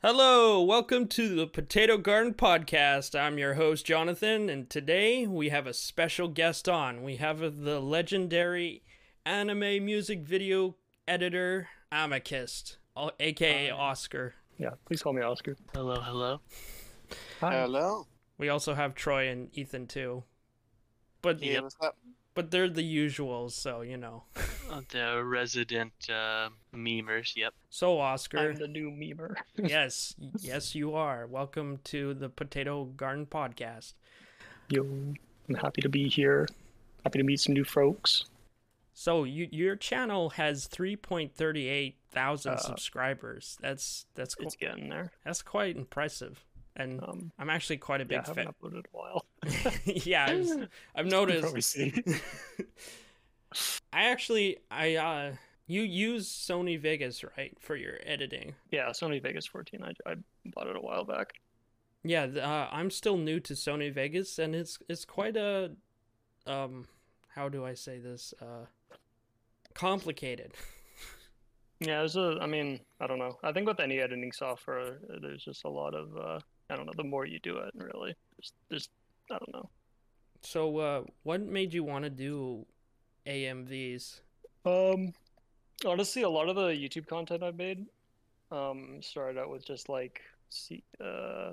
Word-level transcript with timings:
Hello, 0.00 0.62
welcome 0.62 1.08
to 1.08 1.34
the 1.34 1.48
Potato 1.48 1.98
Garden 1.98 2.32
Podcast. 2.32 3.18
I'm 3.18 3.36
your 3.36 3.54
host, 3.54 3.84
Jonathan, 3.84 4.48
and 4.48 4.70
today 4.70 5.26
we 5.26 5.48
have 5.48 5.66
a 5.66 5.74
special 5.74 6.28
guest 6.28 6.68
on. 6.68 7.02
We 7.02 7.16
have 7.16 7.40
the 7.40 7.80
legendary 7.80 8.84
anime 9.26 9.84
music 9.84 10.20
video 10.20 10.76
editor, 11.08 11.66
Amethyst, 11.90 12.78
aka 13.18 13.70
Oscar. 13.70 14.34
Yeah, 14.56 14.70
please 14.86 15.02
call 15.02 15.14
me 15.14 15.22
Oscar. 15.22 15.56
Hello, 15.74 16.00
hello. 16.00 16.40
Hi. 17.40 17.62
Hello. 17.62 18.06
We 18.38 18.50
also 18.50 18.74
have 18.74 18.94
Troy 18.94 19.28
and 19.28 19.48
Ethan 19.52 19.88
too. 19.88 20.22
But 21.22 21.42
Yeah, 21.42 21.62
what's 21.62 21.74
up? 21.82 21.96
But 22.38 22.52
they're 22.52 22.68
the 22.68 22.84
usuals, 22.96 23.50
so 23.50 23.80
you 23.80 23.96
know. 23.96 24.22
Uh, 24.70 24.82
The 24.90 25.24
resident 25.24 25.94
uh, 26.10 26.50
memers, 26.74 27.34
yep. 27.34 27.54
So 27.70 27.98
Oscar, 27.98 28.50
I'm 28.50 28.56
the 28.56 28.68
new 28.68 28.90
memer. 28.90 29.34
yes, 29.56 30.14
yes 30.40 30.74
you 30.74 30.94
are. 30.94 31.26
Welcome 31.26 31.78
to 31.84 32.12
the 32.12 32.28
Potato 32.28 32.84
Garden 32.84 33.24
Podcast. 33.24 33.94
Yo, 34.68 34.82
I'm 34.82 35.54
happy 35.54 35.80
to 35.80 35.88
be 35.88 36.06
here. 36.10 36.46
Happy 37.02 37.18
to 37.18 37.24
meet 37.24 37.40
some 37.40 37.54
new 37.54 37.64
folks. 37.64 38.26
So 38.92 39.24
you, 39.24 39.48
your 39.50 39.74
channel 39.74 40.28
has 40.30 40.68
3.38 40.68 41.94
thousand 42.12 42.52
Uh, 42.52 42.56
subscribers. 42.58 43.56
That's 43.62 44.04
that's 44.14 44.34
qu- 44.34 44.44
It's 44.44 44.54
getting 44.56 44.90
there. 44.90 45.12
that's 45.24 45.40
quite 45.40 45.76
impressive. 45.78 46.44
And 46.78 47.02
Um, 47.02 47.32
I'm 47.38 47.50
actually 47.50 47.76
quite 47.78 48.00
a 48.00 48.04
yeah, 48.04 48.08
big 48.08 48.18
I 48.20 48.28
haven't 48.28 48.44
fan. 48.44 48.54
uploaded 48.54 48.72
in 48.74 48.78
a 48.78 48.96
while. 48.96 49.26
yeah, 49.84 50.26
I've, 50.26 50.48
I've 50.94 51.08
probably 51.08 51.10
noticed. 51.10 51.72
see. 51.72 51.92
I 53.92 54.04
actually 54.10 54.58
I 54.70 54.96
uh 54.96 55.32
you 55.66 55.82
use 55.82 56.28
Sony 56.28 56.80
Vegas 56.80 57.22
right 57.36 57.54
for 57.60 57.76
your 57.76 57.98
editing. 58.06 58.54
yeah, 58.70 58.88
Sony 58.90 59.22
Vegas 59.22 59.46
14. 59.46 59.82
I, 59.84 60.10
I 60.10 60.14
bought 60.46 60.66
it 60.66 60.76
a 60.76 60.80
while 60.80 61.04
back. 61.04 61.34
Yeah, 62.04 62.24
uh, 62.24 62.68
I'm 62.72 62.90
still 62.90 63.16
new 63.18 63.38
to 63.40 63.52
Sony 63.54 63.92
Vegas, 63.92 64.38
and 64.38 64.54
it's 64.54 64.78
it's 64.88 65.04
quite 65.04 65.36
a 65.36 65.72
um 66.46 66.86
how 67.34 67.48
do 67.48 67.64
I 67.64 67.74
say 67.74 67.98
this 67.98 68.32
uh 68.40 68.66
complicated. 69.74 70.52
Yeah, 71.80 71.98
there's 71.98 72.16
a. 72.16 72.38
I 72.40 72.46
mean, 72.46 72.80
I 73.00 73.06
don't 73.06 73.20
know. 73.20 73.38
I 73.44 73.52
think 73.52 73.68
with 73.68 73.78
any 73.78 74.00
editing 74.00 74.32
software, 74.32 74.98
there's 75.22 75.44
just 75.44 75.64
a 75.64 75.68
lot 75.68 75.94
of. 75.94 76.16
Uh, 76.16 76.40
I 76.70 76.76
don't 76.76 76.86
know. 76.86 76.92
The 76.96 77.04
more 77.04 77.26
you 77.26 77.38
do 77.40 77.58
it, 77.58 77.72
really, 77.74 78.14
there's, 78.36 78.52
there's 78.68 78.88
I 79.30 79.38
don't 79.38 79.52
know. 79.52 79.70
So 80.42 80.78
uh, 80.78 81.02
what 81.24 81.40
made 81.40 81.74
you 81.74 81.84
want 81.84 82.04
to 82.04 82.10
do 82.10 82.64
AMVs? 83.26 84.20
Um, 84.64 85.12
honestly, 85.84 86.22
a 86.22 86.28
lot 86.28 86.48
of 86.48 86.56
the 86.56 86.68
YouTube 86.68 87.06
content 87.06 87.42
I've 87.42 87.56
made, 87.56 87.86
um, 88.50 89.00
started 89.00 89.38
out 89.38 89.50
with 89.50 89.66
just 89.66 89.88
like 89.88 90.20
see, 90.50 90.82
uh, 91.04 91.52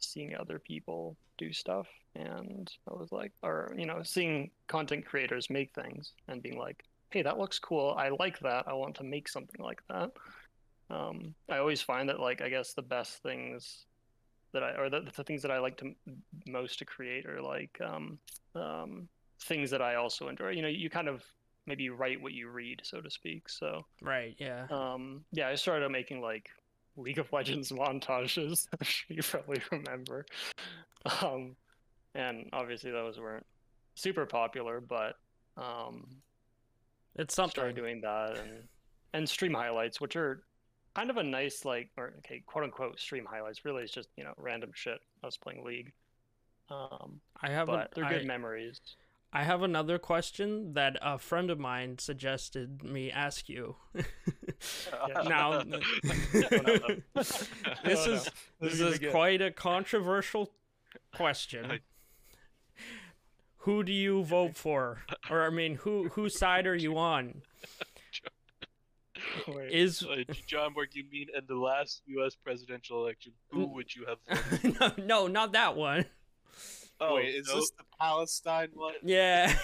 seeing 0.00 0.34
other 0.36 0.58
people 0.58 1.16
do 1.38 1.52
stuff, 1.52 1.86
and 2.14 2.70
I 2.90 2.94
was 2.94 3.12
like, 3.12 3.32
or 3.42 3.74
you 3.76 3.86
know, 3.86 4.02
seeing 4.02 4.50
content 4.66 5.06
creators 5.06 5.50
make 5.50 5.74
things 5.74 6.12
and 6.28 6.42
being 6.42 6.58
like, 6.58 6.84
hey, 7.10 7.22
that 7.22 7.38
looks 7.38 7.58
cool. 7.58 7.94
I 7.96 8.10
like 8.18 8.38
that. 8.40 8.64
I 8.66 8.72
want 8.72 8.96
to 8.96 9.04
make 9.04 9.28
something 9.28 9.62
like 9.62 9.82
that. 9.88 10.10
Um, 10.88 11.34
I 11.50 11.58
always 11.58 11.82
find 11.82 12.08
that 12.08 12.20
like 12.20 12.40
I 12.40 12.48
guess 12.48 12.72
the 12.72 12.82
best 12.82 13.22
things 13.22 13.86
that 14.52 14.62
I 14.62 14.70
or 14.76 14.88
the, 14.90 15.00
the 15.14 15.24
things 15.24 15.42
that 15.42 15.50
I 15.50 15.58
like 15.58 15.76
to 15.78 15.94
most 16.46 16.78
to 16.80 16.84
create 16.84 17.26
are 17.26 17.42
like 17.42 17.78
um, 17.84 18.18
um, 18.54 19.08
things 19.40 19.70
that 19.70 19.82
I 19.82 19.96
also 19.96 20.28
enjoy. 20.28 20.50
You 20.50 20.62
know, 20.62 20.68
you 20.68 20.88
kind 20.90 21.08
of 21.08 21.22
maybe 21.66 21.90
write 21.90 22.20
what 22.22 22.32
you 22.32 22.48
read, 22.48 22.80
so 22.84 23.00
to 23.00 23.10
speak. 23.10 23.48
So, 23.48 23.84
Right, 24.00 24.34
yeah. 24.38 24.66
um, 24.70 25.24
yeah, 25.32 25.48
I 25.48 25.56
started 25.56 25.84
out 25.84 25.90
making 25.90 26.20
like 26.20 26.48
League 26.96 27.18
of 27.18 27.32
Legends 27.32 27.70
montages. 27.72 28.66
you 29.08 29.22
probably 29.22 29.60
remember. 29.70 30.24
Um, 31.22 31.56
and 32.14 32.48
obviously 32.52 32.90
those 32.92 33.18
weren't 33.18 33.44
super 33.96 34.26
popular, 34.26 34.80
but 34.80 35.16
um, 35.56 36.06
It's 37.16 37.34
something. 37.34 37.50
started 37.52 37.76
doing 37.76 38.00
that 38.02 38.38
and 38.38 38.62
and 39.12 39.28
stream 39.28 39.54
highlights, 39.54 40.00
which 40.00 40.14
are 40.16 40.42
kind 40.96 41.10
of 41.10 41.16
a 41.18 41.22
nice 41.22 41.64
like 41.64 41.90
or 41.96 42.14
okay, 42.18 42.42
quote 42.46 42.64
unquote 42.64 42.98
stream 42.98 43.26
highlights. 43.28 43.64
Really, 43.64 43.82
it's 43.82 43.92
just 43.92 44.08
you 44.16 44.24
know 44.24 44.32
random 44.38 44.70
shit. 44.74 44.98
I 45.22 45.26
was 45.26 45.36
playing 45.36 45.62
League. 45.64 45.92
Um, 46.70 47.20
I 47.40 47.50
have 47.50 47.66
but 47.68 47.92
a, 47.92 47.94
they're 47.94 48.04
I- 48.06 48.12
good 48.14 48.26
memories. 48.26 48.80
I 49.32 49.42
have 49.42 49.62
another 49.62 49.98
question 49.98 50.72
that 50.74 50.96
a 51.02 51.18
friend 51.18 51.50
of 51.50 51.58
mine 51.58 51.98
suggested 51.98 52.82
me 52.82 53.10
ask 53.10 53.48
you. 53.50 53.76
now, 55.26 55.62
this 57.12 57.26
is 57.26 57.48
this 57.84 57.84
This 57.84 58.06
is 58.06 58.30
is 58.60 58.78
gonna 58.80 58.98
get- 58.98 59.10
quite 59.10 59.42
a 59.42 59.50
controversial 59.50 60.52
question. 61.14 61.80
Who 63.58 63.82
do 63.82 63.92
you 63.92 64.22
vote 64.24 64.56
for, 64.56 65.02
or 65.28 65.42
I 65.44 65.50
mean, 65.50 65.74
who 65.76 66.08
whose 66.10 66.38
side 66.38 66.66
are 66.66 66.76
you 66.76 66.96
on? 66.96 67.42
Wait. 69.48 69.72
Is 69.72 70.02
Uh, 70.02 70.22
John 70.46 70.72
Borg, 70.72 70.88
you 70.92 71.04
mean 71.10 71.26
in 71.36 71.44
the 71.46 71.54
last 71.56 72.02
U.S. 72.06 72.34
presidential 72.34 73.02
election, 73.04 73.32
who 73.50 73.66
would 73.74 73.94
you 73.94 74.06
have 74.06 74.18
voted? 74.62 74.78
no, 74.98 75.04
no, 75.04 75.26
not 75.26 75.52
that 75.52 75.76
one. 75.76 76.06
Oh, 77.00 77.16
Wait, 77.16 77.34
is 77.34 77.48
no. 77.48 77.56
this 77.56 77.70
the 77.76 77.84
Palestine 78.00 78.68
one? 78.74 78.94
Yeah. 79.02 79.54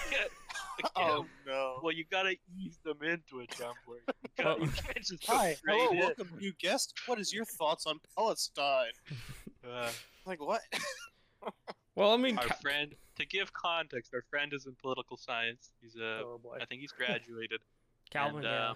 Oh 0.95 1.25
no. 1.45 1.79
Well, 1.83 1.91
you 1.93 2.03
gotta 2.09 2.35
ease 2.57 2.77
them 2.83 2.97
into 3.03 3.39
it, 3.41 3.51
John 3.57 3.73
Borg. 3.85 3.99
You, 4.07 4.43
gotta, 4.43 4.61
you 4.61 4.67
can't 4.71 4.97
just 4.97 5.27
go 5.27 5.33
Hi, 5.35 5.55
hello, 5.65 5.91
in. 5.91 5.97
welcome, 5.99 6.29
new 6.39 6.51
guest. 6.59 6.93
What 7.05 7.19
is 7.19 7.31
your 7.31 7.45
thoughts 7.45 7.85
on 7.85 7.99
Palestine? 8.17 8.91
Uh, 9.67 9.89
Like 10.25 10.41
what? 10.41 10.61
Well, 11.95 12.11
I 12.13 12.17
mean, 12.17 12.37
our 12.39 12.45
Ca- 12.47 12.55
friend, 12.61 12.95
to 13.19 13.25
give 13.25 13.53
context, 13.53 14.13
our 14.15 14.23
friend 14.31 14.51
is 14.51 14.65
in 14.65 14.73
political 14.81 15.15
science. 15.15 15.69
He's 15.81 15.95
a, 15.95 16.21
oh 16.25 16.39
boy. 16.41 16.57
I 16.59 16.65
think 16.65 16.81
he's 16.81 16.91
graduated. 16.91 17.61
Calvin. 18.09 18.43
and, 18.45 18.47
uh, 18.47 18.73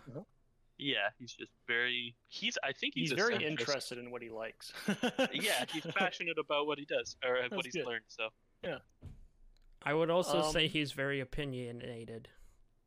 yeah. 0.77 0.93
yeah, 0.93 1.09
he's 1.19 1.33
just 1.33 1.51
very. 1.67 2.15
He's. 2.27 2.57
I 2.63 2.71
think 2.71 2.93
he's, 2.93 3.11
He's 3.11 3.17
very 3.17 3.35
centrist. 3.35 3.47
interested 3.47 3.97
in 3.97 4.11
what 4.11 4.21
he 4.21 4.29
likes. 4.29 4.73
Yeah, 5.33 5.65
he's 5.71 5.85
passionate 5.95 6.37
about 6.37 6.67
what 6.67 6.77
he 6.79 6.85
does 6.85 7.15
or 7.25 7.37
what 7.49 7.65
he's 7.65 7.73
good. 7.73 7.85
learned. 7.85 8.05
So 8.07 8.29
yeah, 8.63 8.77
I 9.83 9.93
would 9.93 10.09
also 10.09 10.41
um, 10.41 10.51
say 10.51 10.67
he's 10.67 10.91
very 10.91 11.19
opinionated. 11.19 12.27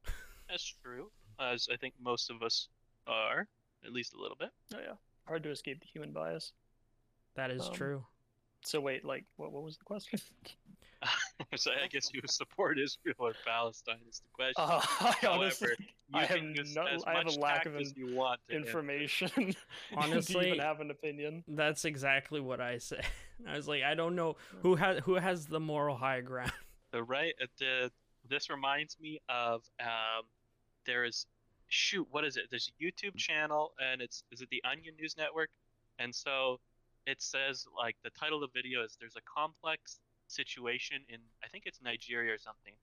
that's 0.49 0.75
true, 0.83 1.11
as 1.39 1.69
I 1.73 1.77
think 1.77 1.95
most 2.01 2.31
of 2.31 2.43
us 2.43 2.69
are, 3.07 3.47
at 3.85 3.93
least 3.93 4.15
a 4.15 4.21
little 4.21 4.37
bit. 4.37 4.51
Oh 4.75 4.79
yeah, 4.79 4.95
hard 5.27 5.43
to 5.45 5.51
escape 5.51 5.81
the 5.81 5.87
human 5.87 6.13
bias. 6.13 6.53
That 7.37 7.51
is 7.51 7.67
um, 7.67 7.73
true. 7.75 8.05
So 8.65 8.81
wait, 8.81 9.05
like, 9.05 9.25
what 9.37 9.53
what 9.53 9.63
was 9.63 9.77
the 9.79 9.85
question? 9.85 10.21
so 11.57 11.71
I 11.73 11.87
guess 11.89 12.11
you 12.13 12.21
support 12.27 12.79
Israel 12.79 13.15
or 13.19 13.33
Palestine 13.47 13.99
is 14.09 14.21
the 14.21 14.29
question. 14.33 14.55
Uh, 14.59 14.81
I 15.01 15.27
honestly, 15.29 15.69
However, 15.69 15.77
you 15.79 16.19
I 16.19 16.25
have 16.25 16.37
can 16.37 16.55
no- 16.75 16.87
as 16.87 17.05
I 17.05 17.13
have 17.15 17.23
a 17.23 17.25
much 17.27 17.39
lack 17.39 17.67
of 17.67 17.77
as 17.77 17.97
you 17.97 18.15
want 18.15 18.41
information. 18.51 19.29
to 19.37 19.55
Honestly- 19.97 20.49
even 20.49 20.61
have 20.61 20.81
an 20.81 20.91
opinion. 20.91 21.45
That's 21.49 21.85
exactly 21.85 22.41
what 22.41 22.61
I 22.61 22.79
said. 22.79 23.05
I 23.47 23.57
was 23.57 23.69
like, 23.69 23.83
I 23.83 23.95
don't 23.95 24.15
know 24.17 24.37
who 24.63 24.77
has 24.77 25.01
who 25.05 25.15
has 25.15 25.47
the 25.47 25.61
moral 25.61 25.97
high 25.97 26.21
ground. 26.21 26.53
The 26.93 27.03
right, 27.03 27.35
uh, 27.41 27.47
the 27.59 27.91
this 28.29 28.51
reminds 28.51 28.99
me 29.01 29.21
of 29.29 29.63
um, 29.81 30.25
there 30.87 31.05
is 31.05 31.27
shoot, 31.69 32.07
what 32.11 32.25
is 32.25 32.37
it? 32.37 32.45
There's 32.51 32.71
a 32.81 32.85
YouTube 32.85 33.17
channel, 33.17 33.73
and 33.81 34.03
it's 34.03 34.25
is 34.33 34.41
it 34.41 34.49
the 34.51 34.63
Onion 34.65 34.95
News 34.99 35.17
Network? 35.17 35.51
And 35.99 36.15
so 36.15 36.59
it 37.07 37.23
says 37.23 37.67
like 37.77 37.97
the 38.05 38.11
title 38.11 38.43
of 38.43 38.51
the 38.53 38.59
video 38.59 38.83
is 38.85 38.97
there's 39.01 39.17
a 39.17 39.21
complex 39.23 40.01
situation 40.31 41.03
in 41.09 41.21
I 41.45 41.49
think 41.49 41.65
it's 41.67 41.81
Nigeria 41.83 42.33
or 42.35 42.39
something, 42.39 42.75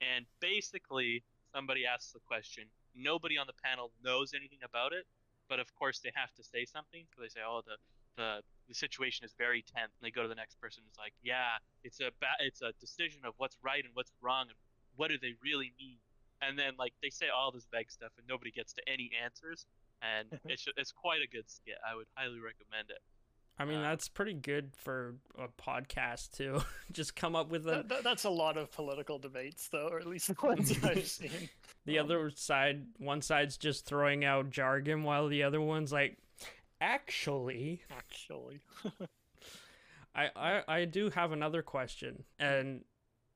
and 0.00 0.26
basically 0.40 1.22
somebody 1.54 1.86
asks 1.86 2.12
the 2.12 2.20
question. 2.26 2.64
Nobody 2.94 3.38
on 3.38 3.46
the 3.46 3.58
panel 3.62 3.92
knows 4.02 4.34
anything 4.34 4.60
about 4.64 4.92
it, 4.92 5.06
but 5.48 5.58
of 5.58 5.72
course 5.74 6.00
they 6.00 6.12
have 6.14 6.32
to 6.34 6.42
say 6.44 6.64
something. 6.64 7.06
So 7.14 7.22
they 7.22 7.28
say, 7.28 7.40
"Oh, 7.46 7.62
the 7.64 7.76
the 8.16 8.42
the 8.68 8.74
situation 8.74 9.24
is 9.24 9.34
very 9.36 9.62
tense." 9.62 9.92
And 9.98 10.02
they 10.06 10.10
go 10.10 10.22
to 10.22 10.28
the 10.28 10.34
next 10.34 10.60
person. 10.60 10.82
It's 10.88 10.98
like, 10.98 11.14
"Yeah, 11.22 11.58
it's 11.82 12.00
a 12.00 12.10
ba- 12.20 12.40
it's 12.40 12.62
a 12.62 12.72
decision 12.80 13.24
of 13.24 13.34
what's 13.36 13.56
right 13.62 13.84
and 13.84 13.94
what's 13.94 14.12
wrong 14.20 14.46
and 14.48 14.58
what 14.96 15.10
do 15.10 15.18
they 15.18 15.34
really 15.42 15.72
mean." 15.78 15.98
And 16.42 16.58
then 16.58 16.74
like 16.78 16.92
they 17.02 17.10
say 17.10 17.28
all 17.28 17.50
this 17.50 17.66
vague 17.72 17.90
stuff 17.90 18.12
and 18.18 18.26
nobody 18.26 18.50
gets 18.50 18.72
to 18.74 18.82
any 18.88 19.10
answers. 19.22 19.66
And 20.02 20.28
it's 20.46 20.66
it's 20.76 20.92
quite 20.92 21.22
a 21.22 21.28
good 21.28 21.48
skit. 21.50 21.78
I 21.86 21.94
would 21.94 22.06
highly 22.14 22.40
recommend 22.40 22.90
it. 22.90 23.02
I 23.58 23.64
mean, 23.64 23.78
Uh, 23.78 23.82
that's 23.82 24.08
pretty 24.08 24.32
good 24.34 24.72
for 24.76 25.14
a 25.38 25.46
podcast 25.48 26.32
to 26.38 26.64
Just 26.92 27.14
come 27.14 27.36
up 27.36 27.50
with 27.50 27.66
a, 27.68 27.70
That, 27.70 27.88
that- 27.88 28.02
that's 28.04 28.24
a 28.24 28.30
lot 28.30 28.56
of 28.56 28.70
political 28.72 29.18
debates, 29.18 29.68
though, 29.68 29.88
or 29.88 29.98
at 30.00 30.06
least 30.06 30.28
the 30.28 30.46
ones 30.46 30.72
I've 30.82 31.06
seen. 31.06 31.30
the 31.84 31.98
um, 32.00 32.06
other 32.06 32.30
side. 32.30 32.86
One 32.98 33.22
side's 33.22 33.56
just 33.56 33.86
throwing 33.86 34.24
out 34.24 34.50
jargon, 34.50 35.04
while 35.04 35.28
the 35.28 35.42
other 35.44 35.60
one's 35.60 35.92
like, 35.92 36.16
actually, 36.80 37.82
Actually, 37.96 38.60
I 40.14 40.30
I, 40.36 40.62
I 40.68 40.84
do 40.84 41.10
have 41.10 41.32
another 41.32 41.62
question, 41.62 42.24
and 42.38 42.84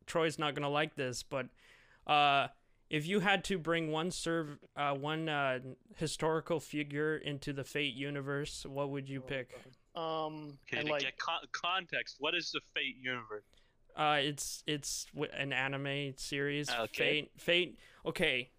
Troy's 0.06 0.38
not 0.38 0.54
gonna 0.54 0.68
like 0.68 0.94
this, 0.96 1.22
but 1.22 1.46
uh, 2.06 2.48
if 2.90 3.06
you 3.06 3.20
had 3.20 3.44
to 3.44 3.58
bring 3.58 3.90
one 3.90 4.10
serve 4.10 4.58
uh, 4.76 4.94
one 4.94 5.28
uh, 5.28 5.58
historical 5.96 6.60
figure 6.60 7.16
into 7.16 7.52
the 7.52 7.64
Fate 7.64 7.94
universe, 7.94 8.64
what 8.66 8.90
would 8.90 9.08
you 9.08 9.20
Oh, 9.24 9.28
pick? 9.28 9.50
God. 9.52 9.72
Um, 9.98 10.58
Okay, 10.68 10.78
and 10.78 10.86
to 10.86 10.92
like 10.92 11.02
get 11.02 11.18
con- 11.18 11.46
context, 11.52 12.16
what 12.18 12.34
is 12.34 12.50
the 12.52 12.60
Fate 12.74 12.96
universe? 13.00 13.44
Uh, 13.96 14.18
it's 14.20 14.62
it's 14.66 15.06
an 15.36 15.52
anime 15.52 16.12
series. 16.16 16.70
Okay. 16.70 17.22
Fate. 17.22 17.30
Fate. 17.36 17.78
Okay. 18.06 18.50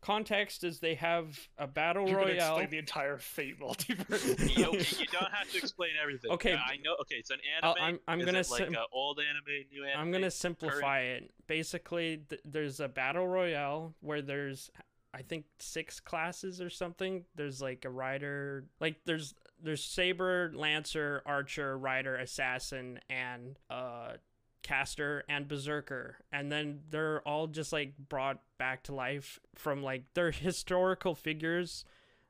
Context 0.00 0.64
is 0.64 0.80
they 0.80 0.94
have 0.96 1.38
a 1.56 1.66
battle 1.66 2.06
you 2.06 2.14
could 2.14 2.26
royale. 2.26 2.56
explain 2.58 2.68
the 2.70 2.78
entire 2.78 3.16
Fate 3.16 3.58
multiverse. 3.58 4.38
you, 4.56 4.66
okay, 4.66 4.96
you 5.00 5.06
don't 5.10 5.32
have 5.32 5.50
to 5.50 5.56
explain 5.58 5.92
everything. 6.00 6.30
Okay. 6.30 6.52
Uh, 6.52 6.56
I 6.58 6.76
know. 6.84 6.94
Okay, 7.00 7.16
it's 7.16 7.30
an 7.30 7.38
I'll- 7.62 7.70
anime. 7.72 7.84
I'm- 7.84 8.00
I'm 8.06 8.20
Is 8.20 8.26
gonna 8.26 8.38
it 8.40 8.50
like 8.50 8.64
sim- 8.66 8.76
uh, 8.76 8.84
old 8.92 9.18
anime, 9.18 9.64
new 9.72 9.84
anime. 9.84 10.00
I'm 10.00 10.12
gonna 10.12 10.30
simplify 10.30 11.00
it. 11.00 11.32
Basically, 11.46 12.18
th- 12.28 12.42
there's 12.44 12.80
a 12.80 12.88
battle 12.88 13.26
royale 13.26 13.94
where 14.00 14.20
there's, 14.20 14.70
I 15.14 15.22
think, 15.22 15.46
six 15.58 16.00
classes 16.00 16.60
or 16.60 16.68
something. 16.68 17.24
There's 17.34 17.62
like 17.62 17.86
a 17.86 17.90
rider, 17.90 18.66
like 18.80 18.96
there's 19.06 19.34
there's 19.64 19.82
saber, 19.82 20.52
lancer, 20.54 21.22
archer, 21.26 21.76
rider, 21.76 22.14
assassin, 22.16 23.00
and 23.10 23.56
uh, 23.70 24.12
caster 24.62 25.24
and 25.28 25.48
berserker, 25.48 26.18
and 26.32 26.50
then 26.52 26.80
they're 26.90 27.20
all 27.22 27.46
just 27.46 27.72
like 27.72 27.94
brought 28.08 28.40
back 28.58 28.82
to 28.84 28.94
life 28.94 29.40
from 29.54 29.82
like 29.82 30.04
they're 30.14 30.30
historical 30.30 31.14
figures 31.14 31.84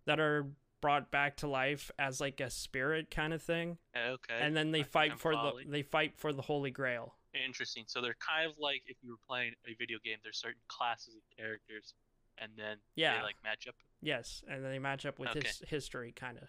that 0.07 0.19
are 0.21 0.47
brought 0.81 1.11
back 1.11 1.37
to 1.39 1.47
life 1.49 1.91
as 1.99 2.21
like 2.21 2.41
a 2.41 2.51
spirit 2.51 3.11
kind 3.11 3.33
of 3.33 3.41
thing 3.43 3.79
Okay. 3.97 4.35
and 4.39 4.55
then 4.55 4.71
they 4.71 4.83
fight 4.83 5.19
for 5.19 5.33
the 5.35 5.53
they 5.67 5.81
fight 5.83 6.13
for 6.19 6.31
the 6.31 6.43
holy 6.43 6.71
grail 6.71 7.15
Interesting. 7.33 7.85
So 7.89 8.01
they're 8.03 8.15
kind 8.21 8.49
of 8.49 8.59
like 8.59 8.83
if 8.87 8.97
you 9.03 9.11
were 9.11 9.17
playing 9.27 9.55
a 9.67 9.75
video 9.75 9.99
game. 10.05 10.19
There's 10.23 10.37
certain 10.39 10.61
classes 10.69 11.15
of 11.17 11.23
characters, 11.37 11.95
and 12.39 12.53
then 12.57 12.77
Yeah. 12.95 13.17
they 13.17 13.23
like 13.25 13.35
match 13.43 13.67
up. 13.67 13.75
Yes, 14.03 14.45
and 14.47 14.63
then 14.65 14.71
they 14.71 14.79
match 14.79 15.05
up 15.05 15.19
with 15.19 15.31
Okay. 15.31 15.41
his 15.49 15.63
history, 15.69 16.13
kind 16.13 16.39
of. 16.39 16.49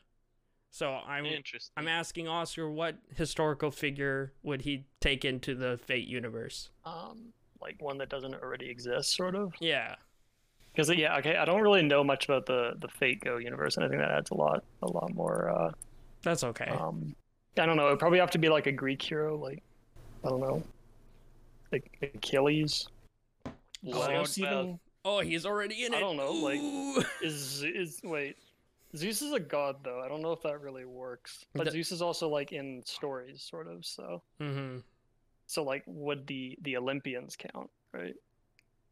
So 0.75 0.99
I'm 1.07 1.25
Interesting. 1.25 1.71
I'm 1.77 1.87
asking 1.87 2.27
Oscar, 2.27 2.69
what 2.69 2.97
historical 3.15 3.71
figure 3.71 4.33
would 4.43 4.63
he 4.63 4.83
take 4.99 5.23
into 5.23 5.55
the 5.55 5.77
Fate 5.85 6.05
universe? 6.05 6.69
um, 6.83 7.31
like 7.61 7.81
one 7.81 7.97
that 7.99 8.09
doesn't 8.09 8.33
already 8.35 8.69
exist, 8.69 9.15
sort 9.15 9.35
of. 9.35 9.53
Yeah, 9.61 9.95
Because 10.73 10.89
yeah, 10.89 11.15
okay, 11.19 11.37
I 11.37 11.45
don't 11.45 11.61
really 11.61 11.81
know 11.81 12.03
much 12.03 12.25
about 12.25 12.45
the 12.45 12.73
the 12.77 12.89
Fate 12.89 13.21
Go 13.23 13.37
universe, 13.37 13.77
and 13.77 13.85
I 13.85 13.87
think 13.87 14.01
that 14.01 14.11
adds 14.11 14.31
a 14.31 14.33
lot, 14.33 14.65
a 14.83 14.87
lot 14.91 15.15
more. 15.15 15.49
Uh, 15.49 15.71
that's 16.23 16.43
okay. 16.43 16.65
um, 16.65 17.15
I 17.57 17.65
don't 17.65 17.77
know. 17.77 17.87
It'd 17.87 17.99
probably 17.99 18.19
have 18.19 18.31
to 18.31 18.37
be 18.37 18.49
like 18.49 18.67
a 18.67 18.71
Greek 18.73 19.01
hero, 19.01 19.37
like 19.37 19.63
I 20.25 20.27
don't 20.29 20.41
know, 20.41 20.61
like 21.71 21.89
Achilles. 22.15 22.89
What 23.81 24.07
Zeus 24.07 24.37
about- 24.39 24.63
even 24.65 24.79
oh, 25.05 25.21
he's 25.21 25.45
already 25.45 25.85
in 25.85 25.93
it. 25.93 25.97
I 25.97 25.99
don't 26.01 26.17
know, 26.17 26.33
like- 26.33 26.59
Ooh. 26.59 27.01
is 27.23 27.63
is 27.63 28.01
wait. 28.03 28.35
Zeus 28.95 29.21
is 29.21 29.33
a 29.33 29.39
god 29.39 29.77
though. 29.83 30.01
I 30.03 30.07
don't 30.07 30.21
know 30.21 30.31
if 30.31 30.41
that 30.43 30.61
really 30.61 30.85
works. 30.85 31.45
But 31.53 31.65
The- 31.65 31.71
Zeus 31.71 31.91
is 31.91 32.01
also 32.01 32.29
like 32.29 32.51
in 32.53 32.81
stories, 32.85 33.41
sort 33.41 33.67
of. 33.67 33.85
So 33.85 34.21
Mhm. 34.39 34.83
so 35.47 35.63
like 35.63 35.83
would 35.87 36.27
the 36.27 36.57
the 36.61 36.77
Olympians 36.77 37.35
count, 37.35 37.69
right? 37.91 38.15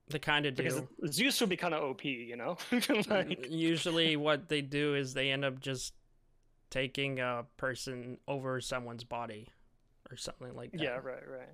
They 0.09 0.19
kind 0.19 0.45
of 0.45 0.55
Because 0.55 0.81
do. 0.81 1.07
Zeus 1.07 1.39
would 1.39 1.49
be 1.49 1.55
kind 1.57 1.73
of 1.73 1.81
OP, 1.83 2.03
you 2.03 2.35
know. 2.35 2.57
like, 3.09 3.47
Usually, 3.49 4.17
what 4.17 4.49
they 4.49 4.61
do 4.61 4.95
is 4.95 5.13
they 5.13 5.31
end 5.31 5.45
up 5.45 5.61
just 5.61 5.93
taking 6.69 7.19
a 7.21 7.45
person 7.55 8.17
over 8.27 8.59
someone's 8.59 9.05
body, 9.05 9.47
or 10.11 10.17
something 10.17 10.53
like 10.55 10.71
that. 10.73 10.81
yeah, 10.81 10.95
right, 11.01 11.25
right. 11.27 11.49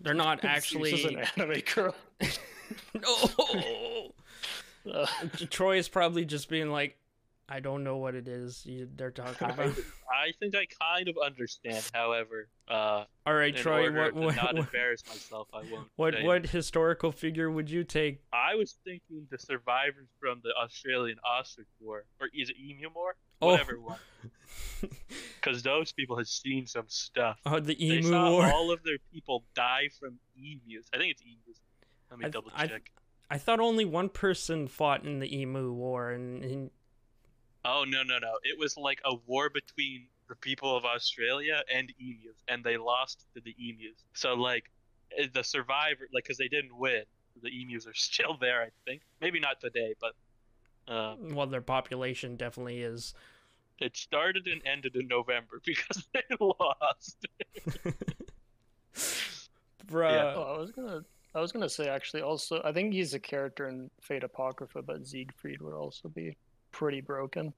They're 0.00 0.14
not 0.14 0.44
actually. 0.44 0.90
Zeus 0.96 1.04
is 1.04 1.12
an 1.12 1.18
anime 1.36 1.60
girl. 1.74 1.94
no. 2.94 4.12
Uh, 4.90 5.06
Troy 5.50 5.78
is 5.78 5.88
probably 5.88 6.24
just 6.24 6.48
being 6.48 6.70
like, 6.70 6.96
I 7.48 7.60
don't 7.60 7.84
know 7.84 7.96
what 7.98 8.14
it 8.16 8.26
is 8.26 8.66
you, 8.66 8.88
they're 8.96 9.10
talking 9.12 9.48
about. 9.50 9.72
I 10.10 10.32
think 10.40 10.54
I 10.56 10.66
kind 10.80 11.08
of 11.08 11.16
understand. 11.24 11.88
However, 11.94 12.48
uh, 12.68 13.04
All 13.24 13.34
right, 13.34 13.54
in 13.54 13.62
Troy, 13.62 13.84
order 13.84 14.12
what, 14.12 14.32
to 14.32 14.36
not 14.36 14.54
what, 14.54 14.64
embarrass 14.64 15.04
myself, 15.06 15.46
I 15.54 15.62
won't. 15.70 15.88
what, 15.96 16.14
say 16.14 16.22
what 16.24 16.46
historical 16.46 17.12
figure 17.12 17.48
would 17.50 17.70
you 17.70 17.84
take? 17.84 18.20
I 18.32 18.56
was 18.56 18.76
thinking 18.84 19.26
the 19.30 19.38
survivors 19.38 20.08
from 20.20 20.40
the 20.42 20.52
Australian 20.60 21.18
ostrich 21.28 21.68
war, 21.80 22.04
or 22.20 22.28
is 22.34 22.50
it 22.50 22.56
emu 22.58 22.88
war? 22.92 23.14
Oh. 23.40 23.48
Whatever 23.48 23.78
one. 23.78 23.98
Because 25.40 25.62
those 25.62 25.92
people 25.92 26.16
had 26.16 26.26
seen 26.26 26.66
some 26.66 26.86
stuff. 26.88 27.38
Oh, 27.46 27.60
the 27.60 27.76
Emu 27.84 28.02
they 28.02 28.08
saw 28.08 28.30
war. 28.30 28.46
all 28.50 28.72
of 28.72 28.82
their 28.82 28.98
people 29.12 29.44
die 29.54 29.88
from 30.00 30.18
emus. 30.36 30.86
I 30.92 30.98
think 30.98 31.12
it's 31.12 31.22
emus. 31.22 31.60
Let 32.10 32.18
me 32.18 32.26
I- 32.26 32.28
double 32.30 32.50
I- 32.54 32.66
check. 32.66 32.90
I 33.28 33.38
thought 33.38 33.58
only 33.58 33.84
one 33.84 34.08
person 34.08 34.68
fought 34.68 35.04
in 35.04 35.18
the 35.18 35.36
emu 35.40 35.72
war, 35.72 36.12
and, 36.12 36.44
and 36.44 36.70
Oh 37.66 37.84
no 37.86 38.02
no 38.04 38.18
no! 38.18 38.32
It 38.44 38.56
was 38.58 38.76
like 38.76 39.00
a 39.04 39.14
war 39.26 39.50
between 39.50 40.06
the 40.28 40.36
people 40.36 40.76
of 40.76 40.84
Australia 40.84 41.62
and 41.74 41.92
emus, 42.00 42.36
and 42.48 42.62
they 42.62 42.76
lost 42.76 43.26
to 43.34 43.40
the 43.40 43.54
emus. 43.58 44.04
So 44.14 44.34
like, 44.34 44.70
eh, 45.18 45.26
the 45.32 45.42
survivor, 45.42 46.08
like, 46.14 46.24
because 46.24 46.38
they 46.38 46.48
didn't 46.48 46.76
win, 46.78 47.02
the 47.42 47.50
emus 47.50 47.86
are 47.86 47.94
still 48.08 48.36
there. 48.40 48.62
I 48.62 48.68
think 48.84 49.02
maybe 49.20 49.40
not 49.40 49.60
today, 49.60 49.94
but 50.00 50.12
um, 50.92 51.34
well, 51.34 51.46
their 51.48 51.60
population 51.60 52.36
definitely 52.36 52.82
is. 52.82 53.14
it 53.80 53.96
started 53.96 54.46
and 54.46 54.62
ended 54.64 54.94
in 54.94 55.08
November 55.08 55.60
because 55.66 56.06
they 56.14 56.22
lost. 56.40 57.26
Bruh. 59.88 60.34
oh, 60.36 60.54
I 60.56 60.58
was 60.58 60.70
gonna, 60.70 61.04
I 61.34 61.40
was 61.40 61.50
gonna 61.52 61.68
say 61.68 61.88
actually. 61.88 62.22
Also, 62.22 62.60
I 62.64 62.70
think 62.72 62.92
he's 62.92 63.14
a 63.14 63.20
character 63.20 63.68
in 63.68 63.90
Fate 64.00 64.22
Apocrypha, 64.24 64.82
but 64.82 65.06
Siegfried 65.06 65.60
would 65.62 65.74
also 65.74 66.08
be 66.08 66.36
pretty 66.76 67.00
broken 67.00 67.54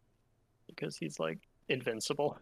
because 0.68 0.96
he's 0.96 1.18
like 1.18 1.38
invincible. 1.68 2.38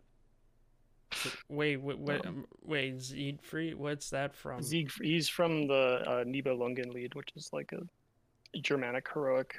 Wait, 1.49 1.77
wait, 1.77 1.99
wait, 1.99 2.27
Um, 2.27 2.29
um, 2.29 2.47
wait, 2.65 3.01
Siegfried? 3.01 3.75
What's 3.77 4.11
that 4.11 4.35
from? 4.35 4.61
Siegfried, 4.63 5.09
he's 5.09 5.29
from 5.29 5.67
the 5.69 6.03
uh, 6.07 6.25
Nibelungenlied, 6.25 7.15
which 7.15 7.31
is 7.35 7.51
like 7.53 7.73
a 7.73 8.59
Germanic 8.61 9.09
heroic 9.13 9.55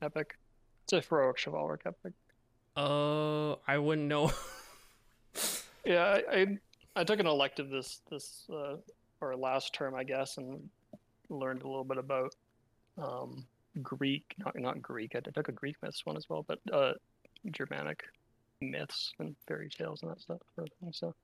epic. 0.00 0.38
It's 0.84 0.92
a 0.92 1.00
heroic 1.00 1.38
chivalric 1.38 1.80
epic. 1.86 2.12
Uh, 2.76 3.54
I 3.66 3.78
wouldn't 3.78 4.06
know. 4.08 4.32
Yeah, 5.82 6.04
I, 6.04 6.40
I 6.40 6.46
I 6.96 7.04
took 7.04 7.20
an 7.20 7.26
elective 7.26 7.70
this 7.70 8.02
this 8.10 8.44
uh, 8.52 8.76
or 9.22 9.34
last 9.34 9.72
term, 9.72 9.94
I 9.94 10.04
guess, 10.04 10.36
and 10.36 10.68
learned 11.30 11.62
a 11.62 11.66
little 11.66 11.84
bit 11.84 11.96
about 11.96 12.34
um, 12.98 13.46
Greek, 13.82 14.34
not 14.38 14.58
not 14.58 14.82
Greek. 14.82 15.14
I 15.14 15.20
took 15.20 15.48
a 15.48 15.52
Greek 15.52 15.76
myths 15.82 16.04
one 16.04 16.16
as 16.16 16.28
well, 16.28 16.44
but 16.46 16.58
uh, 16.72 16.92
Germanic 17.52 18.02
myths 18.60 19.12
and 19.18 19.34
fairy 19.46 19.68
tales 19.70 20.02
and 20.02 20.10
that 20.10 20.20
stuff. 20.20 20.40
sort 20.54 20.68
of 20.68 20.72
thing, 20.80 20.92
So 20.92 21.14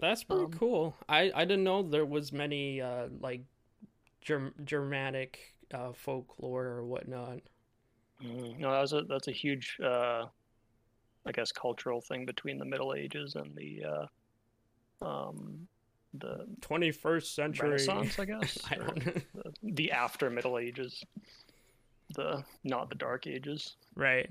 That's 0.00 0.24
pretty 0.24 0.44
Um, 0.44 0.52
cool. 0.52 0.96
I 1.08 1.30
I 1.34 1.44
didn't 1.44 1.64
know 1.64 1.82
there 1.82 2.06
was 2.06 2.32
many 2.32 2.80
uh 2.80 3.08
like 3.20 3.42
Germ- 4.22 4.54
Germanic 4.64 5.38
uh 5.72 5.92
folklore 5.92 6.64
or 6.66 6.84
whatnot. 6.84 7.40
no, 8.22 8.70
that 8.72 8.80
was 8.80 8.92
a 8.92 9.02
that's 9.02 9.28
a 9.28 9.32
huge, 9.32 9.78
uh, 9.82 10.26
I 11.26 11.32
guess, 11.32 11.52
cultural 11.52 12.00
thing 12.00 12.26
between 12.26 12.58
the 12.58 12.64
Middle 12.66 12.92
Ages 12.94 13.34
and 13.34 13.54
the 13.54 13.84
uh, 15.02 15.04
um, 15.06 15.66
the 16.14 16.46
Twenty 16.60 16.90
first 16.90 17.34
century. 17.34 17.68
Renaissance, 17.70 18.18
I 18.18 18.24
guess. 18.32 18.58
I 18.70 18.74
don't 18.76 19.06
know. 19.06 19.12
the, 19.34 19.52
the 19.62 19.92
after 19.92 20.28
Middle 20.28 20.58
Ages, 20.58 21.02
the 22.20 22.44
not 22.64 22.88
the 22.88 22.94
Dark 22.94 23.26
Ages. 23.26 23.76
Right. 23.94 24.30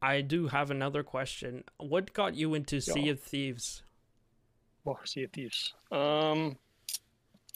I 0.00 0.20
do 0.20 0.48
have 0.48 0.70
another 0.70 1.02
question. 1.02 1.64
What 1.78 2.12
got 2.12 2.34
you 2.34 2.54
into 2.54 2.80
Sea 2.80 3.08
of 3.10 3.20
Thieves? 3.20 3.82
Oh, 4.86 4.98
Sea 5.04 5.24
of 5.24 5.30
Thieves. 5.32 5.74
Um, 5.92 6.56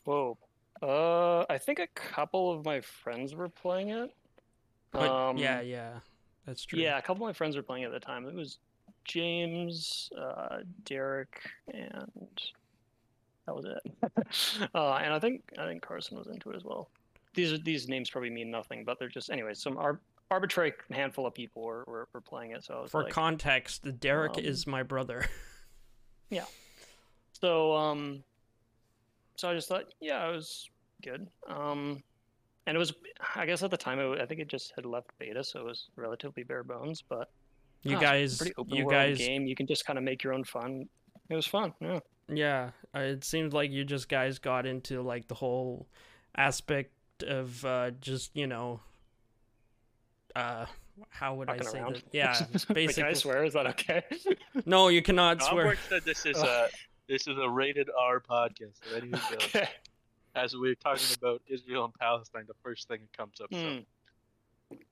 whoa. 0.05 0.39
Uh, 0.83 1.45
I 1.51 1.59
think 1.59 1.79
a 1.81 1.87
couple 1.89 2.53
of 2.53 2.65
my 2.65 2.81
friends 2.81 3.35
were 3.35 3.49
playing 3.49 3.91
it. 3.91 4.15
What- 4.93 5.09
Um, 5.11 5.37
yeah, 5.39 5.61
yeah, 5.61 6.01
that's 6.47 6.65
true. 6.65 6.79
Yeah, 6.79 6.99
a 6.99 7.03
couple 7.03 7.25
of 7.25 7.29
my 7.29 7.33
friends 7.33 7.57
were 7.57 7.63
playing 7.63 7.83
it 7.85 7.87
at 7.87 7.93
the 7.93 8.01
time. 8.01 8.27
It 8.29 8.35
was 8.35 8.59
James, 9.05 10.11
uh, 10.17 10.59
Derek, 10.85 11.41
and 11.73 12.41
that 13.47 13.57
was 13.57 13.65
it. 13.65 13.83
uh, 14.75 14.95
and 14.95 15.13
I 15.13 15.19
think 15.19 15.53
I 15.59 15.67
think 15.67 15.83
Carson 15.83 16.17
was 16.19 16.27
into 16.29 16.51
it 16.51 16.57
as 16.57 16.65
well. 16.65 16.91
These 17.37 17.53
are 17.53 17.59
these 17.59 17.87
names 17.89 18.11
probably 18.11 18.31
mean 18.31 18.51
nothing, 18.51 18.85
but 18.85 18.99
they're 18.99 19.09
just 19.09 19.31
anyway. 19.31 19.55
Some 19.55 19.77
ar- 19.77 20.01
arbitrary 20.31 20.73
handful 20.91 21.25
of 21.27 21.35
people 21.35 21.63
were, 21.63 21.85
were, 21.87 22.09
were 22.13 22.21
playing 22.21 22.51
it. 22.51 22.65
So 22.65 22.75
I 22.75 22.81
was 22.83 22.91
For 22.91 23.05
like, 23.05 23.13
context, 23.13 23.87
Derek 24.01 24.39
um, 24.39 24.45
is 24.45 24.67
my 24.67 24.83
brother. 24.83 25.25
Yeah. 26.29 26.45
So 27.41 27.73
um, 27.77 28.25
so 29.37 29.49
I 29.49 29.55
just 29.55 29.69
thought, 29.69 29.85
yeah, 30.01 30.29
it 30.29 30.33
was 30.35 30.69
good. 31.03 31.29
Um, 31.49 32.03
and 32.67 32.75
it 32.75 32.79
was, 32.79 32.93
I 33.37 33.47
guess 33.47 33.63
at 33.63 33.71
the 33.71 33.77
time, 33.77 34.01
it, 34.01 34.21
I 34.21 34.27
think 34.27 34.41
it 34.41 34.49
just 34.49 34.73
had 34.75 34.85
left 34.87 35.11
beta, 35.19 35.45
so 35.45 35.61
it 35.61 35.65
was 35.65 35.89
relatively 35.95 36.43
bare 36.43 36.65
bones. 36.65 37.03
But 37.09 37.31
You 37.83 38.01
guys, 38.01 38.39
pretty 38.39 38.55
open 38.59 38.75
you 38.75 38.91
guys, 38.91 39.19
game. 39.19 39.47
You 39.47 39.55
can 39.55 39.67
just 39.67 39.87
kind 39.87 39.99
of 39.99 40.05
make 40.05 40.25
your 40.25 40.33
own 40.33 40.43
fun. 40.43 40.89
It 41.29 41.37
was 41.37 41.47
fun. 41.47 41.73
Yeah. 41.81 42.01
yeah. 42.29 42.71
uh, 42.95 43.01
It 43.01 43.23
seems 43.25 43.53
like 43.53 43.71
you 43.71 43.85
just 43.85 44.09
guys 44.09 44.39
got 44.41 44.67
into 44.67 45.03
like 45.03 45.29
the 45.29 45.35
whole 45.37 45.87
aspect 46.37 46.93
of 47.23 47.65
uh, 47.65 47.91
just 48.01 48.37
you 48.37 48.47
know, 48.47 48.81
uh, 50.35 50.67
how 51.11 51.35
would 51.35 51.49
I 51.49 51.59
say 51.61 51.79
around. 51.81 51.97
that? 51.97 52.03
Yeah, 52.13 52.39
Wait, 52.75 52.95
can 52.95 53.05
I 53.05 53.13
swear? 53.13 53.45
Is 53.45 53.55
that 53.55 53.67
okay? 53.69 54.03
No, 54.67 54.89
you 54.89 55.03
cannot 55.03 55.43
swear. 55.43 55.67
Gomborg 55.67 55.79
said 55.89 56.03
this 56.05 56.27
is 56.27 56.37
a 56.39 56.69
this 57.09 57.27
is 57.27 57.37
a 57.39 57.49
rated 57.49 57.89
R 57.99 58.21
podcast. 58.21 58.81
So 58.89 58.97
anything 58.97 59.19
okay. 59.35 59.69
As 60.35 60.55
we 60.55 60.71
are 60.71 60.75
talking 60.75 61.07
about 61.21 61.41
Israel 61.49 61.85
and 61.87 61.95
Palestine, 61.95 62.45
the 62.47 62.55
first 62.63 62.89
thing 62.89 63.01
that 63.01 63.17
comes 63.17 63.41
up. 63.41 63.49
So 63.53 63.59
Mm. 63.59 63.85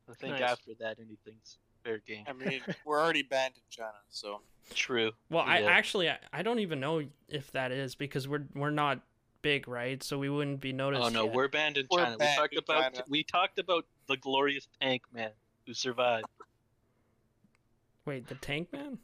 I 0.09 0.15
think 0.15 0.39
Nice. 0.39 0.53
after 0.53 0.71
that, 0.79 0.99
anything's 1.01 1.59
fair 1.83 1.99
game. 1.99 2.25
I 2.29 2.33
mean, 2.33 2.61
we're 2.85 3.03
already 3.03 3.23
banned 3.23 3.55
in 3.57 3.63
China, 3.71 3.91
so 4.09 4.41
True. 4.73 5.11
Well, 5.31 5.43
I 5.45 5.63
actually 5.63 6.09
I, 6.09 6.19
I 6.33 6.43
don't 6.43 6.61
even 6.61 6.79
know 6.81 7.03
if 7.29 7.51
that 7.53 7.73
is 7.73 7.95
because 7.95 8.29
we're 8.29 8.45
we're 8.55 8.71
not 8.71 9.01
big, 9.45 9.69
right? 9.69 10.03
So 10.03 10.19
we 10.19 10.29
wouldn't 10.29 10.61
be 10.61 10.73
noticed. 10.73 11.05
Oh 11.05 11.09
no, 11.11 11.25
yet. 11.27 11.35
we're 11.35 11.49
banned 11.49 11.77
in 11.77 11.87
We're 11.91 12.03
China. 12.05 12.17
banned 12.17 12.31
we 12.33 12.37
talked 12.57 12.57
about 12.69 12.93
China. 12.95 13.05
we 13.09 13.23
talked 13.23 13.59
about 13.61 13.85
the 14.09 14.17
glorious 14.17 14.67
tank 14.81 15.03
man 15.13 15.31
who 15.67 15.75
survived. 15.75 16.27
Wait, 18.07 18.27
the 18.27 18.35
Tank 18.35 18.73
Man? 18.73 18.99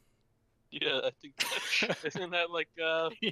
Yeah, 0.71 1.01
I 1.05 1.11
think 1.23 1.37
that, 1.81 1.97
isn't 2.05 2.31
that 2.31 2.51
like 2.51 2.69
uh 2.83 3.11
Yeah. 3.21 3.31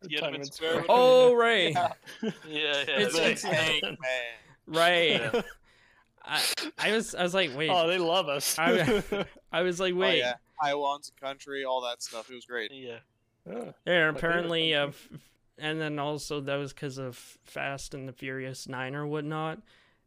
the 0.00 0.08
Tiananmen 0.08 0.20
Tiananmen 0.40 0.52
Square. 0.52 0.70
Square? 0.70 0.84
Oh 0.88 1.34
right, 1.34 1.72
yeah, 1.72 1.92
yeah, 2.22 2.32
yeah. 2.46 3.00
It's- 3.00 3.14
it's- 3.14 3.42
tank 3.42 3.82
man. 3.82 3.96
right. 4.66 5.10
Yeah. 5.20 5.42
I 6.24 6.42
I 6.78 6.92
was 6.92 7.14
I 7.14 7.22
was 7.22 7.34
like 7.34 7.56
wait. 7.56 7.70
Oh, 7.70 7.86
they 7.88 7.98
love 7.98 8.28
us. 8.28 8.58
I, 8.58 9.02
I 9.52 9.62
was 9.62 9.80
like 9.80 9.94
Oh, 9.94 9.98
wait. 9.98 10.18
yeah. 10.18 10.34
Taiwan's 10.62 11.10
a 11.16 11.20
country, 11.20 11.64
all 11.64 11.80
that 11.82 12.02
stuff. 12.02 12.30
It 12.30 12.34
was 12.34 12.44
great. 12.44 12.70
yeah. 12.72 12.98
Yeah. 13.48 13.70
Yeah, 13.86 14.08
apparently, 14.10 14.74
uh, 14.74 14.88
f- 14.88 15.08
f- 15.14 15.20
and 15.58 15.80
then 15.80 15.98
also 15.98 16.40
that 16.42 16.56
was 16.56 16.72
because 16.72 16.98
of 16.98 17.16
Fast 17.44 17.94
and 17.94 18.08
the 18.08 18.12
Furious 18.12 18.68
Nine 18.68 18.94
or 18.94 19.06
whatnot. 19.06 19.54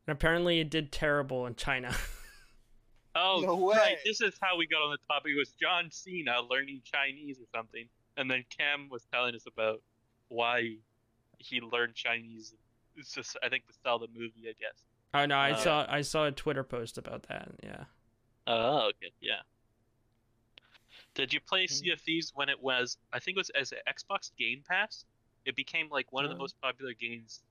And 0.08 0.14
apparently, 0.14 0.60
it 0.60 0.70
did 0.70 0.92
terrible 0.92 1.46
in 1.46 1.56
China. 1.56 1.96
Oh, 3.14 3.42
No 3.44 3.70
right. 3.70 3.98
This 4.06 4.22
is 4.22 4.36
how 4.40 4.58
we 4.58 4.66
got 4.68 4.82
on 4.82 4.92
the 4.92 4.98
topic. 5.14 5.34
It 5.36 5.38
was 5.38 5.52
John 5.62 5.90
Cena 5.92 6.42
learning 6.50 6.82
Chinese 6.86 7.40
or 7.40 7.46
something, 7.54 7.86
and 8.16 8.32
then 8.32 8.46
Cam 8.58 8.88
was 8.90 9.06
telling 9.12 9.36
us 9.36 9.44
about 9.48 9.82
why 10.30 10.76
he 11.40 11.60
learned 11.60 11.94
Chinese. 11.94 12.54
It's 12.96 13.14
just, 13.14 13.36
I 13.44 13.50
think, 13.50 13.68
to 13.68 13.74
sell 13.84 14.00
the 14.00 14.08
movie, 14.16 14.44
I 14.48 14.54
guess. 14.58 14.82
oh 15.14 15.26
no, 15.26 15.36
I 15.36 15.52
Uh, 15.52 15.56
saw 15.58 15.86
I 15.90 16.02
saw 16.04 16.28
a 16.28 16.32
Twitter 16.32 16.64
post 16.64 16.98
about 16.98 17.24
that. 17.24 17.50
Yeah. 17.62 17.84
Oh, 18.48 18.88
okay, 18.92 19.12
yeah. 19.20 19.42
Did 21.14 21.34
you 21.34 21.42
play 21.42 21.64
Hmm. 21.68 21.74
Sea 21.74 21.92
of 21.92 22.00
Thieves 22.02 22.32
when 22.34 22.48
it 22.50 22.62
was? 22.62 22.98
I 23.12 23.20
think 23.20 23.36
it 23.36 23.40
was 23.40 23.50
as 23.52 23.74
an 23.74 23.80
Xbox 23.90 24.32
Game 24.38 24.64
Pass. 24.66 25.04
It 25.46 25.56
became 25.56 25.88
like 25.90 26.12
one 26.12 26.24
of 26.26 26.30
the 26.32 26.38
most 26.38 26.56
popular 26.62 26.94
games. 26.94 27.42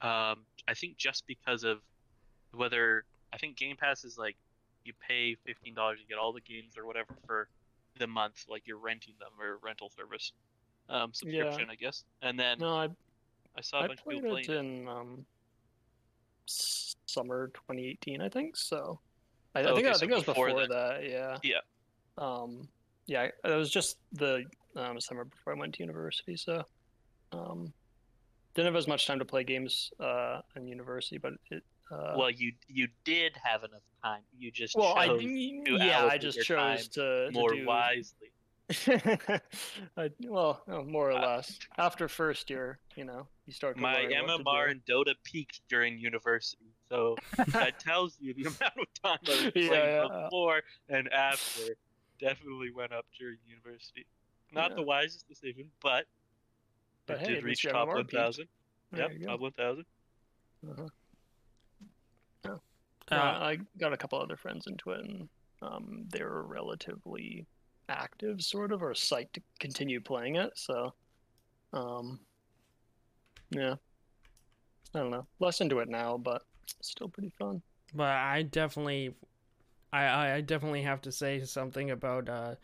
Um, 0.00 0.44
I 0.66 0.74
think 0.74 0.96
just 0.96 1.24
because 1.26 1.62
of 1.64 1.78
whether 2.54 3.04
I 3.32 3.38
think 3.38 3.56
Game 3.56 3.76
Pass 3.76 4.04
is 4.04 4.18
like 4.18 4.36
you 4.84 4.92
pay 5.06 5.36
fifteen 5.46 5.74
dollars, 5.74 5.98
you 6.00 6.06
get 6.08 6.18
all 6.18 6.32
the 6.32 6.40
games 6.40 6.76
or 6.76 6.86
whatever 6.86 7.14
for 7.26 7.48
the 7.98 8.06
month, 8.06 8.44
like 8.48 8.62
you're 8.66 8.78
renting 8.78 9.14
them 9.20 9.30
or 9.40 9.58
rental 9.62 9.90
service 9.96 10.32
um, 10.88 11.12
subscription, 11.12 11.68
I 11.70 11.76
guess. 11.76 12.04
And 12.22 12.38
then 12.38 12.58
No, 12.58 12.76
I 12.76 12.88
I 13.56 13.60
saw 13.60 13.80
a 13.80 13.84
I 13.84 13.86
bunch 13.88 14.00
of 14.00 14.10
people 14.10 14.36
it 14.36 14.46
playing. 14.46 14.78
in 14.82 14.88
um, 14.88 15.26
summer 16.46 17.48
2018, 17.48 18.20
I 18.20 18.28
think. 18.28 18.56
So 18.56 19.00
I, 19.54 19.60
I 19.60 19.62
Oh, 19.64 19.74
think 19.76 19.86
okay, 19.86 19.90
I 19.90 19.92
so 19.92 19.98
think 20.00 20.12
it 20.12 20.14
was 20.16 20.24
before 20.24 20.66
that. 20.66 21.08
Yeah. 21.08 21.38
Yeah. 21.42 21.60
Um, 22.18 22.68
yeah, 23.06 23.28
it 23.44 23.56
was 23.56 23.70
just 23.70 23.98
the 24.12 24.44
um, 24.76 25.00
summer 25.00 25.24
before 25.24 25.54
I 25.54 25.58
went 25.58 25.74
to 25.74 25.82
university, 25.82 26.36
so 26.36 26.62
um, 27.32 27.72
didn't 28.54 28.66
have 28.66 28.76
as 28.76 28.86
much 28.88 29.06
time 29.06 29.18
to 29.18 29.24
play 29.24 29.44
games 29.44 29.90
uh, 30.00 30.40
in 30.56 30.66
university, 30.66 31.18
but 31.18 31.32
it. 31.50 31.62
Uh, 31.90 32.14
well, 32.16 32.30
you 32.30 32.52
you 32.68 32.88
did 33.04 33.36
have 33.42 33.64
enough 33.64 33.82
time. 34.02 34.22
You 34.38 34.50
just 34.50 34.74
well, 34.76 34.94
I 34.96 35.08
chose 35.08 35.22
yeah, 35.24 36.06
I 36.06 36.16
just 36.18 36.40
chose 36.40 36.88
to, 36.88 37.26
to 37.26 37.30
more 37.32 37.54
do, 37.54 37.66
wisely. 37.66 38.32
I, 39.96 40.10
well, 40.20 40.62
no, 40.66 40.84
more 40.84 41.10
or 41.10 41.14
Uh, 41.18 41.26
less. 41.36 41.58
After 41.76 42.08
first 42.08 42.48
year, 42.48 42.78
you 42.96 43.04
know, 43.04 43.26
you 43.46 43.52
start. 43.52 43.76
To 43.76 43.82
My 43.82 44.06
to 44.06 44.14
MMR 44.14 44.70
and 44.70 44.84
Dota 44.86 45.14
peaked 45.24 45.60
during 45.68 45.98
university, 45.98 46.72
so 46.88 47.16
that 47.48 47.78
tells 47.80 48.16
you 48.20 48.32
the 48.34 48.42
amount 48.44 48.78
of 48.78 48.86
time 49.02 49.18
I 49.26 49.30
was 49.30 49.52
Yeah, 49.54 49.68
playing 49.68 49.84
yeah. 50.12 50.24
before 50.24 50.62
and 50.88 51.08
after 51.12 51.76
definitely 52.18 52.70
went 52.70 52.92
up 52.92 53.04
during 53.18 53.36
university. 53.46 54.06
Not 54.52 54.70
Yeah. 54.70 54.76
the 54.76 54.82
wisest 54.82 55.28
decision, 55.28 55.70
but, 55.82 56.06
But 57.12 57.22
it 57.22 57.24
hey, 57.24 57.34
did 57.34 57.38
at 57.38 57.44
reach 57.44 57.62
top 57.64 57.74
MMR 57.74 57.94
one 57.96 58.04
peaked. 58.04 58.12
thousand. 58.14 58.48
There 58.92 59.08
Yep, 59.10 59.26
top 59.26 59.40
one 59.40 59.52
thousand. 59.52 59.84
Uh-huh. 60.70 60.88
Yeah, 63.10 63.18
Uh, 63.18 63.38
I 63.44 63.58
got 63.78 63.92
a 63.92 63.96
couple 63.96 64.18
other 64.20 64.36
friends 64.36 64.66
into 64.66 64.90
it, 64.90 65.00
and 65.04 65.28
um, 65.60 66.04
they 66.10 66.22
were 66.22 66.42
relatively 66.44 67.46
active, 67.88 68.40
sort 68.42 68.72
of, 68.72 68.82
or 68.82 68.92
psyched 68.92 69.32
to 69.34 69.42
continue 69.60 70.00
playing 70.00 70.36
it. 70.36 70.52
So, 70.56 70.94
um, 71.72 72.20
yeah, 73.50 73.74
I 74.94 74.98
don't 75.00 75.10
know. 75.10 75.26
Less 75.40 75.60
into 75.60 75.80
it 75.80 75.88
now, 75.88 76.16
but 76.16 76.42
still 76.80 77.08
pretty 77.08 77.32
fun. 77.38 77.62
but 77.94 78.08
I 78.10 78.42
definitely, 78.42 79.14
I 79.92 80.04
I 80.04 80.34
I 80.36 80.40
definitely 80.40 80.82
have 80.82 81.00
to 81.02 81.12
say 81.12 81.44
something 81.44 81.90
about 81.90 82.28
uh, 82.28 82.54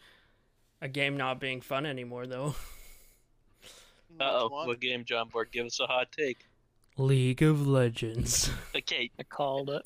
a 0.81 0.89
game 0.89 1.17
not 1.17 1.41
being 1.41 1.61
fun 1.61 1.87
anymore 1.87 2.27
though. 2.27 2.55
Uh 4.21 4.31
oh, 4.43 4.49
What? 4.49 4.67
what 4.67 4.81
game, 4.81 5.05
John 5.05 5.29
Borg? 5.29 5.51
Give 5.53 5.67
us 5.67 5.79
a 5.81 5.87
hot 5.87 6.11
take. 6.13 6.39
League 6.97 7.43
of 7.43 7.67
Legends. 7.67 8.51
Okay, 8.77 9.11
I 9.19 9.23
called 9.25 9.71
it. 9.71 9.83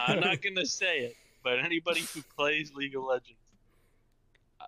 I'm 0.00 0.20
not 0.20 0.40
gonna 0.42 0.66
say 0.66 1.00
it, 1.00 1.16
but 1.44 1.58
anybody 1.60 2.00
who 2.14 2.22
plays 2.36 2.72
League 2.74 2.96
of 2.96 3.04
Legends, 3.04 3.38
uh, 4.60 4.64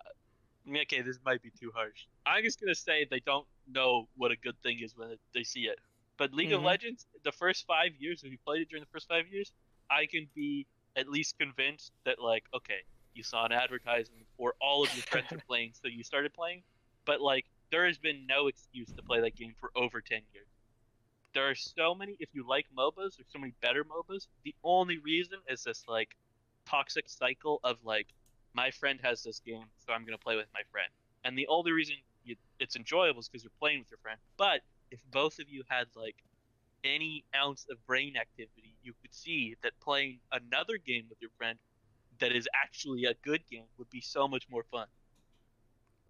okay, 0.81 1.01
this 1.01 1.17
might 1.25 1.41
be 1.41 1.51
too 1.59 1.71
harsh. 1.75 2.05
I'm 2.25 2.43
just 2.43 2.59
gonna 2.61 2.75
say 2.75 3.05
they 3.09 3.19
don't 3.21 3.45
know 3.71 4.07
what 4.15 4.31
a 4.31 4.35
good 4.37 4.55
thing 4.63 4.79
is 4.81 4.95
when 4.97 5.17
they 5.33 5.43
see 5.43 5.61
it. 5.61 5.79
But 6.17 6.33
League 6.33 6.51
of 6.53 6.61
Mhm. 6.61 6.65
Legends, 6.65 7.05
the 7.23 7.31
first 7.31 7.65
five 7.67 7.91
years, 7.99 8.23
if 8.23 8.31
you 8.31 8.37
played 8.45 8.61
it 8.61 8.69
during 8.69 8.81
the 8.83 8.89
first 8.91 9.07
five 9.07 9.27
years, 9.27 9.51
I 9.89 10.05
can 10.05 10.27
be 10.33 10.65
at 10.95 11.09
least 11.09 11.37
convinced 11.37 11.91
that 12.05 12.19
like, 12.19 12.45
okay, 12.53 12.81
you 13.13 13.23
saw 13.23 13.45
an 13.45 13.51
advertisement 13.51 14.25
or 14.37 14.53
all 14.61 14.83
of 14.83 14.93
your 14.95 15.03
friends 15.03 15.31
are 15.31 15.37
playing, 15.47 15.73
so 15.73 15.87
you 15.89 16.03
started 16.03 16.33
playing. 16.33 16.63
But 17.05 17.19
like, 17.21 17.45
there 17.71 17.85
has 17.85 17.97
been 17.97 18.25
no 18.27 18.47
excuse 18.47 18.91
to 18.91 19.01
play 19.03 19.21
that 19.21 19.35
game 19.35 19.53
for 19.59 19.71
over 19.75 20.01
ten 20.01 20.21
years. 20.33 20.47
There 21.33 21.49
are 21.49 21.55
so 21.55 21.93
many. 21.93 22.15
If 22.19 22.29
you 22.33 22.47
like 22.47 22.65
MOBAs, 22.77 23.17
there's 23.17 23.27
so 23.31 23.39
many 23.39 23.53
better 23.61 23.83
MOBAs. 23.83 24.27
The 24.43 24.55
only 24.63 24.99
reason 24.99 25.39
is 25.49 25.63
this 25.63 25.83
like 25.87 26.15
toxic 26.65 27.09
cycle 27.09 27.59
of 27.63 27.77
like, 27.83 28.07
my 28.53 28.71
friend 28.71 28.99
has 29.03 29.21
this 29.23 29.41
game, 29.45 29.65
so 29.85 29.93
I'm 29.93 30.05
gonna 30.05 30.17
play 30.17 30.35
with 30.37 30.47
my 30.53 30.61
friend. 30.71 30.87
And 31.25 31.37
the 31.37 31.47
only 31.47 31.71
reason 31.71 31.95
you, 32.23 32.35
it's 32.59 32.75
enjoyable 32.75 33.19
is 33.19 33.27
because 33.27 33.43
you're 33.43 33.51
playing 33.59 33.79
with 33.79 33.91
your 33.91 33.97
friend. 33.97 34.19
But 34.37 34.61
if 34.91 34.99
both 35.11 35.39
of 35.39 35.49
you 35.49 35.63
had 35.67 35.87
like 35.95 36.15
any 36.83 37.25
ounce 37.35 37.65
of 37.69 37.85
brain 37.85 38.15
activity, 38.15 38.75
you 38.83 38.93
could 39.01 39.13
see 39.13 39.55
that 39.63 39.73
playing 39.81 40.19
another 40.31 40.77
game 40.77 41.05
with 41.09 41.19
your 41.19 41.31
friend 41.37 41.57
that 42.19 42.31
is 42.31 42.47
actually 42.63 43.05
a 43.05 43.13
good 43.23 43.41
game 43.49 43.65
would 43.77 43.89
be 43.89 44.01
so 44.01 44.27
much 44.27 44.47
more 44.49 44.63
fun. 44.71 44.87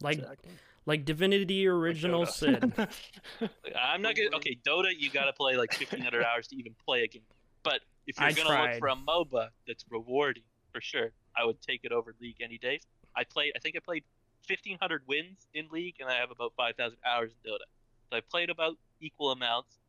Like 0.02 0.18
Exactly. 0.20 0.52
like 0.86 1.06
Divinity 1.06 1.68
Original 1.68 2.25
Sin. 2.25 2.74
I'm 3.75 4.02
not 4.02 4.16
gonna. 4.16 4.30
Okay, 4.36 4.58
Dota, 4.66 4.92
you 4.98 5.10
gotta 5.10 5.34
play 5.34 5.56
like 5.58 5.72
1,500 5.80 6.24
hours 6.25 6.48
to 6.50 6.56
even 6.56 6.75
play 6.86 7.04
a 7.04 7.08
game. 7.08 7.24
But 7.64 7.82
if 8.08 8.20
you're 8.20 8.28
I 8.28 8.32
gonna 8.34 8.50
tried. 8.50 8.70
look 8.74 8.80
for 8.80 8.88
a 8.90 8.96
MOBA 8.96 9.50
that's 9.68 9.86
rewarding, 9.90 10.44
for 10.74 10.82
sure, 10.82 11.12
I 11.38 11.46
would 11.46 11.62
take 11.62 11.82
it 11.84 11.92
over 11.92 12.14
League 12.22 12.38
any 12.42 12.58
day. 12.58 12.80
I 13.16 13.24
played. 13.24 13.54
I 13.56 13.60
think 13.60 13.75
I 13.75 13.80
played 13.80 14.04
1,500 14.48 15.02
wins 15.08 15.48
in 15.54 15.68
League, 15.72 15.96
and 16.00 16.10
I 16.10 16.16
have 16.16 16.30
about 16.32 16.54
5,000 16.56 16.98
hours 17.06 17.32
in 17.32 17.52
Dota. 17.52 17.66
So 18.12 18.18
I 18.18 18.22
played 18.22 18.50
about 18.52 18.78
equal 19.02 19.32
amounts, 19.32 19.80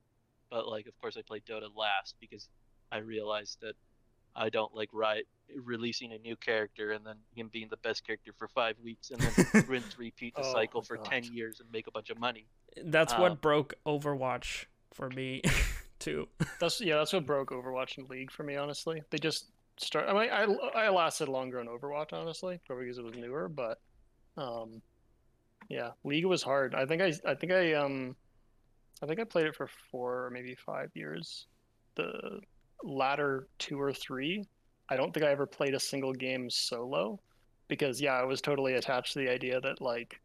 but 0.51 0.67
like, 0.67 0.87
of 0.87 0.99
course, 0.99 1.17
I 1.19 1.23
played 1.23 1.45
Dota 1.45 1.69
last 1.77 2.15
because 2.21 2.49
I 2.91 2.99
realized 2.99 3.59
that 3.61 3.75
I 4.35 4.49
don't 4.49 4.75
like 4.75 4.89
Riot 4.93 5.27
releasing 5.63 6.13
a 6.13 6.19
new 6.19 6.37
character 6.37 6.91
and 6.93 7.05
then 7.07 7.17
him 7.35 7.49
being 7.53 7.69
the 7.71 7.77
best 7.79 8.05
character 8.07 8.33
for 8.37 8.49
five 8.49 8.77
weeks 8.83 9.11
and 9.11 9.21
then 9.21 9.65
rinse 9.69 9.99
repeat 9.99 10.35
the 10.35 10.43
Oh 10.43 10.53
cycle 10.53 10.83
for 10.83 10.97
God. 10.97 11.07
10 11.07 11.25
years 11.33 11.61
and 11.61 11.71
make 11.73 11.87
a 11.87 11.91
bunch 11.91 12.11
of 12.11 12.19
money. 12.19 12.47
That's 12.85 13.13
Um, 13.15 13.21
what 13.21 13.41
broke 13.41 13.75
Overwatch 13.87 14.67
for 14.93 15.09
me 15.11 15.43
too. 15.99 16.29
That's 16.61 16.81
yeah, 16.81 16.97
that's 16.97 17.13
what 17.13 17.27
broke 17.27 17.51
Overwatch 17.51 17.99
and 17.99 18.09
League 18.11 18.31
for 18.31 18.43
me. 18.43 18.57
Honestly, 18.57 19.03
they 19.11 19.19
just 19.19 19.51
start. 19.79 20.09
I 20.09 20.13
mean, 20.13 20.31
I 20.31 20.87
I 20.87 20.89
lasted 20.91 21.29
longer 21.29 21.61
on 21.61 21.67
Overwatch, 21.67 22.13
honestly, 22.13 22.61
probably 22.67 22.85
because 22.87 22.99
it 22.99 23.05
was 23.05 23.15
newer. 23.17 23.49
But, 23.49 23.79
um, 24.37 24.83
yeah, 25.69 25.91
League 26.05 26.25
was 26.27 26.43
hard. 26.43 26.75
I 26.75 26.87
think 26.87 27.03
I 27.03 27.13
I 27.25 27.35
think 27.35 27.53
I 27.53 27.75
um, 27.75 28.17
I 29.03 29.07
think 29.07 29.21
I 29.21 29.25
played 29.25 29.47
it 29.47 29.55
for 29.55 29.69
four 29.91 30.27
or 30.27 30.31
maybe 30.31 30.55
five 30.55 30.91
years. 30.95 31.47
The 31.95 32.41
latter 32.83 33.49
two 33.59 33.81
or 33.81 33.93
three, 33.93 34.45
I 34.89 34.97
don't 34.97 35.13
think 35.13 35.25
I 35.27 35.31
ever 35.31 35.47
played 35.47 35.75
a 35.75 35.81
single 35.81 36.13
game 36.13 36.49
solo, 36.51 37.21
because 37.69 38.01
yeah, 38.01 38.15
I 38.15 38.25
was 38.25 38.41
totally 38.41 38.75
attached 38.75 39.13
to 39.15 39.19
the 39.21 39.29
idea 39.29 39.61
that 39.61 39.81
like, 39.81 40.21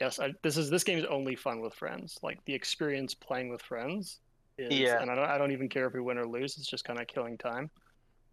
yes, 0.00 0.18
I, 0.18 0.32
this 0.42 0.56
is 0.56 0.70
this 0.70 0.84
game 0.84 0.98
is 0.98 1.04
only 1.04 1.36
fun 1.36 1.60
with 1.60 1.74
friends. 1.74 2.18
Like 2.22 2.44
the 2.44 2.54
experience 2.54 3.14
playing 3.14 3.48
with 3.50 3.60
friends 3.62 4.20
is, 4.56 4.72
Yeah. 4.78 5.00
and 5.00 5.10
I 5.10 5.14
don't, 5.14 5.28
I 5.28 5.38
don't 5.38 5.52
even 5.52 5.68
care 5.68 5.86
if 5.86 5.92
we 5.94 6.00
win 6.00 6.18
or 6.18 6.26
lose. 6.26 6.56
It's 6.58 6.66
just 6.68 6.84
kind 6.84 7.00
of 7.00 7.06
killing 7.06 7.36
time. 7.38 7.70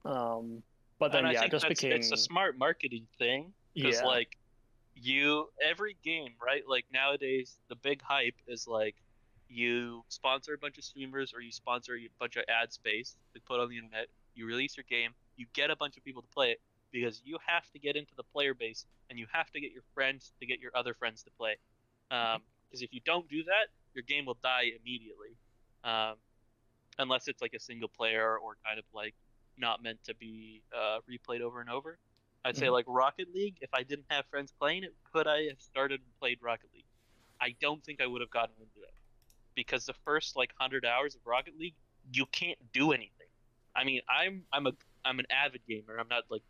Um, 0.06 0.64
But 1.00 1.12
then 1.12 1.20
and 1.20 1.28
I 1.28 1.32
yeah, 1.34 1.40
it 1.40 1.42
think 1.42 1.52
just 1.52 1.68
became 1.68 1.92
it's 1.92 2.12
a 2.12 2.18
smart 2.18 2.58
marketing 2.58 3.06
thing 3.18 3.52
because 3.74 4.00
yeah. 4.00 4.06
like 4.06 4.38
you 4.96 5.50
every 5.62 5.98
game 6.04 6.32
right 6.42 6.64
like 6.70 6.86
nowadays 6.94 7.58
the 7.68 7.76
big 7.76 8.02
hype 8.02 8.36
is 8.48 8.66
like 8.66 8.96
you 9.50 10.04
sponsor 10.08 10.54
a 10.54 10.58
bunch 10.58 10.78
of 10.78 10.86
streamers 10.86 11.34
or 11.34 11.42
you 11.42 11.52
sponsor 11.52 11.96
a 11.96 12.10
bunch 12.18 12.38
of 12.38 12.46
ad 12.48 12.72
space 12.72 13.18
to 13.34 13.42
put 13.42 13.60
on 13.60 13.68
the 13.70 13.76
internet 13.76 14.08
you 14.36 14.46
release 14.46 14.78
your 14.78 14.86
game 14.90 15.12
you 15.38 15.46
get 15.54 15.70
a 15.72 15.76
bunch 15.76 15.98
of 15.98 16.04
people 16.04 16.22
to 16.22 16.28
play 16.30 16.52
it 16.52 16.60
because 16.92 17.22
you 17.26 17.38
have 17.46 17.70
to 17.72 17.80
get 17.80 17.96
into 17.96 18.14
the 18.16 18.24
player 18.24 18.54
base 18.54 18.86
and 19.10 19.20
you 19.20 19.28
have 19.32 19.52
to 19.52 19.60
get 19.60 19.72
your 19.72 19.84
friends 19.94 20.34
to 20.40 20.46
get 20.46 20.60
your 20.60 20.72
other 20.76 20.94
friends 20.94 21.24
to 21.24 21.32
play 21.38 21.58
because 22.10 22.82
if 22.82 22.94
you 22.94 23.02
don't 23.06 23.28
do 23.30 23.44
that 23.44 23.68
your 23.94 24.04
game 24.04 24.26
will 24.26 24.38
die 24.44 24.72
immediately 24.80 25.38
um, 25.84 26.16
unless 27.00 27.28
it's 27.28 27.42
like 27.42 27.54
a 27.54 27.60
single 27.60 27.90
player 27.90 28.38
or 28.38 28.56
kind 28.66 28.80
of 28.80 28.86
like 28.94 29.16
not 29.58 29.82
meant 29.82 30.00
to 30.04 30.16
be 30.16 30.64
uh, 30.76 31.00
replayed 31.10 31.42
over 31.42 31.62
and 31.62 31.70
over 31.70 31.98
I'd 32.46 32.58
say 32.58 32.68
Mhm. 32.68 32.74
like 32.74 32.86
Rocket 32.88 33.34
League. 33.34 33.58
If 33.62 33.74
I 33.74 33.84
didn't 33.84 34.06
have 34.10 34.26
friends 34.28 34.52
playing 34.52 34.84
it, 34.84 34.96
could 35.12 35.28
I 35.28 35.46
have 35.48 35.60
started 35.60 36.02
and 36.02 36.16
played 36.20 36.40
Rocket 36.44 36.70
League? 36.74 36.86
I 37.42 37.56
don't 37.60 37.84
think 37.84 38.02
I 38.02 38.06
would 38.08 38.22
have 38.22 38.30
gotten 38.30 38.56
into 38.60 38.82
it 38.84 38.94
because 39.56 39.86
the 39.86 39.94
first 40.06 40.36
like 40.36 40.54
hundred 40.60 40.86
hours 40.86 41.16
of 41.16 41.22
Rocket 41.26 41.58
League, 41.58 41.76
you 42.12 42.26
can't 42.28 42.60
do 42.72 42.92
anything. 42.92 43.28
I 43.76 43.84
mean, 43.84 44.02
I'm 44.10 44.46
I'm 44.52 44.68
a 44.68 44.74
I'm 45.06 45.20
an 45.20 45.28
avid 45.30 45.62
gamer. 45.68 45.98
I'm 46.00 46.08
not 46.10 46.24
like 46.30 46.42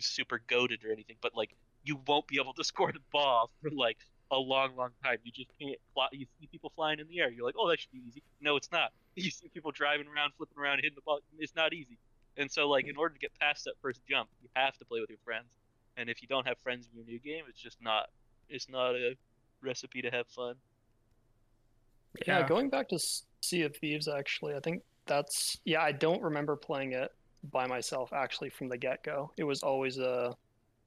super 0.00 0.40
goaded 0.48 0.84
or 0.84 0.92
anything, 0.92 1.16
but 1.20 1.36
like 1.36 1.54
you 1.84 2.00
won't 2.06 2.26
be 2.26 2.38
able 2.40 2.54
to 2.54 2.64
score 2.72 2.90
the 2.92 3.00
ball 3.12 3.50
for 3.62 3.70
like 3.70 3.98
a 4.30 4.36
long, 4.36 4.76
long 4.76 4.90
time. 5.02 5.18
You 5.24 5.32
just 5.32 5.50
can't 5.60 5.78
fly. 5.94 6.08
You 6.12 6.26
see 6.40 6.48
people 6.50 6.72
flying 6.74 7.00
in 7.00 7.08
the 7.08 7.20
air. 7.20 7.30
You're 7.30 7.44
like, 7.44 7.54
oh, 7.58 7.68
that 7.68 7.80
should 7.80 7.92
be 7.92 8.02
easy. 8.06 8.22
No, 8.40 8.56
it's 8.56 8.72
not. 8.72 8.92
You 9.18 9.32
see 9.32 9.48
people 9.48 9.72
driving 9.72 10.06
around, 10.06 10.30
flipping 10.36 10.62
around, 10.62 10.76
hitting 10.76 10.94
the 10.94 11.00
ball. 11.00 11.18
It's 11.40 11.56
not 11.56 11.72
easy. 11.72 11.98
And 12.36 12.48
so, 12.48 12.68
like, 12.68 12.86
in 12.86 12.96
order 12.96 13.14
to 13.14 13.18
get 13.18 13.32
past 13.40 13.64
that 13.64 13.74
first 13.82 14.00
jump, 14.08 14.28
you 14.40 14.48
have 14.54 14.78
to 14.78 14.84
play 14.84 15.00
with 15.00 15.10
your 15.10 15.18
friends. 15.24 15.48
And 15.96 16.08
if 16.08 16.22
you 16.22 16.28
don't 16.28 16.46
have 16.46 16.56
friends 16.58 16.86
in 16.86 16.96
your 16.96 17.04
new 17.04 17.18
game, 17.18 17.42
it's 17.48 17.60
just 17.60 17.82
not. 17.82 18.10
It's 18.48 18.68
not 18.68 18.94
a 18.94 19.16
recipe 19.60 20.02
to 20.02 20.10
have 20.12 20.28
fun. 20.28 20.54
Yeah, 22.28 22.46
going 22.46 22.70
back 22.70 22.88
to 22.90 23.00
Sea 23.40 23.62
of 23.62 23.76
Thieves, 23.76 24.06
actually, 24.06 24.54
I 24.54 24.60
think 24.60 24.82
that's 25.06 25.58
yeah. 25.64 25.82
I 25.82 25.90
don't 25.90 26.22
remember 26.22 26.54
playing 26.54 26.92
it 26.92 27.10
by 27.52 27.66
myself 27.66 28.12
actually 28.12 28.50
from 28.50 28.68
the 28.68 28.76
get 28.78 29.02
go. 29.02 29.30
It 29.36 29.44
was 29.44 29.62
always 29.62 29.98
a 29.98 30.34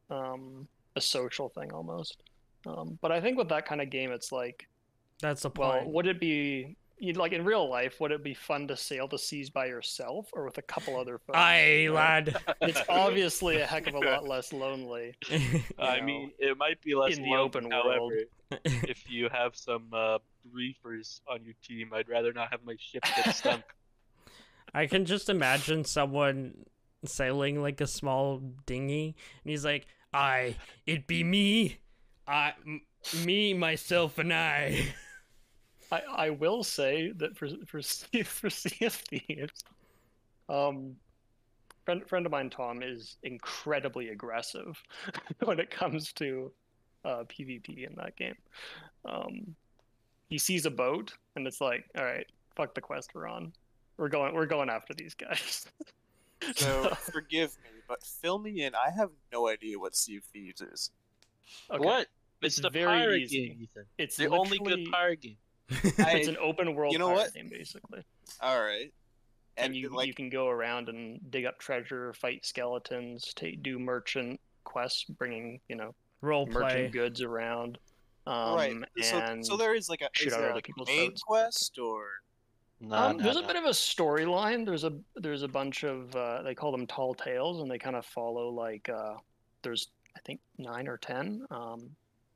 um, 0.10 0.68
a 0.96 1.02
social 1.02 1.50
thing 1.50 1.72
almost. 1.72 2.18
Um, 2.66 2.98
but 3.02 3.12
I 3.12 3.22
think 3.22 3.38
with 3.38 3.50
that 3.50 3.66
kind 3.66 3.82
of 3.82 3.90
game, 3.90 4.12
it's 4.12 4.32
like, 4.32 4.68
That's 5.22 5.42
the 5.44 5.52
well, 5.58 5.72
point. 5.80 5.88
would 5.88 6.08
it 6.08 6.20
be 6.20 6.76
you'd- 7.00 7.18
like 7.18 7.32
in 7.32 7.44
real 7.46 7.68
life? 7.70 8.00
Would 8.00 8.12
it 8.12 8.24
be 8.24 8.34
fun 8.34 8.68
to 8.68 8.76
sail 8.78 9.08
the 9.08 9.18
seas 9.18 9.50
by 9.50 9.66
yourself 9.68 10.30
or 10.34 10.46
with 10.46 10.58
a 10.60 10.62
couple 10.62 11.00
other 11.00 11.18
folks? 11.18 11.38
Aye, 11.40 11.88
right? 11.88 12.28
lad. 12.28 12.38
It's 12.62 12.82
obviously 12.90 13.62
a 13.62 13.66
heck 13.66 13.88
of 13.88 13.96
a 13.96 14.00
lot 14.00 14.28
less 14.28 14.52
lonely. 14.54 15.16
I 15.80 16.00
know, 16.00 16.06
mean, 16.06 16.32
it 16.38 16.58
might 16.58 16.82
be 16.84 16.94
less 16.94 17.18
in 17.18 17.24
the 17.24 17.30
lonely, 17.30 17.44
open 17.46 17.72
however, 17.72 18.00
world. 18.02 18.14
if 18.64 19.10
you 19.10 19.30
have 19.32 19.56
some 19.56 19.88
uh, 19.94 20.20
reefers 20.52 21.22
on 21.28 21.44
your 21.46 21.56
team, 21.64 21.92
I'd 21.94 22.10
rather 22.10 22.34
not 22.34 22.52
have 22.52 22.64
my 22.66 22.76
ship 22.78 23.04
get 23.16 23.34
stunk. 23.36 23.64
I 24.74 24.88
can 24.88 25.06
just 25.06 25.30
imagine 25.30 25.84
someone 25.84 26.66
sailing 27.06 27.62
like 27.62 27.82
a 27.82 27.88
small 27.88 28.42
dinghy, 28.66 29.16
and 29.44 29.52
he's 29.52 29.66
like, 29.66 29.88
"I, 30.14 30.56
it 30.86 31.08
be 31.08 31.24
me, 31.24 31.78
I, 32.28 32.54
m- 32.66 32.82
me, 33.26 33.54
myself, 33.54 34.18
and 34.18 34.34
I." 34.34 34.94
I, 35.92 36.02
I 36.16 36.30
will 36.30 36.64
say 36.64 37.12
that 37.18 37.38
for 37.38 37.50
for 37.66 37.82
for 38.24 38.50
Thieves, 38.50 39.64
um, 40.48 40.96
friend 41.86 42.08
friend 42.08 42.26
of 42.26 42.32
mine 42.32 42.50
Tom 42.50 42.82
is 42.82 43.18
incredibly 43.24 44.10
aggressive 44.10 44.82
when 45.44 45.60
it 45.60 45.70
comes 45.70 46.14
to 46.14 46.52
uh, 47.04 47.24
PvP 47.28 47.88
in 47.88 47.96
that 47.98 48.16
game. 48.16 48.36
Um, 49.06 49.56
he 50.30 50.38
sees 50.38 50.66
a 50.66 50.72
boat 50.72 51.14
and 51.36 51.46
it's 51.46 51.60
like, 51.60 51.84
all 51.98 52.06
right, 52.06 52.26
fuck 52.56 52.74
the 52.74 52.82
quest 52.82 53.12
we're 53.14 53.28
on. 53.28 53.52
We're 53.98 54.10
going 54.10 54.34
we're 54.34 54.46
going 54.48 54.70
after 54.70 54.94
these 54.94 55.14
guys. 55.14 55.68
So 56.56 56.90
forgive 57.12 57.56
me, 57.64 57.70
but 57.88 58.04
fill 58.04 58.40
me 58.40 58.64
in. 58.64 58.74
I 58.74 58.90
have 58.90 59.12
no 59.32 59.48
idea 59.48 59.78
what 59.78 59.96
Sea 59.96 60.18
of 60.18 60.24
Thieves 60.24 60.60
is. 60.60 60.90
Okay. 61.70 61.86
What? 61.86 62.08
It's, 62.42 62.58
It's 62.58 62.62
the 62.62 62.72
very 62.72 62.86
pirate 62.88 63.22
easy. 63.22 63.48
game, 63.50 63.58
Ethan. 63.62 63.86
It's 64.00 64.16
The 64.18 64.28
only 64.28 64.58
good 64.58 64.88
pirate 64.92 65.22
game. 65.22 65.38
It's 65.84 66.28
an 66.28 66.38
open 66.42 66.74
world 66.74 66.94
You 66.94 66.98
know 66.98 67.10
pirate 67.10 67.20
what? 67.20 67.34
game 67.36 67.50
basically. 67.50 68.02
All 68.42 68.60
right. 68.60 68.92
and, 69.56 69.68
And, 69.68 69.76
you 69.76 69.90
like, 69.96 70.08
you 70.08 70.16
can 70.16 70.30
go 70.32 70.48
around 70.48 70.90
and 70.90 71.20
dig 71.30 71.46
up 71.46 71.60
treasure, 71.60 72.12
fight 72.14 72.44
skeletons, 72.44 73.34
take 73.36 73.62
do 73.62 73.78
merchant 73.78 74.40
quests, 74.64 75.04
bringing 75.04 75.60
you 75.70 75.76
know 75.76 75.94
Role 76.22 76.48
merchant 76.48 76.72
play. 76.72 76.88
goods 76.90 77.22
around. 77.22 77.78
Um, 78.26 78.56
right. 78.56 78.76
So, 79.04 79.18
and 79.20 79.46
so 79.46 79.58
there 79.58 79.76
is 79.76 79.90
like 79.90 80.02
a, 80.02 80.10
is 80.26 80.34
there 80.34 80.56
like 80.56 80.70
a 80.70 80.86
main 80.88 81.14
quest 81.24 81.78
or 81.78 82.04
No, 82.82 82.96
um, 82.96 83.18
no, 83.18 83.24
there's 83.24 83.36
no. 83.36 83.44
a 83.44 83.48
bit 83.48 83.56
of 83.56 83.66
a 83.66 83.70
storyline. 83.70 84.66
There's 84.66 84.84
a 84.84 84.94
there's 85.16 85.44
a 85.44 85.48
bunch 85.48 85.84
of 85.84 86.16
uh, 86.16 86.42
they 86.42 86.56
call 86.56 86.72
them 86.72 86.88
tall 86.88 87.14
tales, 87.14 87.62
and 87.62 87.70
they 87.70 87.78
kind 87.78 87.96
of 87.96 88.06
follow 88.06 88.50
like 88.50 88.90
uh, 88.90 89.16
there's 89.62 89.90
I 90.16 90.20
think 90.22 90.40
nine 90.58 90.88
or 90.88 90.98
ten, 90.98 91.46
um, 91.52 91.90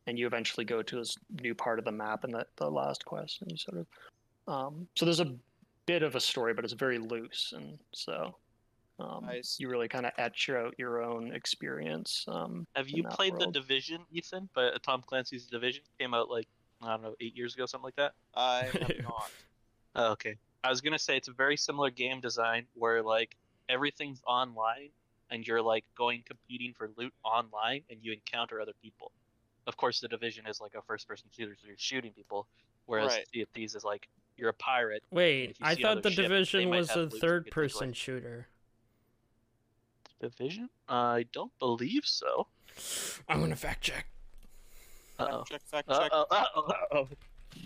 and 0.08 0.20
you 0.20 0.28
eventually 0.28 0.66
go 0.66 0.82
to 0.82 0.96
this 0.98 1.18
new 1.42 1.56
part 1.56 1.80
of 1.80 1.86
the 1.86 1.92
map 1.92 2.24
in 2.24 2.32
the, 2.32 2.46
the 2.58 2.70
last 2.70 3.04
quest, 3.06 3.42
and 3.42 3.52
you 3.52 3.58
sort 3.58 3.78
of 3.80 3.88
um, 4.48 4.88
so 4.96 5.06
there's 5.06 5.20
a 5.20 5.34
bit 5.86 6.04
of 6.04 6.16
a 6.16 6.20
story, 6.20 6.54
but 6.54 6.64
it's 6.64 6.74
very 6.74 7.00
loose, 7.00 7.54
and 7.56 7.80
so 7.94 8.36
um, 9.00 9.26
I 9.28 9.42
you 9.58 9.70
really 9.70 9.88
kind 9.88 10.06
of 10.06 10.12
etch 10.18 10.50
out 10.50 10.76
your 10.78 11.04
own 11.04 11.34
experience. 11.34 12.26
Um, 12.28 12.66
Have 12.76 12.90
you 12.90 13.04
that 13.04 13.14
played 13.14 13.34
the. 13.38 13.48
Division, 13.48 14.02
Ethan? 14.12 14.50
But 14.54 14.82
Tom 14.84 15.04
Clancy's 15.06 15.46
Division 15.48 15.84
came 16.00 16.14
out 16.14 16.30
like 16.30 16.48
I 16.82 16.92
don't 16.92 17.04
know, 17.04 17.16
eight 17.20 17.36
years 17.36 17.56
ago, 17.56 17.66
something 17.66 17.86
like 17.86 17.96
that. 17.96 18.14
I 18.36 18.70
have 18.72 18.74
not. 19.04 19.32
Oh, 19.96 20.12
okay. 20.12 20.36
I 20.64 20.70
was 20.70 20.82
gonna 20.82 21.00
say 21.00 21.16
it's 21.16 21.28
a 21.28 21.34
very 21.34 21.58
similar 21.58 21.90
game 21.90 22.20
design 22.20 22.66
where 22.74 23.02
like 23.02 23.36
everything's 23.70 24.22
online 24.28 24.90
and 25.32 25.46
you're 25.48 25.62
like 25.62 25.86
going 25.98 26.24
competing 26.26 26.74
for 26.74 26.90
loot 26.98 27.14
online 27.24 27.82
and 27.90 28.00
you 28.02 28.14
encounter 28.14 28.60
other 28.62 28.74
people. 28.82 29.12
Of 29.68 29.78
course, 29.78 30.00
the 30.00 30.08
division 30.08 30.46
is 30.48 30.62
like 30.62 30.76
a 30.76 30.82
first-person 30.84 31.28
shooter, 31.36 31.56
so 31.60 31.68
you're 31.68 31.76
shooting 31.78 32.12
people, 32.12 32.48
whereas 32.86 33.14
Right. 33.14 33.28
Sea 33.34 33.42
of 33.42 33.50
Thieves 33.50 33.76
is 33.76 33.84
like 33.84 34.08
you're 34.38 34.50
a 34.50 34.54
pirate. 34.54 35.04
Wait, 35.12 35.56
I 35.62 35.76
thought 35.76 36.04
the 36.04 36.10
ships, 36.12 36.18
they 36.18 36.24
division 36.24 36.70
was 36.70 36.92
a 36.92 37.00
loot 37.00 37.04
you 37.04 37.10
could 37.10 37.12
take 37.14 37.22
third-person 37.22 37.86
away. 37.88 37.94
shooter. 37.94 38.48
Division? 40.20 40.70
I 40.88 41.26
don't 41.32 41.52
believe 41.60 42.06
so. 42.06 42.48
I'm 43.30 43.40
gonna 43.40 43.56
fact 43.56 43.82
check. 43.84 44.08
Uh 45.20 45.28
oh. 45.32 45.44
Check, 45.50 45.62
fact 45.66 45.90
Uh-oh, 45.90 46.26
Uh 46.30 46.44
oh. 46.56 46.62
Uh-oh. 46.68 47.08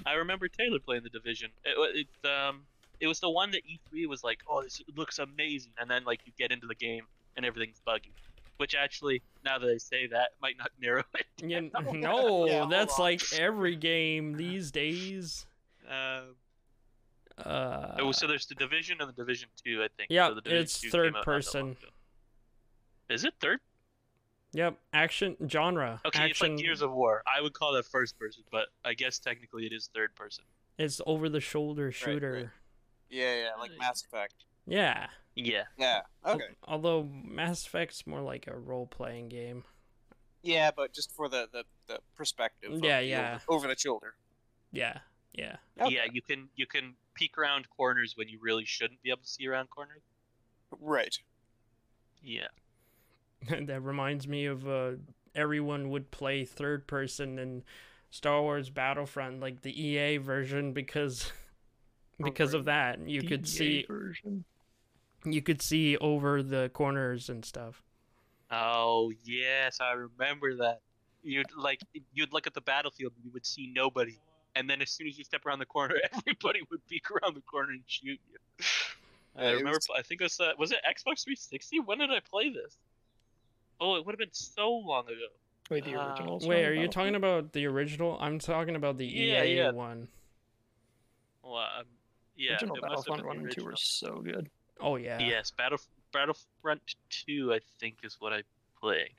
I 0.06 0.14
remember 0.14 0.48
Taylor 0.48 0.80
playing 0.80 1.04
the 1.04 1.10
division. 1.10 1.52
It, 1.66 2.08
it 2.24 2.30
um 2.30 2.62
it 3.00 3.08
was 3.08 3.20
the 3.20 3.30
one 3.30 3.52
that 3.52 3.62
E3 3.66 4.08
was 4.08 4.24
like, 4.24 4.40
oh, 4.50 4.62
this 4.62 4.82
looks 4.96 5.20
amazing, 5.20 5.72
and 5.80 5.90
then 5.90 6.04
like 6.04 6.22
you 6.26 6.34
get 6.38 6.52
into 6.52 6.68
the 6.68 6.76
game 6.76 7.04
and 7.38 7.46
everything's 7.46 7.80
buggy. 7.86 8.12
Which 8.58 8.76
actually, 8.76 9.22
now 9.46 9.58
that 9.58 9.70
I 9.70 9.78
say 9.78 10.08
that, 10.08 10.32
might 10.42 10.58
not 10.58 10.72
narrow 10.82 11.04
it. 11.14 11.26
Yeah, 11.42 11.62
no, 11.94 12.46
Yeah, 12.46 12.68
that's 12.70 13.00
like 13.00 13.22
every 13.34 13.76
game 13.76 14.36
these 14.36 14.72
days. 14.72 15.46
Um, 15.90 16.36
Uh, 17.38 17.96
oh, 18.00 18.12
so 18.12 18.28
there's 18.28 18.48
the 18.48 18.56
division 18.56 18.98
and 19.00 19.08
the 19.08 19.14
division 19.14 19.48
two, 19.64 19.82
I 19.82 19.88
think. 19.96 20.10
Yeah, 20.10 20.28
so 20.28 20.36
the 20.36 20.60
it's 20.60 20.86
third 20.90 21.14
came 21.14 21.16
out 21.16 21.26
not 21.26 21.42
that 21.44 21.56
long 21.56 21.76
person. 21.76 21.90
Is 23.10 23.24
it 23.24 23.34
third? 23.40 23.60
Yep, 24.54 24.78
action 24.94 25.36
genre. 25.48 26.02
Okay, 26.06 26.30
it's 26.30 26.42
like 26.42 26.58
Gears 26.58 26.82
of 26.82 26.92
War. 26.92 27.24
I 27.34 27.42
would 27.42 27.54
call 27.54 27.74
that 27.74 27.86
first 27.86 28.18
person, 28.20 28.44
but 28.52 28.68
I 28.86 28.94
guess 28.94 29.20
technically 29.20 29.66
it 29.66 29.74
is 29.74 29.90
third 29.94 30.16
person. 30.16 30.44
It's 30.78 31.02
over 31.06 31.30
the 31.30 31.42
shoulder 31.42 31.92
shooter. 31.92 32.32
right. 32.32 32.42
right. 32.44 32.50
Yeah, 33.10 33.36
yeah, 33.36 33.50
like 33.60 33.72
Mass 33.80 34.04
Effect. 34.04 34.36
Yeah. 34.68 35.08
Yeah. 35.36 35.64
Yeah. 35.78 36.02
Al- 36.26 36.36
Okay. 36.36 36.46
Although 36.68 37.04
Mass 37.04 37.66
Effect's 37.66 38.06
more 38.06 38.22
like 38.22 38.48
a 38.48 38.56
role 38.56 38.86
playing 38.86 39.30
game. 39.30 39.64
Yeah, 40.44 40.72
but 40.76 40.94
just 40.94 41.12
for 41.16 41.28
the 41.28 41.50
the, 41.52 41.64
the 41.88 42.00
perspective. 42.16 42.72
of 42.72 42.84
Yeah, 42.84 43.02
the 43.02 43.08
yeah. 43.08 43.40
Over, 43.48 43.66
over 43.66 43.68
the 43.68 43.80
shoulder. 43.80 44.14
Yeah. 44.72 45.00
Yeah. 45.34 45.58
Okay. 45.82 45.96
Yeah, 45.96 46.06
you 46.12 46.22
can 46.22 46.50
you 46.56 46.66
can 46.66 46.96
peek 47.14 47.38
around 47.38 47.68
corners 47.76 48.14
when 48.16 48.30
you 48.30 48.40
really 48.42 48.66
shouldn't 48.66 49.02
be 49.02 49.10
able 49.10 49.22
to 49.22 49.28
see 49.28 49.48
around 49.48 49.70
corners. 49.70 50.02
Right. 50.80 51.18
Yeah. 52.22 52.48
that 53.50 53.82
reminds 53.82 54.28
me 54.28 54.46
of 54.46 54.68
uh, 54.68 54.92
everyone 55.36 55.90
would 55.90 56.12
play 56.12 56.46
third 56.46 56.88
person 56.88 57.40
in 57.40 57.64
Star 58.12 58.42
Wars 58.42 58.70
Battlefront, 58.70 59.40
like 59.40 59.62
the 59.62 59.82
EA 59.82 60.18
version, 60.18 60.74
because 60.74 61.32
because 62.22 62.54
of 62.54 62.66
that 62.66 63.00
you 63.08 63.22
could 63.22 63.46
EA 63.46 63.50
see 63.50 63.86
version. 63.88 64.44
you 65.26 65.42
could 65.42 65.62
see 65.62 65.96
over 65.98 66.44
the 66.44 66.70
corners 66.74 67.30
and 67.30 67.46
stuff. 67.46 67.82
Oh 68.52 69.12
yes, 69.24 69.78
I 69.80 69.92
remember 69.92 70.56
that. 70.58 70.82
You'd 71.22 71.48
like 71.58 71.82
you'd 72.14 72.34
look 72.34 72.48
at 72.48 72.54
the 72.54 72.62
battlefield 72.62 73.14
and 73.16 73.26
you 73.26 73.32
would 73.32 73.46
see 73.46 73.72
nobody, 73.76 74.18
and 74.56 74.70
then 74.70 74.82
as 74.82 74.90
soon 74.90 75.08
as 75.08 75.18
you 75.18 75.24
step 75.24 75.46
around 75.46 75.60
the 75.60 75.66
corner, 75.66 75.96
everybody 76.14 76.62
would 76.72 76.86
peek 76.88 77.12
around 77.12 77.36
the 77.36 77.42
corner 77.42 77.72
and 77.72 77.84
shoot 77.88 78.20
you. 78.32 78.66
I 79.38 79.52
remember. 79.52 79.72
was- 79.72 79.88
I 79.96 80.02
think 80.02 80.22
it 80.22 80.26
was 80.26 80.40
uh, 80.40 80.52
was 80.58 80.72
it 80.72 80.80
Xbox 80.88 81.24
360. 81.24 81.82
When 81.82 82.00
did 82.00 82.10
I 82.10 82.20
play 82.22 82.50
this? 82.50 82.78
Oh, 83.80 83.96
it 83.96 84.06
would 84.06 84.14
have 84.14 84.20
been 84.20 84.34
so 84.34 84.72
long 84.72 85.06
ago. 85.06 85.28
Wait, 85.70 85.84
the 85.86 85.96
Uh, 85.96 86.08
originals. 86.10 86.46
Wait, 86.48 86.64
from 86.64 86.72
are 86.72 86.76
you 86.76 86.88
talking 86.88 87.16
about 87.16 87.54
the 87.54 87.66
original? 87.68 88.18
I'm 88.20 88.40
talking 88.40 88.76
about 88.76 88.98
the 88.98 89.06
Yeah, 89.06 89.44
EA 89.44 89.56
yeah. 89.56 89.72
one. 89.72 90.08
Well, 91.44 91.56
um, 91.58 91.86
yeah, 92.36 92.52
original 92.54 92.76
it 92.78 92.82
must 92.82 93.08
have 93.08 93.18
Battlefront 93.18 93.26
one 93.26 93.38
and 93.46 93.52
two 93.52 93.64
were 93.66 93.76
so 93.76 94.22
good. 94.22 94.50
Oh 94.80 94.96
yeah. 94.96 95.20
Yes, 95.20 95.52
Battle 95.52 95.80
Battlefront 96.12 96.82
Two, 97.10 97.54
I 97.54 97.60
think, 97.80 97.98
is 98.04 98.18
what 98.20 98.34
I 98.34 98.44
played. 98.80 99.12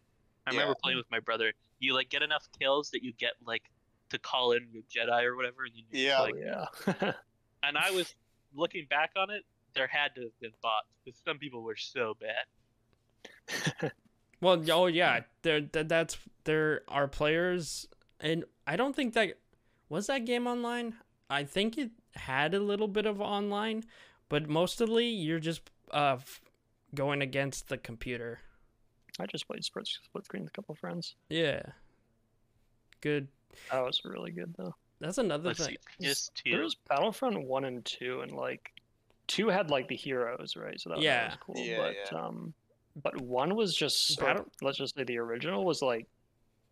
I 0.47 0.51
remember 0.51 0.75
playing 0.83 0.99
with 0.99 1.11
my 1.11 1.21
brother. 1.21 1.53
You 1.79 1.95
like 1.95 2.09
get 2.09 2.23
enough 2.23 2.49
kills 2.59 2.91
that 2.91 3.03
you 3.03 3.13
get 3.13 3.33
like 3.45 3.63
to 4.11 4.19
call 4.19 4.53
in 4.53 4.67
your 4.73 4.83
Jedi 4.85 5.23
or 5.25 5.37
whatever, 5.37 5.65
and 5.65 5.73
you 5.75 5.85
just, 5.91 5.95
Yeah. 6.03 6.21
like. 6.21 6.35
Oh 6.35 6.95
yeah. 7.01 7.13
And 7.63 7.77
I 7.77 7.91
was 7.91 8.15
looking 8.55 8.87
back 8.89 9.11
on 9.17 9.29
it, 9.29 9.45
there 9.75 9.87
had 9.87 10.15
to 10.15 10.23
have 10.23 10.41
been 10.41 10.53
bots 10.63 10.89
because 11.05 11.21
some 11.27 11.37
people 11.37 11.63
were 11.63 11.77
so 11.77 12.17
bad. 12.19 13.93
Well, 14.41 14.63
oh 14.71 14.87
yeah, 14.87 15.21
there 15.43 15.61
that, 15.61 15.89
that's 15.89 16.17
there 16.45 16.83
are 16.89 17.07
players, 17.09 17.87
and 18.21 18.45
I 18.67 18.77
don't 18.77 18.97
think 18.97 19.15
that 19.15 19.39
was 19.89 20.07
that 20.07 20.25
game 20.25 20.47
online. 20.47 20.95
I 21.29 21.45
think 21.45 21.77
it 21.79 21.91
had 22.15 22.55
a 22.55 22.61
little 22.61 22.89
bit 22.89 23.07
of 23.07 23.21
online, 23.21 23.85
but 24.29 24.49
mostly 24.49 25.07
you're 25.09 25.41
just 25.41 25.63
uh 25.91 26.17
going 26.95 27.23
against 27.23 27.69
the 27.69 27.77
computer. 27.79 28.41
I 29.19 29.27
just 29.27 29.47
played 29.47 29.65
split 29.65 29.87
split 29.87 30.25
screen 30.25 30.43
with 30.45 30.51
a 30.51 30.55
couple 30.55 30.75
friends. 30.75 31.15
Yeah. 31.29 31.63
Good. 33.01 33.29
That 33.71 33.83
was 33.85 34.03
really 34.05 34.31
good 34.31 34.55
though. 34.57 34.75
That's 35.01 35.19
another 35.19 35.49
Let's 35.49 35.67
thing. 35.67 35.77
see, 35.99 36.07
just 36.07 36.43
There 36.45 36.63
was 36.63 36.75
Battlefront 36.89 37.47
one 37.47 37.65
and 37.65 37.85
two, 37.85 38.21
and 38.21 38.33
like 38.33 38.73
two 39.27 39.49
had 39.49 39.71
like 39.71 39.89
the 39.89 39.97
heroes, 39.97 40.57
right? 40.57 40.79
So 40.81 40.91
that, 40.91 40.97
that 40.97 41.03
Yeah. 41.03 41.27
was 41.29 41.37
cool. 41.41 41.57
Yeah, 41.65 41.77
but 41.79 41.95
yeah. 42.13 42.19
um, 42.19 42.53
but 43.03 43.21
one 43.21 43.55
was 43.57 43.75
just 43.75 44.09
so, 44.15 44.25
Battle- 44.25 44.47
let's 44.63 44.79
just 44.79 44.95
say 44.97 45.05
the 45.05 45.19
original 45.19 45.65
was 45.65 45.83
like 45.83 46.07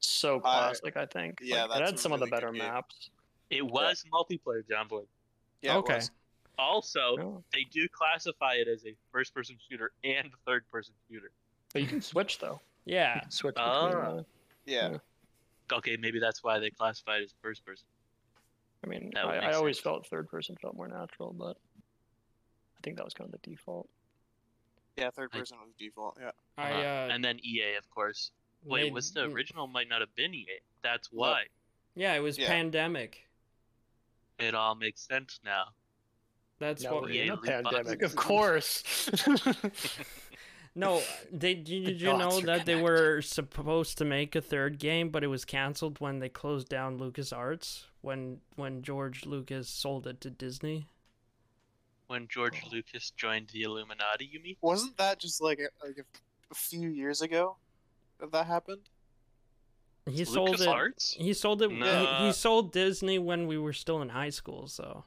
so 0.00 0.40
classic. 0.40 0.96
I 0.96 1.06
think. 1.06 1.38
yeah, 1.42 1.64
Like, 1.64 1.80
it 1.80 1.84
had 1.86 1.94
a 1.94 1.98
some 1.98 2.12
of 2.12 2.20
the 2.20 2.26
better 2.26 2.52
maps. 2.52 3.10
It 3.50 3.62
was 3.64 4.04
multiplayer, 4.12 4.66
John 4.68 4.88
Boy. 4.88 5.02
Yeah, 5.62 5.74
it 5.74 5.78
okay. 5.78 5.94
was. 5.96 6.10
Also, 6.58 7.16
Yeah. 7.16 7.40
they 7.52 7.64
do 7.70 7.88
classify 7.88 8.54
it 8.54 8.68
as 8.68 8.84
a 8.84 8.94
first-person 9.12 9.56
shooter 9.68 9.92
and 10.04 10.28
third-person 10.44 10.92
shooter. 11.10 11.30
But 11.72 11.82
you 11.82 11.88
can 11.88 12.00
switch 12.00 12.38
though. 12.38 12.60
Yeah. 12.84 13.20
switch 13.28 13.54
between. 13.54 13.70
Uh, 13.70 14.22
Yeah. 14.66 14.98
Okay, 15.72 15.96
maybe 15.96 16.18
that's 16.18 16.42
why 16.42 16.58
they 16.58 16.70
classify 16.70 17.16
it 17.18 17.24
as 17.24 17.34
first-person. 17.42 17.86
I 18.84 18.86
mean, 18.86 19.12
I, 19.16 19.20
I 19.20 19.52
always 19.52 19.78
felt 19.78 20.06
third 20.06 20.28
person 20.28 20.56
felt 20.60 20.76
more 20.76 20.88
natural, 20.88 21.32
but 21.32 21.56
I 22.76 22.80
think 22.82 22.96
that 22.96 23.04
was 23.04 23.14
kind 23.14 23.32
of 23.32 23.40
the 23.40 23.50
default. 23.50 23.88
Yeah, 24.98 25.10
third 25.10 25.30
I- 25.32 25.38
person 25.38 25.58
was 25.60 25.72
default. 25.78 26.18
Yeah. 26.20 26.30
I 26.56 26.70
Uh-huh. 26.72 26.80
uh 26.80 27.08
and 27.14 27.24
then 27.24 27.38
EA, 27.44 27.74
of 27.76 27.88
course. 27.90 28.32
Wait, 28.64 28.84
made- 28.84 28.92
was 28.94 29.12
the 29.12 29.24
original 29.24 29.66
might 29.66 29.88
not 29.88 30.00
have 30.00 30.14
been 30.14 30.34
EA? 30.34 30.60
That's 30.82 31.08
why. 31.12 31.44
Yeah, 31.94 32.14
it 32.14 32.20
was 32.20 32.38
Yeah. 32.38 32.48
pandemic. 32.48 33.28
It 34.38 34.54
all 34.54 34.74
makes 34.74 35.00
sense 35.00 35.40
now. 35.44 35.74
That's 36.60 36.82
Now 36.82 36.94
what 36.94 37.02
we're 37.04 37.10
EA 37.10 37.20
in 37.22 37.30
a 37.30 37.36
pandemic, 37.36 38.02
of 38.02 38.14
course. 38.28 38.82
No, 40.74 41.02
they 41.32 41.54
did 41.54 41.64
did 41.86 42.00
you 42.00 42.08
dots 42.08 42.18
know 42.18 42.38
are 42.38 42.56
that 42.56 42.66
they 42.66 42.80
were 42.80 43.20
supposed 43.22 43.98
to 43.98 44.04
make 44.04 44.36
a 44.36 44.40
third 44.40 44.78
game, 44.78 45.10
but 45.10 45.24
it 45.24 45.28
was 45.28 45.44
canceled 45.44 46.00
when 46.00 46.18
they 46.20 46.28
closed 46.28 46.68
down 46.68 46.98
LucasArts 46.98 47.84
when 48.00 48.40
when 48.56 48.82
George 48.82 49.24
Lucas 49.26 49.68
sold 49.68 50.06
it 50.06 50.20
to 50.20 50.30
Disney. 50.30 50.86
When 52.08 52.26
George 52.28 52.60
Oh. 52.64 52.68
Lucas 52.72 53.10
joined 53.10 53.48
the 53.52 53.62
Illuminati, 53.62 54.24
you 54.30 54.40
mean? 54.40 54.56
Wasn't 54.62 54.96
that 54.96 55.18
just 55.20 55.40
like 55.42 55.58
a, 55.60 55.68
like 55.86 55.98
a, 55.98 56.04
a 56.50 56.54
few 56.54 56.88
years 56.88 57.20
ago 57.22 57.56
that 58.18 58.32
that 58.32 58.46
happened? 58.46 58.88
He 60.10 60.24
sold 60.24 60.54
it. 60.54 60.60
LucasArts? 60.60 61.12
He 61.14 61.34
sold 61.34 61.60
it. 61.60 61.70
he- 61.70 62.26
He, 62.26 62.32
sold 62.32 62.72
Disney 62.72 63.18
when 63.18 63.46
we 63.46 63.58
were 63.58 63.74
still 63.74 64.00
in 64.00 64.08
high 64.08 64.30
school. 64.30 64.66
So 64.68 65.04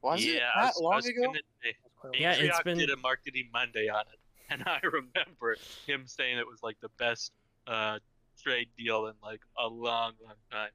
Was 0.00 0.24
yeah, 0.24 0.32
it 0.32 0.40
that 0.56 0.72
was, 0.76 0.80
long 0.80 1.06
ago? 1.06 1.26
gonna 1.26 1.38
say, 1.62 1.76
Yeah, 2.18 2.32
it's 2.32 2.58
Atrioc 2.58 2.64
been- 2.64 2.78
did 2.78 2.90
a 2.90 2.96
marketing 2.96 3.50
Monday 3.52 3.88
on 3.90 4.00
it, 4.10 4.18
and 4.50 4.62
I 4.66 4.80
remember 4.82 5.56
him 5.86 6.06
saying 6.06 6.38
it 6.38 6.46
was 6.46 6.62
like 6.62 6.80
the 6.80 6.88
best 6.96 7.32
uh, 7.66 7.98
trade 8.42 8.68
deal 8.78 9.06
in 9.08 9.14
like 9.22 9.42
a 9.58 9.66
long, 9.68 10.14
long 10.24 10.36
time. 10.50 10.70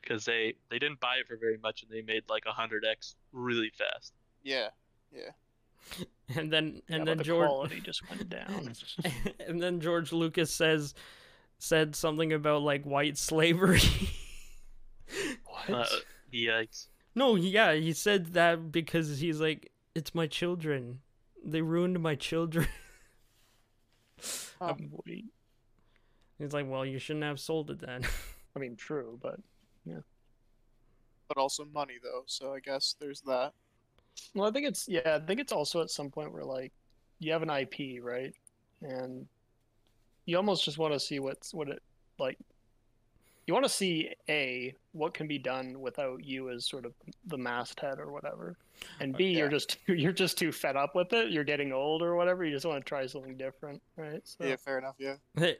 Because 0.00 0.24
they 0.24 0.54
they 0.70 0.78
didn't 0.78 0.98
buy 0.98 1.16
it 1.16 1.28
for 1.28 1.36
very 1.36 1.58
much, 1.58 1.82
and 1.82 1.90
they 1.90 2.00
made 2.00 2.22
like 2.30 2.44
hundred 2.46 2.86
x 2.90 3.14
really 3.32 3.70
fast. 3.76 4.14
Yeah. 4.42 4.68
Yeah. 5.12 6.04
and 6.36 6.52
then 6.52 6.82
and 6.88 7.00
but 7.00 7.04
then 7.06 7.18
the 7.18 7.24
George 7.24 7.48
quality 7.48 7.80
just 7.80 8.08
went 8.08 8.28
down. 8.28 8.72
and 9.46 9.62
then 9.62 9.80
George 9.80 10.12
Lucas 10.12 10.52
says 10.52 10.94
said 11.58 11.94
something 11.94 12.32
about 12.32 12.62
like 12.62 12.84
white 12.84 13.18
slavery. 13.18 13.80
what? 15.44 15.70
Uh, 15.70 15.86
yikes! 16.32 16.88
no, 17.14 17.36
yeah, 17.36 17.74
he 17.74 17.92
said 17.92 18.34
that 18.34 18.72
because 18.72 19.20
he's 19.20 19.40
like, 19.40 19.70
it's 19.94 20.14
my 20.14 20.26
children. 20.26 21.00
They 21.44 21.62
ruined 21.62 22.00
my 22.00 22.14
children. 22.14 22.66
Um, 24.60 24.90
wait. 25.04 25.26
He's 26.38 26.52
like, 26.52 26.68
well, 26.68 26.86
you 26.86 27.00
shouldn't 27.00 27.24
have 27.24 27.40
sold 27.40 27.70
it 27.70 27.80
then. 27.80 28.02
I 28.54 28.58
mean, 28.60 28.76
true, 28.76 29.18
but 29.20 29.40
yeah. 29.84 30.00
But 31.28 31.38
also 31.38 31.64
money 31.64 31.94
though, 32.02 32.22
so 32.26 32.54
I 32.54 32.60
guess 32.60 32.94
there's 33.00 33.22
that. 33.22 33.52
Well, 34.34 34.48
I 34.48 34.52
think 34.52 34.66
it's 34.66 34.88
yeah. 34.88 35.18
I 35.22 35.26
think 35.26 35.40
it's 35.40 35.52
also 35.52 35.80
at 35.80 35.90
some 35.90 36.10
point 36.10 36.32
where 36.32 36.44
like 36.44 36.72
you 37.18 37.32
have 37.32 37.42
an 37.42 37.50
IP, 37.50 38.02
right, 38.02 38.34
and 38.80 39.26
you 40.26 40.36
almost 40.36 40.64
just 40.64 40.78
want 40.78 40.92
to 40.92 41.00
see 41.00 41.18
what's 41.18 41.52
what 41.54 41.68
it 41.68 41.82
like. 42.18 42.38
You 43.46 43.54
want 43.54 43.64
to 43.66 43.70
see 43.72 44.10
a 44.28 44.72
what 44.92 45.14
can 45.14 45.26
be 45.26 45.36
done 45.38 45.80
without 45.80 46.24
you 46.24 46.50
as 46.50 46.64
sort 46.64 46.86
of 46.86 46.92
the 47.26 47.36
masthead 47.36 47.98
or 47.98 48.12
whatever, 48.12 48.56
and 49.00 49.16
B 49.16 49.32
Yeah. 49.32 49.38
you're 49.38 49.48
just 49.48 49.78
you're 49.88 50.12
just 50.12 50.38
too 50.38 50.52
fed 50.52 50.76
up 50.76 50.94
with 50.94 51.12
it. 51.12 51.32
You're 51.32 51.42
getting 51.42 51.72
old 51.72 52.02
or 52.02 52.14
whatever. 52.14 52.44
You 52.44 52.52
just 52.52 52.64
want 52.64 52.84
to 52.84 52.88
try 52.88 53.04
something 53.06 53.36
different, 53.36 53.82
right? 53.96 54.20
So 54.24 54.44
Yeah, 54.44 54.54
fair 54.56 54.78
enough. 54.78 54.94
Yeah. 54.98 55.16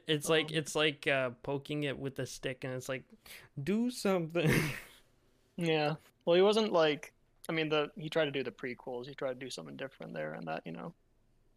it's 0.07 0.29
like 0.29 0.45
Um, 0.51 0.55
it's 0.55 0.75
like 0.75 1.07
uh, 1.07 1.31
poking 1.43 1.83
it 1.83 1.99
with 1.99 2.17
a 2.19 2.25
stick, 2.25 2.63
and 2.63 2.73
it's 2.73 2.87
like, 2.87 3.03
do 3.61 3.89
something. 3.91 4.49
Yeah. 5.55 5.95
Well, 6.25 6.35
he 6.35 6.41
wasn't 6.41 6.71
like. 6.73 7.13
I 7.49 7.51
mean, 7.51 7.69
the 7.69 7.89
he 7.97 8.09
tried 8.09 8.25
to 8.25 8.31
do 8.31 8.43
the 8.43 8.51
prequels. 8.51 9.07
He 9.07 9.13
tried 9.15 9.39
to 9.39 9.45
do 9.45 9.49
something 9.49 9.75
different 9.75 10.13
there, 10.13 10.33
and 10.33 10.47
that 10.47 10.61
you 10.65 10.71
know, 10.71 10.93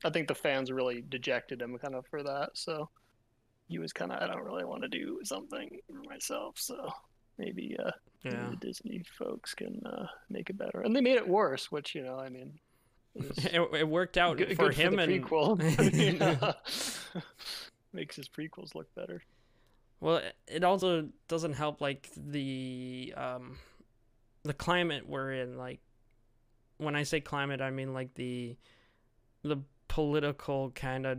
I 0.05 0.11
think 0.11 0.29
the 0.29 0.35
fans 0.35 0.73
really 0.73 1.03
dejected 1.09 1.63
him 1.63 1.79
kind 1.79 1.95
of 1.95 2.07
for 2.07 2.23
that. 2.23 2.51
So 2.55 2.89
he 3.69 3.79
was 3.79 3.93
kind 3.93 4.13
of, 4.13 4.23
I 4.23 4.27
don't 4.27 4.45
really 4.45 4.65
want 4.65 4.83
to 4.83 4.89
do 4.89 5.21
something 5.25 5.79
for 5.89 6.03
myself. 6.09 6.55
So 6.59 6.89
maybe, 7.39 7.77
uh, 7.85 7.91
yeah, 8.25 8.51
the 8.51 8.57
Disney 8.57 9.03
folks 9.19 9.55
can 9.55 9.81
uh, 9.87 10.07
make 10.31 10.51
it 10.51 10.59
better, 10.59 10.81
and 10.81 10.95
they 10.95 11.01
made 11.01 11.17
it 11.17 11.29
worse. 11.29 11.71
Which 11.71 11.95
you 11.95 12.03
know, 12.03 12.19
I 12.19 12.29
mean, 12.29 12.59
it 13.15 13.45
it, 13.55 13.61
it 13.75 13.89
worked 13.89 14.19
out 14.19 14.37
good, 14.39 14.57
for 14.57 14.69
good 14.71 14.75
him 14.77 14.93
for 14.97 15.07
the 15.07 15.15
and 15.15 15.25
prequel. 15.25 15.61
I 15.79 15.91
mean, 15.97 16.23
uh, 16.23 17.21
makes 17.93 18.17
his 18.17 18.29
prequels 18.29 18.75
look 18.75 18.93
better. 18.95 19.23
Well, 20.01 20.17
it- 20.17 20.37
it 20.49 20.65
also 20.65 21.09
doesn't 21.29 21.55
help 21.55 21.81
like 21.81 22.11
the 22.17 23.15
um 23.17 23.57
the 24.47 24.55
climate 24.55 25.09
we're 25.09 25.33
in 25.33 25.57
like 25.57 25.81
when 26.79 26.95
I 26.97 27.03
say 27.05 27.21
climate 27.21 27.61
I 27.61 27.71
mean 27.71 27.93
like 27.95 28.15
the 28.15 28.57
the 29.43 29.59
political 29.89 30.71
kind 30.71 31.07
of 31.07 31.19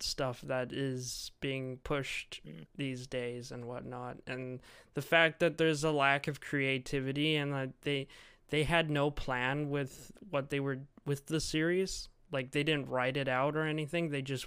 stuff 0.00 0.42
that 0.42 0.72
is 0.72 1.30
being 1.40 1.78
pushed 1.78 2.40
Mm. 2.46 2.66
these 2.76 3.06
days 3.06 3.50
and 3.52 3.64
whatnot. 3.64 4.18
And 4.26 4.60
the 4.94 5.02
fact 5.02 5.40
that 5.40 5.56
there's 5.56 5.84
a 5.84 5.90
lack 5.92 6.28
of 6.28 6.40
creativity 6.40 7.36
and 7.36 7.52
that 7.52 7.70
they 7.82 8.08
they 8.50 8.64
had 8.64 8.90
no 8.90 9.10
plan 9.10 9.70
with 9.70 10.12
what 10.30 10.50
they 10.50 10.60
were 10.60 10.80
with 11.06 11.26
the 11.26 11.40
series 11.40 12.08
like 12.30 12.50
they 12.50 12.62
didn't 12.62 12.88
write 12.88 13.16
it 13.16 13.28
out 13.28 13.56
or 13.56 13.64
anything. 13.64 14.10
They 14.10 14.22
just 14.22 14.46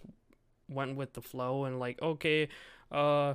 went 0.70 0.96
with 0.98 1.14
the 1.14 1.22
flow 1.22 1.64
and 1.66 1.80
like 1.80 2.02
okay 2.02 2.50
uh 2.92 3.34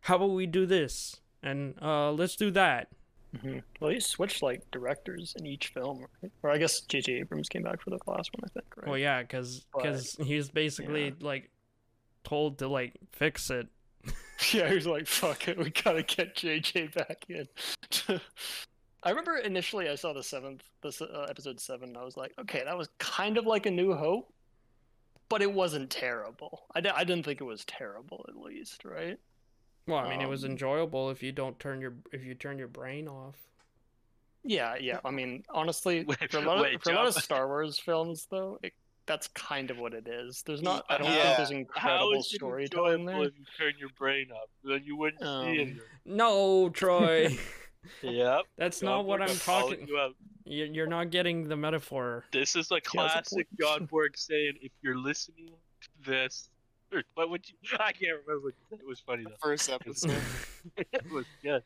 how 0.00 0.16
about 0.16 0.30
we 0.30 0.46
do 0.46 0.66
this? 0.66 1.20
And 1.42 1.74
uh 1.82 2.12
let's 2.12 2.36
do 2.36 2.50
that 2.52 2.88
hmm 3.38 3.58
Well, 3.80 3.90
he 3.90 4.00
switched 4.00 4.42
like 4.42 4.68
directors 4.70 5.34
in 5.38 5.46
each 5.46 5.68
film, 5.68 6.06
right? 6.22 6.32
or 6.42 6.50
I 6.50 6.58
guess 6.58 6.80
J.J. 6.80 7.12
Abrams 7.20 7.48
came 7.48 7.62
back 7.62 7.80
for 7.82 7.90
the 7.90 7.98
last 8.06 8.30
one, 8.34 8.42
I 8.44 8.48
think. 8.48 8.76
Right? 8.76 8.88
well 8.88 8.98
yeah 8.98 9.22
because 9.22 9.66
because 9.74 10.16
he 10.24 10.36
was 10.36 10.50
basically 10.50 11.06
yeah. 11.06 11.14
like 11.20 11.50
told 12.24 12.58
to 12.58 12.68
like 12.68 12.94
fix 13.12 13.50
it 13.50 13.68
Yeah, 14.52 14.68
he 14.68 14.74
was 14.74 14.86
like, 14.86 15.06
"Fuck 15.06 15.48
it, 15.48 15.58
we 15.58 15.70
gotta 15.70 16.02
get 16.02 16.34
JJ 16.34 16.94
back 16.94 17.26
in." 17.28 17.46
I 19.02 19.10
remember 19.10 19.36
initially 19.36 19.88
I 19.88 19.94
saw 19.94 20.12
the 20.12 20.22
seventh, 20.22 20.62
this 20.82 21.00
uh, 21.00 21.26
episode 21.28 21.60
seven. 21.60 21.90
And 21.90 21.98
I 21.98 22.04
was 22.04 22.16
like, 22.16 22.32
"Okay, 22.40 22.62
that 22.64 22.76
was 22.76 22.88
kind 22.98 23.36
of 23.36 23.46
like 23.46 23.66
a 23.66 23.70
New 23.70 23.94
Hope, 23.94 24.32
but 25.28 25.42
it 25.42 25.52
wasn't 25.52 25.90
terrible. 25.90 26.62
I, 26.74 26.78
I 26.94 27.04
didn't 27.04 27.24
think 27.24 27.40
it 27.40 27.44
was 27.44 27.64
terrible, 27.66 28.24
at 28.28 28.36
least, 28.36 28.84
right?" 28.84 29.18
Well 29.90 30.00
i 30.04 30.08
mean 30.08 30.20
it 30.20 30.28
was 30.28 30.44
Um, 30.44 30.52
enjoyable 30.52 31.10
if 31.10 31.22
you 31.22 31.32
don't 31.32 31.58
turn 31.58 31.80
your 31.80 31.94
if 32.12 32.24
you 32.24 32.34
turn 32.34 32.58
your 32.58 32.68
brain 32.68 33.08
off 33.08 33.36
Yeah, 34.42 34.76
yeah. 34.80 35.00
I 35.04 35.10
mean, 35.10 35.44
honestly, 35.50 36.04
Wait, 36.08 36.30
for 36.30 36.38
a 36.38 36.40
lot 36.40 36.64
of, 36.64 36.82
for 36.82 36.92
a 36.92 36.94
lot 36.94 37.06
of 37.06 37.12
Star 37.14 37.46
Wars 37.46 37.78
films, 37.78 38.26
though, 38.30 38.58
it, 38.62 38.72
that's 39.04 39.28
kind 39.28 39.70
of 39.70 39.76
what 39.76 39.92
it 39.92 40.08
is. 40.08 40.42
There's 40.46 40.62
not. 40.62 40.86
I 40.88 40.96
don't 40.96 41.08
Yeah. 41.08 41.22
think 41.22 41.36
there's 41.36 41.50
How 41.50 41.56
incredible 41.56 42.12
is 42.20 42.26
it 42.32 42.36
storytelling 42.36 43.00
enjoyable 43.00 43.20
there. 43.20 43.28
if 43.28 43.38
you 43.38 43.44
turn 43.58 43.74
your 43.78 43.90
brain 43.98 44.28
off? 44.32 44.48
Then 44.64 44.80
you 44.82 44.96
wouldn't 44.96 45.22
Um, 45.22 45.44
see 45.44 45.60
it. 45.62 45.76
No, 46.06 46.70
Troy. 46.70 47.36
Yep. 48.02 48.42
That's 48.56 48.80
not 48.82 49.04
what 49.06 49.20
I'm 49.20 49.36
talking. 49.36 49.86
You 49.88 49.98
out. 49.98 50.14
You- 50.44 50.70
You're 50.72 50.86
not 50.86 51.10
getting 51.10 51.46
the 51.48 51.56
metaphor. 51.56 52.24
This 52.32 52.56
is 52.56 52.70
a 52.70 52.76
a 52.76 52.80
classic 52.80 53.26
point. 53.34 53.48
John 53.60 53.84
Borg 53.90 54.16
saying, 54.16 54.54
if 54.62 54.72
you're 54.82 54.98
listening 54.98 55.48
to 55.82 55.88
this, 56.10 56.48
or 56.48 56.59
what 57.14 57.30
would 57.30 57.48
you? 57.48 57.54
I 57.80 57.92
can't 57.92 58.18
remember. 58.26 58.46
What. 58.68 58.78
It 58.80 58.86
was 58.86 59.00
funny 59.00 59.24
The 59.24 59.30
though. 59.30 59.36
first 59.42 59.70
episode. 59.72 60.20
it 60.76 61.10
was 61.10 61.24
good. 61.42 61.62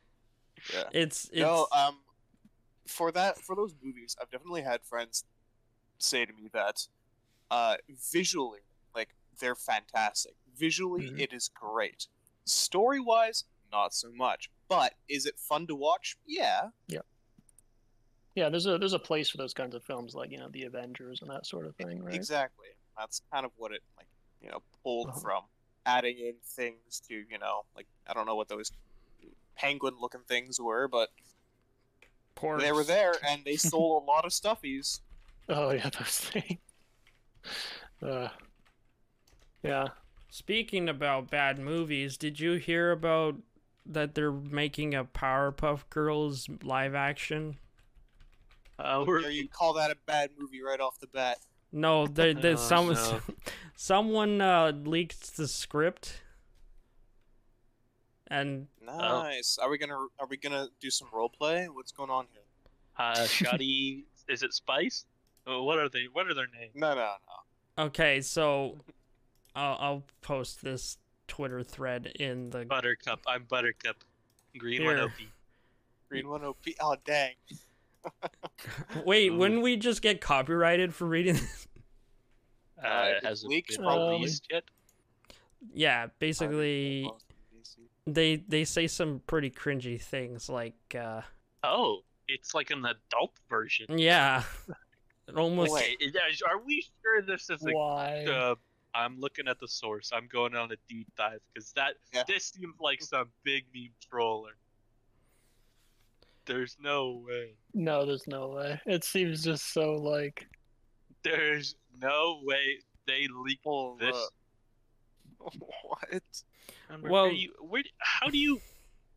It's 0.92 1.28
it's 1.32 1.40
no, 1.40 1.66
um, 1.76 1.98
for 2.86 3.10
that 3.12 3.38
for 3.38 3.54
those 3.56 3.74
movies, 3.82 4.16
I've 4.20 4.30
definitely 4.30 4.62
had 4.62 4.82
friends 4.84 5.24
say 5.98 6.24
to 6.24 6.32
me 6.32 6.48
that, 6.52 6.86
uh, 7.50 7.76
visually, 8.12 8.60
like 8.94 9.08
they're 9.40 9.54
fantastic. 9.56 10.34
Visually, 10.56 11.10
Mhm. 11.10 11.20
it 11.20 11.32
is 11.32 11.48
great. 11.48 12.06
Story 12.44 13.00
wise, 13.00 13.44
not 13.72 13.92
so 13.94 14.10
much. 14.12 14.50
But 14.68 14.94
is 15.08 15.26
it 15.26 15.38
fun 15.38 15.66
to 15.66 15.74
watch? 15.74 16.16
Yeah. 16.26 16.70
Yeah. 16.88 17.00
Yeah, 18.34 18.48
there's 18.48 18.66
a 18.66 18.78
there's 18.78 18.92
a 18.94 18.98
place 18.98 19.28
for 19.30 19.36
those 19.36 19.54
kinds 19.54 19.74
of 19.74 19.82
films, 19.84 20.14
like 20.14 20.30
you 20.30 20.38
know, 20.38 20.48
the 20.50 20.64
Avengers 20.64 21.20
and 21.22 21.30
that 21.30 21.46
sort 21.46 21.66
of 21.66 21.76
thing, 21.76 22.02
right? 22.02 22.14
Exactly. 22.14 22.68
That's 22.98 23.22
kind 23.32 23.44
of 23.44 23.52
what 23.56 23.72
it 23.72 23.82
like, 23.96 24.06
you 24.44 24.50
know, 24.50 24.62
pulled 24.84 25.08
Uh-huh. 25.08 25.20
from. 25.20 25.42
Adding 25.86 26.18
in 26.18 26.34
things 26.44 27.00
to, 27.08 27.14
you 27.14 27.38
know, 27.38 27.62
like 27.76 27.86
I 28.06 28.14
don't 28.14 28.26
know 28.26 28.36
what 28.36 28.48
those 28.48 28.72
penguin-looking 29.56 30.22
things 30.28 30.60
were, 30.60 30.88
but 30.88 31.10
porgs. 32.36 32.60
they 32.60 32.72
were 32.72 32.84
there 32.84 33.14
and 33.28 33.44
they 33.44 33.56
stole 33.56 33.98
a 33.98 34.04
lot 34.04 34.24
of 34.24 34.32
stuffies. 34.32 35.00
Oh 35.48 35.70
yeah, 35.72 35.90
those 35.90 36.18
things. 36.20 36.58
Uh, 38.02 38.28
yeah. 39.62 39.88
Speaking 40.30 40.88
about 40.88 41.30
bad 41.30 41.58
movies, 41.58 42.16
did 42.16 42.40
you 42.40 42.54
hear 42.54 42.90
about 42.90 43.36
that 43.86 44.14
they're 44.14 44.32
making 44.32 44.94
a 44.94 45.04
Powerpuff 45.04 45.88
Girls 45.90 46.48
live 46.62 46.94
action? 46.94 47.58
Uh, 48.78 49.04
we're, 49.06 49.18
Or 49.24 49.30
you 49.30 49.48
call 49.48 49.74
that 49.74 49.90
a 49.90 49.96
bad 50.06 50.30
movie 50.38 50.60
right 50.62 50.80
off 50.80 50.98
the 50.98 51.06
bat. 51.06 51.38
No, 51.74 52.06
there, 52.06 52.32
there's 52.42 52.60
Oh, 52.72 52.92
some, 52.92 52.94
no. 52.94 53.20
someone 53.76 54.40
uh, 54.40 54.72
leaked 54.84 55.36
the 55.36 55.48
script, 55.48 56.22
and 58.28 58.68
Nice. 58.84 59.58
Are 59.60 59.68
we 59.68 59.76
gonna 59.78 59.96
are 60.18 60.26
we 60.28 60.36
gonna 60.36 60.68
do 60.80 60.90
some 60.90 61.08
role 61.12 61.28
play? 61.28 61.68
What's 61.68 61.92
going 61.92 62.10
on 62.10 62.26
here? 62.32 62.42
uh, 62.98 63.26
Shoddy, 63.26 64.04
is 64.28 64.42
it 64.42 64.54
Spice? 64.54 65.04
Oh, 65.46 65.64
what 65.64 65.78
are 65.78 65.88
they? 65.88 66.04
What 66.12 66.26
are 66.28 66.34
their 66.34 66.46
names? 66.58 66.72
No, 66.74 66.94
no, 66.94 67.12
no. 67.78 67.84
okay, 67.86 68.20
so 68.20 68.78
I'll, 69.56 69.76
I'll 69.80 70.02
post 70.22 70.62
this 70.62 70.98
Twitter 71.28 71.62
thread 71.62 72.12
in 72.20 72.50
the. 72.50 72.64
Buttercup. 72.64 73.20
I'm 73.26 73.44
Buttercup. 73.44 73.96
Green 74.56 74.82
Here. 74.82 74.94
one 74.94 75.00
OP. 75.00 75.10
Green 76.08 76.28
one 76.28 76.44
OP. 76.44 76.58
Oh 76.80 76.96
dang. 77.04 77.34
Wait, 79.04 79.30
Um, 79.30 79.38
wouldn't 79.38 79.62
we 79.62 79.76
just 79.76 80.02
get 80.02 80.20
copyrighted 80.20 80.94
for 80.94 81.06
reading 81.06 81.34
this? 81.34 81.68
Uh, 82.82 82.86
Uh, 82.86 83.12
has 83.22 83.42
it 83.42 83.46
it 83.46 83.48
leaks, 83.50 83.76
been 83.76 83.84
probably. 83.86 84.14
released 84.16 84.46
yet? 84.50 84.64
yeah, 85.72 86.06
basically, 86.18 87.08
they 88.06 88.36
they 88.36 88.64
say 88.64 88.86
some 88.86 89.20
pretty 89.26 89.50
cringy 89.50 90.00
things 90.00 90.48
like, 90.48 90.74
uh, 90.98 91.22
Oh, 91.62 92.00
it's 92.28 92.54
like 92.54 92.70
an 92.70 92.84
adult 92.84 93.32
version. 93.48 93.98
yeah, 93.98 94.42
it 95.28 95.36
almost. 95.36 95.72
Okay, 95.72 95.96
is- 96.00 96.42
are 96.46 96.58
we 96.58 96.84
sure 97.02 97.22
this 97.22 97.48
is 97.48 97.64
a 97.66 97.70
Why? 97.72 98.24
uh, 98.26 98.54
I'm 98.94 99.18
looking 99.18 99.48
at 99.48 99.58
the 99.58 99.66
source. 99.68 100.10
I'm 100.12 100.28
going 100.28 100.54
on 100.54 100.70
a 100.70 100.76
deep 100.88 101.08
dive 101.16 101.40
because 101.52 101.72
that 101.72 101.94
Yeah. 102.12 102.24
this 102.28 102.46
seems 102.46 102.78
like 102.78 103.02
some 103.02 103.30
big 103.42 103.64
meme 103.74 103.90
troller. 104.08 104.56
There's 106.46 106.76
no 106.80 107.22
way. 107.26 107.54
No, 107.72 108.04
there's 108.04 108.26
no 108.26 108.48
way. 108.48 108.80
It 108.86 109.04
seems 109.04 109.42
just 109.42 109.72
so 109.72 109.94
like. 109.94 110.46
There's 111.22 111.74
no 112.00 112.40
way 112.44 112.78
they 113.06 113.26
leaked 113.34 113.64
Hold 113.64 114.00
this. 114.00 114.14
up. 114.14 115.52
What? 115.82 116.22
Where 117.00 117.12
Well- 117.12 117.32
you, 117.32 117.52
where, 117.60 117.82
how 117.98 118.28
do 118.28 118.38
you? 118.38 118.60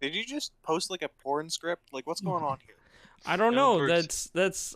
Did 0.02 0.13
you 0.13 0.26
just 0.26 0.52
post 0.63 0.90
like 0.92 1.02
a 1.02 1.10
porn 1.10 1.50
script? 1.50 1.84
Like 1.92 2.06
what's 2.06 2.22
going 2.22 2.44
on 2.44 2.60
here? 2.66 2.76
I 3.26 3.36
don't 3.36 3.56
No, 3.56 3.74
know. 3.74 3.80
birds. 3.88 4.30
That's 4.34 4.74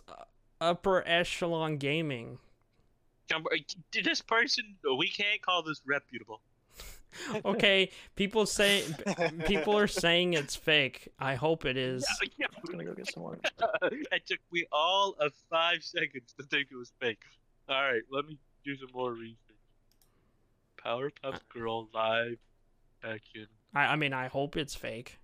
upper 0.60 1.06
echelon 1.06 1.76
gaming. 1.78 2.38
Did 3.28 3.36
uh, 3.46 4.00
this 4.04 4.20
person? 4.20 4.76
We 4.98 5.08
can't 5.08 5.40
call 5.42 5.62
this 5.62 5.80
reputable. 5.86 6.40
Okay, 7.44 7.90
people 8.16 8.46
say 8.46 8.84
people 9.46 9.76
are 9.76 9.86
saying 9.86 10.34
it's 10.34 10.56
fake. 10.56 11.08
I 11.18 11.34
hope 11.34 11.64
it 11.64 11.76
is. 11.76 12.06
Yeah, 12.22 12.28
yeah. 12.38 12.46
I'm 12.56 12.70
gonna 12.70 12.84
go 12.84 12.94
get 12.94 13.12
some 13.12 13.22
more. 13.22 13.38
it 13.82 14.26
took 14.26 14.40
me 14.50 14.64
all 14.72 15.14
of 15.20 15.32
five 15.50 15.82
seconds 15.82 16.34
to 16.38 16.44
think 16.44 16.68
it 16.70 16.76
was 16.76 16.92
fake. 17.00 17.22
All 17.68 17.82
right, 17.82 18.02
let 18.10 18.26
me 18.26 18.38
do 18.64 18.76
some 18.76 18.88
more 18.94 19.12
research. 19.12 19.36
Powerpuff 20.84 21.34
uh. 21.34 21.38
Girl 21.52 21.88
live 21.94 22.38
action. 23.04 23.46
I, 23.74 23.86
I 23.86 23.96
mean, 23.96 24.12
I 24.12 24.28
hope 24.28 24.56
it's 24.56 24.74
fake. 24.74 25.18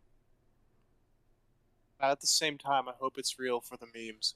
At 2.01 2.21
the 2.21 2.27
same 2.27 2.59
time, 2.59 2.89
I 2.89 2.93
hope 3.01 3.19
it's 3.19 3.39
real 3.39 3.61
for 3.61 3.77
the 3.77 3.87
memes. 3.87 4.35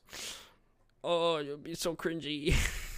Oh, 1.05 1.37
it 1.37 1.49
would 1.49 1.63
be 1.63 1.75
so 1.75 1.95
cringy. 1.95 2.55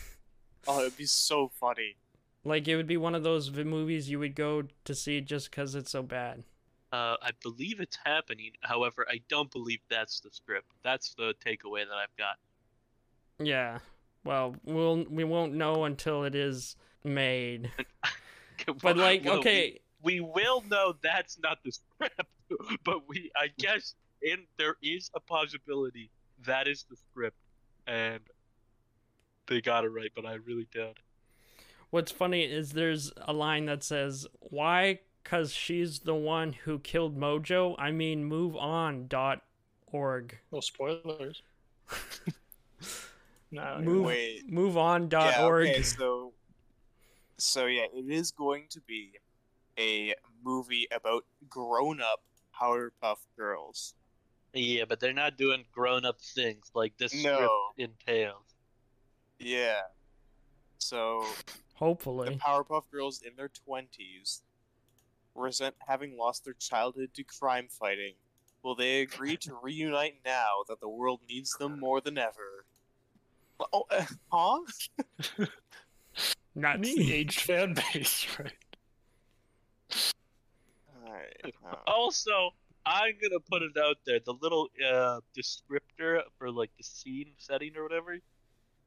Oh, 0.66 0.80
it'd 0.80 0.96
be 0.96 1.04
so 1.04 1.50
funny. 1.60 1.96
Like 2.44 2.68
it 2.68 2.76
would 2.76 2.86
be 2.86 2.96
one 2.96 3.14
of 3.14 3.22
those 3.22 3.48
v- 3.48 3.64
movies 3.64 4.08
you 4.08 4.18
would 4.18 4.34
go 4.34 4.64
to 4.84 4.94
see 4.94 5.20
just 5.20 5.50
because 5.50 5.74
it's 5.74 5.90
so 5.90 6.02
bad. 6.02 6.44
Uh, 6.92 7.16
I 7.20 7.30
believe 7.42 7.80
it's 7.80 7.98
happening. 8.04 8.52
However, 8.60 9.04
I 9.10 9.20
don't 9.28 9.50
believe 9.50 9.80
that's 9.88 10.20
the 10.20 10.30
script. 10.30 10.70
That's 10.84 11.14
the 11.14 11.34
takeaway 11.44 11.84
that 11.88 11.96
I've 11.96 12.16
got. 12.16 12.36
Yeah. 13.38 13.78
Well, 14.24 14.56
we'll 14.64 15.04
we 15.10 15.24
won't 15.24 15.54
know 15.54 15.84
until 15.84 16.24
it 16.24 16.34
is 16.34 16.76
made. 17.02 17.70
But 18.80 18.96
like, 18.96 19.24
Well, 19.24 19.38
okay, 19.38 19.80
we, 20.00 20.20
will 20.20 20.62
know 20.70 20.94
that's 21.02 21.38
not 21.40 21.58
the 21.64 21.72
script, 21.72 22.20
but 22.84 23.08
we, 23.08 23.30
I 23.36 23.48
guess, 23.58 23.94
in 24.22 24.44
there 24.58 24.76
is 24.80 25.10
a 25.14 25.20
possibility 25.20 26.10
that 26.46 26.68
is 26.68 26.84
the 26.88 26.96
script, 26.96 27.36
and 27.86 28.20
they 29.48 29.60
got 29.60 29.84
it 29.84 29.88
right. 29.88 30.10
But 30.14 30.24
I 30.24 30.34
really 30.34 30.68
doubt. 30.72 30.98
it. 30.98 31.03
What's 31.94 32.10
funny 32.10 32.42
is 32.42 32.72
there's 32.72 33.12
a 33.22 33.32
line 33.32 33.66
that 33.66 33.84
says, 33.84 34.26
"Why? 34.40 34.98
Cause 35.22 35.52
she's 35.52 36.00
the 36.00 36.14
one 36.14 36.52
who 36.52 36.80
killed 36.80 37.16
Mojo. 37.16 37.76
I 37.78 37.92
mean, 37.92 38.24
move 38.24 38.56
on." 38.56 39.06
Dot 39.06 39.42
org. 39.86 40.36
No 40.50 40.58
spoilers. 40.58 41.42
no. 43.52 43.78
Move 43.80 44.06
Wait. 44.06 44.48
move 44.48 44.76
on. 44.76 45.08
Dot 45.08 45.34
yeah, 45.36 45.44
org. 45.46 45.68
okay, 45.68 45.82
so 45.82 46.32
so 47.38 47.66
yeah, 47.66 47.86
it 47.94 48.10
is 48.10 48.32
going 48.32 48.64
to 48.70 48.80
be 48.80 49.12
a 49.78 50.14
movie 50.44 50.88
about 50.90 51.24
grown-up 51.48 52.22
Powerpuff 52.60 53.18
Girls. 53.36 53.94
Yeah, 54.52 54.84
but 54.88 54.98
they're 54.98 55.12
not 55.12 55.36
doing 55.38 55.64
grown-up 55.72 56.20
things 56.20 56.72
like 56.74 56.96
this 56.98 57.12
script 57.12 57.40
No. 57.40 57.50
entails. 57.78 58.54
Yeah. 59.38 59.80
So 60.78 61.24
the 61.78 62.38
Powerpuff 62.38 62.84
Girls 62.90 63.22
in 63.22 63.32
their 63.36 63.48
twenties 63.48 64.42
resent 65.34 65.74
having 65.86 66.16
lost 66.16 66.44
their 66.44 66.54
childhood 66.54 67.10
to 67.14 67.24
crime 67.24 67.66
fighting. 67.68 68.14
Will 68.62 68.74
they 68.74 69.00
agree 69.02 69.36
to 69.38 69.58
reunite 69.62 70.16
now 70.24 70.62
that 70.68 70.80
the 70.80 70.88
world 70.88 71.20
needs 71.28 71.52
them 71.58 71.78
more 71.80 72.00
than 72.00 72.16
ever? 72.16 72.64
Oh, 73.72 73.84
uh, 73.90 74.04
huh? 74.32 74.60
Not 76.54 76.80
me. 76.80 76.94
the 76.94 77.12
aged 77.12 77.40
fan 77.40 77.74
base, 77.74 78.26
right? 78.38 78.52
Alright. 81.06 81.54
uh, 81.68 81.74
Also, 81.86 82.50
I'm 82.86 83.14
gonna 83.20 83.40
put 83.50 83.62
it 83.62 83.76
out 83.76 83.96
there. 84.06 84.20
The 84.24 84.34
little 84.40 84.68
uh, 84.84 85.20
descriptor 85.36 86.20
for 86.38 86.50
like 86.50 86.70
the 86.78 86.84
scene 86.84 87.32
setting 87.38 87.76
or 87.76 87.82
whatever, 87.82 88.18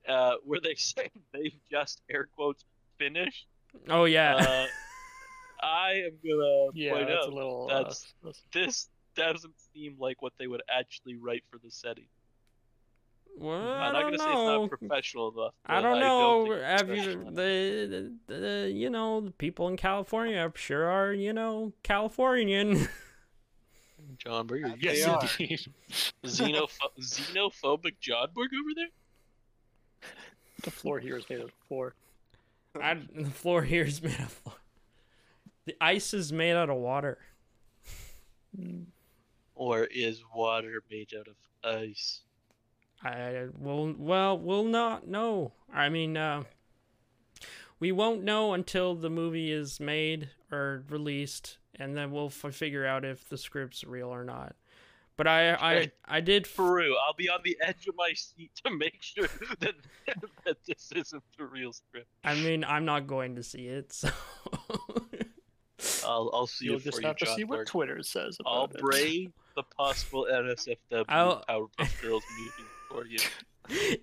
uh, 0.07 0.35
where 0.43 0.59
they 0.61 0.75
say 0.77 1.09
they've 1.33 1.59
just 1.69 2.01
air 2.09 2.29
quotes 2.35 2.63
finished. 2.97 3.47
Oh 3.89 4.05
yeah. 4.05 4.35
Uh, 4.35 4.65
I 5.65 6.03
am 6.05 6.11
gonna 6.23 6.67
Yeah, 6.73 6.93
point 6.93 7.07
that's 7.07 7.25
out 7.25 7.31
a 7.31 7.35
little. 7.35 7.67
that's- 7.67 8.13
uh, 8.25 8.31
this 8.53 8.89
doesn't 9.15 9.53
seem 9.73 9.95
like 9.99 10.21
what 10.21 10.33
they 10.37 10.47
would 10.47 10.61
actually 10.69 11.15
write 11.15 11.43
for 11.49 11.57
the 11.57 11.71
setting. 11.71 12.05
well, 13.39 13.55
I'm 13.59 13.93
not 13.93 14.01
don't 14.01 14.03
gonna 14.11 14.17
say 14.19 14.25
know. 14.25 14.63
it's 14.63 14.71
not 14.71 14.79
professional 14.79 15.31
enough. 15.31 15.53
I 15.65 15.81
don't 15.81 15.99
know. 15.99 16.45
think 16.45 16.55
it's 16.57 16.63
Have 16.65 16.89
you 16.95 17.23
the, 17.31 18.11
the, 18.27 18.33
the 18.35 18.71
you 18.71 18.89
know 18.91 19.21
the 19.21 19.31
people 19.31 19.67
in 19.67 19.77
California 19.77 20.37
I'm 20.37 20.53
sure 20.55 20.85
are 20.85 21.11
you 21.13 21.33
know 21.33 21.73
Californian. 21.83 22.87
John 24.19 24.47
Burger? 24.47 24.69
They 24.69 24.75
yes, 24.79 25.05
are. 25.07 25.21
indeed. 25.39 25.59
Xenopho- 26.23 26.69
xenophobic 27.01 27.99
John 27.99 28.27
Burger 28.33 28.55
over 28.61 28.69
there? 28.75 30.11
the 30.63 30.71
floor 30.71 30.99
here 30.99 31.17
is 31.17 31.27
made 31.29 31.39
of 31.41 31.51
floor. 31.67 31.93
I, 32.81 32.95
the 33.15 33.29
floor 33.29 33.63
here 33.63 33.83
is 33.83 34.01
made 34.01 34.19
of. 34.19 34.41
The 35.65 35.75
ice 35.81 36.13
is 36.13 36.31
made 36.31 36.53
out 36.53 36.69
of 36.69 36.77
water. 36.77 37.17
Or 39.55 39.83
is 39.85 40.21
water 40.33 40.81
made 40.89 41.13
out 41.17 41.27
of 41.27 41.35
ice? 41.63 42.21
I 43.03 43.47
will. 43.59 43.93
Well, 43.97 44.37
we'll 44.37 44.63
not 44.63 45.07
know. 45.07 45.51
I 45.73 45.89
mean, 45.89 46.17
uh, 46.17 46.43
we 47.79 47.91
won't 47.91 48.23
know 48.23 48.53
until 48.53 48.95
the 48.95 49.09
movie 49.09 49.51
is 49.51 49.79
made 49.79 50.29
or 50.51 50.83
released, 50.89 51.57
and 51.75 51.95
then 51.95 52.11
we'll 52.11 52.27
f- 52.27 52.55
figure 52.55 52.85
out 52.85 53.05
if 53.05 53.27
the 53.29 53.37
script's 53.37 53.83
real 53.83 54.07
or 54.07 54.23
not. 54.23 54.55
But 55.17 55.27
I, 55.27 55.53
I, 55.53 55.91
I 56.05 56.21
did. 56.21 56.45
F- 56.45 56.55
Peru, 56.55 56.95
I'll 57.05 57.15
be 57.15 57.27
on 57.27 57.39
the 57.43 57.57
edge 57.61 57.87
of 57.87 57.95
my 57.97 58.11
seat 58.13 58.51
to 58.63 58.69
make 58.71 59.01
sure 59.01 59.27
that, 59.59 59.73
that 60.45 60.57
this 60.67 60.91
isn't 60.95 61.23
the 61.37 61.45
real 61.45 61.73
script. 61.73 62.07
I 62.23 62.35
mean, 62.35 62.63
I'm 62.63 62.85
not 62.85 63.07
going 63.07 63.35
to 63.35 63.43
see 63.43 63.65
it, 63.67 63.91
so. 63.93 64.09
I'll, 66.05 66.29
I'll 66.33 66.47
see 66.47 66.65
You'll 66.65 66.75
it 66.77 66.79
for 66.81 66.85
just 66.91 67.01
you, 67.01 67.07
have 67.07 67.17
to 67.17 67.25
John 67.25 67.35
see 67.35 67.43
what 67.43 67.55
Thorne. 67.57 67.65
Twitter 67.65 68.03
says 68.03 68.37
I'll 68.45 68.63
about 68.63 68.75
it. 68.75 68.81
brave 68.81 69.31
the 69.55 69.63
possible 69.63 70.27
NSFW 70.31 71.05
I'll- 71.09 71.43
Powerpuff 71.47 72.01
Girls 72.01 72.23
movie 72.39 72.69
for 72.89 73.05
you. 73.05 73.17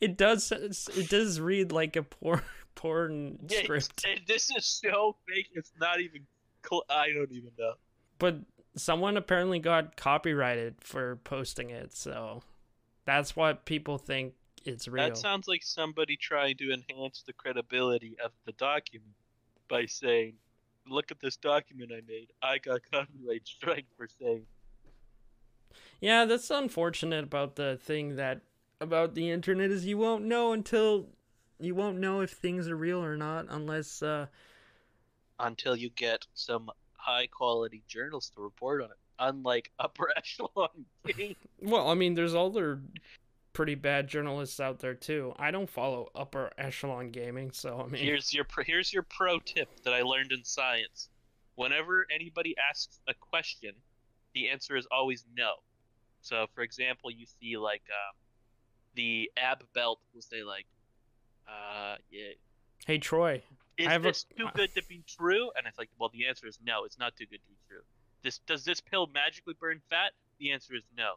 it 0.00 0.16
does. 0.16 0.52
It 0.52 1.08
does 1.08 1.40
read 1.40 1.72
like 1.72 1.96
a 1.96 2.02
porn 2.02 2.42
porn 2.74 3.38
Yeah, 3.48 3.62
script, 3.62 4.04
and 4.06 4.20
this 4.28 4.50
is 4.56 4.66
so 4.66 5.16
fake. 5.28 5.48
It's 5.54 5.72
not 5.80 6.00
even. 6.00 6.26
Cl- 6.68 6.84
I 6.90 7.08
don't 7.12 7.30
even 7.32 7.50
know. 7.58 7.74
but 8.18 8.36
someone 8.76 9.16
apparently 9.16 9.58
got 9.58 9.96
copyrighted 9.96 10.76
for 10.80 11.16
posting 11.16 11.70
it, 11.70 11.94
so 11.94 12.42
that's 13.04 13.36
what 13.36 13.64
people 13.64 13.98
think 13.98 14.34
it's 14.64 14.88
real. 14.88 15.04
That 15.04 15.16
sounds 15.16 15.46
like 15.46 15.62
somebody 15.62 16.16
trying 16.16 16.56
to 16.58 16.72
enhance 16.72 17.22
the 17.26 17.32
credibility 17.32 18.16
of 18.24 18.32
the 18.46 18.52
document 18.52 19.14
by 19.68 19.86
saying, 19.86 20.34
"Look 20.86 21.10
at 21.10 21.20
this 21.20 21.36
document 21.36 21.92
I 21.92 22.00
made. 22.06 22.32
I 22.42 22.58
got 22.58 22.80
copyright 22.90 23.46
strike 23.46 23.86
for 23.96 24.08
saying." 24.08 24.46
Yeah, 26.00 26.24
that's 26.24 26.50
unfortunate 26.50 27.24
about 27.24 27.56
the 27.56 27.76
thing 27.76 28.16
that 28.16 28.40
about 28.80 29.14
the 29.14 29.30
internet 29.30 29.70
is 29.70 29.86
you 29.86 29.98
won't 29.98 30.24
know 30.24 30.52
until 30.52 31.08
you 31.58 31.74
won't 31.74 31.98
know 31.98 32.20
if 32.20 32.30
things 32.30 32.68
are 32.68 32.76
real 32.76 33.02
or 33.02 33.16
not 33.16 33.46
unless 33.48 34.02
uh 34.02 34.26
Until 35.38 35.76
you 35.76 35.90
get 35.90 36.26
some 36.34 36.70
high 37.04 37.26
quality 37.26 37.82
journals 37.86 38.30
to 38.30 38.40
report 38.40 38.82
on 38.82 38.90
it, 38.90 38.96
unlike 39.18 39.70
upper 39.78 40.08
echelon 40.16 40.86
gaming. 41.06 41.36
well, 41.60 41.88
I 41.88 41.94
mean 41.94 42.14
there's 42.14 42.34
other 42.34 42.80
pretty 43.52 43.74
bad 43.74 44.08
journalists 44.08 44.58
out 44.58 44.80
there 44.80 44.94
too. 44.94 45.32
I 45.38 45.50
don't 45.50 45.68
follow 45.70 46.10
upper 46.14 46.50
echelon 46.58 47.10
gaming, 47.10 47.50
so 47.52 47.80
I 47.84 47.88
mean 47.90 48.02
Here's 48.02 48.32
your 48.32 48.44
pro- 48.44 48.64
here's 48.64 48.92
your 48.92 49.02
pro 49.04 49.38
tip 49.38 49.68
that 49.84 49.92
I 49.94 50.02
learned 50.02 50.32
in 50.32 50.44
science. 50.44 51.08
Whenever 51.56 52.04
anybody 52.12 52.54
asks 52.70 52.98
a 53.06 53.14
question, 53.14 53.72
the 54.34 54.48
answer 54.48 54.76
is 54.76 54.86
always 54.90 55.24
no. 55.36 55.52
So, 56.20 56.46
for 56.54 56.62
example, 56.62 57.10
you 57.12 57.26
see 57.40 57.56
like 57.56 57.82
um, 57.90 58.16
the 58.96 59.30
ab 59.36 59.62
belt 59.74 60.00
will 60.14 60.22
say 60.22 60.42
like, 60.42 60.66
uh, 61.46 61.96
yeah, 62.10 62.30
Hey 62.86 62.98
Troy, 62.98 63.42
is 63.76 63.86
I 63.86 63.92
have 63.92 64.04
a- 64.04 64.08
this 64.08 64.24
too 64.36 64.48
good 64.54 64.74
to 64.74 64.82
be 64.88 65.02
true? 65.06 65.50
And 65.56 65.66
it's 65.66 65.78
like, 65.78 65.90
well, 65.98 66.10
the 66.12 66.26
answer 66.26 66.46
is 66.46 66.58
no. 66.64 66.84
It's 66.84 66.98
not 66.98 67.16
too 67.16 67.26
good 67.26 67.40
to 67.42 67.48
be 67.48 67.56
true. 67.68 67.82
This 68.22 68.38
does 68.46 68.64
this 68.64 68.80
pill 68.80 69.06
magically 69.12 69.54
burn 69.60 69.80
fat? 69.90 70.12
The 70.38 70.52
answer 70.52 70.74
is 70.74 70.82
no. 70.96 71.14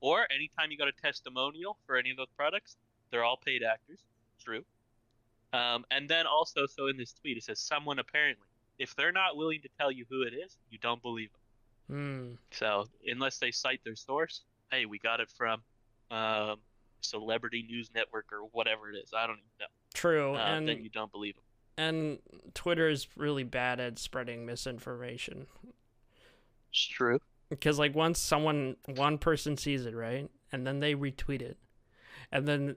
Or 0.00 0.26
anytime 0.30 0.70
you 0.70 0.76
got 0.78 0.88
a 0.88 0.92
testimonial 0.92 1.78
for 1.86 1.96
any 1.96 2.10
of 2.10 2.16
those 2.16 2.30
products, 2.36 2.76
they're 3.10 3.24
all 3.24 3.36
paid 3.38 3.62
actors. 3.62 4.00
True. 4.42 4.64
Um, 5.52 5.84
and 5.90 6.08
then 6.08 6.26
also, 6.26 6.66
so 6.66 6.88
in 6.88 6.96
this 6.96 7.12
tweet, 7.12 7.36
it 7.36 7.44
says 7.44 7.60
someone 7.60 7.98
apparently, 7.98 8.46
if 8.78 8.94
they're 8.96 9.12
not 9.12 9.36
willing 9.36 9.60
to 9.62 9.68
tell 9.78 9.90
you 9.90 10.04
who 10.10 10.22
it 10.22 10.34
is, 10.34 10.56
you 10.70 10.78
don't 10.78 11.00
believe 11.00 11.30
them. 11.88 11.96
hmm, 11.96 12.34
So 12.56 12.86
unless 13.06 13.38
they 13.38 13.50
cite 13.52 13.80
their 13.84 13.94
source, 13.94 14.42
hey, 14.70 14.84
we 14.84 14.98
got 14.98 15.20
it 15.20 15.30
from 15.30 15.62
um, 16.10 16.56
Celebrity 17.00 17.64
News 17.68 17.90
Network 17.94 18.26
or 18.32 18.40
whatever 18.52 18.90
it 18.90 18.96
is. 18.96 19.12
I 19.16 19.26
don't 19.26 19.36
even 19.38 19.44
know. 19.60 19.66
true, 19.94 20.34
Uh, 20.34 20.38
and 20.38 20.68
then 20.68 20.82
you 20.82 20.90
don't 20.90 21.12
believe 21.12 21.36
them. 21.36 21.43
And 21.76 22.18
Twitter 22.54 22.88
is 22.88 23.08
really 23.16 23.44
bad 23.44 23.80
at 23.80 23.98
spreading 23.98 24.46
misinformation. 24.46 25.46
It's 26.70 26.86
true. 26.86 27.20
because 27.48 27.78
like 27.78 27.94
once 27.94 28.18
someone 28.18 28.76
one 28.86 29.18
person 29.18 29.56
sees 29.56 29.86
it 29.86 29.94
right 29.94 30.28
and 30.52 30.66
then 30.66 30.80
they 30.80 30.94
retweet 30.94 31.40
it 31.42 31.56
and 32.32 32.48
then 32.48 32.76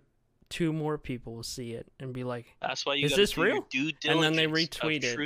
two 0.49 0.71
more 0.71 0.97
people 0.97 1.33
will 1.35 1.43
see 1.43 1.71
it 1.73 1.91
and 1.99 2.13
be 2.13 2.23
like 2.23 2.45
That's 2.61 2.85
why 2.85 2.93
you 2.95 3.05
Is 3.07 3.15
this 3.15 3.33
do 3.33 3.41
real? 3.41 3.67
And 4.05 4.21
then 4.23 4.33
they 4.35 4.45
retweet 4.47 5.03
it. 5.03 5.17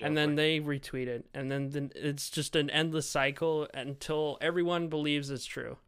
and 0.00 0.16
then 0.16 0.34
they 0.36 0.60
retweet 0.60 1.08
it 1.08 1.26
and 1.34 1.50
then, 1.50 1.70
then 1.70 1.90
it's 1.96 2.30
just 2.30 2.54
an 2.56 2.70
endless 2.70 3.08
cycle 3.08 3.68
until 3.74 4.38
everyone 4.40 4.88
believes 4.88 5.30
it's 5.30 5.44
true 5.44 5.78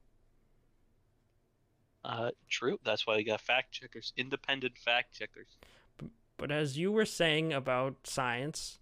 Uh, 2.05 2.31
true. 2.51 2.79
That's 2.85 3.07
why 3.07 3.17
you 3.17 3.25
got 3.25 3.41
fact 3.41 3.73
checkers, 3.73 4.13
independent 4.17 4.77
fact 4.77 5.15
checkers. 5.19 5.47
But 6.37 6.51
as 6.51 6.77
you 6.79 6.91
were 6.93 7.05
saying 7.07 7.53
about 7.53 7.95
science 8.05 8.79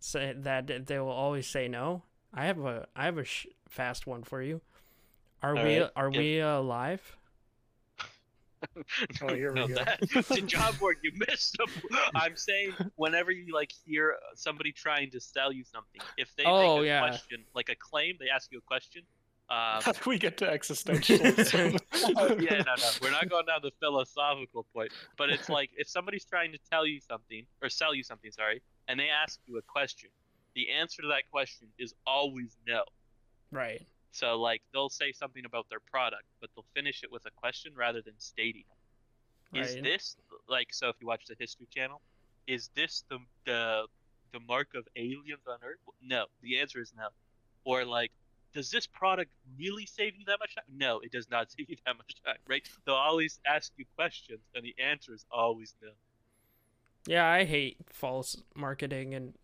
say 0.00 0.32
that 0.36 0.86
they 0.86 0.98
will 0.98 1.08
always 1.10 1.46
say 1.46 1.68
no 1.68 2.02
i 2.34 2.44
have 2.46 2.58
a 2.60 2.86
i 2.96 3.04
have 3.04 3.18
a 3.18 3.24
sh- 3.24 3.46
fast 3.68 4.06
one 4.06 4.22
for 4.22 4.42
you 4.42 4.60
are 5.42 5.56
All 5.56 5.64
we 5.64 5.78
right, 5.78 5.90
are 5.96 6.10
give- 6.10 6.18
we 6.18 6.40
uh, 6.40 6.58
alive 6.58 7.16
Oh, 9.20 9.34
here 9.34 9.52
we 9.52 9.60
no, 9.60 9.66
go. 9.68 9.74
That, 9.74 10.00
to 10.28 10.42
John 10.42 10.72
Ford, 10.74 10.96
you 11.02 11.10
missed 11.28 11.56
them. 11.58 11.66
I'm 12.14 12.36
saying 12.36 12.76
whenever 12.94 13.32
you 13.32 13.52
like 13.52 13.72
hear 13.84 14.12
uh, 14.12 14.34
somebody 14.36 14.70
trying 14.70 15.10
to 15.10 15.20
sell 15.20 15.52
you 15.52 15.64
something, 15.64 16.00
if 16.16 16.34
they 16.36 16.44
Oh, 16.46 16.76
make 16.76 16.84
a 16.84 16.86
yeah. 16.86 17.00
question, 17.00 17.44
like 17.56 17.68
a 17.70 17.74
claim, 17.74 18.14
they 18.20 18.28
ask 18.28 18.52
you 18.52 18.58
a 18.58 18.62
question. 18.62 19.02
Um, 19.50 19.82
How 19.82 19.92
do 19.92 20.00
we 20.08 20.18
get 20.18 20.36
to 20.38 20.46
existentialism? 20.46 21.78
yeah, 22.42 22.62
no, 22.62 22.74
no, 22.74 22.88
we're 23.02 23.10
not 23.10 23.28
going 23.28 23.46
down 23.46 23.60
the 23.62 23.72
philosophical 23.80 24.64
point, 24.74 24.92
but 25.18 25.28
it's 25.30 25.48
like 25.48 25.70
if 25.76 25.88
somebody's 25.88 26.24
trying 26.24 26.52
to 26.52 26.58
tell 26.70 26.86
you 26.86 27.00
something 27.00 27.44
or 27.62 27.68
sell 27.68 27.94
you 27.94 28.02
something, 28.02 28.30
sorry, 28.30 28.62
and 28.88 28.98
they 28.98 29.08
ask 29.10 29.38
you 29.46 29.58
a 29.58 29.62
question, 29.62 30.08
the 30.54 30.70
answer 30.70 31.02
to 31.02 31.08
that 31.08 31.30
question 31.30 31.68
is 31.78 31.94
always 32.06 32.56
no. 32.66 32.84
right 33.50 33.82
So 34.12 34.40
like 34.40 34.62
they'll 34.72 34.88
say 34.90 35.12
something 35.12 35.44
about 35.44 35.66
their 35.68 35.80
product, 35.80 36.24
but 36.40 36.48
they'll 36.54 36.64
finish 36.74 37.02
it 37.02 37.10
with 37.12 37.26
a 37.26 37.30
question 37.36 37.72
rather 37.76 38.00
than 38.02 38.14
stating. 38.18 38.64
it. 39.52 39.58
Is 39.58 39.74
Right. 39.74 39.84
this 39.84 40.16
like 40.48 40.68
so? 40.72 40.88
If 40.88 40.96
you 41.00 41.06
watch 41.06 41.26
the 41.26 41.36
History 41.38 41.66
Channel, 41.74 42.00
is 42.46 42.70
this 42.74 43.04
the 43.10 43.18
the 43.44 43.86
the 44.32 44.40
mark 44.40 44.68
of 44.74 44.88
aliens 44.96 45.46
on 45.46 45.58
Earth? 45.62 45.78
No. 46.00 46.24
The 46.40 46.58
answer 46.58 46.80
is 46.80 46.94
no. 46.96 47.08
Or 47.64 47.84
like, 47.84 48.10
does 48.54 48.70
this 48.70 48.86
product 48.86 49.32
really 49.58 49.86
save 49.86 50.14
you 50.16 50.24
that 50.26 50.38
much 50.40 50.54
time? 50.54 50.64
No, 50.74 51.00
it 51.00 51.10
does 51.12 51.28
not 51.30 51.50
save 51.56 51.68
you 51.70 51.76
that 51.86 51.96
much 51.96 52.14
time. 52.24 52.36
Right? 52.48 52.62
They'll 52.86 52.94
always 52.94 53.40
ask 53.46 53.72
you 53.76 53.84
questions, 53.96 54.40
and 54.54 54.64
the 54.64 54.74
answer 54.82 55.14
is 55.14 55.24
always 55.30 55.74
no. 55.82 55.90
Yeah, 57.06 57.26
I 57.28 57.44
hate 57.44 57.76
false 57.90 58.40
marketing, 58.54 59.14
and 59.14 59.34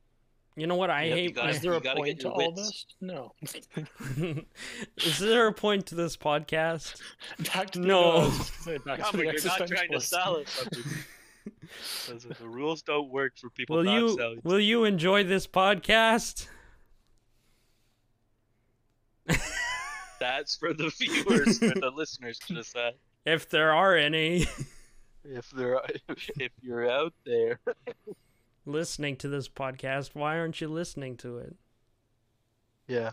you 0.57 0.67
know 0.67 0.77
what 0.77 0.91
I 0.91 1.05
Yep, 1.05 1.17
hate. 1.19 1.35
gotta- 1.35 1.51
Is 1.51 1.61
there 1.61 1.73
a 1.73 1.81
point 1.81 2.21
to 2.21 2.29
your 2.29 2.33
all 2.43 2.53
this? 2.53 2.87
No. 3.01 3.33
Is 4.99 5.19
there 5.19 5.47
a 5.49 5.53
point 5.53 5.87
to 5.87 5.95
this 5.95 6.17
podcast? 6.17 7.01
Back 7.55 7.71
to 7.71 7.81
the, 7.81 7.87
No. 7.87 8.11
I 8.11 8.19
was 8.25 8.37
just 8.39 8.65
gonna 8.65 8.79
say, 8.79 8.85
back 8.85 8.99
Come 9.01 9.11
to 9.13 9.17
the 9.19 9.29
on, 9.29 9.35
you're 9.35 9.45
not 9.45 9.57
trying 9.69 9.69
to 9.69 9.75
existentialist. 9.97 10.03
sell 10.03 10.37
us 10.37 10.49
something. 10.51 10.83
Listen, 12.13 12.37
the 12.41 12.49
rules 12.49 12.83
don't 12.83 13.11
work 13.11 13.37
for 13.39 13.51
people 13.51 13.77
Will 13.77 13.85
not 13.85 13.95
you 14.01 14.09
selling. 14.17 14.41
will 14.45 14.61
you 14.61 14.85
enjoy 14.85 15.25
this 15.25 15.47
podcast? 15.47 16.47
That's 20.21 20.57
for 20.57 20.73
the 20.75 20.91
viewers, 20.99 21.59
for 21.59 21.75
the 21.79 21.91
listeners 21.95 22.39
to 22.41 22.55
decide. 22.55 22.95
If 23.25 23.49
there 23.49 23.73
are 23.73 23.97
any 23.97 24.47
If 25.25 25.51
there, 25.51 25.77
are, 25.77 25.87
if 26.39 26.53
you're 26.63 26.89
out 26.91 27.13
there, 27.27 27.61
listening 28.65 29.17
to 29.17 29.29
this 29.29 29.49
podcast, 29.49 30.11
why 30.15 30.39
aren't 30.39 30.61
you 30.61 30.69
listening 30.69 31.17
to 31.19 31.39
it? 31.39 31.57
yeah, 32.87 33.11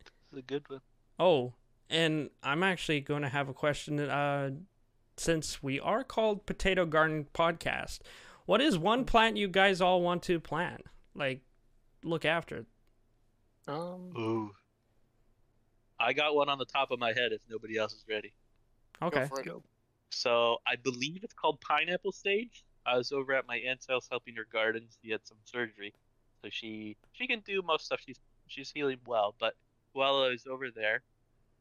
it's 0.00 0.38
a 0.38 0.42
good 0.42 0.68
one. 0.68 0.80
Oh, 1.18 1.54
and 1.88 2.28
I'm 2.42 2.62
actually 2.62 3.00
going 3.00 3.22
to 3.22 3.28
have 3.28 3.48
a 3.48 3.54
question. 3.54 3.98
Uh, 3.98 4.50
since 5.16 5.62
we 5.62 5.80
are 5.80 6.04
called 6.04 6.44
Potato 6.44 6.84
Garden 6.84 7.26
Podcast, 7.32 8.00
what 8.44 8.60
is 8.60 8.76
one 8.76 9.06
plant 9.06 9.38
you 9.38 9.48
guys 9.48 9.80
all 9.80 10.02
want 10.02 10.22
to 10.24 10.38
plant? 10.38 10.84
Like, 11.14 11.40
look 12.04 12.26
after. 12.26 12.66
Um, 13.66 14.12
Ooh, 14.18 14.50
I 15.98 16.12
got 16.12 16.34
one 16.34 16.48
on 16.48 16.58
the 16.58 16.64
top 16.66 16.90
of 16.90 16.98
my 16.98 17.08
head. 17.08 17.32
If 17.32 17.40
nobody 17.48 17.76
else 17.76 17.92
is 17.94 18.04
ready, 18.08 18.32
Okay. 19.02 19.20
Go 19.20 19.26
for 19.26 19.40
it. 19.40 19.46
go. 19.46 19.62
so 20.10 20.58
I 20.66 20.76
believe 20.76 21.24
it's 21.24 21.34
called 21.34 21.60
pineapple 21.60 22.12
sage. 22.12 22.64
I 22.84 22.96
was 22.96 23.12
over 23.12 23.34
at 23.34 23.46
my 23.46 23.56
aunt's 23.56 23.86
house 23.86 24.06
helping 24.10 24.36
her 24.36 24.46
garden. 24.52 24.86
She 25.02 25.10
had 25.10 25.26
some 25.26 25.38
surgery, 25.44 25.92
so 26.42 26.48
she 26.50 26.96
she 27.12 27.26
can 27.26 27.40
do 27.40 27.62
most 27.62 27.86
stuff. 27.86 28.00
She's 28.06 28.20
she's 28.46 28.70
healing 28.70 28.98
well. 29.06 29.34
But 29.38 29.54
while 29.92 30.22
I 30.22 30.28
was 30.28 30.46
over 30.46 30.70
there, 30.70 31.02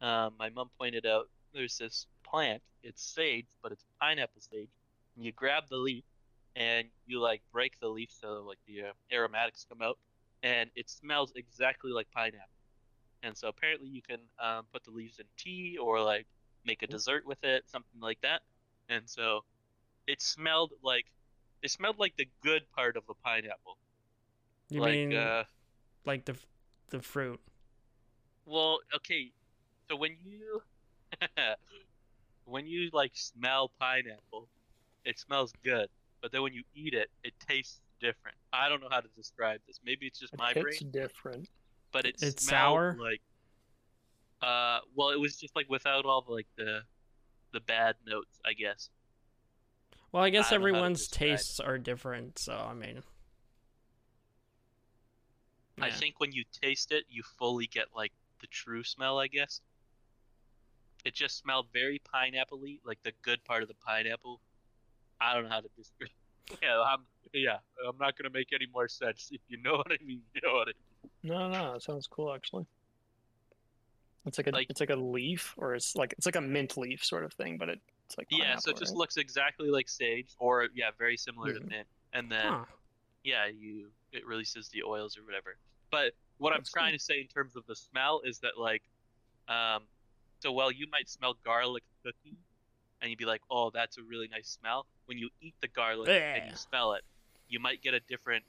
um, 0.02 0.34
my 0.38 0.50
mom 0.50 0.70
pointed 0.78 1.06
out 1.06 1.30
there's 1.54 1.78
this 1.78 2.08
plant. 2.24 2.62
It's 2.84 3.02
sage, 3.04 3.48
but 3.64 3.72
it's 3.72 3.84
pineapple 4.00 4.42
sage, 4.42 4.70
You 5.18 5.32
grab 5.32 5.64
the 5.70 5.78
leaf, 5.78 6.04
and 6.56 6.88
you 7.08 7.20
like 7.20 7.42
break 7.52 7.80
the 7.80 7.88
leaf 7.88 8.12
so 8.12 8.44
like 8.48 8.60
the 8.68 8.84
uh, 8.84 8.94
aromatics 9.12 9.66
come 9.68 9.82
out, 9.82 9.98
and 10.44 10.70
it 10.76 10.90
smells 10.90 11.34
exactly 11.36 11.92
like 11.92 12.08
pineapple. 12.12 12.55
And 13.26 13.36
so 13.36 13.48
apparently 13.48 13.88
you 13.88 14.04
can 14.04 14.20
um, 14.40 14.66
put 14.72 14.84
the 14.84 14.92
leaves 14.92 15.18
in 15.18 15.26
tea 15.36 15.78
or 15.82 16.00
like 16.00 16.28
make 16.64 16.84
a 16.84 16.88
dessert 16.88 17.26
with 17.26 17.44
it, 17.44 17.64
something 17.68 18.00
like 18.00 18.22
that. 18.22 18.42
And 18.88 19.10
so 19.10 19.42
it 20.06 20.22
smelled 20.22 20.72
like 20.84 21.06
it 21.64 21.72
smelled 21.72 21.98
like 21.98 22.16
the 22.18 22.28
good 22.44 22.62
part 22.76 22.96
of 22.98 23.04
a 23.10 23.16
pineapple. 23.16 23.78
You 24.70 24.82
like 24.82 24.92
mean 24.92 25.14
uh, 25.14 25.44
like 26.06 26.26
the 26.26 26.36
the 26.90 27.02
fruit? 27.02 27.40
Well, 28.46 28.80
okay. 28.96 29.32
So 29.90 29.96
when 29.96 30.18
you 30.24 30.62
when 32.46 32.68
you 32.68 32.92
like 32.94 33.12
smell 33.16 33.72
pineapple, 33.80 34.50
it 35.04 35.18
smells 35.18 35.52
good. 35.64 35.88
But 36.22 36.32
then 36.32 36.44
when 36.44 36.54
you 36.54 36.64
eat 36.76 36.94
it, 36.94 37.10
it 37.24 37.34
tastes 37.48 37.82
different. 38.00 38.38
I 38.54 38.70
don't 38.70 38.82
know 38.82 38.90
how 38.92 39.02
to 39.02 39.10
describe 39.16 39.62
this. 39.66 39.80
Maybe 39.84 40.06
it's 40.06 40.20
just 40.20 40.38
my 40.38 40.54
brain. 40.54 40.68
it's 40.68 40.80
different. 40.82 41.50
But 41.96 42.06
it 42.06 42.22
It's 42.22 42.44
sour? 42.44 42.98
like 43.00 43.22
uh 44.42 44.80
well, 44.96 45.12
it 45.12 45.20
was 45.20 45.38
just 45.38 45.56
like 45.56 45.70
without 45.70 46.06
all 46.06 46.22
the 46.22 46.34
like 46.34 46.48
the 46.58 46.82
the 47.54 47.62
bad 47.62 47.96
notes, 48.06 48.38
I 48.46 48.52
guess. 48.52 48.90
Well, 50.12 50.24
I 50.24 50.30
guess 50.30 50.52
I 50.52 50.56
don't 50.56 50.60
know 50.60 50.66
how 50.68 50.72
to 50.72 50.80
everyone's 50.80 51.08
tastes 51.08 51.60
are 51.62 51.78
different, 51.78 52.38
so 52.38 52.54
I 52.54 52.74
mean. 52.74 53.02
I 55.82 55.90
think 55.90 56.20
when 56.20 56.34
you 56.34 56.44
taste 56.62 56.92
it, 56.92 57.06
you 57.10 57.24
fully 57.38 57.68
get 57.68 57.88
like 57.96 58.12
the 58.42 58.48
true 58.48 58.84
smell, 58.84 59.20
I 59.20 59.28
guess. 59.28 59.62
It 61.06 61.14
just 61.14 61.38
smelled 61.38 61.68
very 61.72 62.00
pineapple-y, 62.12 62.80
like 62.84 63.02
the 63.04 63.14
good 63.22 63.44
part 63.46 63.62
of 63.62 63.70
the 63.70 63.76
pineapple. 63.76 64.42
I 65.22 65.34
don't 65.34 65.44
know 65.44 65.50
how 65.50 65.62
to 65.62 65.70
describe. 65.78 66.10
Yeah, 66.62 66.80
I'm 66.80 67.00
yeah, 67.34 67.58
I'm 67.90 67.98
not 67.98 68.16
gonna 68.16 68.30
make 68.30 68.54
any 68.54 68.68
more 68.72 68.88
sense. 68.88 69.30
If 69.32 69.42
you 69.48 69.58
know 69.64 69.74
what 69.78 69.92
I 69.92 69.98
mean, 70.06 70.22
you 70.36 70.42
know 70.44 70.54
what 70.54 70.68
I 70.68 70.74
mean. 70.78 70.95
No, 71.24 71.50
no, 71.50 71.74
it 71.74 71.84
sounds 71.84 72.08
cool 72.08 72.34
actually. 72.34 72.66
It's 74.26 74.38
like 74.40 74.48
a 74.48 74.52
Like- 74.52 74.70
it's 74.70 74.80
like 74.80 74.90
a 74.90 74.96
leaf, 74.96 75.54
or 75.58 75.76
it's 75.76 75.96
like 75.96 76.14
it's 76.14 76.26
like 76.26 76.36
a 76.36 76.42
mint 76.42 76.78
leaf 76.78 77.04
sort 77.04 77.24
of 77.24 77.34
thing, 77.34 77.58
but 77.58 77.70
it, 77.70 77.80
it's 78.08 78.18
like 78.18 78.28
Yeah, 78.32 78.56
so 78.58 78.72
it 78.72 78.78
just 78.78 78.92
right? 78.92 78.98
looks 78.98 79.18
exactly 79.18 79.70
like 79.70 79.88
sage, 79.88 80.36
or 80.40 80.68
yeah, 80.74 80.92
very 80.98 81.18
similar 81.18 81.54
to 81.54 81.60
Mhm. 81.60 81.68
mint. 81.70 81.88
And 82.14 82.32
then 82.32 82.52
Huh. 82.52 82.66
yeah, 83.24 83.46
you 83.46 83.92
it 84.12 84.26
releases 84.26 84.70
the 84.70 84.84
oils 84.84 85.18
or 85.18 85.24
whatever. 85.24 85.58
But 85.92 86.14
what 86.38 86.54
I'm 86.54 86.64
trying 86.64 86.92
cool. 86.92 86.98
to 86.98 87.04
say 87.04 87.22
in 87.22 87.28
terms 87.28 87.56
of 87.56 87.66
the 87.68 87.76
smell 87.76 88.22
is 88.22 88.40
that 88.40 88.58
like, 88.58 88.84
um, 89.48 89.88
so 90.40 90.52
while 90.52 90.72
you 90.72 90.88
might 90.88 91.10
smell 91.10 91.34
garlic 91.44 91.84
cooking, 92.04 92.38
and 93.02 93.10
you'd 93.10 93.20
be 93.20 93.26
like, 93.26 93.42
oh, 93.52 93.70
that's 93.70 93.98
a 93.98 94.04
really 94.04 94.28
nice 94.28 94.50
smell. 94.50 94.88
When 95.06 95.18
you 95.18 95.30
eat 95.42 95.54
the 95.62 95.68
garlic 95.68 96.10
and 96.10 96.50
you 96.50 96.56
smell 96.56 96.94
it, 96.94 97.04
you 97.48 97.60
might 97.60 97.82
get 97.82 97.94
a 97.94 98.00
different, 98.00 98.44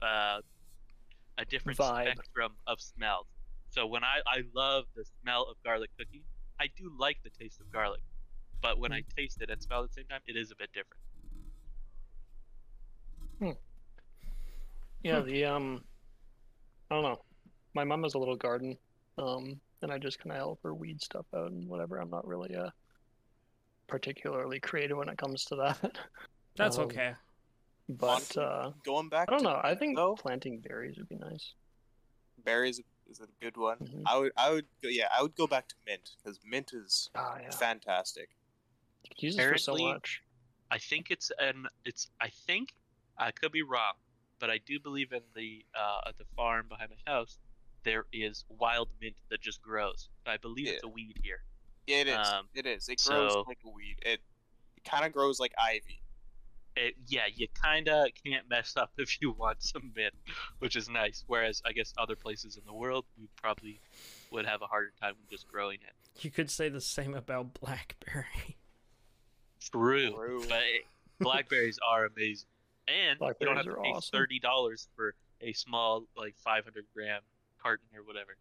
uh, 0.00 0.40
a 1.42 1.46
different 1.46 1.78
Vibe. 1.78 2.12
spectrum 2.12 2.52
of 2.66 2.80
smells. 2.80 3.26
So 3.70 3.86
when 3.86 4.04
I 4.04 4.20
I 4.26 4.42
love 4.54 4.84
the 4.96 5.04
smell 5.22 5.42
of 5.50 5.56
garlic 5.64 5.90
cookie, 5.98 6.24
I 6.60 6.68
do 6.76 6.90
like 6.98 7.18
the 7.24 7.30
taste 7.30 7.60
of 7.60 7.70
garlic, 7.72 8.02
but 8.62 8.78
when 8.78 8.92
I 8.92 9.02
taste 9.16 9.42
it 9.42 9.50
and 9.50 9.60
smell 9.62 9.80
it 9.80 9.84
at 9.84 9.90
the 9.90 9.94
same 10.00 10.06
time, 10.08 10.20
it 10.26 10.36
is 10.36 10.50
a 10.50 10.56
bit 10.56 10.70
different. 10.72 11.02
Yeah, 15.02 15.20
Hmm. 15.20 15.26
the 15.26 15.44
um, 15.44 15.84
I 16.90 16.94
don't 16.94 17.02
know. 17.04 17.18
My 17.74 17.84
mom 17.84 18.02
has 18.04 18.14
a 18.14 18.18
little 18.18 18.36
garden, 18.36 18.76
um, 19.18 19.60
and 19.82 19.90
I 19.92 19.98
just 19.98 20.18
kind 20.18 20.30
of 20.32 20.36
help 20.36 20.60
her 20.62 20.74
weed 20.74 21.02
stuff 21.02 21.26
out 21.34 21.50
and 21.50 21.68
whatever. 21.68 21.98
I'm 21.98 22.10
not 22.10 22.26
really 22.26 22.54
uh 22.54 22.70
particularly 23.88 24.60
creative 24.60 24.96
when 24.96 25.08
it 25.08 25.18
comes 25.18 25.44
to 25.46 25.56
that, 25.56 25.98
That's 26.56 26.78
Um, 26.78 26.84
okay. 26.84 27.14
But 27.88 28.36
uh, 28.36 28.70
Going 28.84 29.08
back, 29.08 29.28
I 29.28 29.32
don't 29.32 29.42
to 29.42 29.50
know. 29.50 29.60
I 29.62 29.74
think 29.74 29.96
though, 29.96 30.14
planting 30.14 30.60
berries 30.60 30.96
would 30.98 31.08
be 31.08 31.16
nice. 31.16 31.54
berries 32.44 32.80
is 33.08 33.20
a 33.20 33.26
good 33.42 33.56
one. 33.56 33.78
Mhm. 33.78 34.02
I 34.06 34.18
would, 34.18 34.32
I 34.36 34.50
would, 34.50 34.66
go, 34.82 34.88
yeah, 34.88 35.08
I 35.16 35.22
would 35.22 35.34
go 35.36 35.46
back 35.46 35.68
to 35.68 35.74
mint 35.86 36.10
because 36.22 36.38
mint 36.44 36.72
is 36.72 37.10
Ah, 37.14 37.36
yeah. 37.40 37.50
fantastic. 37.50 38.30
You 39.04 39.10
could 39.10 39.22
use 39.22 39.38
it 39.38 39.48
for 39.52 39.58
so 39.58 39.76
much. 39.76 40.22
I 40.70 40.78
think 40.78 41.10
it's 41.10 41.30
an 41.38 41.66
it's 41.84 42.08
I 42.20 42.28
think 42.46 42.70
I 43.18 43.30
could 43.30 43.52
be 43.52 43.62
wrong, 43.62 43.94
but 44.38 44.48
I 44.48 44.58
do 44.64 44.80
believe 44.80 45.12
in 45.12 45.20
the 45.34 45.64
uh, 45.78 46.08
at 46.08 46.16
the 46.16 46.24
farm 46.36 46.66
behind 46.68 46.90
my 46.90 47.12
house 47.12 47.38
there 47.84 48.06
is 48.12 48.44
wild 48.48 48.88
mint 49.00 49.16
that 49.28 49.40
just 49.42 49.60
grows. 49.60 50.08
I 50.24 50.36
believe 50.36 50.68
it's 50.68 50.84
a 50.84 50.88
weed 50.88 51.18
here. 51.22 51.42
Yeah, 51.88 51.96
it 51.96 52.06
is. 52.08 52.28
Um, 52.28 52.48
it 52.54 52.64
is. 52.64 52.88
It 52.88 53.02
grows 53.04 53.32
so- 53.32 53.44
like 53.48 53.58
a 53.66 53.70
weed. 53.70 53.96
It, 54.06 54.20
it 54.76 54.84
kind 54.84 55.04
of 55.04 55.12
grows 55.12 55.40
like 55.40 55.52
ivy. 55.60 56.00
It, 56.76 56.94
yeah, 57.06 57.26
you 57.32 57.48
kind 57.60 57.88
of 57.88 58.08
can't 58.24 58.48
mess 58.48 58.74
up 58.76 58.92
if 58.98 59.20
you 59.20 59.32
want 59.32 59.62
some 59.62 59.92
mint, 59.94 60.14
which 60.58 60.76
is 60.76 60.88
nice. 60.88 61.24
Whereas 61.26 61.62
I 61.66 61.72
guess 61.72 61.92
other 61.98 62.16
places 62.16 62.56
in 62.56 62.62
the 62.66 62.72
world 62.72 63.04
you 63.16 63.28
probably 63.40 63.80
would 64.30 64.46
have 64.46 64.62
a 64.62 64.66
harder 64.66 64.92
time 65.00 65.14
just 65.30 65.46
growing 65.48 65.78
it. 65.86 66.22
You 66.22 66.30
could 66.30 66.50
say 66.50 66.68
the 66.68 66.80
same 66.80 67.14
about 67.14 67.54
blackberry. 67.54 68.58
True, 69.70 70.10
True. 70.12 70.44
but 70.48 70.62
it, 70.62 70.82
blackberries 71.20 71.78
are 71.88 72.06
amazing, 72.06 72.48
and 72.88 73.18
you 73.20 73.46
don't 73.46 73.56
have 73.56 73.64
to 73.66 73.74
pay 73.74 73.90
awesome. 73.90 74.18
thirty 74.18 74.40
dollars 74.40 74.88
for 74.96 75.14
a 75.40 75.52
small 75.52 76.06
like 76.16 76.34
five 76.36 76.64
hundred 76.64 76.86
gram 76.94 77.20
carton 77.62 77.86
or 77.96 78.02
whatever. 78.02 78.36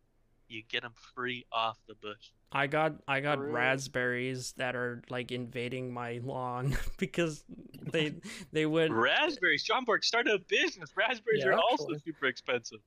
You 0.51 0.63
get 0.69 0.81
them 0.83 0.93
free 1.15 1.45
off 1.51 1.77
the 1.87 1.95
bush. 1.95 2.31
I 2.51 2.67
got 2.67 2.95
I 3.07 3.21
got 3.21 3.35
True. 3.35 3.51
raspberries 3.51 4.53
that 4.57 4.75
are 4.75 5.01
like 5.09 5.31
invading 5.31 5.93
my 5.93 6.19
lawn 6.23 6.75
because 6.97 7.43
they 7.81 8.15
they 8.51 8.65
would 8.65 8.91
Raspberries. 8.91 9.63
John 9.63 9.85
Borg 9.85 10.03
started 10.03 10.33
a 10.33 10.39
business. 10.39 10.91
Raspberries 10.95 11.43
Yeah, 11.45 11.51
are 11.51 11.59
also 11.59 11.87
super 12.03 12.25
expensive. 12.25 12.79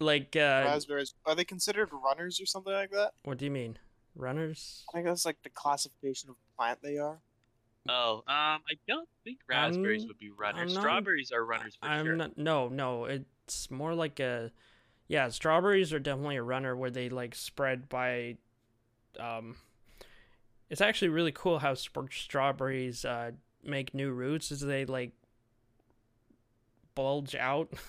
like 0.00 0.34
uh 0.36 0.64
Raspberries 0.64 1.14
are 1.26 1.34
they 1.34 1.44
considered 1.44 1.90
runners 1.92 2.40
or 2.40 2.46
something 2.46 2.72
like 2.72 2.90
that? 2.92 3.12
what 3.24 3.36
do 3.38 3.44
you 3.44 3.50
mean? 3.50 3.78
Runners? 4.16 4.84
I 4.88 4.92
think 4.94 5.06
that's 5.06 5.26
like 5.26 5.42
the 5.42 5.50
classification 5.50 6.30
of 6.30 6.36
plant 6.56 6.80
they 6.82 6.96
are. 6.98 7.20
Oh, 7.90 8.16
um, 8.26 8.60
I 8.68 8.74
don't 8.86 9.08
think 9.24 9.38
raspberries 9.48 10.02
I'm- 10.02 10.08
would 10.08 10.18
be 10.18 10.30
runners. 10.30 10.74
not- 10.74 10.80
Strawberries 10.82 11.30
are 11.32 11.44
runners 11.44 11.76
for 11.80 11.88
I'm 11.88 12.06
sure. 12.06 12.16
not 12.16 12.36
no, 12.38 12.68
no, 12.68 13.04
it's 13.04 13.70
more 13.70 13.94
like 13.94 14.18
a 14.20 14.50
yeah, 15.08 15.28
strawberries 15.28 15.92
are 15.92 15.98
definitely 15.98 16.36
a 16.36 16.42
runner 16.42 16.76
where 16.76 16.90
they 16.90 17.08
like 17.08 17.34
spread 17.34 17.88
by 17.88 18.36
um 19.18 19.56
it's 20.70 20.80
actually 20.82 21.08
really 21.08 21.32
cool 21.32 21.58
how 21.58 21.74
sp- 21.74 22.12
strawberries 22.12 23.04
uh 23.04 23.30
make 23.64 23.94
new 23.94 24.10
roots 24.12 24.52
as 24.52 24.60
they 24.60 24.84
like 24.84 25.12
bulge 26.94 27.34
out. 27.34 27.72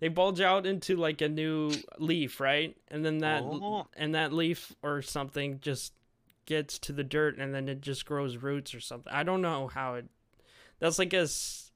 They 0.00 0.08
bulge 0.08 0.40
out 0.40 0.64
into 0.66 0.96
like 0.96 1.20
a 1.20 1.28
new 1.28 1.70
leaf 1.98 2.40
right? 2.40 2.74
And 2.88 3.04
then 3.04 3.18
that 3.18 3.42
Oh. 3.44 3.86
and 3.94 4.14
that 4.14 4.32
leaf 4.32 4.74
or 4.82 5.02
something 5.02 5.60
just 5.60 5.92
gets 6.46 6.78
to 6.80 6.92
the 6.92 7.04
dirt 7.04 7.36
and 7.38 7.54
then 7.54 7.68
it 7.68 7.80
just 7.82 8.06
grows 8.06 8.38
roots 8.38 8.74
or 8.74 8.80
something. 8.80 9.12
I 9.12 9.22
don't 9.22 9.42
know 9.42 9.68
how 9.68 9.94
it 9.94 10.06
that's 10.80 10.98
like 10.98 11.12
a, 11.12 11.28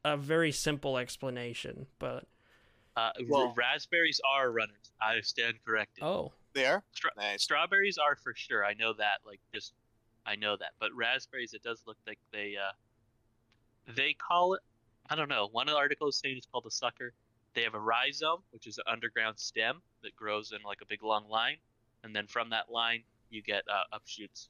a 0.04 0.16
very 0.16 0.50
simple 0.50 0.96
explanation 0.96 1.86
but 1.98 2.24
Uh, 2.96 3.00
r- 3.00 3.12
Well- 3.28 3.54
raspberries 3.56 4.20
are 4.28 4.50
runners. 4.50 4.92
I 5.00 5.20
stand 5.20 5.56
corrected. 5.64 6.04
oh 6.04 6.32
They 6.52 6.66
are 6.66 6.82
Stra- 6.92 7.10
nice. 7.16 7.42
Strawberries 7.42 7.98
are 7.98 8.16
for 8.16 8.34
sure. 8.34 8.64
I 8.64 8.74
know 8.74 8.92
that. 8.94 9.18
Like 9.26 9.40
just, 9.52 9.72
I 10.24 10.36
know 10.36 10.56
that. 10.56 10.72
But 10.78 10.92
raspberries, 10.94 11.52
it 11.54 11.62
does 11.62 11.82
look 11.86 11.96
like 12.06 12.18
they, 12.32 12.54
uh, 12.56 12.72
they 13.94 14.14
call 14.14 14.54
it. 14.54 14.62
I 15.10 15.16
don't 15.16 15.28
know. 15.28 15.48
One 15.52 15.68
of 15.68 15.72
the 15.74 15.78
articles 15.78 16.16
saying 16.16 16.36
it's 16.38 16.46
called 16.46 16.64
a 16.66 16.70
sucker. 16.70 17.12
They 17.54 17.62
have 17.62 17.74
a 17.74 17.80
rhizome, 17.80 18.42
which 18.50 18.66
is 18.66 18.78
an 18.78 18.84
underground 18.86 19.38
stem 19.38 19.82
that 20.02 20.16
grows 20.16 20.52
in 20.52 20.58
like 20.64 20.78
a 20.80 20.86
big 20.86 21.02
long 21.02 21.28
line, 21.28 21.56
and 22.02 22.14
then 22.16 22.26
from 22.26 22.50
that 22.50 22.70
line 22.70 23.02
you 23.30 23.42
get 23.42 23.64
uh, 23.68 23.94
up 23.94 24.02
shoots 24.06 24.48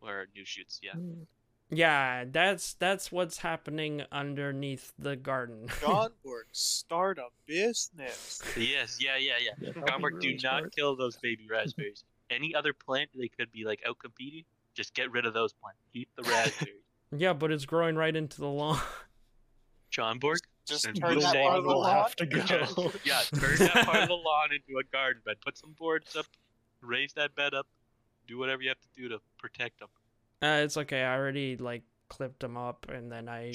or 0.00 0.26
new 0.34 0.44
shoots. 0.44 0.80
Yeah. 0.82 0.92
Mm. 0.92 1.26
Yeah 1.70 2.24
that's 2.30 2.74
that's 2.74 3.12
what's 3.12 3.38
happening 3.38 4.02
underneath 4.10 4.92
the 4.98 5.16
garden 5.16 5.66
John 5.80 6.10
Borg, 6.24 6.46
start 6.52 7.18
a 7.18 7.26
business. 7.46 8.42
Yes. 8.56 8.98
Yeah. 9.00 9.16
Yeah. 9.18 9.34
Yeah. 9.40 9.50
Yeah, 9.60 9.72
that'd 9.72 9.74
be 9.74 9.80
Gomberg, 9.90 10.14
really 10.14 10.34
do 10.36 10.46
not 10.48 10.74
kill 10.74 10.96
those 10.96 11.16
baby 11.18 11.46
raspberries. 11.50 12.04
Any 12.30 12.54
other 12.54 12.72
plant 12.72 13.10
they 13.14 13.28
could 13.28 13.50
be 13.52 13.64
like 13.64 13.80
out 13.86 13.98
competing, 13.98 14.44
just 14.74 14.94
get 14.94 15.10
rid 15.12 15.26
of 15.26 15.34
those 15.34 15.52
plants. 15.52 15.80
Keep 15.92 16.08
the 16.16 16.22
raspberries. 16.22 16.74
yeah 17.16 17.32
but 17.32 17.50
it's 17.52 17.64
growing 17.66 17.96
right 17.96 18.14
into 18.16 18.40
the 18.40 18.48
lawn 18.48 18.80
John 19.90 20.18
Borg, 20.18 20.40
Just 20.66 20.84
And 20.84 21.00
turn 21.00 21.18
that 21.20 21.34
part 21.34 21.58
of 21.58 21.64
the 21.64 21.70
lawn. 21.70 21.96
have 21.96 22.16
to 22.16 22.26
go. 22.26 22.92
yeah, 23.04 23.22
turn 23.34 23.56
that 23.58 23.86
part 23.86 24.02
of 24.02 24.08
the 24.08 24.14
lawn 24.14 24.50
into 24.52 24.78
a 24.78 24.84
garden 24.92 25.22
bed. 25.24 25.36
Put 25.40 25.56
some 25.56 25.72
boards 25.78 26.14
up, 26.14 26.26
raise 26.82 27.14
that 27.14 27.34
bed 27.34 27.54
up, 27.54 27.66
do 28.26 28.38
whatever 28.38 28.62
you 28.62 28.68
have 28.68 28.80
to 28.80 28.88
do 28.96 29.08
to 29.08 29.18
protect 29.38 29.80
them. 29.80 29.88
Uh, 30.42 30.60
it's 30.64 30.76
okay 30.76 31.02
i 31.02 31.16
already 31.16 31.56
like 31.56 31.82
clipped 32.08 32.40
them 32.40 32.56
up 32.56 32.86
and 32.88 33.12
then 33.12 33.28
i 33.28 33.52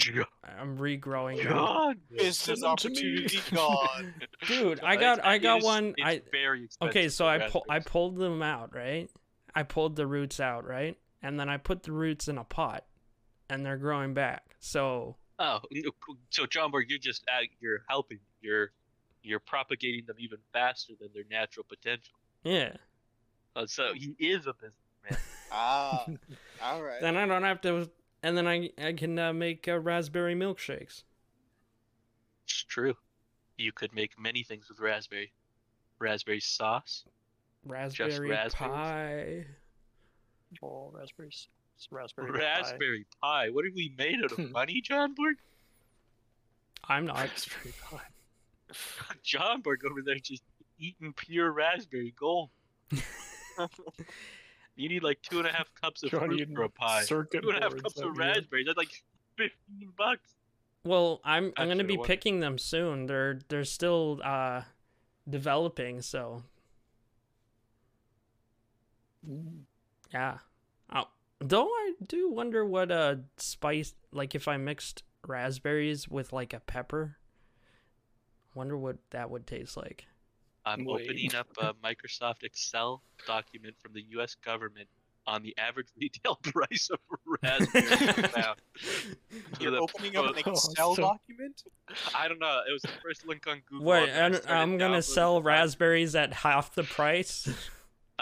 i'm 0.59 0.77
regrowing 0.77 1.37
them. 1.37 1.47
John, 1.53 1.95
Business 2.11 2.37
Send 2.37 2.61
them 2.61 2.75
to 2.77 2.89
me. 2.89 2.95
opportunity 3.25 3.39
gone. 3.55 4.13
dude 4.47 4.79
i 4.83 4.95
got 4.95 5.25
i 5.25 5.37
got 5.39 5.59
is- 5.59 5.63
one 5.63 5.95
It's 5.97 6.05
i 6.05 6.21
very 6.31 6.65
expensive. 6.65 6.89
Okay, 6.95 7.09
so 7.09 7.27
I 7.27 7.49
pull 7.49 7.65
I 7.69 7.79
pulled 7.79 8.15
them 8.17 8.41
out, 8.43 8.75
right? 8.75 9.09
I 9.55 9.63
pulled 9.63 9.95
the 9.95 10.05
roots 10.07 10.39
out, 10.39 10.65
right? 10.67 10.97
And 11.21 11.39
then 11.39 11.47
I 11.49 11.57
put 11.57 11.83
the 11.83 11.91
roots 11.91 12.27
in 12.27 12.37
a 12.37 12.43
pot. 12.43 12.85
and 13.49 13.65
they're 13.65 13.77
growing 13.77 14.13
back. 14.13 14.55
So 14.59 15.15
Oh, 15.39 15.59
so 16.29 16.45
John 16.45 16.69
Borg, 16.69 16.89
you're 16.89 16.99
just 16.99 17.23
uh, 17.27 17.41
you're 17.59 17.81
helping. 17.89 18.19
You're 18.41 18.71
you're 19.23 19.39
propagating 19.39 20.05
them 20.05 20.17
even 20.19 20.37
faster 20.51 20.93
than 20.99 21.09
their 21.13 21.23
natural 21.31 21.65
potential. 21.67 22.13
yeah, 22.43 22.73
Uh, 23.55 23.65
so 23.65 23.93
he 23.95 24.15
is 24.19 24.45
a 24.47 24.53
businessman. 24.53 25.17
Ah, 25.53 26.05
all 26.63 26.81
right. 26.81 26.99
then 26.99 27.15
I 27.15 27.25
don't 27.27 27.43
have 27.43 27.61
to. 27.61 27.89
And 28.23 28.35
then 28.35 28.47
I 28.47 28.71
I 28.81 28.93
can 28.93 29.19
uh, 29.19 29.33
make 29.33 29.67
uh, 29.67 29.79
raspberry 29.79 30.33
milkshakes. 30.35 31.03
It's 32.45 32.63
true. 32.63 32.95
You 33.57 33.71
could 33.71 33.93
make 33.93 34.19
many 34.19 34.43
things 34.43 34.67
with 34.67 34.79
raspberry. 34.79 35.31
Raspberry 35.99 36.39
sauce. 36.39 37.03
Raspberry 37.65 38.29
raspberries? 38.29 38.71
pie. 38.73 39.45
Oh, 40.61 40.91
raspberries. 40.93 41.47
It's 41.77 41.87
raspberry. 41.91 42.31
pie. 42.31 42.39
Raspberry 42.39 43.05
pie. 43.21 43.49
What 43.49 43.65
are 43.65 43.71
we 43.75 43.93
made 43.97 44.15
out 44.23 44.31
of 44.31 44.51
money, 44.51 44.81
John 44.81 45.13
Borg? 45.13 45.37
I'm 46.89 47.05
not. 47.05 47.19
Raspberry 47.19 47.73
pie. 47.91 48.77
John 49.21 49.61
Borg 49.61 49.85
over 49.85 50.01
there 50.01 50.15
just 50.15 50.43
eating 50.79 51.13
pure 51.13 51.51
raspberry 51.51 52.13
gold. 52.19 52.49
You 54.75 54.89
need 54.89 55.03
like 55.03 55.21
two 55.21 55.39
and 55.39 55.47
a 55.47 55.51
half 55.51 55.73
cups 55.81 56.03
of 56.03 56.11
John 56.11 56.27
fruit 56.27 56.49
for 56.53 56.63
a 56.63 56.69
pie. 56.69 57.03
Circuit 57.03 57.41
Two 57.41 57.49
and 57.49 57.59
a 57.59 57.61
half 57.61 57.75
cups 57.77 57.99
of 57.99 58.17
raspberries. 58.17 58.65
That's 58.65 58.77
like 58.77 59.03
fifteen 59.37 59.89
bucks. 59.97 60.35
Well, 60.85 61.21
I'm 61.23 61.53
I'm 61.57 61.67
gonna 61.67 61.83
be 61.83 61.97
picking 61.97 62.39
them 62.39 62.57
soon. 62.57 63.05
They're 63.05 63.39
they're 63.47 63.63
still 63.63 64.19
uh 64.23 64.61
developing, 65.29 66.01
so 66.01 66.43
yeah. 70.13 70.39
Oh, 70.93 71.05
though 71.39 71.67
I 71.67 71.93
do 72.05 72.29
wonder 72.29 72.65
what 72.65 72.91
a 72.91 73.21
spice 73.37 73.93
like 74.11 74.35
if 74.35 74.47
I 74.47 74.57
mixed 74.57 75.03
raspberries 75.25 76.07
with 76.07 76.33
like 76.33 76.53
a 76.53 76.59
pepper. 76.59 77.17
Wonder 78.53 78.77
what 78.77 78.97
that 79.09 79.31
would 79.31 79.47
taste 79.47 79.75
like. 79.77 80.05
I'm 80.65 80.85
Wait. 80.85 81.03
opening 81.05 81.35
up 81.35 81.47
a 81.59 81.73
Microsoft 81.75 82.43
Excel 82.43 83.01
document 83.27 83.75
from 83.81 83.93
the 83.93 84.03
U.S. 84.11 84.35
government 84.35 84.87
on 85.25 85.41
the 85.43 85.55
average 85.57 85.87
retail 85.99 86.35
price 86.35 86.89
of 86.89 86.99
raspberries 87.41 88.27
per. 88.33 88.55
You're 89.59 89.75
opening 89.77 90.15
up 90.17 90.35
an 90.35 90.43
Oh, 90.45 90.51
Excel 90.51 90.95
so- 90.95 91.01
document? 91.01 91.63
I 92.15 92.27
don't 92.27 92.39
know. 92.39 92.61
It 92.67 92.71
was 92.71 92.81
the 92.81 92.89
first 93.03 93.25
link 93.27 93.45
on 93.47 93.61
Google. 93.69 93.85
Wait, 93.87 94.09
and 94.09 94.17
I 94.19 94.25
and 94.25 94.35
started 94.35 94.53
I'm 94.61 94.77
gonna 94.77 95.01
sell 95.01 95.35
the 95.35 95.43
raspberries 95.43 96.15
at 96.15 96.33
half 96.33 96.73
the 96.75 96.83
price. 96.83 97.47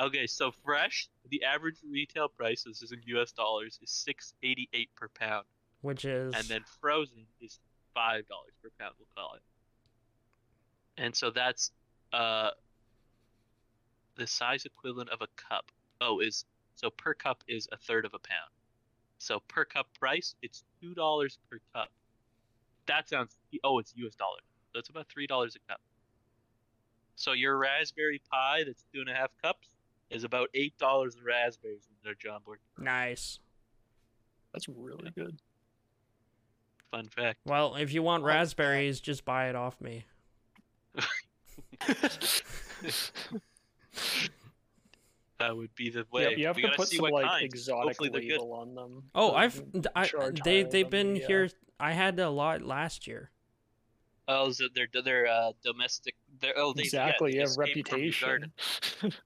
Okay, 0.02 0.26
so 0.26 0.52
fresh, 0.64 1.10
the 1.30 1.44
average 1.44 1.76
retail 1.88 2.30
price, 2.30 2.64
this 2.64 2.82
is 2.82 2.94
in 2.94 3.02
U.S. 3.08 3.34
dollars, 3.34 3.78
is 3.84 3.92
six 3.92 4.34
eighty 4.42 4.70
eight 4.74 4.90
per 4.96 5.10
pound, 5.10 5.44
which 5.82 6.06
is 6.06 6.34
and 6.34 6.46
then 6.46 6.62
frozen 6.80 7.26
is 7.42 7.60
five 7.94 8.26
dollars 8.30 8.54
per 8.64 8.70
pound. 8.80 8.94
We'll 8.98 9.10
call 9.14 9.36
it. 9.36 9.42
And 10.98 11.14
so 11.14 11.30
that's 11.30 11.72
uh 12.14 12.52
the 14.16 14.28
size 14.28 14.66
equivalent 14.66 15.10
of 15.10 15.22
a 15.22 15.28
cup. 15.36 15.72
Oh, 16.02 16.20
is 16.20 16.46
so 16.76 16.90
per 16.90 17.14
cup 17.14 17.44
is 17.48 17.68
a 17.72 17.78
third 17.78 18.06
of 18.06 18.14
a 18.14 18.20
pound. 18.20 18.52
So 19.20 19.40
per 19.48 19.66
cup 19.66 19.88
price, 20.00 20.36
it's 20.42 20.64
two 20.82 20.94
dollars 20.94 21.38
per 21.50 21.60
cup. 21.74 21.90
That 22.88 23.08
sounds 23.08 23.36
oh, 23.64 23.80
it's 23.80 23.94
U.S. 23.98 24.16
dollars. 24.16 24.42
So 24.74 24.80
it's 24.80 24.90
about 24.90 25.08
three 25.10 25.28
dollars 25.28 25.56
a 25.56 25.72
cup. 25.72 25.80
So 27.16 27.34
your 27.34 27.58
raspberry 27.58 28.22
pie 28.32 28.64
that's 28.66 28.84
two 28.94 29.00
and 29.02 29.10
a 29.10 29.14
half 29.14 29.30
cups 29.42 29.68
is 30.10 30.24
about 30.24 30.50
eight 30.54 30.78
dollars 30.78 31.16
in 31.16 31.24
raspberries 31.24 31.84
in 31.90 31.96
there, 32.04 32.16
John 32.16 32.42
Board. 32.46 32.60
nice. 32.78 33.40
That's 34.54 34.68
really 34.68 35.12
good. 35.12 35.40
Fun 36.90 37.08
fact. 37.08 37.40
Well, 37.46 37.76
if 37.76 37.94
you 37.94 38.04
want 38.04 38.24
Like 38.24 38.34
that. 38.34 38.38
raspberries, 38.40 39.00
just 39.00 39.24
buy 39.24 39.48
it 39.48 39.56
off 39.56 39.80
me. 39.80 40.04
That 45.40 45.58
would 45.58 45.74
be 45.74 45.90
the 45.90 46.06
way. 46.12 46.22
Yeah, 46.22 46.28
way. 46.30 46.36
you 46.38 46.48
have 46.48 46.56
we 46.56 46.62
to 46.62 46.70
put 46.70 46.88
some 46.88 47.10
like 47.10 47.26
kinds. 47.26 47.46
exotic 47.46 47.98
Hopefully 47.98 48.30
label 48.30 48.54
on 48.54 48.76
them. 48.76 49.04
Oh, 49.16 49.32
so 49.32 49.36
I've 49.36 49.64
I, 49.96 50.08
they 50.46 50.62
they've 50.62 50.84
than 50.84 50.90
been 50.92 51.14
the, 51.16 51.24
uh, 51.24 51.28
here. 51.28 51.50
I 51.80 51.94
had 51.94 52.20
a 52.20 52.30
lot 52.30 52.62
last 52.62 53.08
year. 53.08 53.32
Oh, 54.28 54.52
so 54.52 54.66
they're 54.76 54.88
they're 55.04 55.28
uh, 55.28 55.54
domestic. 55.64 56.14
They're 56.40 56.54
oh 56.58 56.74
they, 56.74 56.84
exactly. 56.84 57.32
Yeah, 57.32 57.36
you 57.36 57.42
have 57.42 57.50
escaped 57.50 57.88
from 57.90 58.30
reputation. 58.30 58.54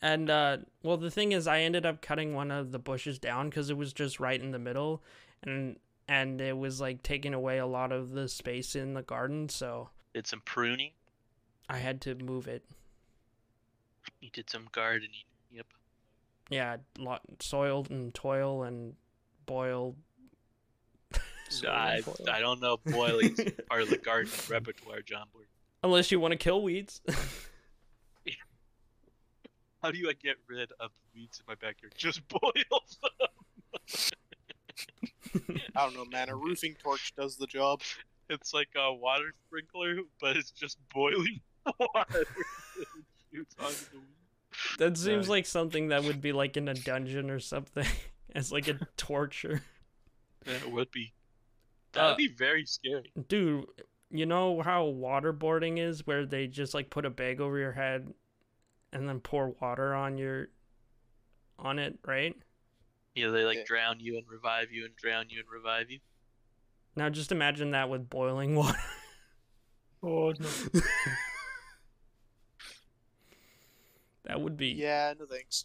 And 0.00 0.30
uh 0.30 0.58
well 0.84 0.96
the 0.96 1.10
thing 1.10 1.32
is 1.32 1.48
I 1.48 1.62
ended 1.62 1.84
up 1.84 2.02
cutting 2.02 2.32
one 2.32 2.52
of 2.52 2.70
the 2.70 2.78
bushes 2.78 3.18
down 3.18 3.50
cuz 3.50 3.68
it 3.68 3.76
was 3.76 3.92
just 3.92 4.20
right 4.20 4.40
in 4.40 4.52
the 4.52 4.58
middle 4.58 5.02
and 5.42 5.76
and 6.06 6.40
it 6.40 6.56
was 6.56 6.80
like 6.80 7.02
taking 7.02 7.34
away 7.34 7.58
a 7.58 7.66
lot 7.66 7.90
of 7.90 8.12
the 8.12 8.28
space 8.28 8.74
in 8.74 8.94
the 8.94 9.02
garden, 9.02 9.48
so 9.48 9.90
Did 10.14 10.26
some 10.26 10.40
pruning. 10.44 10.92
I 11.68 11.78
had 11.78 12.00
to 12.02 12.14
move 12.14 12.48
it. 12.48 12.64
You 14.20 14.30
did 14.30 14.48
some 14.48 14.68
gardening. 14.72 15.10
Yep. 15.52 15.66
Yeah, 16.50 16.76
lot 16.98 17.22
soiled 17.40 17.90
and 17.90 18.14
toil 18.14 18.62
and 18.62 18.94
boiled. 19.46 19.96
Soil 21.50 21.70
I. 21.70 22.02
I 22.30 22.40
don't 22.40 22.60
know. 22.60 22.78
if 22.84 22.92
Boiling's 22.92 23.40
part 23.68 23.82
of 23.82 23.90
the 23.90 23.98
garden 23.98 24.32
repertoire, 24.48 25.02
John 25.02 25.26
Boyd. 25.32 25.46
Unless 25.82 26.10
you 26.10 26.20
want 26.20 26.32
to 26.32 26.38
kill 26.38 26.62
weeds. 26.62 27.02
How 29.82 29.92
do 29.92 29.98
I 30.08 30.12
get 30.14 30.36
rid 30.48 30.72
of 30.80 30.90
the 30.90 31.20
weeds 31.20 31.38
in 31.38 31.44
my 31.46 31.54
backyard? 31.54 31.94
Just 31.96 32.26
boil 32.28 32.52
them. 33.02 33.12
I 35.76 35.84
don't 35.84 35.94
know, 35.94 36.04
man. 36.06 36.30
A 36.30 36.34
roofing 36.34 36.74
torch 36.82 37.14
does 37.16 37.36
the 37.36 37.46
job. 37.46 37.82
It's 38.28 38.52
like 38.52 38.70
a 38.76 38.92
water 38.92 39.32
sprinkler, 39.46 39.98
but 40.20 40.36
it's 40.36 40.50
just 40.50 40.78
boiling 40.92 41.40
water. 41.78 42.20
it 42.20 42.86
shoots 43.32 43.54
onto 43.58 43.74
the 43.92 43.98
weed. 43.98 44.78
that 44.78 44.96
seems 44.96 45.28
Right. 45.28 45.36
like 45.38 45.46
something 45.46 45.88
that 45.88 46.04
would 46.04 46.20
be 46.20 46.32
like 46.32 46.56
in 46.56 46.68
a 46.68 46.74
dungeon 46.74 47.30
or 47.30 47.40
something 47.40 47.86
as 48.34 48.50
like 48.52 48.68
a 48.68 48.78
torture. 48.96 49.62
Yeah, 50.46 50.54
it 50.54 50.70
would 50.72 50.90
be. 50.90 51.12
That 51.92 52.04
would 52.04 52.12
Uh, 52.12 52.16
be 52.16 52.28
very 52.28 52.64
scary. 52.66 53.12
Dude, 53.28 53.66
you 54.10 54.26
know 54.26 54.60
how 54.62 54.86
waterboarding 54.86 55.78
is 55.78 56.06
where 56.06 56.24
they 56.26 56.46
just 56.46 56.74
like 56.74 56.90
put 56.90 57.04
a 57.04 57.10
bag 57.10 57.40
over 57.40 57.58
your 57.58 57.72
head 57.72 58.12
and 58.92 59.08
then 59.08 59.20
pour 59.20 59.50
water 59.60 59.94
on 59.94 60.16
your 60.18 60.48
on 61.58 61.78
it, 61.78 61.98
right? 62.06 62.34
Yeah, 63.14 63.28
they 63.28 63.44
like 63.44 63.58
Yeah. 63.58 63.64
drown 63.66 64.00
you 64.00 64.16
and 64.16 64.26
revive 64.28 64.70
you 64.70 64.84
and 64.84 64.94
drown 64.96 65.26
you 65.28 65.40
and 65.40 65.48
revive 65.50 65.90
you. 65.90 65.98
Now 66.96 67.08
just 67.10 67.32
imagine 67.32 67.72
that 67.72 67.88
with 67.90 68.08
boiling 68.08 68.54
water. 68.56 68.78
Oh 70.02 70.32
no. 70.38 70.48
that 74.28 74.40
would 74.40 74.56
be 74.56 74.68
Yeah, 74.68 75.14
no 75.18 75.26
thanks. 75.26 75.64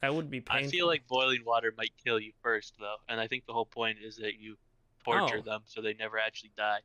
that 0.00 0.14
would 0.14 0.30
be 0.30 0.40
painful. 0.40 0.66
I 0.66 0.70
feel 0.70 0.86
like 0.86 1.06
boiling 1.06 1.44
water 1.44 1.72
might 1.76 1.92
kill 2.02 2.18
you 2.18 2.32
first, 2.42 2.74
though, 2.78 2.96
and 3.08 3.20
I 3.20 3.26
think 3.28 3.46
the 3.46 3.52
whole 3.52 3.66
point 3.66 3.98
is 4.02 4.16
that 4.16 4.34
you 4.38 4.56
torture 5.04 5.38
Oh. 5.38 5.42
them 5.42 5.62
so 5.66 5.80
they 5.82 5.94
never 5.94 6.18
actually 6.18 6.52
die. 6.56 6.80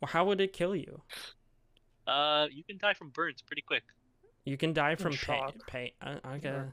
Well, 0.00 0.08
how 0.10 0.24
would 0.26 0.40
it 0.40 0.52
kill 0.52 0.76
you? 0.76 1.02
Uh, 2.06 2.46
you 2.52 2.62
can 2.62 2.78
die 2.78 2.94
from 2.94 3.10
burns 3.10 3.42
pretty 3.42 3.62
quick. 3.62 3.82
You 4.44 4.56
can 4.56 4.72
die 4.72 4.94
from 4.94 5.10
pain. 5.12 5.18
shock. 5.18 5.66
pain. 5.66 5.90
Uh, 6.00 6.18
okay, 6.24 6.40
Yeah. 6.50 6.66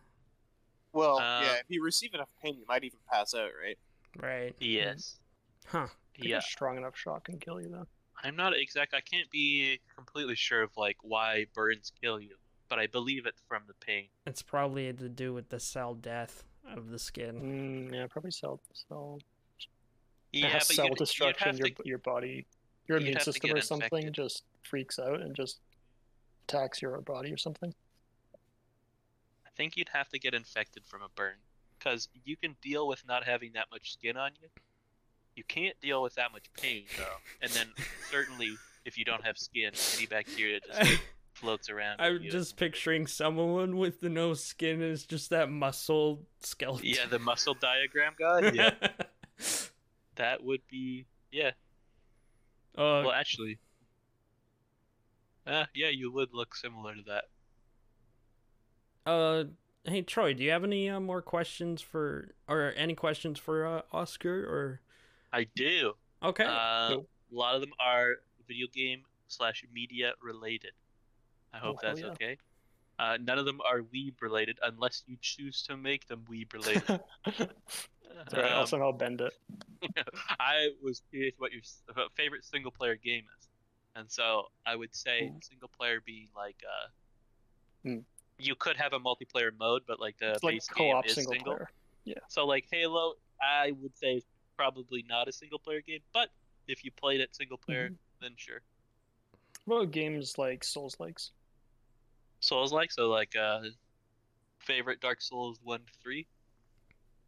Well, 0.92 1.18
Uh, 1.18 1.42
yeah, 1.42 1.54
if 1.56 1.66
you 1.70 1.84
receive 1.84 2.14
enough 2.14 2.30
pain, 2.44 2.56
you 2.60 2.66
might 2.68 2.84
even 2.84 3.00
pass 3.12 3.34
out, 3.34 3.50
right? 3.60 3.80
right. 4.18 4.56
Yes. 4.60 5.20
Huh. 5.66 5.88
I 5.90 6.20
think 6.20 6.30
Yeah. 6.30 6.40
strong 6.42 6.78
enough 6.78 6.96
shock 6.96 7.24
can 7.26 7.40
kill 7.40 7.60
you 7.60 7.70
though. 7.70 7.88
I'm 8.24 8.36
not 8.36 8.54
exact. 8.56 8.94
I 8.94 9.02
can't 9.02 9.30
be 9.32 9.80
completely 9.96 10.36
sure 10.36 10.62
of 10.62 10.70
like 10.78 10.98
why 11.02 11.46
burns 11.56 11.92
kill 12.00 12.20
you, 12.20 12.38
but 12.74 12.80
I 12.82 12.88
believe 12.88 13.28
it's 13.28 13.44
from 13.48 13.62
the 13.68 13.76
pain. 13.86 14.06
It's 14.26 14.42
probably 14.42 14.92
to 14.92 15.08
do 15.10 15.32
with 15.32 15.50
the 15.50 15.60
cell 15.60 15.94
death 15.94 16.44
of 16.76 16.90
the 16.90 16.98
skin. 16.98 17.90
Mm, 17.92 17.94
yeah, 17.94 18.08
probably 18.10 18.32
cell 18.32 18.60
cell 18.74 19.20
Yeah, 20.32 20.48
mass 20.54 20.68
but 20.70 20.76
cell 20.76 20.86
you'd- 20.86 20.92
you'd 20.94 20.98
destruction. 20.98 21.58
Your 21.58 21.70
to- 21.70 21.84
your 21.86 21.98
body, 22.00 22.48
your 22.88 22.98
immune 22.98 23.20
system 23.20 23.52
or 23.54 23.62
something 23.62 23.90
infected. 24.08 24.14
just 24.16 24.44
freaks 24.64 24.98
out 24.98 25.22
and 25.22 25.36
just 25.36 25.60
attacks 26.46 26.82
your 26.82 27.00
body 27.02 27.32
or 27.32 27.38
something. 27.38 27.76
I 29.46 29.50
think 29.56 29.78
you'd 29.78 29.90
have 29.90 30.10
to 30.10 30.18
get 30.18 30.34
infected 30.34 30.84
from 30.88 31.04
a 31.04 31.10
burn, 31.10 31.36
because 31.78 32.10
you 32.26 32.36
can 32.36 32.56
deal 32.60 32.88
with 32.88 33.06
not 33.08 33.24
having 33.24 33.52
that 33.54 33.68
much 33.72 33.94
skin 33.94 34.18
on 34.18 34.32
you. 34.42 34.50
You 35.36 35.44
can't 35.44 35.80
deal 35.80 36.02
with 36.02 36.16
that 36.16 36.32
much 36.32 36.52
pain 36.60 36.86
though, 36.98 37.18
and 37.40 37.52
then 37.52 37.68
certainly 38.10 38.58
if 38.84 38.98
you 38.98 39.06
don't 39.06 39.24
have 39.24 39.38
skin, 39.38 39.74
any 39.96 40.08
bacteria 40.08 40.60
just 40.60 41.00
floats 41.44 41.70
around. 41.70 42.00
I'm 42.00 42.24
just 42.24 42.56
picturing 42.58 43.06
someone 43.06 43.78
with 43.78 44.00
the 44.00 44.10
no 44.10 44.34
skin 44.34 44.82
is 44.82 45.06
just 45.06 45.30
that 45.32 45.50
muscle 45.52 46.24
skeleton. 46.40 46.88
yeah, 46.90 47.06
the 47.10 47.20
muscle 47.20 47.54
diagram 47.54 48.14
guy. 48.20 48.52
Yeah, 48.54 48.72
that 50.16 50.44
would 50.44 50.62
be 50.70 51.06
yeah. 51.32 51.50
uh, 52.78 53.04
Well, 53.06 53.12
actually, 53.12 53.60
uh, 55.46 55.66
yeah, 55.76 55.90
you 55.90 56.12
would 56.12 56.30
look 56.34 56.56
similar 56.56 56.96
to 56.96 57.02
that. 57.04 57.26
uh, 59.06 59.44
hey 59.84 60.02
Troy, 60.02 60.34
do 60.34 60.44
you 60.44 60.52
have 60.52 60.64
any 60.64 60.90
uh, 60.90 61.00
more 61.00 61.22
questions 61.22 61.82
for 61.82 62.34
or 62.48 62.74
any 62.78 62.96
questions 62.96 63.38
for 63.38 63.66
uh, 63.68 63.82
Oscar 63.92 64.44
or 64.46 64.82
I 65.34 65.48
do. 65.56 65.94
okay? 66.24 66.46
Uh, 66.46 66.90
Nope. 66.92 67.10
A 67.32 67.36
lot 67.36 67.56
of 67.56 67.62
them 67.62 67.72
are 67.80 68.18
video 68.48 68.68
game 68.74 69.02
slash 69.28 69.64
media 69.74 70.14
related. 70.22 70.72
I 71.54 71.58
hope 71.58 71.78
Oh, 71.78 71.88
that's 71.88 72.02
yeah. 72.02 72.08
okay. 72.10 72.38
Uh, 73.00 73.18
none 73.22 73.38
of 73.40 73.46
them 73.46 73.60
are 73.70 73.82
weeb 73.82 74.22
related 74.22 74.60
unless 74.64 75.04
you 75.08 75.18
choose 75.22 75.64
to 75.64 75.76
make 75.78 76.08
them 76.08 76.24
weeb 76.30 76.54
related. 76.54 76.84
That's 77.26 78.34
right. 78.34 78.52
I'll 78.52 78.62
Um, 78.62 78.68
somehow 78.68 78.92
bend 78.92 79.22
it. 79.22 79.34
I 80.40 80.70
was 80.82 81.02
curious 81.10 81.34
what 81.38 81.52
your 81.52 81.62
favorite 82.16 82.46
single 82.46 82.72
player 82.72 82.96
game 82.96 83.24
is, 83.40 83.48
and 83.96 84.10
so 84.12 84.44
I 84.66 84.76
would 84.76 84.96
say 84.96 85.24
Ooh. 85.24 85.40
single 85.42 85.70
player 85.70 86.02
being 86.06 86.28
like 86.36 86.58
uh, 86.64 86.88
Hmm. 87.84 88.00
you 88.38 88.56
could 88.56 88.78
have 88.78 88.94
a 88.94 89.00
multiplayer 89.00 89.52
mode, 89.60 89.82
but 89.88 90.00
like 90.00 90.18
the 90.20 90.32
It's 90.32 90.44
like 90.44 90.54
base 90.56 90.68
game 90.68 90.92
co-op 90.92 91.06
is 91.06 91.16
single, 91.16 91.34
single. 91.34 91.56
player. 91.56 91.70
So 92.30 92.46
like 92.46 92.66
Halo, 92.72 93.16
I 93.42 93.72
would 93.72 93.98
say 93.98 94.16
is 94.18 94.24
probably 94.56 95.04
not 95.08 95.28
a 95.28 95.32
single 95.34 95.60
player 95.60 95.82
game, 95.82 96.00
but 96.14 96.30
if 96.68 96.84
you 96.86 96.92
played 96.92 97.20
it 97.22 97.36
single 97.36 97.58
player, 97.58 97.90
Mhm. 97.90 97.98
then 98.22 98.36
sure. 98.38 98.62
What 99.66 99.78
about 99.78 99.92
games 99.92 100.38
like 100.38 100.64
Souls 100.64 100.96
likes? 101.00 101.32
Souls 102.44 102.72
like 102.74 102.92
so 102.92 103.10
like 103.10 103.36
uh, 103.36 103.62
favorite 104.60 105.02
Dark 105.02 105.22
Souls 105.22 105.60
one 105.64 105.80
to 105.80 105.94
three. 106.02 106.28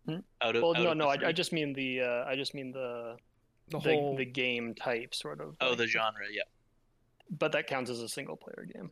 Hmm? 0.05 0.20
Out 0.41 0.55
of 0.55 0.61
Well, 0.61 0.76
out 0.76 0.84
no, 0.84 0.91
of 0.91 0.97
no. 0.97 1.07
I, 1.07 1.30
I 1.30 1.32
just 1.32 1.51
mean 1.51 1.74
the. 1.74 2.01
Uh, 2.01 2.26
I 2.26 2.36
just 2.36 2.53
mean 2.53 2.72
the 2.72 3.18
the 3.70 3.80
the, 3.80 3.93
whole 3.93 4.16
the 4.16 4.26
game 4.26 4.76
type 4.76 5.16
sort 5.16 5.41
of. 5.41 5.55
oh 5.61 5.70
like- 5.70 5.78
the 5.80 5.88
genre, 5.88 6.26
yeah. 6.32 6.43
But 7.39 7.51
that 7.53 7.66
counts 7.66 7.89
as 7.89 8.01
a 8.01 8.07
single 8.09 8.36
player 8.36 8.68
game. 8.72 8.91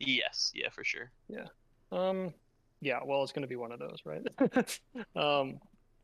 Yes, 0.00 0.50
yeah, 0.54 0.68
for 0.70 0.82
sure. 0.82 1.10
Yeah. 1.28 1.46
Um, 1.92 2.34
yeah. 2.80 2.98
Well, 3.04 3.22
it's 3.22 3.30
going 3.30 3.42
to 3.42 3.48
be 3.48 3.56
one 3.56 3.70
of 3.70 3.78
those, 3.78 3.98
right? 4.04 4.80
um, 5.16 5.60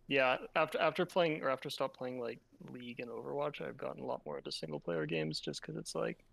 yeah. 0.07 0.37
After 0.55 0.81
after 0.81 1.05
playing 1.05 1.43
or 1.43 1.51
after 1.51 1.69
stop 1.71 1.97
playing 1.97 2.21
like 2.21 2.39
League 2.73 3.01
and 3.01 3.11
Overwatch, 3.11 3.61
I've 3.61 3.77
gotten 3.77 4.03
a 4.03 4.07
lot 4.07 4.23
more 4.25 4.39
into 4.39 4.53
single 4.53 4.79
player 4.79 5.05
games 5.07 5.41
just 5.41 5.61
because 5.61 5.77
it's 5.77 5.95
like, 5.97 6.25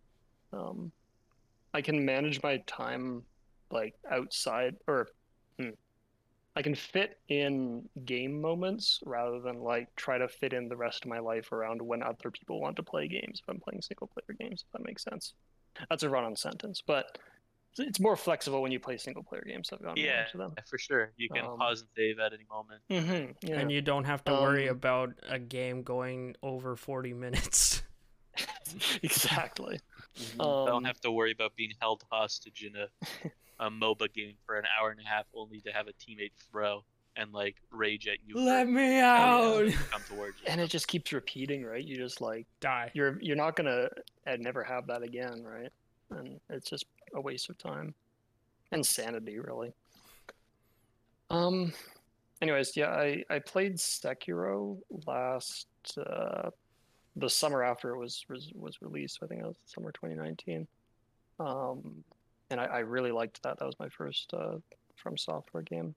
um, 0.54 0.92
I 1.74 1.82
can 1.82 2.04
manage 2.06 2.42
my 2.44 2.58
time 2.68 3.24
like 3.72 3.96
outside 4.10 4.76
or. 4.88 5.08
Hmm, 5.60 5.70
I 6.56 6.62
can 6.62 6.76
fit 6.76 7.18
in 7.30 7.88
game 8.04 8.42
moments 8.42 9.00
rather 9.06 9.40
than 9.40 9.60
like 9.62 9.88
try 9.96 10.18
to 10.18 10.28
fit 10.28 10.52
in 10.52 10.68
the 10.68 10.76
rest 10.76 11.06
of 11.06 11.10
my 11.10 11.20
life 11.20 11.54
around 11.54 11.82
when 11.82 12.04
other 12.04 12.30
people 12.30 12.60
want 12.60 12.76
to 12.76 12.84
play 12.84 13.08
games. 13.08 13.40
If 13.42 13.48
I'm 13.50 13.60
playing 13.62 13.82
single 13.82 14.08
player 14.08 14.36
games, 14.38 14.66
if 14.68 14.72
that 14.74 14.86
makes 14.86 15.04
sense. 15.04 15.34
That's 15.90 16.04
a 16.04 16.10
run-on 16.10 16.36
sentence, 16.36 16.82
but 16.86 17.18
it's- 17.72 17.88
it's 17.88 18.00
more 18.02 18.18
flexible 18.18 18.62
when 18.62 18.74
you 18.74 18.82
play 18.82 18.98
single 18.98 19.24
player 19.24 19.46
games. 19.48 19.70
I've 19.72 19.82
gotten 19.82 20.04
more 20.04 20.12
Yeah, 20.12 20.26
into 20.26 20.38
them. 20.40 20.54
for 20.68 20.78
sure. 20.78 21.14
You 21.16 21.30
can 21.30 21.46
Um, 21.46 21.58
pause 21.58 21.80
and 21.80 21.90
save 21.96 22.20
at 22.20 22.34
any 22.34 22.44
moment. 22.50 22.82
Mm-hmm. 22.90 23.48
Yeah. 23.48 23.60
and 23.62 23.72
you 23.72 23.82
don't 23.82 24.04
have 24.04 24.22
to 24.26 24.34
worry 24.34 24.68
Um, 24.68 24.76
about 24.76 25.14
a 25.24 25.40
game 25.40 25.84
going 25.84 26.36
over 26.44 26.76
40 26.76 27.14
minutes. 27.14 27.82
exactly. 29.04 29.80
I 30.18 30.44
don't 30.44 30.70
Um, 30.70 30.84
have 30.84 31.00
to 31.02 31.12
worry 31.12 31.32
about 31.32 31.56
being 31.56 31.74
held 31.80 32.04
hostage 32.12 32.64
in 32.64 32.76
a, 32.76 32.88
a 33.66 33.70
MOBA 33.72 34.14
game 34.14 34.36
for 34.46 34.58
an 34.58 34.66
hour 34.80 34.90
and 34.92 35.00
a 35.00 35.04
half, 35.08 35.26
only 35.34 35.62
to 35.62 35.72
have 35.72 35.88
a 35.88 35.94
teammate 35.94 36.32
throw 36.52 36.84
and 37.16 37.34
like 37.34 37.58
rage 37.72 38.08
at 38.08 38.18
you. 38.26 38.36
Let 38.36 38.68
me 38.70 38.98
yeah. 38.98 39.18
out. 39.26 39.70
come 39.92 40.02
towards 40.10 40.40
you. 40.42 40.46
And 40.48 40.62
it 40.62 40.68
just 40.70 40.88
keeps 40.88 41.12
repeating, 41.12 41.64
right? 41.66 41.84
You 41.84 41.96
just 41.98 42.22
like 42.22 42.48
Die. 42.62 42.92
you're 42.94 43.18
you're 43.22 43.36
not 43.36 43.56
gonna 43.56 43.90
uh, 44.28 44.36
never 44.40 44.64
have 44.64 44.88
that 44.88 45.04
again, 45.04 45.44
right? 45.44 45.70
And 46.12 46.40
it's 46.50 46.70
just 46.70 46.86
a 47.14 47.20
waste 47.22 47.50
of 47.50 47.58
time 47.58 47.94
and 48.72 48.86
sanity, 48.86 49.40
really. 49.40 49.74
Um. 51.30 51.74
Anyways, 52.42 52.76
yeah, 52.76 52.90
I 52.90 53.24
I 53.30 53.40
played 53.40 53.76
Sekiro 53.78 54.80
last 55.06 55.68
uh, 55.98 56.50
the 57.16 57.30
summer 57.30 57.64
after 57.64 57.92
it 57.92 57.98
was 57.98 58.26
was, 58.30 58.82
released. 58.82 59.20
I 59.22 59.28
think 59.28 59.42
it 59.42 59.48
was 59.48 59.58
summer 59.66 59.92
2019. 59.92 60.68
Um, 61.40 62.04
and 62.50 62.60
I, 62.60 62.66
I 62.66 62.80
really 62.80 63.12
liked 63.12 63.42
that. 63.44 63.60
That 63.60 63.66
was 63.66 63.80
my 63.80 63.90
first 63.90 64.34
uh, 64.34 64.58
FromSoftware 65.04 65.66
game. 65.66 65.96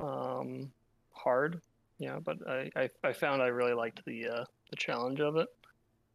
Um, 0.00 0.70
hard, 1.12 1.60
yeah, 1.98 2.18
but 2.18 2.36
I, 2.48 2.70
I, 2.76 2.90
I 3.02 3.12
found 3.12 3.42
I 3.42 3.46
really 3.48 3.74
liked 3.74 4.04
the 4.04 4.28
uh, 4.28 4.44
the 4.70 4.76
challenge 4.76 5.20
of 5.20 5.36
it. 5.36 5.48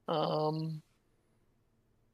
Um, 0.08 0.82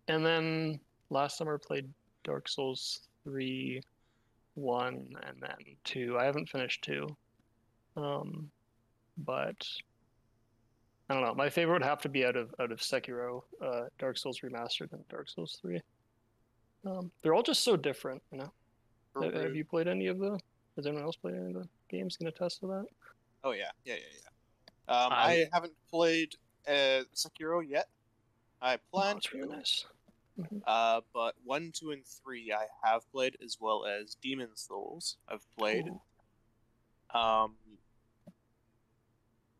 and 0.08 0.26
then 0.26 0.80
last 1.10 1.38
summer 1.38 1.58
played 1.58 1.90
Dark 2.24 2.48
Souls 2.48 3.02
three, 3.24 3.82
one, 4.56 5.16
and 5.28 5.38
then 5.42 5.56
two. 5.84 6.18
I 6.20 6.26
haven't 6.26 6.50
finished 6.50 6.84
two, 6.84 7.08
um, 7.98 8.50
but 9.18 9.66
I 11.10 11.14
don't 11.14 11.24
know. 11.24 11.36
My 11.36 11.50
favorite 11.50 11.74
would 11.76 11.84
have 11.88 12.02
to 12.02 12.10
be 12.10 12.26
out 12.26 12.36
of 12.36 12.54
out 12.60 12.72
of 12.72 12.80
Sekiro, 12.80 13.42
uh, 13.64 13.82
Dark 14.00 14.18
Souls 14.18 14.40
remastered, 14.44 14.92
and 14.92 15.08
Dark 15.08 15.30
Souls 15.30 15.60
three. 15.62 15.80
Um, 16.86 17.12
they're 17.22 17.34
all 17.36 17.44
just 17.44 17.64
so 17.64 17.76
different, 17.78 18.22
you 18.32 18.40
know. 18.40 18.52
Have, 19.22 19.34
have 19.34 19.56
you 19.56 19.66
played 19.66 19.88
any 19.88 20.08
of 20.08 20.18
the? 20.20 20.38
Has 20.76 20.86
anyone 20.86 21.04
else 21.06 21.16
played 21.16 21.36
any 21.36 21.48
of 21.48 21.54
the 21.54 21.68
games? 21.90 22.18
Can 22.18 22.28
attest 22.28 22.60
to 22.62 22.68
that? 22.68 22.86
Oh 23.44 23.52
yeah, 23.52 23.70
yeah, 23.86 23.96
yeah, 23.96 24.00
yeah. 24.88 24.96
Um, 25.06 25.12
I- 25.14 25.32
I 25.34 25.46
haven't 25.54 25.74
played 25.90 26.34
uh, 26.68 27.04
Sekiro 27.16 27.64
yet. 27.68 27.88
I 28.62 28.76
Oh, 28.76 28.78
plan 28.92 29.20
really 29.34 29.48
to, 29.48 29.56
nice. 29.56 29.86
uh, 30.66 31.02
but 31.14 31.36
one, 31.44 31.72
two, 31.74 31.92
and 31.92 32.04
three 32.06 32.52
I 32.52 32.66
have 32.84 33.10
played, 33.12 33.38
as 33.44 33.58
well 33.60 33.86
as 33.86 34.16
Demon's 34.24 34.62
Souls. 34.68 35.18
I've 35.30 35.46
played. 35.58 35.88
Ooh. 35.88 37.20
Um, 37.20 37.56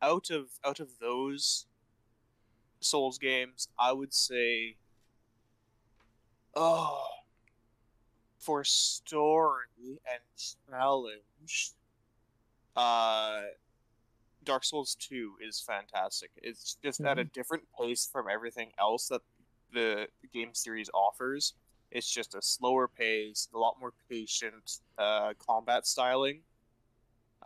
out 0.02 0.30
of 0.30 0.46
out 0.64 0.80
of 0.80 0.98
those 1.00 1.66
Souls 2.80 3.18
games, 3.18 3.68
I 3.78 3.92
would 3.92 4.12
say, 4.12 4.76
oh, 6.54 7.04
for 8.38 8.64
story 8.64 9.66
and 9.86 10.22
challenge, 10.70 11.72
uh, 12.76 13.40
Dark 14.44 14.64
Souls 14.64 14.94
Two 14.94 15.32
is 15.46 15.60
fantastic. 15.60 16.30
It's 16.36 16.76
just 16.82 17.00
at 17.00 17.18
a 17.18 17.24
different 17.24 17.64
pace 17.78 18.08
from 18.10 18.26
everything 18.30 18.70
else 18.78 19.08
that 19.08 19.22
the 19.72 20.06
game 20.32 20.50
series 20.52 20.90
offers. 20.94 21.54
It's 21.90 22.10
just 22.10 22.34
a 22.34 22.42
slower 22.42 22.88
pace, 22.88 23.48
a 23.54 23.58
lot 23.58 23.76
more 23.80 23.92
patient 24.08 24.80
uh, 24.98 25.32
combat 25.44 25.86
styling. 25.86 26.40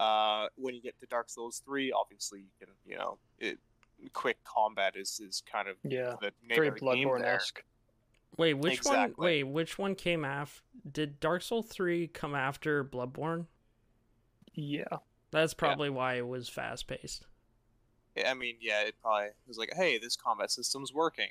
Uh, 0.01 0.47
when 0.57 0.75
you 0.75 0.81
get 0.81 0.99
to 0.99 1.07
Dark 1.07 1.29
Souls 1.29 1.61
three, 1.65 1.93
obviously 1.93 2.41
you 2.41 2.47
can, 2.59 2.69
you 2.87 2.97
know, 2.97 3.19
it, 3.39 3.59
quick 4.15 4.39
combat 4.45 4.95
is, 4.97 5.21
is 5.21 5.43
kind 5.51 5.69
of 5.69 5.77
Yeah, 5.85 6.15
the 6.21 6.33
name 6.47 6.57
very 6.57 6.69
of 6.69 6.77
game 6.77 6.85
there. 6.85 7.19
Bloodborne-esque. 7.19 7.63
Wait, 8.39 8.55
which 8.55 8.83
one? 8.85 9.15
Wait, 9.19 9.43
which 9.43 9.79
one 9.79 9.95
came 9.95 10.25
after? 10.25 10.63
Did 10.91 11.21
Dark 11.21 11.43
Souls 11.43 11.67
3 11.67 12.07
come 12.09 12.35
after 12.35 12.83
Bloodborne? 12.83 13.47
Yeah, 14.55 14.85
That's 15.31 15.53
probably 15.53 15.91
why 15.91 16.15
it 16.15 16.27
was 16.27 16.49
fast 16.49 16.87
paced. 16.87 17.27
I 18.27 18.35
mean, 18.35 18.57
yeah, 18.61 18.83
it 18.83 18.95
probably 19.03 19.29
was 19.47 19.59
like, 19.59 19.73
hey, 19.75 19.99
this 19.99 20.17
combat 20.17 20.51
system's 20.51 20.93
working. 20.93 21.29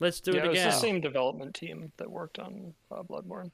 Let's 0.00 0.20
do 0.20 0.32
yeah, 0.32 0.38
it 0.38 0.44
it 0.44 0.48
was 0.50 0.58
again. 0.58 0.70
the 0.70 0.76
same 0.76 1.00
development 1.00 1.54
team 1.54 1.92
that 1.96 2.10
worked 2.10 2.38
on 2.38 2.74
uh, 2.90 3.02
Bloodborne. 3.02 3.50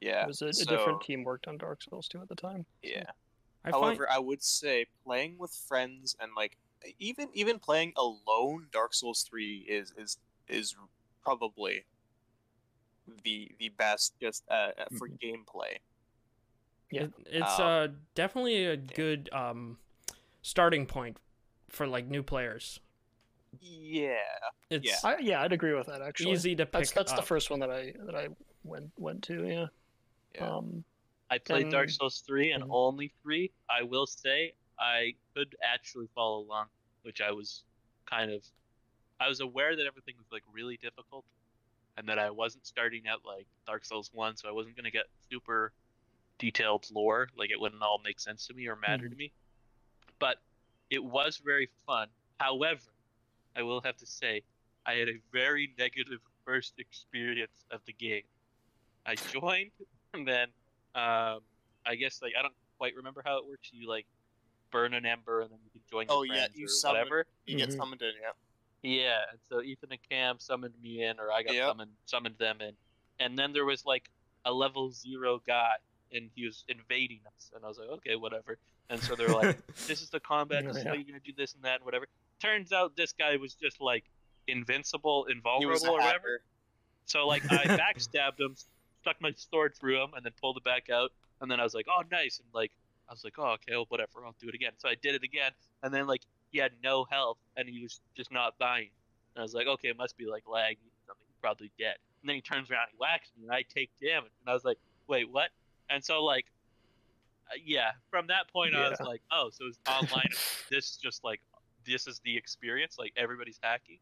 Yeah, 0.00 0.22
It 0.24 0.28
was 0.28 0.42
a, 0.42 0.48
a 0.48 0.52
different 0.52 1.02
team 1.02 1.22
worked 1.24 1.46
on 1.46 1.56
Dark 1.56 1.82
Souls 1.82 2.08
2 2.08 2.20
at 2.20 2.28
the 2.28 2.34
time. 2.34 2.66
Yeah. 2.82 3.04
I 3.64 3.70
find 3.70 3.82
However, 3.82 4.08
I 4.10 4.18
would 4.18 4.42
say 4.42 4.86
playing 5.04 5.38
with 5.38 5.52
friends 5.52 6.16
and 6.20 6.32
like 6.36 6.56
even 6.98 7.28
even 7.32 7.58
playing 7.58 7.92
alone, 7.96 8.68
Dark 8.72 8.94
Souls 8.94 9.22
three 9.28 9.64
is 9.68 9.92
is 9.96 10.18
is 10.48 10.74
probably 11.22 11.84
the 13.24 13.50
the 13.58 13.70
best 13.70 14.14
just 14.20 14.44
uh, 14.50 14.70
uh, 14.78 14.84
for 14.98 15.08
gameplay. 15.08 15.78
Yeah. 16.90 17.06
it's 17.26 17.58
Um, 17.58 17.66
uh 17.66 17.88
definitely 18.14 18.66
a 18.66 18.76
good 18.76 19.28
um 19.32 19.78
starting 20.42 20.86
point 20.86 21.16
for 21.70 21.86
like 21.86 22.06
new 22.06 22.22
players. 22.22 22.80
Yeah, 23.60 24.16
It's 24.70 25.02
Yeah. 25.02 25.10
I, 25.10 25.18
yeah, 25.18 25.42
I'd 25.42 25.52
agree 25.52 25.74
with 25.74 25.86
that 25.86 26.02
actually. 26.02 26.32
easy 26.32 26.54
to 26.56 26.66
pick 26.66 26.72
That's 26.72 26.92
that's 26.92 27.12
the 27.12 27.22
first 27.22 27.50
one 27.50 27.60
that 27.60 27.70
I 27.70 27.94
that 28.04 28.14
I 28.14 28.28
went 28.62 28.90
went 28.98 29.22
to. 29.24 29.46
Yeah. 29.46 29.66
Yeah. 30.34 30.48
Um, 30.48 30.84
I 31.30 31.38
played 31.38 31.70
Dark 31.70 31.90
Souls 31.90 32.22
3 32.26 32.52
and 32.52 32.64
only 32.70 33.12
3. 33.22 33.50
I 33.70 33.82
will 33.82 34.06
say 34.06 34.52
I 34.78 35.14
could 35.34 35.56
actually 35.62 36.08
follow 36.14 36.40
along, 36.40 36.66
which 37.02 37.20
I 37.20 37.32
was 37.32 37.64
kind 38.06 38.30
of 38.30 38.42
I 39.20 39.28
was 39.28 39.40
aware 39.40 39.76
that 39.76 39.86
everything 39.86 40.14
was 40.18 40.26
like 40.30 40.42
really 40.52 40.76
difficult 40.76 41.24
and 41.96 42.08
that 42.08 42.18
I 42.18 42.30
wasn't 42.30 42.66
starting 42.66 43.06
at 43.06 43.18
like 43.24 43.46
Dark 43.66 43.84
Souls 43.84 44.10
1, 44.12 44.36
so 44.36 44.48
I 44.48 44.52
wasn't 44.52 44.76
going 44.76 44.84
to 44.84 44.90
get 44.90 45.06
super 45.30 45.72
detailed 46.38 46.86
lore, 46.92 47.28
like 47.36 47.50
it 47.50 47.60
wouldn't 47.60 47.82
all 47.82 48.00
make 48.04 48.18
sense 48.18 48.46
to 48.48 48.54
me 48.54 48.66
or 48.66 48.76
matter 48.76 49.08
to 49.08 49.14
mm. 49.14 49.18
me. 49.18 49.32
But 50.18 50.38
it 50.90 51.02
was 51.02 51.40
very 51.44 51.68
fun. 51.86 52.08
However, 52.38 52.80
I 53.56 53.62
will 53.62 53.80
have 53.82 53.96
to 53.98 54.06
say 54.06 54.42
I 54.86 54.94
had 54.94 55.08
a 55.08 55.20
very 55.32 55.72
negative 55.78 56.20
first 56.44 56.74
experience 56.78 57.64
of 57.70 57.80
the 57.86 57.92
game. 57.92 58.24
I 59.06 59.14
joined 59.14 59.70
and 60.12 60.26
then 60.26 60.48
um, 60.94 61.40
I 61.86 61.94
guess 61.98 62.20
like 62.22 62.32
I 62.38 62.42
don't 62.42 62.54
quite 62.78 62.94
remember 62.96 63.22
how 63.24 63.38
it 63.38 63.46
works. 63.48 63.70
You 63.72 63.88
like 63.88 64.06
burn 64.70 64.94
an 64.94 65.06
ember 65.06 65.40
and 65.42 65.50
then 65.50 65.58
you 65.64 65.70
can 65.70 65.80
join 65.90 66.06
your 66.08 66.18
Oh, 66.18 66.22
yeah, 66.22 66.46
you 66.54 66.66
or 66.66 66.68
summon- 66.68 67.00
whatever. 67.00 67.26
You 67.46 67.56
get 67.56 67.68
Mhm. 67.70 67.76
summoned 67.76 68.02
in, 68.02 68.12
yeah. 68.20 68.32
Yeah, 68.82 69.20
and 69.30 69.40
so 69.48 69.62
Ethan 69.62 69.92
and 69.92 70.00
Cam 70.10 70.38
summoned 70.38 70.74
me 70.82 71.02
in, 71.04 71.18
or 71.18 71.30
I 71.32 71.42
got 71.42 71.54
Yep. 71.54 71.68
summoned 71.70 71.96
summoned 72.06 72.38
them 72.38 72.60
in, 72.60 72.76
and 73.18 73.38
then 73.38 73.52
there 73.52 73.64
was 73.64 73.84
like 73.86 74.10
a 74.44 74.52
level 74.52 74.90
zero 74.90 75.38
guy, 75.46 75.76
and 76.12 76.30
he 76.34 76.44
was 76.44 76.64
invading 76.68 77.20
us, 77.34 77.50
and 77.54 77.64
I 77.64 77.68
was 77.68 77.78
like, 77.78 77.88
okay, 77.88 78.16
whatever. 78.16 78.58
And 78.90 79.02
so 79.02 79.16
they're 79.16 79.32
like, 79.32 79.58
this 79.88 80.02
is 80.02 80.10
the 80.10 80.20
combat, 80.20 80.64
this 80.66 80.76
is 80.76 80.82
how 80.84 80.92
you're 80.92 81.04
gonna 81.04 81.20
do 81.20 81.32
this 81.32 81.54
and 81.54 81.62
that 81.64 81.76
and 81.76 81.84
whatever. 81.84 82.06
Turns 82.40 82.72
out 82.72 82.94
this 82.96 83.12
guy 83.12 83.36
was 83.36 83.54
just 83.54 83.80
like 83.80 84.04
invincible, 84.48 85.24
invulnerable, 85.26 85.72
was 85.72 85.84
a 85.84 85.88
or 85.88 85.92
whatever. 85.92 86.42
So 87.06 87.26
like 87.26 87.42
I 87.50 87.64
backstabbed 87.78 88.38
him, 88.40 88.54
stuck 89.04 89.20
my 89.20 89.32
sword 89.36 89.74
through 89.78 90.02
him, 90.02 90.10
and 90.16 90.24
then 90.24 90.32
pulled 90.40 90.56
it 90.56 90.64
back 90.64 90.88
out. 90.90 91.12
And 91.40 91.50
then 91.50 91.60
I 91.60 91.62
was 91.62 91.74
like, 91.74 91.86
oh 91.88 92.02
nice, 92.10 92.40
and 92.40 92.48
like 92.54 92.72
I 93.08 93.12
was 93.12 93.22
like, 93.22 93.34
oh 93.38 93.52
okay, 93.54 93.72
well, 93.72 93.86
whatever, 93.88 94.24
I'll 94.24 94.34
do 94.40 94.48
it 94.48 94.54
again. 94.54 94.72
So 94.78 94.88
I 94.88 94.94
did 95.00 95.14
it 95.14 95.22
again, 95.22 95.52
and 95.82 95.92
then 95.92 96.06
like 96.06 96.22
he 96.50 96.58
had 96.58 96.72
no 96.82 97.04
health, 97.10 97.38
and 97.56 97.68
he 97.68 97.82
was 97.82 98.00
just 98.16 98.32
not 98.32 98.58
dying. 98.58 98.90
And 99.34 99.40
I 99.40 99.42
was 99.42 99.54
like, 99.54 99.66
okay, 99.66 99.88
it 99.88 99.98
must 99.98 100.16
be 100.16 100.26
like 100.26 100.44
laggy 100.44 100.86
or 100.86 101.02
something. 101.06 101.26
He's 101.26 101.40
probably 101.40 101.70
dead. 101.78 101.96
And 102.22 102.28
then 102.28 102.36
he 102.36 102.40
turns 102.40 102.70
around, 102.70 102.86
he 102.90 102.96
whacks 102.98 103.30
me, 103.36 103.44
and 103.44 103.52
I 103.52 103.62
take 103.62 103.90
damage. 104.00 104.30
And 104.40 104.50
I 104.50 104.54
was 104.54 104.64
like, 104.64 104.78
wait, 105.08 105.30
what? 105.30 105.50
And 105.90 106.02
so 106.02 106.24
like, 106.24 106.46
uh, 107.50 107.58
yeah, 107.62 107.90
from 108.10 108.28
that 108.28 108.48
point 108.52 108.74
I 108.74 108.88
was 108.88 109.00
like, 109.00 109.20
oh, 109.30 109.50
so 109.52 109.66
it's 109.66 109.78
online. 109.86 110.30
this 110.70 110.90
is 110.90 110.96
just 110.96 111.24
like 111.24 111.40
this 111.86 112.06
is 112.06 112.20
the 112.24 112.36
experience. 112.36 112.96
Like 112.98 113.12
everybody's 113.16 113.58
hacking. 113.62 113.98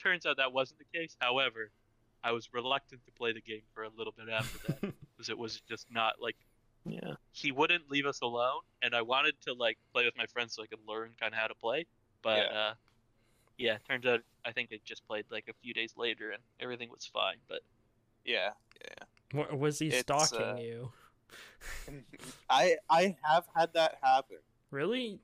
Turns 0.00 0.26
out 0.26 0.36
that 0.36 0.52
wasn't 0.52 0.78
the 0.78 0.98
case. 0.98 1.16
However, 1.18 1.70
I 2.24 2.32
was 2.32 2.48
reluctant 2.52 3.04
to 3.04 3.12
play 3.12 3.32
the 3.32 3.40
game 3.42 3.62
for 3.74 3.84
a 3.84 3.90
little 3.96 4.12
bit 4.16 4.28
after 4.28 4.58
that 4.68 4.80
because 5.16 5.28
it 5.28 5.38
was 5.38 5.60
just 5.68 5.86
not 5.90 6.14
like 6.20 6.36
Yeah. 6.86 7.14
he 7.32 7.52
wouldn't 7.52 7.90
leave 7.90 8.06
us 8.06 8.20
alone, 8.22 8.62
and 8.82 8.94
I 8.94 9.02
wanted 9.02 9.34
to 9.42 9.52
like 9.52 9.78
play 9.92 10.04
with 10.06 10.16
my 10.16 10.26
friends 10.26 10.54
so 10.54 10.62
I 10.62 10.66
could 10.66 10.80
learn 10.88 11.12
kind 11.20 11.32
of 11.34 11.38
how 11.38 11.46
to 11.48 11.54
play. 11.54 11.86
But 12.22 12.38
Yeah. 12.50 12.58
uh, 12.58 12.74
yeah, 13.58 13.76
turns 13.88 14.06
out 14.06 14.20
I 14.44 14.52
think 14.52 14.70
I 14.72 14.80
just 14.84 15.06
played 15.06 15.26
like 15.30 15.44
a 15.48 15.54
few 15.62 15.72
days 15.74 15.92
later 15.96 16.30
and 16.32 16.42
everything 16.58 16.88
was 16.90 17.04
fine. 17.06 17.36
But 17.48 17.60
Yeah. 18.24 18.50
Wa- 19.32 19.54
was 19.54 19.78
he 19.78 19.88
It's, 19.88 20.00
stalking 20.00 20.40
uh, 20.40 20.56
you? 20.58 20.92
I 22.50 22.76
I 22.88 23.16
have 23.22 23.44
had 23.54 23.72
that 23.74 23.98
happen. 24.02 24.38
Really? 24.70 25.20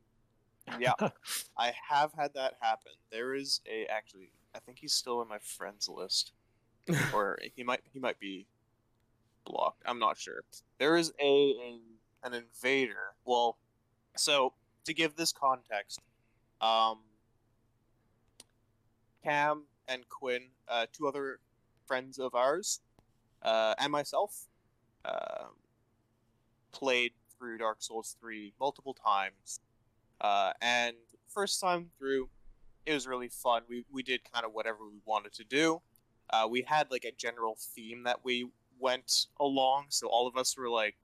Yeah, 0.78 0.92
I 1.56 1.72
have 1.88 2.12
had 2.12 2.34
that 2.34 2.54
happen. 2.60 2.92
There 3.10 3.34
is 3.34 3.60
a 3.68 3.86
actually, 3.86 4.32
I 4.54 4.58
think 4.60 4.78
he's 4.78 4.92
still 4.92 5.22
in 5.22 5.28
my 5.28 5.38
friends 5.38 5.88
list, 5.88 6.32
or 7.14 7.38
he 7.56 7.62
might 7.62 7.80
he 7.92 7.98
might 7.98 8.18
be 8.18 8.46
blocked. 9.44 9.82
I'm 9.86 9.98
not 9.98 10.18
sure. 10.18 10.42
There 10.78 10.96
is 10.96 11.12
a, 11.20 11.78
an 12.24 12.34
invader. 12.34 13.14
Well, 13.24 13.58
so 14.16 14.52
to 14.84 14.94
give 14.94 15.16
this 15.16 15.32
context, 15.32 16.00
um, 16.60 16.98
Cam 19.24 19.64
and 19.88 20.08
Quinn, 20.08 20.48
uh, 20.68 20.86
two 20.92 21.06
other 21.06 21.40
friends 21.86 22.18
of 22.18 22.34
ours, 22.34 22.80
uh, 23.42 23.74
and 23.78 23.92
myself, 23.92 24.46
um 25.04 25.54
played 26.72 27.12
through 27.38 27.58
Dark 27.58 27.82
Souls 27.82 28.16
3 28.20 28.52
multiple 28.60 28.94
times. 28.94 29.60
Uh, 30.20 30.52
and 30.60 30.96
first 31.28 31.60
time 31.60 31.90
through, 31.98 32.28
it 32.86 32.92
was 32.92 33.06
really 33.06 33.28
fun. 33.28 33.62
We, 33.68 33.84
we 33.90 34.02
did 34.02 34.20
kind 34.32 34.44
of 34.44 34.52
whatever 34.52 34.78
we 34.86 34.98
wanted 35.04 35.32
to 35.34 35.44
do. 35.44 35.80
Uh, 36.32 36.46
we 36.48 36.62
had 36.62 36.90
like 36.90 37.04
a 37.04 37.12
general 37.12 37.56
theme 37.58 38.04
that 38.04 38.24
we 38.24 38.48
went 38.78 39.26
along, 39.38 39.86
so 39.88 40.06
all 40.08 40.26
of 40.26 40.36
us 40.36 40.56
were 40.56 40.68
like, 40.68 40.96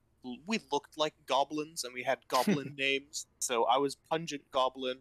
we 0.45 0.59
looked 0.71 0.97
like 0.97 1.13
goblins 1.25 1.83
and 1.83 1.93
we 1.93 2.03
had 2.03 2.17
goblin 2.27 2.73
names. 2.77 3.27
So 3.39 3.63
I 3.65 3.77
was 3.77 3.95
Pungent 4.09 4.41
Goblin. 4.51 4.97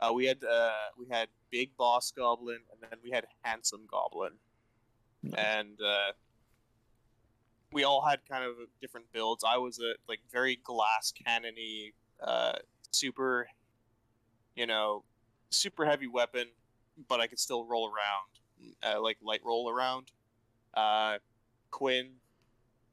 Uh, 0.00 0.12
we 0.12 0.26
had 0.26 0.44
uh, 0.44 0.70
we 0.98 1.06
had 1.10 1.28
Big 1.50 1.76
Boss 1.76 2.12
Goblin, 2.12 2.60
and 2.70 2.80
then 2.80 2.98
we 3.02 3.10
had 3.10 3.26
Handsome 3.42 3.86
Goblin 3.90 4.32
Nice. 5.22 5.34
and 5.36 5.78
uh, 5.80 6.12
we 7.72 7.84
all 7.84 8.02
had 8.02 8.20
kind 8.28 8.44
of 8.44 8.54
different 8.80 9.06
builds. 9.12 9.44
I 9.46 9.56
was 9.58 9.78
a 9.80 9.94
like 10.08 10.20
very 10.30 10.56
glass 10.64 11.12
cannony, 11.12 11.92
uh, 12.22 12.54
super, 12.90 13.48
you 14.56 14.66
know, 14.66 15.02
super 15.50 15.84
heavy 15.84 16.06
weapon, 16.06 16.46
but 17.08 17.20
I 17.20 17.26
could 17.26 17.38
still 17.38 17.64
roll 17.64 17.86
around, 17.86 18.37
uh, 18.82 19.00
like 19.00 19.18
light 19.22 19.40
roll 19.44 19.70
around. 19.70 20.12
Uh, 20.74 21.18
Quinn 21.70 22.10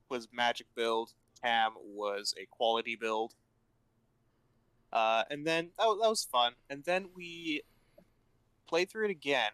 was 0.09 0.28
magic 0.32 0.68
build. 0.76 1.11
Cam 1.43 1.72
was 1.84 2.34
a 2.41 2.45
quality 2.45 2.95
build. 2.95 3.34
Uh, 4.91 5.24
and 5.30 5.45
then 5.45 5.70
that, 5.78 5.86
wa- 5.88 5.95
that 5.95 6.09
was 6.09 6.24
fun. 6.24 6.53
And 6.70 6.84
then 6.86 7.07
we 7.16 7.63
played 8.68 8.89
through 8.89 9.05
it 9.05 9.11
again, 9.11 9.51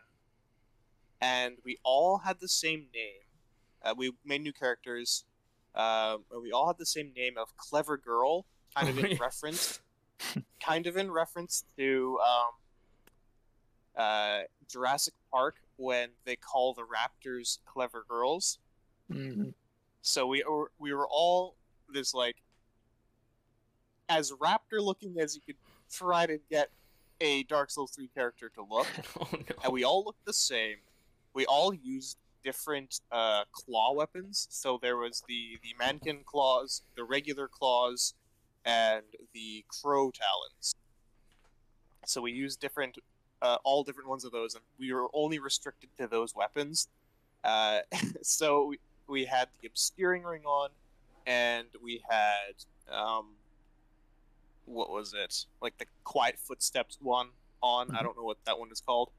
and 1.19 1.55
we 1.65 1.77
all 1.83 2.19
had 2.19 2.39
the 2.39 2.47
same 2.47 2.87
name. 2.93 3.23
Uh, 3.83 3.93
we 3.97 4.11
made 4.23 4.41
new 4.41 4.53
characters. 4.53 5.25
Um, 5.73 6.25
and 6.31 6.41
we 6.43 6.51
all 6.51 6.67
had 6.67 6.77
the 6.77 6.85
same 6.85 7.13
name 7.15 7.37
of 7.37 7.55
Clever 7.57 7.97
Girl, 7.97 8.45
kind 8.75 8.89
of 8.89 8.99
Oh, 8.99 9.07
in 9.07 9.17
reference, 9.21 9.79
kind 10.63 10.85
of 10.85 10.97
in 10.97 11.09
reference 11.09 11.63
to 11.77 12.19
um, 12.27 14.03
uh, 14.03 14.39
Jurassic 14.69 15.13
Park 15.31 15.55
when 15.81 16.09
they 16.25 16.35
call 16.35 16.73
the 16.73 16.83
raptors 16.83 17.57
clever 17.65 18.05
girls. 18.07 18.59
Mhm. 19.09 19.53
So 20.01 20.27
we 20.27 20.43
were 20.47 20.71
we 20.77 20.93
were 20.93 21.07
all 21.07 21.55
this 21.89 22.13
like 22.13 22.37
as 24.07 24.31
raptor 24.31 24.79
looking 24.79 25.19
as 25.19 25.35
you 25.35 25.41
could 25.41 25.55
try 25.91 26.25
to 26.25 26.39
get 26.49 26.69
a 27.19 27.43
Dark 27.43 27.69
Souls 27.69 27.91
3 27.91 28.09
character 28.09 28.49
to 28.49 28.63
look. 28.63 28.87
oh 29.19 29.27
no. 29.31 29.55
and 29.63 29.73
we 29.73 29.83
all 29.83 30.03
looked 30.03 30.25
the 30.25 30.33
same. 30.33 30.77
We 31.33 31.45
all 31.45 31.73
used 31.73 32.17
different 32.43 33.01
uh, 33.11 33.43
claw 33.51 33.93
weapons. 33.93 34.47
So 34.49 34.79
there 34.81 34.97
was 34.97 35.23
the 35.27 35.57
the 35.63 35.73
Manikin 35.79 36.25
Claws, 36.25 36.83
the 36.95 37.03
regular 37.03 37.47
claws, 37.47 38.13
and 38.65 39.03
the 39.33 39.65
crow 39.67 40.11
talons. 40.11 40.75
So 42.05 42.21
we 42.21 42.31
used 42.31 42.59
different, 42.59 42.97
uh, 43.41 43.57
all 43.63 43.83
different 43.83 44.09
ones 44.09 44.23
of 44.25 44.31
those, 44.31 44.55
and 44.55 44.63
we 44.79 44.91
were 44.93 45.07
only 45.13 45.39
restricted 45.39 45.89
to 45.99 46.07
those 46.07 46.35
weapons. 46.35 46.87
Uh, 47.43 47.79
so 48.21 48.65
we, 48.65 48.79
we 49.07 49.25
had 49.25 49.47
the 49.61 49.67
obscuring 49.67 50.23
ring 50.23 50.43
on, 50.45 50.69
and 51.25 51.67
we 51.83 52.01
had 52.09 52.55
um, 52.93 53.35
what 54.65 54.89
was 54.89 55.13
it? 55.13 55.45
Like 55.61 55.77
the 55.77 55.85
quiet 56.03 56.37
footsteps 56.39 56.97
one 57.01 57.29
on. 57.61 57.89
I 57.91 57.99
Mhm. 57.99 58.03
don't 58.03 58.17
know 58.17 58.23
what 58.23 58.37
that 58.45 58.59
one 58.59 58.71
is 58.71 58.81
called. 58.81 59.11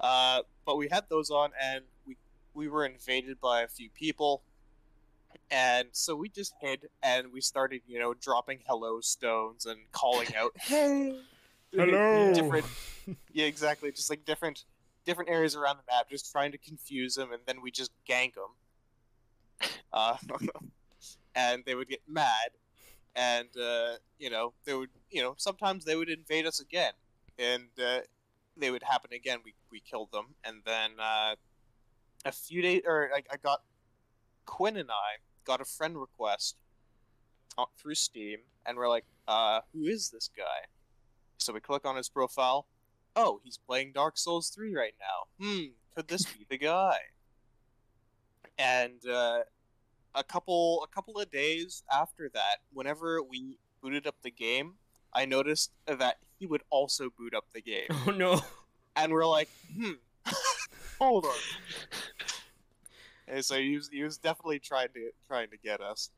Uh, 0.00 0.42
but 0.64 0.76
we 0.76 0.88
had 0.88 1.08
those 1.08 1.30
on, 1.30 1.50
and 1.60 1.84
we 2.06 2.16
we 2.54 2.68
were 2.68 2.84
invaded 2.84 3.40
by 3.40 3.62
a 3.62 3.68
few 3.68 3.90
people, 3.90 4.42
and 5.50 5.88
so 5.92 6.14
we 6.14 6.28
just 6.28 6.52
hid, 6.60 6.88
and 7.02 7.32
we 7.32 7.40
started, 7.40 7.82
you 7.86 7.98
know, 7.98 8.14
dropping 8.14 8.60
hello 8.66 9.00
stones 9.00 9.66
and 9.66 9.78
calling 9.92 10.34
out, 10.36 10.52
"Hey, 10.60 11.18
Hello. 11.72 12.32
Different, 12.34 12.66
yeah, 13.32 13.46
exactly. 13.46 13.90
Just 13.92 14.10
like 14.10 14.24
different 14.24 14.64
different 15.04 15.30
areas 15.30 15.56
around 15.56 15.78
the 15.78 15.82
map, 15.90 16.08
just 16.10 16.30
trying 16.30 16.52
to 16.52 16.58
confuse 16.58 17.14
them, 17.14 17.32
and 17.32 17.40
then 17.46 17.62
we 17.62 17.70
just 17.70 17.90
gank 18.08 18.34
them. 18.34 19.70
Uh, 19.92 20.16
and 21.34 21.62
they 21.64 21.74
would 21.74 21.88
get 21.88 22.00
mad, 22.06 22.50
and 23.16 23.48
uh, 23.60 23.94
you 24.18 24.30
know 24.30 24.52
they 24.64 24.74
would, 24.74 24.90
you 25.10 25.22
know, 25.22 25.34
sometimes 25.38 25.84
they 25.84 25.96
would 25.96 26.10
invade 26.10 26.46
us 26.46 26.60
again, 26.60 26.92
and 27.38 27.68
uh, 27.82 28.00
they 28.56 28.70
would 28.70 28.82
happen 28.82 29.12
again. 29.12 29.38
We 29.44 29.54
we 29.70 29.80
killed 29.80 30.10
them, 30.12 30.34
and 30.44 30.62
then 30.64 30.92
uh, 31.00 31.34
a 32.24 32.32
few 32.32 32.62
days, 32.62 32.82
or 32.86 33.10
I, 33.14 33.22
I 33.32 33.36
got 33.36 33.62
Quinn 34.44 34.76
and 34.76 34.90
I 34.90 35.20
got 35.44 35.60
a 35.60 35.64
friend 35.64 35.98
request 35.98 36.56
uh, 37.56 37.64
through 37.78 37.94
Steam, 37.94 38.38
and 38.66 38.76
we're 38.76 38.88
like, 38.88 39.04
uh, 39.26 39.60
who 39.72 39.84
is 39.84 40.10
this 40.10 40.28
guy? 40.36 40.68
So 41.38 41.52
we 41.52 41.60
click 41.60 41.86
on 41.86 41.96
his 41.96 42.08
profile. 42.08 42.66
Oh, 43.16 43.40
he's 43.42 43.58
playing 43.58 43.92
Dark 43.92 44.18
Souls 44.18 44.50
3 44.50 44.74
right 44.74 44.94
now. 45.00 45.44
Hmm, 45.44 45.64
could 45.94 46.08
this 46.08 46.24
be 46.24 46.46
the 46.48 46.58
guy? 46.58 46.98
And 48.58 49.06
uh, 49.08 49.40
a 50.14 50.24
couple 50.24 50.82
a 50.82 50.94
couple 50.94 51.18
of 51.18 51.30
days 51.30 51.82
after 51.92 52.28
that, 52.34 52.58
whenever 52.72 53.22
we 53.22 53.58
booted 53.80 54.06
up 54.06 54.16
the 54.22 54.30
game, 54.30 54.74
I 55.12 55.24
noticed 55.24 55.72
that 55.86 56.18
he 56.38 56.46
would 56.46 56.62
also 56.70 57.08
boot 57.16 57.34
up 57.34 57.46
the 57.54 57.62
game. 57.62 57.88
Oh 57.90 58.10
no. 58.10 58.40
And 58.96 59.12
we're 59.12 59.26
like, 59.26 59.48
hmm, 59.76 59.92
hold 60.98 61.24
on. 61.24 61.30
And 63.28 63.44
so 63.44 63.56
he 63.58 63.76
was, 63.76 63.88
he 63.92 64.02
was 64.02 64.18
definitely 64.18 64.58
trying 64.58 64.88
to 64.94 65.10
trying 65.26 65.50
to 65.50 65.56
get 65.56 65.80
us. 65.80 66.10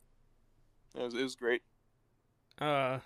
It 0.95 1.03
was, 1.03 1.15
it 1.15 1.23
was 1.23 1.37
great. 1.37 1.63
Uh, 2.61 2.99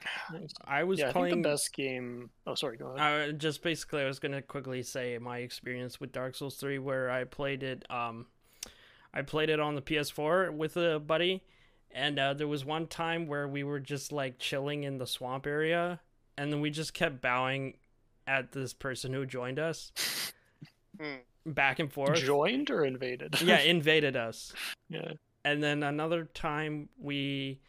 I 0.65 0.83
was 0.85 0.99
yeah, 0.99 1.11
I 1.11 1.13
playing. 1.13 1.35
think 1.35 1.45
the 1.45 1.49
best 1.51 1.73
game. 1.75 2.31
Oh, 2.47 2.55
sorry. 2.57 2.77
Go 2.77 2.89
ahead. 2.97 3.29
Uh, 3.31 3.33
just 3.33 3.63
basically, 3.63 4.03
I 4.03 4.07
was 4.07 4.19
gonna 4.19 4.43
quickly 4.43 4.83
say 4.83 5.17
my 5.19 5.39
experience 5.39 6.01
with 6.01 6.13
Dark 6.13 6.35
Souls 6.35 6.57
Three, 6.57 6.79
where 6.79 7.11
I 7.11 7.25
played 7.25 7.63
it. 7.63 7.85
Um, 7.91 8.27
I 9.13 9.23
played 9.23 9.51
it 9.51 9.61
on 9.61 9.77
the 9.77 9.83
PS4 9.83 10.53
with 10.53 10.77
a 10.77 10.99
buddy, 10.99 11.43
And 11.93 12.19
uh, 12.19 12.35
there 12.35 12.49
was 12.49 12.65
one 12.65 12.89
time 12.89 13.29
where 13.29 13.47
we 13.47 13.63
were 13.63 13.79
just 13.79 14.11
like 14.11 14.39
chilling 14.41 14.83
in 14.83 14.99
the 14.99 15.07
swamp 15.07 15.47
area, 15.47 16.01
and 16.37 16.53
then 16.53 16.61
we 16.61 16.71
just 16.71 16.93
kept 16.95 17.21
bowing 17.21 17.77
at 18.27 18.51
this 18.51 18.73
person 18.75 19.13
who 19.13 19.25
joined 19.25 19.59
us 19.61 19.93
Hmm. 21.01 21.17
back 21.47 21.79
and 21.79 21.93
forth. 21.93 22.19
Joined 22.19 22.71
or 22.71 22.85
invaded? 22.85 23.41
yeah, 23.41 23.59
invaded 23.61 24.17
us. 24.17 24.53
yeah. 24.89 25.13
And 25.45 25.63
then 25.63 25.83
another 25.85 26.25
time 26.25 26.89
we 26.99 27.61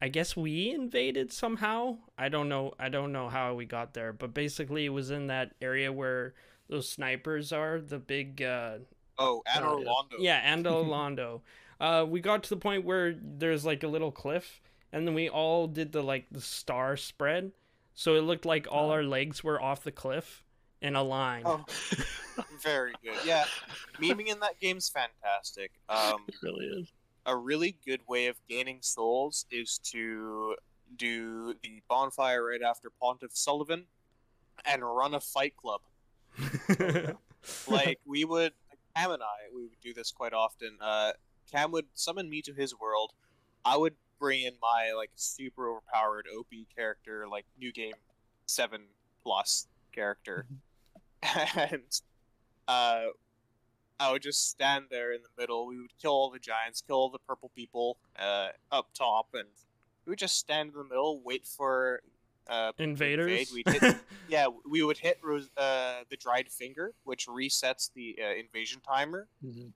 I 0.00 0.08
guess 0.08 0.36
we 0.36 0.70
invaded 0.70 1.32
somehow. 1.32 1.98
I 2.16 2.28
don't 2.28 2.48
know 2.48 2.72
I 2.78 2.88
don't 2.88 3.12
know 3.12 3.28
how 3.28 3.54
we 3.54 3.64
got 3.64 3.94
there, 3.94 4.12
but 4.12 4.32
basically 4.34 4.84
it 4.86 4.90
was 4.90 5.10
in 5.10 5.26
that 5.28 5.54
area 5.60 5.92
where 5.92 6.34
those 6.68 6.88
snipers 6.88 7.52
are, 7.52 7.80
the 7.80 7.98
big 7.98 8.42
uh 8.42 8.78
Oh, 9.20 9.42
and 9.52 9.64
yeah. 9.64 9.70
Anor 9.70 9.84
Londo. 9.84 10.16
yeah, 10.20 10.40
and 10.44 10.64
Anor 10.66 10.84
Londo. 10.86 11.40
uh 11.80 12.04
we 12.06 12.20
got 12.20 12.44
to 12.44 12.50
the 12.50 12.56
point 12.56 12.84
where 12.84 13.14
there's 13.20 13.64
like 13.64 13.82
a 13.82 13.88
little 13.88 14.12
cliff 14.12 14.60
and 14.92 15.06
then 15.06 15.14
we 15.14 15.28
all 15.28 15.66
did 15.66 15.92
the 15.92 16.02
like 16.02 16.26
the 16.30 16.40
star 16.40 16.96
spread. 16.96 17.52
So 17.94 18.14
it 18.14 18.20
looked 18.20 18.46
like 18.46 18.68
all 18.70 18.90
Oh. 18.90 18.92
our 18.92 19.02
legs 19.02 19.42
were 19.42 19.60
off 19.60 19.82
the 19.82 19.90
cliff 19.90 20.44
in 20.80 20.94
a 20.94 21.02
line. 21.02 21.42
Oh, 21.44 21.64
very 22.62 22.92
good. 23.02 23.16
Yeah, 23.24 23.44
memeing 24.00 24.28
in 24.28 24.38
that 24.40 24.60
game's 24.60 24.88
fantastic. 24.88 25.72
Um, 25.88 26.22
It 26.28 26.36
really 26.42 26.66
is. 26.66 26.92
A 27.28 27.36
really 27.36 27.76
good 27.84 28.00
way 28.08 28.26
of 28.26 28.36
gaining 28.48 28.78
souls 28.80 29.46
is 29.50 29.78
to 29.90 30.56
do 30.96 31.54
the 31.62 31.82
bonfire 31.88 32.44
right 32.44 32.62
after 32.62 32.90
Pontiff 32.90 33.34
Sulyvahn 33.34 33.84
and 34.64 34.82
run 34.82 35.14
a 35.14 35.20
fight 35.20 35.54
club. 35.56 35.82
Like 37.66 38.00
we 38.04 38.24
would, 38.24 38.52
Cam 38.96 39.12
and 39.12 39.22
I, 39.22 39.54
we 39.54 39.62
would 39.62 39.80
do 39.82 39.94
this 39.94 40.10
quite 40.10 40.32
often. 40.32 40.76
Uh, 40.80 41.12
Cam 41.50 41.70
would 41.72 41.86
summon 41.94 42.28
me 42.28 42.42
to 42.42 42.52
his 42.52 42.78
world. 42.78 43.12
I 43.64 43.76
would 43.76 43.94
bring 44.18 44.42
in 44.42 44.54
my 44.60 44.92
like 44.96 45.10
super 45.14 45.68
overpowered 45.68 46.26
OP 46.36 46.48
character, 46.74 47.26
like 47.28 47.46
new 47.58 47.72
game 47.72 47.94
seven 48.46 48.82
plus 49.22 49.66
character, 49.92 50.46
and 51.22 52.00
uh, 52.66 53.06
I 54.00 54.12
would 54.12 54.22
just 54.22 54.48
stand 54.48 54.86
there 54.90 55.12
in 55.12 55.20
the 55.22 55.40
middle. 55.40 55.66
We 55.66 55.78
would 55.80 55.96
kill 56.00 56.12
all 56.12 56.30
the 56.30 56.38
giants, 56.38 56.82
kill 56.86 56.96
all 56.96 57.10
the 57.10 57.18
purple 57.18 57.50
people 57.54 57.98
uh, 58.18 58.48
up 58.70 58.88
top, 58.94 59.28
and 59.34 59.48
we 60.06 60.10
would 60.10 60.18
just 60.18 60.38
stand 60.38 60.70
in 60.70 60.78
the 60.78 60.84
middle, 60.84 61.20
wait 61.24 61.46
for 61.46 62.00
uh, 62.48 62.72
Invaders. 62.78 63.28
invade. 63.30 63.48
We'd 63.52 63.68
hit, 63.82 63.96
yeah, 64.28 64.46
we 64.68 64.82
would 64.82 64.98
hit 64.98 65.18
uh, 65.56 65.94
the 66.08 66.16
dried 66.16 66.48
finger, 66.48 66.92
which 67.04 67.26
resets 67.26 67.90
the 67.92 68.16
uh, 68.22 68.34
invasion 68.34 68.80
timer, 68.86 69.26
Mhm. 69.44 69.72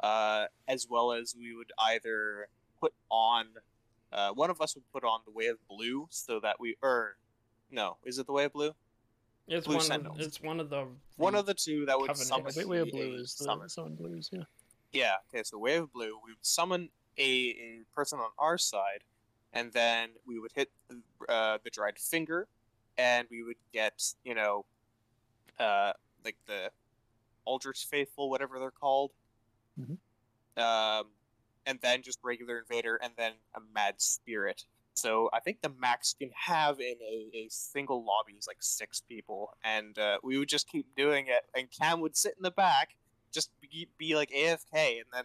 uh, 0.00 0.46
as 0.66 0.86
well 0.88 1.12
as 1.12 1.34
we 1.38 1.54
would 1.54 1.72
either 1.78 2.48
put 2.80 2.92
on. 3.10 3.46
Uh, 4.12 4.30
one 4.32 4.50
of 4.50 4.60
us 4.60 4.74
would 4.74 4.90
put 4.92 5.04
on 5.04 5.20
the 5.24 5.30
way 5.30 5.46
of 5.46 5.56
blue, 5.68 6.08
so 6.10 6.40
that 6.40 6.58
we 6.58 6.76
or 6.82 7.16
no, 7.70 7.98
is 8.04 8.18
it 8.18 8.26
the 8.26 8.32
way 8.32 8.44
of 8.44 8.52
blue? 8.52 8.74
It's 9.48 9.66
Blue 9.66 9.76
one 9.76 9.84
Sentinels. 9.84 10.18
of, 10.18 10.26
it's 10.26 10.40
one 10.42 10.60
of 10.60 10.70
the 10.70 10.86
One 11.16 11.34
of 11.34 11.46
the 11.46 11.54
two 11.54 11.86
that 11.86 11.98
would 11.98 12.08
Covenant. 12.08 12.28
summon. 12.28 12.52
Wait, 12.56 12.68
Way 12.84 12.90
Blue 12.90 13.12
a 13.16 13.20
is 13.20 13.34
the 13.34 13.44
summon. 13.44 13.68
summon 13.68 13.94
blues, 13.96 14.28
yeah. 14.32 14.42
Yeah. 14.92 15.14
Okay. 15.32 15.42
So 15.44 15.58
way 15.58 15.76
of 15.76 15.92
blue, 15.92 16.18
we 16.24 16.32
would 16.32 16.38
summon 16.44 16.88
a, 17.18 17.22
a 17.22 17.80
person 17.94 18.18
on 18.18 18.30
our 18.38 18.58
side, 18.58 19.04
and 19.52 19.72
then 19.72 20.10
we 20.26 20.38
would 20.38 20.52
hit 20.54 20.70
uh, 21.28 21.58
the 21.62 21.70
dried 21.70 21.98
finger, 21.98 22.48
and 22.98 23.26
we 23.30 23.42
would 23.42 23.56
get 23.72 24.02
you 24.24 24.34
know, 24.34 24.64
uh, 25.58 25.92
like 26.24 26.36
the 26.46 26.70
Aldrich 27.44 27.86
Faithful, 27.90 28.30
whatever 28.30 28.58
they're 28.58 28.70
called. 28.70 29.12
Mhm. 29.80 29.98
Um, 30.60 31.06
and 31.66 31.78
then 31.82 32.02
just 32.02 32.18
regular 32.22 32.58
invader, 32.58 32.96
and 32.96 33.12
then 33.16 33.32
a 33.54 33.60
mad 33.74 34.00
spirit. 34.00 34.64
So 34.94 35.30
I 35.32 35.40
think 35.40 35.62
the 35.62 35.70
max 35.80 36.14
you 36.18 36.26
can 36.26 36.34
have 36.46 36.80
in 36.80 36.96
a, 37.02 37.36
a 37.36 37.46
single 37.48 38.04
lobby 38.04 38.34
is 38.38 38.46
like 38.46 38.58
six 38.60 39.00
people, 39.00 39.56
and 39.64 39.98
uh, 39.98 40.18
we 40.22 40.36
would 40.38 40.48
just 40.48 40.68
keep 40.68 40.94
doing 40.96 41.26
it. 41.28 41.44
And 41.56 41.68
Cam 41.70 42.00
would 42.00 42.16
sit 42.16 42.34
in 42.36 42.42
the 42.42 42.50
back, 42.50 42.96
just 43.32 43.50
be, 43.60 43.88
be 43.98 44.14
like 44.14 44.30
AFK, 44.30 44.98
and 44.98 45.06
then 45.12 45.24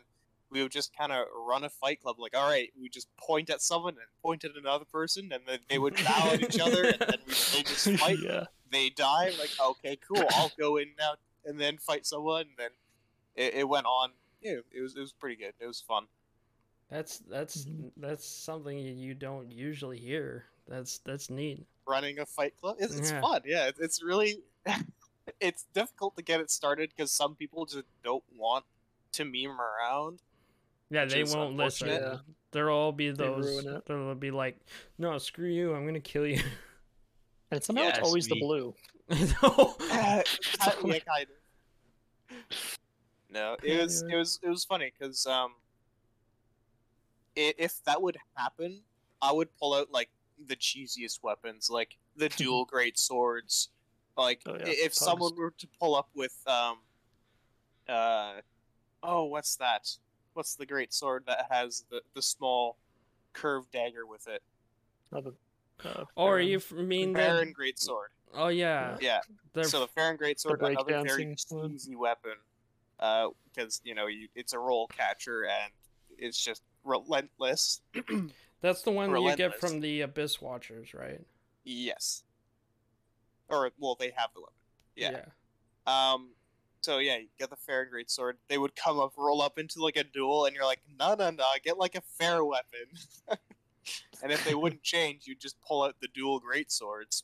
we 0.51 0.61
would 0.61 0.71
just 0.71 0.95
kind 0.95 1.11
of 1.11 1.25
run 1.47 1.63
a 1.63 1.69
fight 1.69 2.01
club. 2.01 2.17
Like, 2.19 2.37
all 2.37 2.49
right, 2.49 2.69
we 2.79 2.87
just 2.89 3.07
point 3.17 3.49
at 3.49 3.61
someone 3.61 3.95
and 3.95 4.07
point 4.21 4.45
at 4.45 4.51
another 4.55 4.85
person, 4.85 5.31
and 5.33 5.43
then 5.47 5.59
they 5.69 5.77
would 5.79 5.95
bow 5.95 6.31
at 6.33 6.41
each 6.41 6.59
other, 6.59 6.83
and 6.83 6.99
then 6.99 7.17
we 7.27 7.33
they 7.53 7.63
just 7.63 7.89
fight. 7.99 8.19
yeah. 8.21 8.45
They 8.71 8.89
die. 8.89 9.31
Like, 9.39 9.51
okay, 9.59 9.97
cool. 10.07 10.23
I'll 10.31 10.51
go 10.59 10.77
in 10.77 10.87
now 10.97 11.15
and 11.45 11.59
then 11.59 11.77
fight 11.77 12.05
someone. 12.05 12.41
And 12.41 12.57
then 12.57 12.69
it, 13.35 13.53
it 13.53 13.69
went 13.69 13.85
on. 13.85 14.11
Yeah, 14.41 14.57
it 14.73 14.81
was 14.81 14.95
it 14.95 14.99
was 14.99 15.13
pretty 15.13 15.35
good. 15.35 15.53
It 15.59 15.67
was 15.67 15.81
fun. 15.81 16.05
That's 16.95 17.17
that's 17.19 17.65
Mhm. 17.65 17.91
that's 17.97 18.25
something 18.25 18.77
you 18.77 19.13
don't 19.13 19.51
usually 19.51 19.99
hear. 19.99 20.45
That's 20.65 20.99
that's 20.99 21.29
neat. 21.29 21.65
Running 21.85 22.19
a 22.19 22.25
fight 22.25 22.53
club, 22.61 22.77
it's, 22.79 22.95
it's 22.95 23.11
Yeah. 23.11 23.19
fun. 23.19 23.41
Yeah, 23.45 23.67
it's, 23.67 23.79
it's 23.79 24.01
really. 24.03 24.39
it's 25.41 25.65
difficult 25.73 26.15
to 26.15 26.23
get 26.23 26.39
it 26.39 26.49
started 26.49 26.91
because 26.95 27.11
some 27.11 27.35
people 27.35 27.65
just 27.65 27.83
don't 28.03 28.23
want 28.37 28.63
to 29.11 29.25
meme 29.25 29.59
around. 29.59 30.19
Yeah, 30.89 31.03
they 31.05 31.23
won't 31.25 31.57
listen. 31.57 31.89
unfortunate. 31.89 32.21
There'll 32.51 32.77
all 32.77 32.91
be 32.93 33.11
those. 33.11 33.45
ruin 33.45 33.75
it. 33.75 33.85
They'll 33.87 34.15
be 34.15 34.31
like, 34.31 34.55
"No, 34.97 35.17
screw 35.17 35.49
you! 35.49 35.73
I'm 35.75 35.85
gonna 35.85 35.99
kill 35.99 36.25
you." 36.25 36.39
And 37.51 37.63
somehow 37.63 37.83
it's 37.89 37.97
Yes, 37.99 38.05
always 38.07 38.27
the 38.27 38.39
blue. 38.39 38.73
No. 39.09 39.75
yeah, 39.89 40.23
kind 40.83 41.27
of. 42.29 42.37
No, 43.29 43.55
it 43.61 43.81
was 43.81 44.01
Anyway. 44.01 44.15
it 44.15 44.17
was 44.17 44.39
it 44.43 44.49
was 44.49 44.63
funny 44.65 44.91
because 44.97 45.25
um, 45.27 45.51
i- 45.51 45.64
if 47.35 47.83
that 47.85 48.01
would 48.01 48.17
happen, 48.35 48.81
I 49.21 49.31
would 49.31 49.49
pull 49.57 49.73
out 49.73 49.91
like 49.91 50.09
the 50.47 50.55
cheesiest 50.55 51.23
weapons, 51.23 51.69
like 51.69 51.97
the 52.15 52.29
dual 52.37 52.65
great 52.65 52.97
swords. 52.97 53.69
Like 54.17 54.41
Oh, 54.45 54.53
yeah, 54.53 54.63
if 54.67 54.91
pugs. 54.91 54.97
someone 54.97 55.35
were 55.35 55.53
to 55.57 55.67
pull 55.79 55.95
up 55.95 56.09
with 56.15 56.35
um, 56.47 56.77
uh, 57.87 58.35
oh, 59.03 59.25
what's 59.25 59.55
that? 59.57 59.89
What's 60.33 60.55
the 60.55 60.65
great 60.65 60.93
sword 60.93 61.23
that 61.27 61.47
has 61.49 61.85
the 61.89 62.01
the 62.13 62.21
small 62.21 62.77
curved 63.33 63.71
dagger 63.71 64.05
with 64.05 64.27
it? 64.27 64.41
Oh, 65.13 65.21
the, 65.21 65.33
uh, 65.87 66.05
or 66.15 66.37
Farron. 66.39 66.47
you 66.47 66.61
mean 66.75 67.13
the? 67.13 67.19
Farron 67.19 67.51
great 67.51 67.79
sword. 67.79 68.09
Oh 68.33 68.47
yeah. 68.49 68.97
Yeah. 68.99 69.19
They're 69.53 69.63
so 69.63 69.79
the 69.81 69.87
Farron 69.87 70.17
Great 70.17 70.39
Sword, 70.39 70.59
break 70.59 70.73
another 70.73 71.03
very 71.07 71.25
dancing 71.25 71.57
one. 71.57 71.71
easy 71.71 71.95
weapon, 71.95 72.33
uh, 72.99 73.27
because 73.45 73.79
you 73.85 73.95
know 73.95 74.07
you, 74.07 74.27
it's 74.35 74.51
a 74.53 74.59
roll 74.59 74.87
catcher 74.87 75.45
and 75.45 75.71
it's 76.17 76.43
just 76.43 76.61
relentless. 76.85 77.81
that's 78.61 78.81
the 78.83 78.91
one 78.91 79.09
you 79.21 79.35
get 79.35 79.59
from 79.59 79.79
the 79.81 80.01
Abyss 80.01 80.41
Watchers, 80.41 80.93
right? 80.93 81.21
yes. 81.63 82.23
Or 83.49 83.69
well, 83.77 83.95
they 83.99 84.11
have 84.15 84.29
the 84.33 84.41
weapon. 84.41 84.53
Yeah. 84.95 85.11
Yeah. 85.87 86.13
Um. 86.13 86.29
So 86.81 86.97
yeah, 86.99 87.17
you 87.17 87.27
get 87.39 87.49
the 87.49 87.55
Farron 87.55 87.89
Great 87.91 88.09
Sword. 88.09 88.37
They 88.47 88.57
would 88.57 88.75
come 88.75 88.99
up, 88.99 89.13
roll 89.17 89.41
up 89.41 89.57
into 89.59 89.81
like 89.83 89.95
a 89.97 90.03
duel, 90.03 90.45
and 90.45 90.55
you're 90.55 90.65
like, 90.65 90.81
no, 90.99 91.13
no, 91.15 91.29
no, 91.31 91.43
get 91.63 91.77
like 91.77 91.95
a 91.95 92.01
fair 92.01 92.43
weapon. 92.45 92.85
and 94.23 94.31
if 94.31 94.43
they 94.45 94.55
wouldn't 94.55 94.81
change, 94.83 95.27
you'd 95.27 95.39
just 95.39 95.61
pull 95.61 95.83
out 95.83 95.95
the 96.01 96.07
dual 96.13 96.39
great 96.39 96.71
swords 96.71 97.23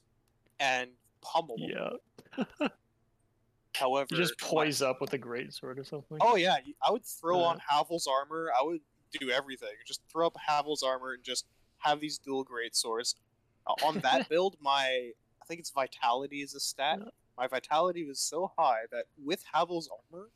and 0.59 0.89
pummel 1.21 1.57
them. 1.57 1.97
Yeah. 2.59 2.67
However, 3.75 4.07
You 4.11 4.17
just 4.17 4.35
my- 4.41 4.47
poise 4.47 4.81
up 4.81 5.01
with 5.01 5.13
a 5.13 5.17
great 5.17 5.53
sword 5.53 5.79
or 5.79 5.83
something. 5.83 6.17
Oh 6.21 6.35
yeah, 6.35 6.57
I 6.85 6.91
would 6.91 7.05
throw 7.05 7.39
Yeah. 7.39 7.45
on 7.47 7.59
Havel's 7.67 8.05
armor. 8.07 8.51
I 8.59 8.63
would 8.63 8.81
do 9.19 9.29
everything. 9.29 9.69
Just 9.85 10.01
throw 10.11 10.27
up 10.27 10.35
Havel's 10.47 10.83
armor 10.83 11.13
and 11.13 11.23
just 11.23 11.45
have 11.79 11.99
these 11.99 12.17
dual 12.17 12.43
great 12.43 12.75
swords. 12.75 13.15
Uh, 13.67 13.73
on 13.85 13.99
that 13.99 14.29
build, 14.29 14.57
my 14.61 15.11
I 15.41 15.45
think 15.47 15.59
it's 15.59 15.69
vitality 15.71 16.41
is 16.41 16.55
a 16.55 16.59
stat. 16.59 16.99
My 17.37 17.47
vitality 17.47 18.05
was 18.05 18.19
so 18.19 18.51
high 18.57 18.81
that 18.91 19.05
with 19.23 19.43
Havel's 19.53 19.89
armor, 20.11 20.29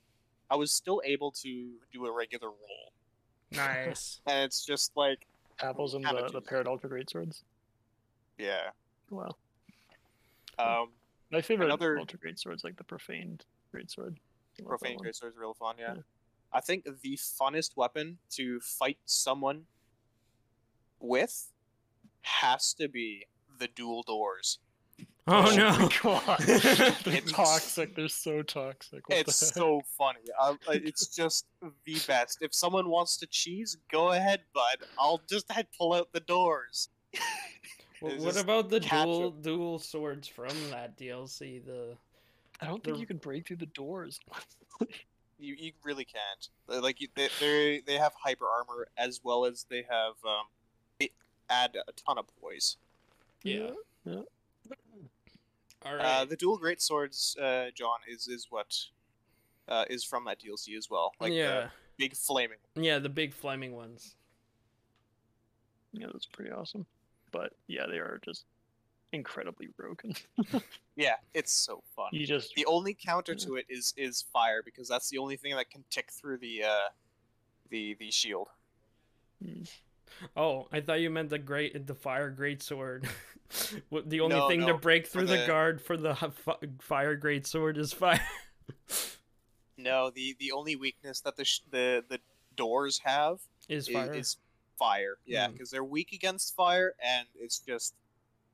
I 0.50 0.56
was 0.56 0.72
still 0.72 1.02
able 1.06 1.32
to 1.32 1.72
do 1.94 2.06
a 2.06 2.12
regular 2.12 2.48
roll. 2.50 2.92
Nice. 3.52 4.22
And 4.28 4.44
it's 4.44 4.66
just 4.66 4.92
like, 4.96 5.26
Apples 5.62 5.94
and 5.94 6.04
the, 6.04 6.12
the 6.14 6.28
just- 6.40 6.46
paired 6.46 6.68
ultra 6.68 6.90
great 6.90 7.10
swords. 7.10 7.44
yeah. 8.38 8.70
Wow. 9.10 9.36
Um, 10.58 10.90
My 11.32 11.42
favorite 11.42 11.66
Another- 11.68 11.98
ultra 12.00 12.18
great 12.20 12.40
sword's 12.40 12.64
like 12.64 12.76
the 12.78 12.84
profaned 12.84 13.46
great 13.72 13.92
sword. 13.92 14.18
I 14.18 14.64
love 14.64 14.70
that 14.72 14.80
profane 14.80 14.98
great 14.98 15.16
swords 15.16 15.36
are 15.38 15.40
real 15.40 15.54
fun. 15.54 15.76
Yeah. 15.78 15.96
Yeah. 15.96 16.02
I 16.56 16.62
think 16.62 16.86
the 16.86 17.18
funnest 17.18 17.76
weapon 17.76 18.18
to 18.32 18.60
fight 18.62 18.98
someone 19.06 19.64
with 21.00 21.52
has 22.22 22.74
to 22.76 22.88
be 22.88 23.26
the 23.60 23.68
dual 23.68 24.04
doors. 24.04 24.60
Oh, 25.28 25.34
oh 25.38 25.42
my 25.44 25.56
no. 25.58 26.36
They're 27.04 27.22
toxic. 27.22 27.96
They're 27.96 28.08
so 28.08 28.42
toxic. 28.42 29.08
What 29.10 29.18
it's 29.20 29.36
so 29.36 29.82
funny. 29.98 30.20
I, 30.40 30.52
I- 30.70 30.82
it's 30.84 31.08
just 31.16 31.46
the 31.86 32.00
best. 32.08 32.38
If 32.42 32.54
someone 32.54 32.90
wants 32.90 33.18
to 33.18 33.28
cheese, 33.28 33.78
go 33.92 34.12
ahead, 34.12 34.42
bud. 34.54 34.88
I'll 35.00 35.22
just 35.30 35.52
head 35.52 35.68
pull 35.78 35.94
out 35.94 36.10
the 36.14 36.20
doors. 36.22 36.90
Wh- 38.02 38.06
It's 38.12 38.24
what 38.24 38.38
about 38.40 38.70
the 38.70 38.80
catch 38.80 39.04
dual 39.06 39.26
'em. 39.36 39.42
dual 39.42 39.80
swords 39.80 40.28
from 40.28 40.54
that 40.70 40.98
DLC? 40.98 41.66
The 41.66 41.98
I 42.62 42.68
don't 42.68 42.84
think 42.84 43.00
you 43.00 43.06
can 43.08 43.18
break 43.18 43.48
through 43.48 43.58
the 43.58 43.66
doors. 43.68 44.20
You 45.38 45.56
you 45.58 45.72
really 45.84 46.06
can't. 46.06 46.50
Like 46.68 47.02
you- 47.02 47.10
they 47.16 47.30
they 47.40 47.84
they 47.86 47.98
have 47.98 48.14
hyper 48.24 48.46
armor 48.48 48.88
as 48.98 49.22
well 49.24 49.46
as 49.46 49.66
they 49.70 49.84
have 49.90 50.14
um 50.26 50.48
they 51.00 51.12
add 51.50 51.76
a 51.88 51.92
ton 51.92 52.18
of 52.18 52.26
poise. 52.42 52.78
Yeah. 53.44 53.72
Yeah. 54.06 54.22
All 55.86 55.96
right. 55.96 56.06
Uh, 56.06 56.26
the 56.26 56.36
dual 56.36 56.58
great 56.58 56.82
swords, 56.82 57.38
uh, 57.40 57.66
John, 57.76 58.00
is 58.08 58.28
is 58.28 58.48
what 58.50 58.76
uh, 59.68 59.86
is 59.90 60.04
from 60.04 60.26
that 60.26 60.40
DLC 60.40 60.76
as 60.78 60.90
well. 60.90 61.14
Like 61.20 61.34
yeah. 61.34 61.48
the 61.48 61.70
big 61.98 62.16
flaming. 62.16 62.58
Yeah, 62.76 63.00
the 63.00 63.10
big 63.10 63.34
flaming 63.34 63.74
ones. 63.76 64.16
Yeah, 65.94 66.08
that's 66.12 66.26
pretty 66.26 66.52
awesome. 66.52 66.86
But 67.32 67.54
yeah, 67.68 67.86
they 67.88 67.98
are 67.98 68.20
just 68.24 68.46
incredibly 69.16 69.68
broken. 69.68 70.14
Yeah, 70.98 71.16
it's 71.34 71.52
so 71.52 71.84
fun. 71.94 72.08
You 72.14 72.26
just 72.26 72.56
The 72.56 72.66
only 72.68 72.94
counter 72.94 73.34
Yeah. 73.34 73.46
to 73.48 73.56
it 73.56 73.66
is 73.68 73.94
is 73.98 74.22
fire 74.32 74.62
because 74.64 74.88
that's 74.88 75.10
the 75.10 75.18
only 75.18 75.36
thing 75.36 75.54
that 75.56 75.70
can 75.70 75.84
tick 75.90 76.10
through 76.10 76.38
the 76.38 76.64
uh, 76.64 76.88
the 77.70 77.96
the 78.00 78.10
shield. 78.12 78.48
Mm. 79.44 79.70
Oh, 80.38 80.68
I 80.72 80.80
thought 80.80 81.02
you 81.02 81.10
meant 81.10 81.30
the 81.30 81.38
great, 81.38 81.86
the 81.86 81.96
fire 81.96 82.30
great 82.30 82.62
sword. 82.64 83.10
The 83.92 84.22
only 84.22 84.36
No, 84.38 84.48
thing 84.48 84.66
to 84.66 84.74
break 84.74 85.06
through 85.06 85.26
the... 85.28 85.38
the- 85.38 85.48
guard 85.48 85.80
for 85.82 85.98
the 85.98 86.12
h- 86.48 86.70
fire 86.82 87.16
great 87.16 87.46
sword 87.46 87.78
is 87.78 87.92
fire. 87.94 88.20
No, 89.78 90.10
the 90.10 90.36
the 90.40 90.52
only 90.52 90.76
weakness 90.76 91.20
that 91.22 91.36
the 91.36 91.44
sh- 91.46 91.60
the 91.70 92.04
the 92.08 92.20
doors 92.56 93.00
have 93.04 93.40
is 93.68 93.88
is 93.90 93.94
fire. 93.94 94.14
is 94.14 94.38
fire. 94.80 95.18
Yeah, 95.26 95.48
Mm. 95.48 95.54
because 95.54 95.70
they're 95.72 95.84
weak 95.84 96.14
against 96.14 96.56
fire, 96.56 96.96
and 97.04 97.28
it's 97.38 97.60
just, 97.60 97.94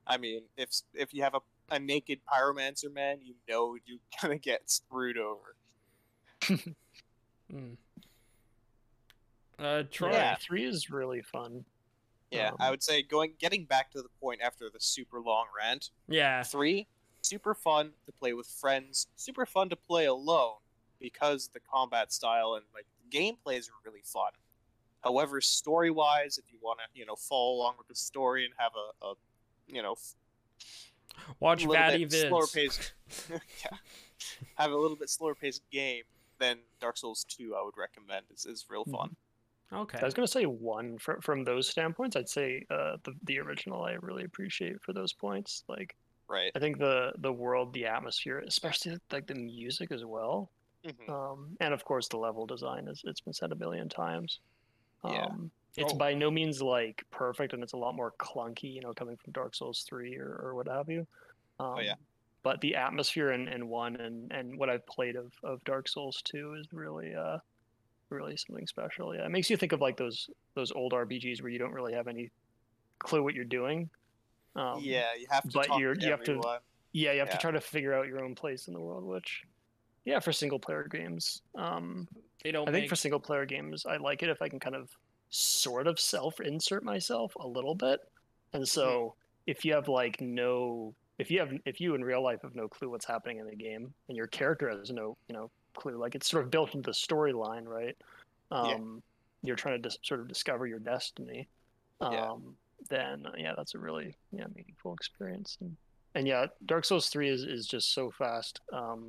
I 0.08 0.18
mean, 0.18 0.44
if 0.58 0.70
if 0.94 1.14
you 1.14 1.24
have 1.24 1.36
a, 1.36 1.40
a 1.70 1.80
naked 1.80 2.20
pyromancer 2.32 2.94
man, 2.94 3.20
you 3.24 3.36
know 3.48 3.78
you're 3.86 4.00
gonna 4.22 4.38
get 4.40 4.70
screwed 4.70 5.18
over. 5.18 5.56
Mm. 7.54 7.76
Uh, 9.60 9.84
Troy. 9.92 10.12
yeah, 10.12 10.36
three 10.40 10.64
is 10.64 10.90
really 10.90 11.22
fun. 11.22 11.66
Yeah, 12.32 12.52
Um, 12.52 12.56
I 12.60 12.70
would 12.70 12.82
say 12.82 13.04
going 13.04 13.34
getting 13.40 13.66
back 13.66 13.92
to 13.92 14.02
the 14.02 14.08
point 14.22 14.40
after 14.42 14.70
the 14.70 14.80
super 14.80 15.20
long 15.20 15.48
rant. 15.58 15.90
Yeah. 16.08 16.44
Three, 16.44 16.88
super 17.22 17.54
fun 17.54 17.92
to 18.06 18.12
play 18.14 18.32
with 18.34 18.48
friends, 18.48 19.08
super 19.18 19.46
fun 19.46 19.68
to 19.70 19.76
play 19.76 20.06
alone 20.06 20.56
because 21.00 21.50
the 21.54 21.60
combat 21.60 22.14
style 22.14 22.54
and 22.54 22.64
like 22.74 22.86
the 23.04 23.18
gameplay 23.18 23.58
is 23.58 23.70
really 23.86 24.02
fun. 24.04 24.32
However, 25.04 25.42
story 25.42 25.92
wise, 25.92 26.38
if 26.38 26.46
you 26.52 26.60
want 26.62 26.80
to, 26.80 26.86
you 26.98 27.06
know, 27.06 27.16
follow 27.16 27.56
along 27.56 27.74
with 27.78 27.88
the 27.88 27.96
story 27.96 28.46
and 28.46 28.54
have 28.58 28.72
a, 28.76 29.06
a 29.08 29.14
you 29.68 29.82
know, 29.82 29.96
Watch 31.40 31.64
a 31.64 31.68
little 31.68 31.84
Fatty 31.84 32.06
bit 32.06 32.30
slower 32.30 32.44
vids. 32.44 32.54
paced, 32.54 32.94
yeah, 33.30 33.78
have 34.56 34.72
a 34.72 34.78
little 34.78 34.98
bit 34.98 35.10
slower 35.10 35.36
paced 35.36 35.62
game, 35.72 36.04
than 36.40 36.60
Dark 36.80 36.98
Souls 36.98 37.26
Two 37.28 37.56
I 37.56 37.64
would 37.64 37.78
recommend 37.78 38.26
is, 38.34 38.46
is 38.46 38.66
real 38.70 38.86
fun. 38.86 39.16
Okay. 39.74 40.00
I 40.02 40.06
was 40.06 40.14
gonna 40.14 40.28
say 40.28 40.46
one 40.46 40.98
from 40.98 41.22
from 41.22 41.44
those 41.44 41.68
standpoints. 41.68 42.16
I'd 42.16 42.30
say 42.30 42.66
uh, 42.70 42.98
the 43.04 43.14
the 43.24 43.40
original 43.40 43.84
I 43.84 43.94
really 43.94 44.24
appreciate 44.24 44.82
for 44.82 44.94
those 44.94 45.14
points. 45.14 45.64
Like 45.68 45.96
Right. 46.32 46.52
I 46.56 46.60
think 46.60 46.78
the 46.78 47.12
the 47.18 47.34
world, 47.34 47.74
the 47.74 47.86
atmosphere, 47.86 48.42
especially 48.48 48.98
like 49.12 49.28
the 49.28 49.36
music 49.36 49.92
as 49.92 50.06
well, 50.06 50.50
hmm 50.86 51.12
um, 51.12 51.58
and 51.60 51.74
of 51.74 51.84
course 51.84 52.08
the 52.08 52.18
level 52.18 52.46
design. 52.46 52.88
As 52.88 53.02
it's 53.04 53.20
been 53.20 53.34
said 53.34 53.52
a 53.52 53.56
billion 53.56 53.90
times. 53.90 54.40
Yeah. 55.04 55.28
It's 55.78 55.94
Oh. 55.94 55.98
by 55.98 56.14
no 56.14 56.30
means 56.30 56.62
like 56.62 57.04
perfect, 57.12 57.54
and 57.54 57.64
it's 57.64 57.74
a 57.74 57.78
lot 57.78 57.96
more 57.96 58.14
clunky. 58.20 58.74
You 58.74 58.82
know, 58.82 58.94
coming 58.94 59.18
from 59.18 59.32
Dark 59.34 59.56
Souls 59.56 59.84
three 59.88 60.18
or, 60.18 60.40
or 60.44 60.56
what 60.56 60.68
have 60.68 60.90
you. 60.90 61.08
Um, 61.60 61.78
yeah. 61.82 61.96
But 62.44 62.60
the 62.62 62.76
atmosphere 62.76 63.32
in, 63.32 63.48
in 63.48 63.68
one 63.70 63.96
and, 63.98 64.32
and 64.32 64.58
what 64.58 64.70
I've 64.70 64.86
played 64.88 65.16
of, 65.16 65.32
of 65.44 65.64
Dark 65.64 65.88
Souls 65.88 66.22
two 66.24 66.56
is 66.60 66.68
really 66.74 67.14
uh 67.16 67.38
really 68.10 68.36
something 68.36 68.68
special. 68.68 69.16
Yeah, 69.16 69.26
it 69.26 69.30
makes 69.32 69.50
you 69.50 69.56
think 69.58 69.72
of 69.72 69.80
like 69.80 69.96
those 69.96 70.30
those 70.56 70.72
old 70.72 70.92
RPGs 70.94 71.42
where 71.42 71.52
you 71.52 71.60
don't 71.60 71.72
really 71.72 71.94
have 71.94 72.08
any 72.08 72.30
clue 73.00 73.24
what 73.24 73.36
you're 73.36 73.46
doing. 73.46 73.90
Um, 74.56 74.80
yeah, 74.82 75.06
you 75.18 75.28
have 75.30 75.44
to 75.44 75.50
but 75.54 75.68
talk 75.68 75.80
you're- 75.80 75.96
to 75.96 76.04
you 76.06 76.12
have 76.12 76.24
to- 76.26 76.60
yeah, 76.94 77.14
you 77.14 77.20
have 77.20 77.30
Yeah. 77.30 77.36
to 77.36 77.38
try 77.38 77.52
to 77.52 77.62
figure 77.62 77.94
out 77.94 78.08
your 78.08 78.22
own 78.22 78.36
place 78.36 78.68
in 78.68 78.74
the 78.74 78.82
world, 78.82 79.06
which, 79.06 79.44
yeah, 80.04 80.20
for 80.20 80.34
single 80.34 80.60
player 80.60 80.84
games, 80.92 81.42
um, 81.56 82.06
They 82.44 82.52
don't 82.52 82.68
I 82.68 82.72
think 82.74 82.84
make 82.84 82.90
for 82.90 82.98
single 82.98 83.22
player 83.22 83.46
games, 83.46 83.86
I 83.86 83.96
like 83.96 84.24
it 84.24 84.30
if 84.30 84.42
I 84.42 84.50
can 84.50 84.60
kind 84.60 84.76
of 84.76 84.90
sort 85.32 85.88
of 85.88 86.00
self 86.00 86.40
insert 86.40 86.84
myself 86.84 87.34
a 87.40 87.48
little 87.48 87.74
bit. 87.74 88.02
And 88.54 88.68
so 88.68 89.16
if 89.48 89.66
you 89.66 89.74
have 89.74 89.88
like 89.88 90.22
no, 90.22 90.94
if 91.18 91.32
you 91.32 91.40
have, 91.40 91.54
if 91.66 91.82
you 91.82 91.96
in 91.96 92.04
real 92.04 92.22
life 92.22 92.42
have 92.44 92.54
no 92.54 92.68
clue 92.68 92.90
what's 92.90 93.06
happening 93.06 93.40
in 93.40 93.48
the 93.48 93.56
game 93.56 93.94
and 94.08 94.18
your 94.18 94.28
character 94.28 94.70
has 94.70 94.92
no, 94.92 95.18
you 95.28 95.34
know, 95.34 95.50
clue, 95.74 95.98
like 95.98 96.16
it's 96.16 96.30
sort 96.30 96.44
of 96.44 96.52
built 96.52 96.76
into 96.76 96.90
the 96.92 96.94
storyline, 96.94 97.66
right? 97.66 97.96
Yeah. 98.52 98.76
Um, 98.76 99.02
You're 99.42 99.56
trying 99.56 99.82
to 99.82 99.90
dis- 99.90 99.98
sort 100.04 100.20
of 100.20 100.28
discover 100.28 100.68
your 100.68 100.80
destiny. 100.80 101.48
Um, 102.02 102.14
Yeah. 102.14 102.34
Then 102.90 103.26
uh, 103.26 103.32
yeah, 103.38 103.54
that's 103.56 103.76
a 103.76 103.80
really 103.80 104.16
yeah 104.32 104.48
meaningful 104.56 104.94
experience. 104.94 105.58
And, 105.62 105.78
and 106.16 106.28
yeah, 106.28 106.48
Dark 106.66 106.84
Souls 106.84 107.10
three 107.10 107.30
is, 107.30 107.44
is 107.44 107.68
just 107.68 107.94
so 107.94 108.12
fast. 108.12 108.60
Um, 108.74 109.06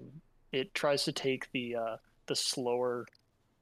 it 0.52 0.72
tries 0.74 1.04
to 1.04 1.12
take 1.12 1.50
the 1.52 1.76
uh, 1.76 1.96
the 2.26 2.36
slower 2.36 3.06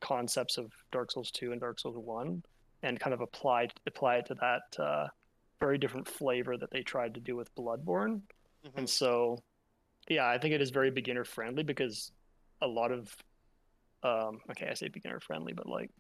concepts 0.01 0.59
of 0.59 0.73
Dark 0.91 1.13
Souls 1.13 1.31
2 1.31 1.53
and 1.53 1.61
Dark 1.61 1.79
Souls 1.79 1.97
1 1.97 2.43
and 2.83 2.99
kind 2.99 3.15
of 3.15 3.21
apply 3.21 3.69
apply 3.87 4.17
it 4.17 4.27
to 4.27 4.35
that 4.37 4.83
uh, 4.83 5.09
very 5.59 5.79
different 5.79 6.09
flavor 6.09 6.57
that 6.57 6.71
they 6.71 6.83
tried 6.83 7.15
to 7.15 7.21
do 7.21 7.37
with 7.37 7.55
Bloodborne. 7.55 8.23
Mhm. 8.65 8.71
And 8.77 8.91
so, 8.91 9.43
yeah, 10.09 10.29
I 10.29 10.39
think 10.39 10.55
it 10.55 10.63
is 10.63 10.71
very 10.71 10.91
beginner 10.91 11.25
friendly 11.25 11.63
because 11.63 12.13
a 12.63 12.67
lot 12.67 12.93
of, 12.93 13.15
um, 14.03 14.41
okay, 14.51 14.69
I 14.69 14.75
say 14.75 14.89
beginner 14.89 15.21
friendly, 15.21 15.53
but 15.53 15.67
like, 15.67 15.91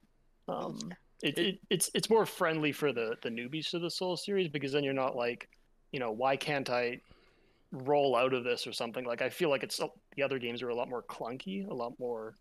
um, 0.48 0.78
it, 1.22 1.38
it, 1.38 1.58
it's 1.68 1.90
it's 1.94 2.08
more 2.08 2.26
friendly 2.26 2.72
for 2.72 2.92
the 2.92 3.16
the 3.22 3.28
newbies 3.28 3.70
to 3.70 3.78
the 3.78 3.90
Soul 3.90 4.16
series 4.16 4.48
because 4.48 4.72
then 4.72 4.84
you're 4.84 4.94
not 4.94 5.16
like, 5.16 5.48
you 5.92 6.00
know, 6.00 6.10
why 6.10 6.36
can't 6.36 6.70
I 6.70 7.00
roll 7.72 8.16
out 8.16 8.32
of 8.32 8.42
this 8.42 8.66
or 8.66 8.72
something? 8.72 9.04
Like 9.04 9.22
I 9.22 9.28
feel 9.28 9.50
like 9.50 9.62
it's 9.62 9.80
the 10.16 10.22
other 10.22 10.38
games 10.38 10.62
are 10.62 10.70
a 10.70 10.74
lot 10.74 10.88
more 10.88 11.02
clunky, 11.02 11.68
a 11.68 11.74
lot 11.74 11.92
more 11.98 12.34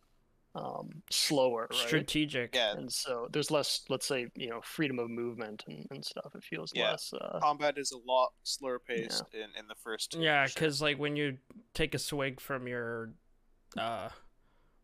um, 0.56 0.90
slower, 1.10 1.68
right? 1.70 1.80
strategic. 1.80 2.56
Yeah, 2.56 2.72
and 2.74 2.92
so 2.92 3.28
there's 3.32 3.52
less, 3.52 3.82
let's 3.90 4.06
say, 4.06 4.28
you 4.36 4.50
know, 4.50 4.62
freedom 4.62 5.00
of 5.00 5.10
movement 5.10 5.64
and, 5.68 5.86
and 5.92 6.04
stuff. 6.04 6.34
It 6.36 6.44
feels 6.44 6.72
Yeah. 6.76 6.92
less. 6.92 7.14
Uh, 7.14 7.40
combat 7.42 7.78
is 7.78 7.92
a 7.92 7.98
lot 7.98 8.30
slower 8.44 8.80
paced 8.80 9.24
in, 9.34 9.48
in 9.58 9.68
the 9.68 9.76
first. 9.76 10.16
Yeah, 10.16 10.46
because 10.48 10.82
like 10.82 10.98
when 10.98 11.16
you 11.16 11.38
take 11.74 11.94
a 11.94 12.00
swig 12.00 12.40
from 12.42 12.68
your, 12.68 13.12
uh, 13.78 14.10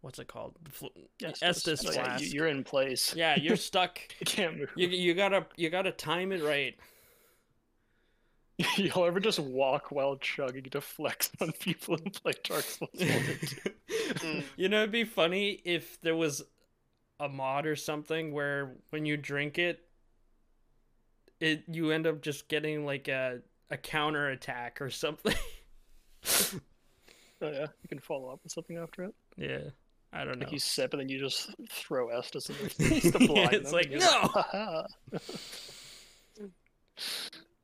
what's 0.01 0.19
it 0.19 0.27
called? 0.27 0.55
The 0.63 0.71
fl- 0.71 0.85
Estus. 1.23 1.41
Estus 1.43 1.93
flask. 1.93 2.23
you, 2.23 2.29
you're 2.29 2.47
in 2.47 2.63
place. 2.63 3.15
Yeah, 3.15 3.35
you're 3.39 3.55
stuck. 3.71 3.99
You 4.19 4.25
can't 4.25 4.57
move. 4.59 4.69
You 4.75 4.87
you 4.89 5.13
gotta 5.15 5.47
you 5.55 5.69
gotta 5.69 5.91
time 5.91 6.31
it 6.31 6.43
right. 6.43 6.75
You'll 8.77 9.05
ever 9.05 9.19
just 9.19 9.39
walk 9.39 9.91
while 9.91 10.15
chugging 10.17 10.63
to 10.63 10.81
flex 10.81 11.29
on 11.41 11.51
people 11.53 11.95
and 11.95 12.13
play 12.13 12.33
Dark 12.43 12.63
Souls 12.63 12.89
2. 12.97 13.05
Mm. 13.05 14.43
you 14.55 14.69
know, 14.69 14.79
it'd 14.79 14.91
be 14.91 15.03
funny 15.03 15.59
if 15.65 15.99
there 16.01 16.15
was 16.15 16.41
a 17.19 17.27
mod 17.27 17.65
or 17.65 17.75
something 17.75 18.33
where 18.33 18.75
when 18.89 19.05
you 19.05 19.17
drink 19.17 19.57
it, 19.57 19.81
it 21.39 21.63
you 21.67 21.91
end 21.91 22.07
up 22.07 22.21
just 22.21 22.47
getting 22.47 22.85
like 22.85 23.07
a 23.07 23.41
a 23.69 23.77
counter 23.77 24.29
attack 24.29 24.81
or 24.81 24.89
something. 24.89 25.35
Oh 27.41 27.51
yeah, 27.51 27.67
you 27.83 27.89
can 27.89 27.99
follow 27.99 28.29
up 28.29 28.39
with 28.43 28.53
something 28.53 28.77
after 28.77 29.03
it. 29.03 29.15
yeah, 29.35 29.59
I 30.13 30.23
don't 30.23 30.39
know. 30.39 30.45
Like 30.45 30.53
you 30.53 30.59
sip 30.59 30.93
and 30.93 31.01
then 31.01 31.09
you 31.09 31.19
just 31.19 31.53
throw 31.69 32.07
Estus 32.07 32.49
in 32.49 32.55
their 32.57 32.69
face 32.69 33.11
to 33.11 33.23
Yeah, 33.25 33.49
it's 33.51 33.71
them, 33.71 33.73
like, 33.73 33.91
"No!" 33.91 33.99
"Ha-ha." 33.99 34.85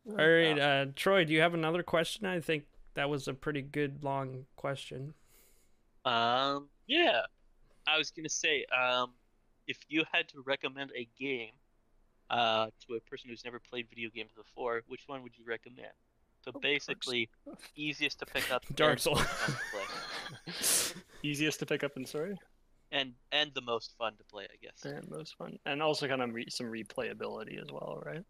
All 0.10 0.16
right, 0.16 0.58
uh, 0.58 0.86
Troy, 0.96 1.26
do 1.26 1.34
you 1.34 1.42
have 1.42 1.54
another 1.54 1.84
question? 1.84 2.26
I 2.26 2.40
think 2.40 2.66
that 2.96 3.10
was 3.10 3.28
a 3.28 3.34
pretty 3.34 3.62
good 3.62 4.04
long 4.04 4.46
question. 4.56 5.14
Um, 6.06 6.70
yeah. 6.88 7.22
I 7.88 7.98
was 7.98 8.12
gonna 8.12 8.30
say, 8.30 8.66
um, 8.66 9.14
if 9.68 9.78
you 9.90 10.04
had 10.12 10.28
to 10.30 10.42
recommend 10.46 10.92
a 10.96 11.08
game, 11.20 11.52
uh, 12.32 12.68
to 12.88 12.96
a 12.96 13.00
person 13.02 13.30
who's 13.30 13.44
never 13.44 13.60
played 13.60 13.88
video 13.90 14.10
games 14.10 14.32
before, 14.36 14.82
which 14.88 15.04
one 15.08 15.22
would 15.22 15.38
you 15.38 15.44
recommend? 15.46 15.92
So 16.44 16.52
Dark 16.52 16.64
basically, 16.64 17.30
easiest 17.76 18.20
to 18.20 18.26
pick 18.26 18.52
up, 18.52 18.64
Dark 18.76 19.00
Souls. 19.00 19.20
most 19.20 19.30
fun 19.30 19.56
to 19.56 19.62
play. 19.72 21.02
Easiest 21.24 21.60
to 21.60 21.68
pick 21.68 21.84
up 21.84 21.96
and 21.98 22.08
sorry, 22.08 22.36
and 22.92 23.14
and 23.32 23.52
the 23.54 23.62
most 23.62 23.96
fun 23.96 24.14
to 24.18 24.24
play, 24.24 24.46
I 24.46 24.56
guess. 24.60 24.84
and 24.84 25.08
most 25.12 25.36
fun, 25.38 25.60
and 25.68 25.84
also 25.84 26.08
kind 26.08 26.22
of 26.22 26.34
re- 26.34 26.50
some 26.50 26.66
replayability 26.66 27.62
as 27.62 27.72
well, 27.72 28.02
right? 28.04 28.24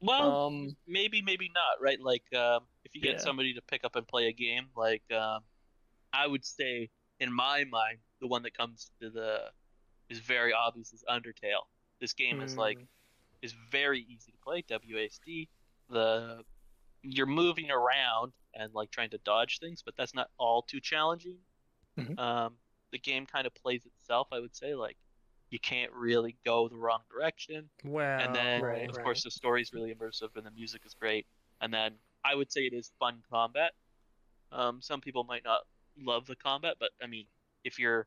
Well, 0.00 0.46
Um, 0.48 0.76
maybe, 0.86 1.22
maybe 1.22 1.48
not, 1.54 1.80
right? 1.80 2.00
Like, 2.00 2.32
um, 2.34 2.68
if 2.84 2.94
you 2.94 3.00
get 3.00 3.14
Yeah. 3.14 3.22
somebody 3.22 3.54
to 3.54 3.62
pick 3.62 3.84
up 3.84 3.96
and 3.96 4.06
play 4.06 4.28
a 4.28 4.32
game, 4.32 4.70
like, 4.76 5.10
um, 5.12 5.44
I 6.12 6.26
would 6.26 6.44
say, 6.44 6.90
in 7.20 7.32
my 7.32 7.64
mind, 7.64 7.98
the 8.20 8.26
one 8.28 8.42
that 8.42 8.54
comes 8.56 8.92
to 9.00 9.10
the 9.10 9.52
is 10.08 10.20
very 10.20 10.52
obvious 10.52 10.92
is 10.92 11.04
Undertale. 11.08 11.66
This 12.00 12.14
game 12.14 12.40
is 12.40 12.56
like 12.56 12.78
mm, 12.78 12.88
is 13.42 13.52
very 13.52 14.00
easy 14.02 14.32
to 14.32 14.38
play. 14.38 14.62
WASD. 14.62 15.48
The 15.88 16.44
you're 17.02 17.26
moving 17.26 17.70
around 17.70 18.32
and 18.54 18.74
like 18.74 18.90
trying 18.90 19.10
to 19.10 19.18
dodge 19.18 19.58
things, 19.60 19.82
but 19.82 19.96
that's 19.96 20.14
not 20.14 20.30
all 20.38 20.62
too 20.62 20.80
challenging. 20.80 21.38
Mhm. 21.96 22.18
Um, 22.18 22.58
the 22.92 22.98
game 22.98 23.26
kind 23.26 23.46
of 23.46 23.54
plays 23.54 23.86
itself. 23.86 24.28
I 24.32 24.40
would 24.40 24.56
say 24.56 24.74
like 24.74 24.98
you 25.50 25.58
can't 25.60 25.92
really 25.92 26.36
go 26.44 26.68
the 26.68 26.76
wrong 26.76 27.00
direction. 27.10 27.68
Well, 27.84 28.20
and 28.20 28.34
then 28.34 28.62
right, 28.62 28.88
of 28.88 28.96
right. 28.96 29.04
course 29.04 29.22
the 29.22 29.30
story 29.30 29.62
is 29.62 29.72
really 29.72 29.94
immersive 29.94 30.36
and 30.36 30.44
the 30.44 30.50
music 30.50 30.82
is 30.84 30.94
great 30.94 31.26
and 31.60 31.72
then 31.72 31.92
i 32.24 32.34
would 32.34 32.50
say 32.52 32.62
it 32.62 32.72
is 32.74 32.90
fun 32.98 33.22
combat 33.30 33.72
um, 34.52 34.80
some 34.82 35.00
people 35.00 35.24
might 35.24 35.44
not 35.44 35.60
love 36.02 36.26
the 36.26 36.36
combat 36.36 36.74
but 36.80 36.90
i 37.02 37.06
mean 37.06 37.24
if 37.64 37.78
you're 37.78 38.06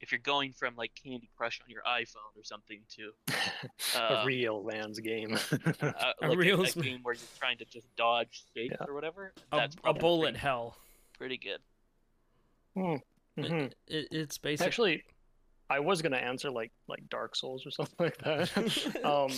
if 0.00 0.12
you're 0.12 0.20
going 0.20 0.52
from 0.52 0.76
like 0.76 0.92
candy 0.94 1.28
crush 1.36 1.60
on 1.64 1.68
your 1.70 1.82
iphone 1.98 2.30
or 2.36 2.44
something 2.44 2.80
to 2.88 3.10
a 3.96 4.02
uh, 4.20 4.24
real 4.24 4.62
lands 4.62 5.00
game. 5.10 5.34
uh, 5.34 5.92
A 6.22 6.28
like 6.28 6.34
a, 6.34 6.36
real 6.36 6.62
a 6.62 6.66
sm- 6.68 6.80
game 6.82 7.00
where 7.02 7.14
you're 7.14 7.22
trying 7.38 7.58
to 7.58 7.64
just 7.64 7.86
dodge 7.96 8.44
shapes 8.54 8.76
Yeah. 8.80 8.86
or 8.86 8.94
whatever 8.94 9.32
a, 9.52 9.56
that's 9.56 9.74
a 9.74 9.78
probably 9.80 10.00
bullet 10.00 10.22
pretty, 10.32 10.38
hell. 10.38 10.76
pretty 11.18 11.38
good 11.38 11.58
Mhm. 12.76 13.00
It, 13.36 13.74
it, 13.86 14.08
it's 14.10 14.38
basically 14.38 14.66
Actually, 14.66 15.02
I 15.70 15.80
was 15.80 16.02
gonna 16.02 16.16
answer 16.16 16.50
like 16.50 16.72
like 16.88 17.08
Dark 17.08 17.36
Souls 17.36 17.66
or 17.66 17.70
something 17.72 17.96
like 17.98 18.18
that. 18.18 19.04
um 19.04 19.32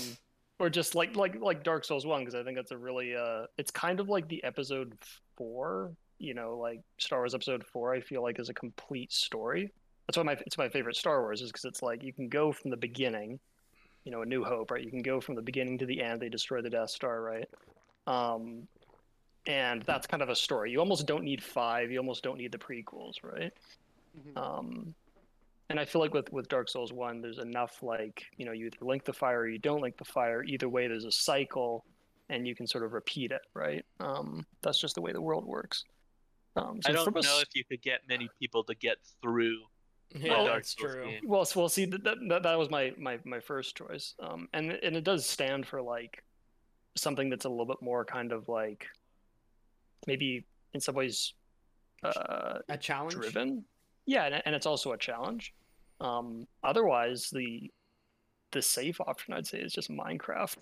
or 0.61 0.71
just 0.71 0.95
like 0.95 1.17
like 1.17 1.41
like 1.41 1.65
dark 1.65 1.85
souls 1.85 2.07
1 2.07 2.21
because 2.21 2.35
i 2.35 2.45
think 2.45 2.55
that's 2.55 2.71
a 2.71 2.77
really 2.77 3.17
uh 3.17 3.47
it's 3.59 3.73
kind 3.73 3.99
of 3.99 4.09
like 4.09 4.29
the 4.29 4.45
episode 4.45 4.95
4 5.37 5.91
you 6.19 6.35
know 6.35 6.59
like 6.59 6.81
star 6.99 7.21
wars 7.21 7.35
episode 7.35 7.65
4 7.65 7.95
i 7.95 8.01
feel 8.01 8.23
like 8.23 8.39
is 8.39 8.51
a 8.51 8.55
complete 8.55 9.13
story. 9.13 9.73
That's 10.07 10.17
why 10.17 10.25
my 10.25 10.37
it's 10.45 10.59
my 10.59 10.69
favorite 10.69 10.97
star 10.97 11.21
wars 11.23 11.41
is 11.41 11.51
because 11.51 11.65
it's 11.65 11.83
like 11.83 12.03
you 12.03 12.13
can 12.13 12.29
go 12.29 12.53
from 12.53 12.71
the 12.71 12.77
beginning 12.77 13.41
you 14.05 14.13
know 14.13 14.23
a 14.23 14.27
new 14.27 14.45
hope 14.45 14.71
right? 14.71 14.85
You 14.85 14.91
can 14.91 15.03
go 15.03 15.21
from 15.21 15.35
the 15.35 15.43
beginning 15.43 15.79
to 15.79 15.87
the 15.87 16.03
end 16.03 16.21
they 16.21 16.29
destroy 16.29 16.61
the 16.61 16.71
death 16.71 16.91
star 16.91 17.23
right? 17.23 17.49
Um 18.07 18.69
and 19.47 19.83
that's 19.83 20.07
kind 20.07 20.23
of 20.23 20.29
a 20.29 20.37
story. 20.37 20.71
You 20.71 20.81
almost 20.81 21.07
don't 21.07 21.25
need 21.25 21.43
five 21.43 21.91
you 21.91 21.99
almost 21.99 22.23
don't 22.23 22.39
need 22.39 22.53
the 22.53 22.59
prequels 22.59 23.23
right? 23.23 23.53
Um 24.37 24.95
and 25.71 25.81
I 25.81 25.85
feel 25.85 26.01
like 26.01 26.13
with 26.13 26.31
with 26.33 26.49
Dark 26.49 26.69
Souls 26.69 26.93
one, 26.93 27.23
there's 27.23 27.39
enough 27.39 27.83
like 27.83 28.25
you 28.37 28.45
know 28.45 28.53
you 28.53 28.67
either 28.67 28.77
link 28.83 29.05
the 29.05 29.13
fire 29.13 29.41
or 29.41 29.49
you 29.49 29.59
don't 29.59 29.81
link 29.81 29.97
the 29.97 30.05
fire. 30.05 30.43
Either 30.43 30.69
way, 30.69 30.89
there's 30.89 31.05
a 31.05 31.13
cycle, 31.13 31.85
and 32.29 32.47
you 32.47 32.55
can 32.55 32.67
sort 32.67 32.85
of 32.85 32.93
repeat 32.93 33.31
it, 33.31 33.43
right? 33.55 33.85
Um, 34.01 34.45
that's 34.63 34.81
just 34.81 34.97
the 34.97 35.01
way 35.01 35.13
the 35.13 35.23
world 35.23 35.47
works. 35.47 35.85
Um, 36.57 36.81
so 36.83 36.91
i 36.91 36.93
don't 36.93 37.05
from 37.05 37.17
a 37.17 37.23
know 37.23 37.39
if 37.41 37.49
you 37.55 37.65
could 37.65 37.81
get 37.81 38.01
many 38.09 38.29
people 38.41 38.65
to 38.65 38.75
get 38.75 38.97
through 39.23 39.59
yeah, 40.15 40.31
Well, 40.33 40.47
that's 40.47 40.75
true. 40.75 41.05
game. 41.05 41.21
well, 41.25 41.45
so 41.45 41.61
we'll 41.61 41.69
see. 41.69 41.85
That, 41.85 42.03
that 42.03 42.43
that 42.43 42.59
was 42.59 42.69
my 42.71 42.93
my 42.99 43.19
my 43.25 43.39
first 43.39 43.77
choice, 43.77 44.15
um, 44.21 44.49
and 44.53 44.73
and 44.73 44.97
it 44.97 45.05
does 45.05 45.25
stand 45.25 45.67
for 45.67 45.81
like 45.81 46.25
something 46.97 47.31
that's 47.31 47.45
a 47.45 47.49
little 47.49 47.67
bit 47.67 47.81
more 47.81 48.05
kind 48.05 48.33
of 48.33 48.49
like 48.49 48.87
maybe 50.09 50.45
in 50.75 50.81
some 50.81 50.97
ways 50.97 51.35
uh, 52.03 52.59
A 52.69 52.77
challenge. 52.77 53.15
driven. 53.15 53.65
Yeah, 54.07 54.25
and, 54.25 54.43
and 54.45 54.55
it's 54.55 54.67
also 54.67 54.93
a 54.93 54.99
challenge. 54.99 55.55
Um, 56.01 56.47
otherwise, 56.63 57.31
the 57.31 57.71
the 58.53 58.63
safe 58.63 59.01
option 59.01 59.35
I'd 59.35 59.47
say 59.47 59.59
is 59.59 59.73
just 59.73 59.91
Minecraft. 59.91 60.57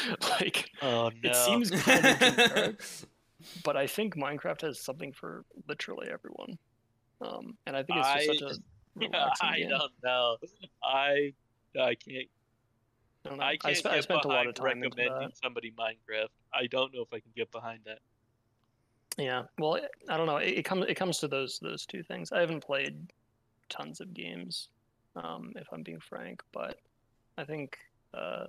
like 0.40 0.70
oh 0.80 1.10
no 1.22 1.30
it 1.30 1.36
seems 1.36 1.70
kind 1.70 2.06
of 2.06 2.18
generic, 2.18 2.80
but 3.64 3.76
I 3.76 3.86
think 3.86 4.16
Minecraft 4.16 4.62
has 4.62 4.80
something 4.80 5.12
for 5.12 5.44
literally 5.68 6.08
everyone. 6.10 6.58
Um, 7.20 7.56
and 7.66 7.76
I 7.76 7.82
think 7.82 7.98
it's 7.98 8.26
just 8.26 8.40
such 8.40 8.52
a 8.52 8.60
Yeah, 9.00 9.28
I 9.40 9.58
game. 9.58 9.68
don't 9.68 9.92
know. 10.02 10.36
I 10.82 11.32
I 11.78 11.94
can't 11.94 12.28
I, 13.24 13.28
don't 13.28 13.38
know. 13.38 13.44
I 13.44 13.56
can't 13.58 13.76
spe- 13.76 13.84
get 13.84 13.92
I 13.92 14.00
spent 14.00 14.24
a 14.24 14.28
lot 14.28 14.32
behind 14.32 14.48
of 14.48 14.54
time 14.54 14.80
recommending 14.80 15.30
somebody 15.42 15.72
Minecraft. 15.78 16.28
I 16.54 16.66
don't 16.66 16.94
know 16.94 17.02
if 17.02 17.12
I 17.12 17.20
can 17.20 17.30
get 17.36 17.50
behind 17.52 17.80
that. 17.84 17.98
Yeah, 19.18 19.42
well, 19.58 19.78
I 20.08 20.16
don't 20.16 20.26
know. 20.26 20.38
It, 20.38 20.58
it 20.58 20.64
comes 20.64 20.86
it 20.88 20.94
comes 20.94 21.18
to 21.18 21.28
those 21.28 21.58
those 21.60 21.84
two 21.84 22.02
things. 22.02 22.32
I 22.32 22.40
haven't 22.40 22.64
played 22.64 22.96
tons 23.70 24.00
of 24.00 24.12
games, 24.12 24.68
um, 25.16 25.52
if 25.56 25.66
I'm 25.72 25.82
being 25.82 26.00
frank, 26.00 26.42
but 26.52 26.78
I 27.38 27.44
think 27.44 27.78
uh, 28.12 28.46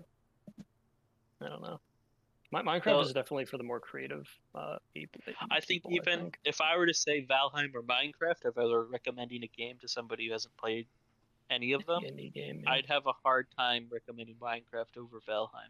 I 1.42 1.48
don't 1.48 1.62
know. 1.62 1.80
Mi- 2.52 2.60
Minecraft 2.62 2.86
Well- 2.88 3.02
is 3.02 3.14
definitely 3.14 3.46
for 3.46 3.58
the 3.58 3.64
more 3.64 3.80
creative. 3.80 4.28
Uh, 4.54 4.78
ape- 4.96 5.16
I 5.50 5.62
think 5.62 5.84
people, 5.84 5.92
even 5.94 6.20
think. 6.20 6.40
if 6.44 6.60
I 6.60 6.76
were 6.78 6.86
to 6.86 6.94
say 6.94 7.26
Valheim 7.26 7.74
or 7.74 7.82
Minecraft, 7.82 8.46
if 8.46 8.58
I 8.58 8.66
were 8.66 8.86
recommending 8.86 9.44
a 9.44 9.48
game 9.48 9.78
to 9.80 9.88
somebody 9.88 10.28
who 10.28 10.34
hasn't 10.34 10.56
played 10.58 10.88
any 11.50 11.72
of 11.74 11.86
them, 11.86 12.04
indie 12.04 12.34
game. 12.34 12.62
Yeah. 12.64 12.72
I'd 12.72 12.86
have 12.88 13.08
a 13.08 13.14
hard 13.24 13.48
time 13.58 13.88
recommending 13.90 14.36
Minecraft 14.36 14.98
over 14.98 15.20
Valheim. 15.28 15.70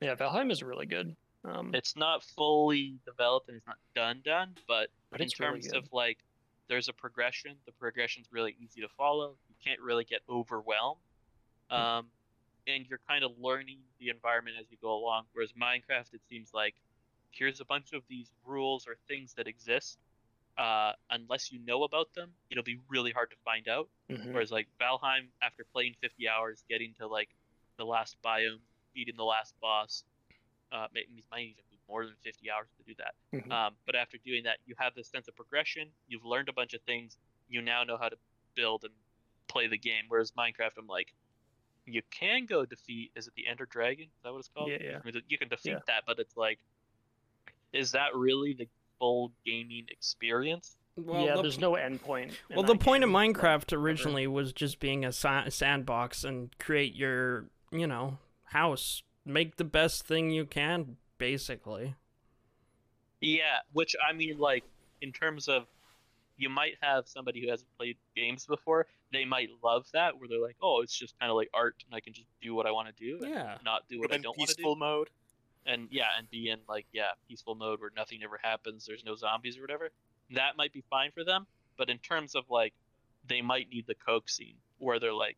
yeah, 0.00 0.14
Valheim 0.14 0.50
is 0.50 0.62
really 0.62 0.86
good. 0.86 1.14
Um, 1.44 1.74
It's 1.74 1.94
not 1.96 2.22
fully 2.24 2.98
developed 3.04 3.48
and 3.48 3.56
it's 3.58 3.66
not 3.66 3.76
done 3.94 4.20
done, 4.24 4.54
but 4.66 4.88
but 5.10 5.20
in 5.20 5.28
really 5.38 5.52
terms 5.60 5.68
good. 5.68 5.76
of 5.76 5.92
like 5.92 6.18
there's 6.68 6.88
a 6.88 6.92
progression 6.92 7.56
the 7.66 7.72
progression's 7.72 8.28
really 8.32 8.56
easy 8.60 8.80
to 8.80 8.88
follow 8.96 9.36
you 9.48 9.54
can't 9.64 9.80
really 9.80 10.04
get 10.04 10.20
overwhelmed 10.28 11.00
Hmm. 11.74 11.86
um, 11.98 12.06
and 12.66 12.86
you're 12.88 13.00
kind 13.08 13.24
of 13.24 13.32
learning 13.38 13.80
the 14.00 14.08
environment 14.08 14.56
as 14.60 14.66
you 14.70 14.76
go 14.82 14.92
along 14.92 15.24
whereas 15.32 15.52
minecraft 15.52 16.12
it 16.12 16.22
seems 16.28 16.50
like 16.54 16.74
here's 17.32 17.60
a 17.60 17.64
bunch 17.64 17.92
of 17.92 18.02
these 18.08 18.30
rules 18.44 18.86
or 18.86 18.96
things 19.08 19.34
that 19.34 19.46
exist 19.46 19.98
uh, 20.58 20.92
unless 21.10 21.52
you 21.52 21.60
know 21.64 21.84
about 21.84 22.08
them 22.14 22.30
it'll 22.50 22.64
be 22.64 22.80
really 22.88 23.12
hard 23.12 23.30
to 23.30 23.36
find 23.44 23.68
out 23.68 23.88
Mhm. 24.08 24.32
whereas 24.32 24.50
like 24.50 24.68
valheim 24.80 25.28
after 25.42 25.64
playing 25.72 25.94
50 26.02 26.28
hours 26.28 26.64
getting 26.68 26.94
to 26.98 27.06
like 27.06 27.30
the 27.78 27.84
last 27.84 28.16
biome 28.24 28.60
beating 28.94 29.16
the 29.16 29.24
last 29.24 29.54
boss 29.60 30.04
uh, 30.72 30.86
might 30.94 31.04
even 31.10 31.64
more 31.88 32.04
than 32.04 32.14
50 32.24 32.50
hours 32.50 32.68
to 32.78 32.82
do 32.84 32.94
that 32.98 33.14
Mhm. 33.32 33.50
um, 33.52 33.76
but 33.86 33.94
after 33.94 34.18
doing 34.18 34.42
that, 34.44 34.58
you 34.66 34.74
have 34.78 34.94
this 34.94 35.08
sense 35.08 35.28
of 35.28 35.36
progression. 35.36 35.90
You've 36.08 36.24
learned 36.24 36.48
a 36.48 36.52
bunch 36.52 36.74
of 36.74 36.82
things. 36.82 37.16
You 37.48 37.62
now 37.62 37.84
know 37.84 37.96
how 37.96 38.08
to 38.08 38.16
build 38.54 38.84
and 38.84 38.92
play 39.48 39.66
the 39.68 39.78
game. 39.78 40.04
Whereas 40.08 40.32
Minecraft, 40.32 40.78
I'm 40.78 40.86
like, 40.88 41.12
you 41.84 42.02
can 42.10 42.46
go 42.46 42.64
defeat. 42.64 43.12
Is 43.14 43.28
it 43.28 43.34
the 43.34 43.46
Ender 43.46 43.66
Dragon? 43.66 44.06
Is 44.06 44.22
that 44.24 44.32
what 44.32 44.38
it's 44.40 44.48
called? 44.48 44.70
Yeah, 44.70 44.78
yeah. 44.82 45.00
You 45.04 45.12
can- 45.12 45.22
You 45.28 45.38
can 45.38 45.48
defeat 45.48 45.70
Yeah. 45.70 45.78
that, 45.86 46.04
but 46.06 46.18
it's 46.18 46.36
like, 46.36 46.58
is 47.72 47.92
that 47.92 48.14
really 48.14 48.52
the 48.54 48.68
full 48.98 49.32
gaming 49.44 49.86
experience? 49.90 50.76
Well, 50.96 51.24
yeah, 51.24 51.36
the, 51.36 51.42
there's 51.42 51.58
no 51.58 51.72
endpoint. 51.72 52.30
in 52.48 52.56
well, 52.56 52.62
the 52.64 52.72
that 52.72 52.80
point 52.82 53.04
of 53.04 53.08
game, 53.08 53.14
like, 53.14 53.36
Minecraft 53.36 53.72
ever. 53.74 53.82
originally 53.82 54.26
was 54.26 54.52
just 54.52 54.80
being 54.80 55.04
a 55.04 55.12
sa- 55.12 55.48
sandbox 55.50 56.24
and 56.24 56.56
create 56.58 56.94
your, 56.94 57.50
you 57.70 57.86
know, 57.86 58.18
house. 58.44 59.02
Make 59.24 59.56
the 59.56 59.64
best 59.64 60.04
thing 60.06 60.30
you 60.30 60.46
can, 60.46 60.96
basically. 61.18 61.94
Yeah, 63.20 63.58
which 63.72 63.96
I 64.06 64.12
mean, 64.12 64.38
like, 64.38 64.64
in 65.00 65.12
terms 65.12 65.48
of, 65.48 65.66
you 66.36 66.48
might 66.50 66.74
have 66.82 67.08
somebody 67.08 67.40
who 67.40 67.50
hasn't 67.50 67.68
played 67.78 67.96
games 68.14 68.44
before. 68.46 68.86
They 69.12 69.24
might 69.24 69.48
love 69.64 69.86
that, 69.94 70.18
where 70.18 70.28
they're 70.28 70.40
like, 70.42 70.56
oh, 70.62 70.82
it's 70.82 70.96
just 70.96 71.18
kind 71.18 71.30
of 71.30 71.36
like 71.36 71.48
art, 71.54 71.76
and 71.86 71.94
I 71.96 72.00
can 72.00 72.12
just 72.12 72.28
do 72.42 72.54
what 72.54 72.66
I 72.66 72.72
want 72.72 72.88
to 72.88 72.94
do, 72.94 73.24
and 73.24 73.32
Yeah. 73.32 73.58
not 73.64 73.88
do 73.88 74.00
what 74.00 74.12
I 74.12 74.16
in 74.16 74.22
don't 74.22 74.36
want 74.36 74.50
to 74.50 74.54
do. 74.54 74.62
peaceful 74.62 74.76
mode. 74.76 75.08
and 75.64 75.88
yeah, 75.90 76.08
and 76.16 76.30
be 76.30 76.50
in 76.50 76.60
like 76.68 76.86
yeah, 76.92 77.10
peaceful 77.28 77.54
mode 77.56 77.80
where 77.80 77.90
nothing 77.96 78.20
ever 78.22 78.38
happens, 78.42 78.84
there's 78.86 79.04
no 79.04 79.16
zombies 79.16 79.58
or 79.58 79.62
whatever. 79.62 79.90
That 80.30 80.56
might 80.56 80.72
be 80.72 80.84
fine 80.90 81.10
for 81.12 81.24
them, 81.24 81.46
but 81.78 81.88
in 81.90 81.98
terms 81.98 82.34
of 82.36 82.44
like, 82.50 82.72
they 83.26 83.42
might 83.42 83.68
need 83.70 83.86
the 83.88 83.94
coaxing 83.96 84.54
where 84.78 85.00
they're 85.00 85.12
like, 85.14 85.36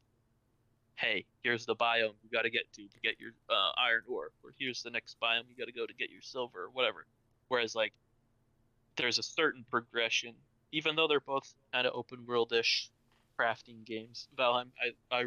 hey, 0.99 1.25
here's 1.43 1.65
the 1.65 1.77
biome 1.77 2.13
you 2.25 2.31
got 2.33 2.43
to 2.43 2.51
get 2.51 2.71
to 2.73 2.83
to 2.83 3.01
get 3.03 3.21
your 3.21 3.31
uh, 3.49 3.71
iron 3.79 4.03
ore, 4.09 4.31
or 4.43 4.51
here's 4.59 4.83
the 4.83 4.91
next 4.91 5.17
biome 5.23 5.43
you 5.49 5.57
got 5.57 5.67
to 5.67 5.73
go 5.73 5.87
to 5.87 5.95
get 5.95 6.11
your 6.11 6.23
silver 6.23 6.65
or 6.65 6.71
whatever. 6.73 7.07
Whereas 7.49 7.75
like, 7.75 7.93
there's 8.97 9.19
a 9.19 9.23
certain 9.23 9.65
progression, 9.71 10.35
even 10.73 10.97
though 10.97 11.07
they're 11.07 11.21
both 11.21 11.55
kind 11.73 11.87
of 11.87 11.95
open 11.95 12.27
world-ish 12.27 12.91
crafting 13.39 13.85
games. 13.85 14.29
Valheim, 14.37 14.67
I 14.83 15.17
I 15.17 15.25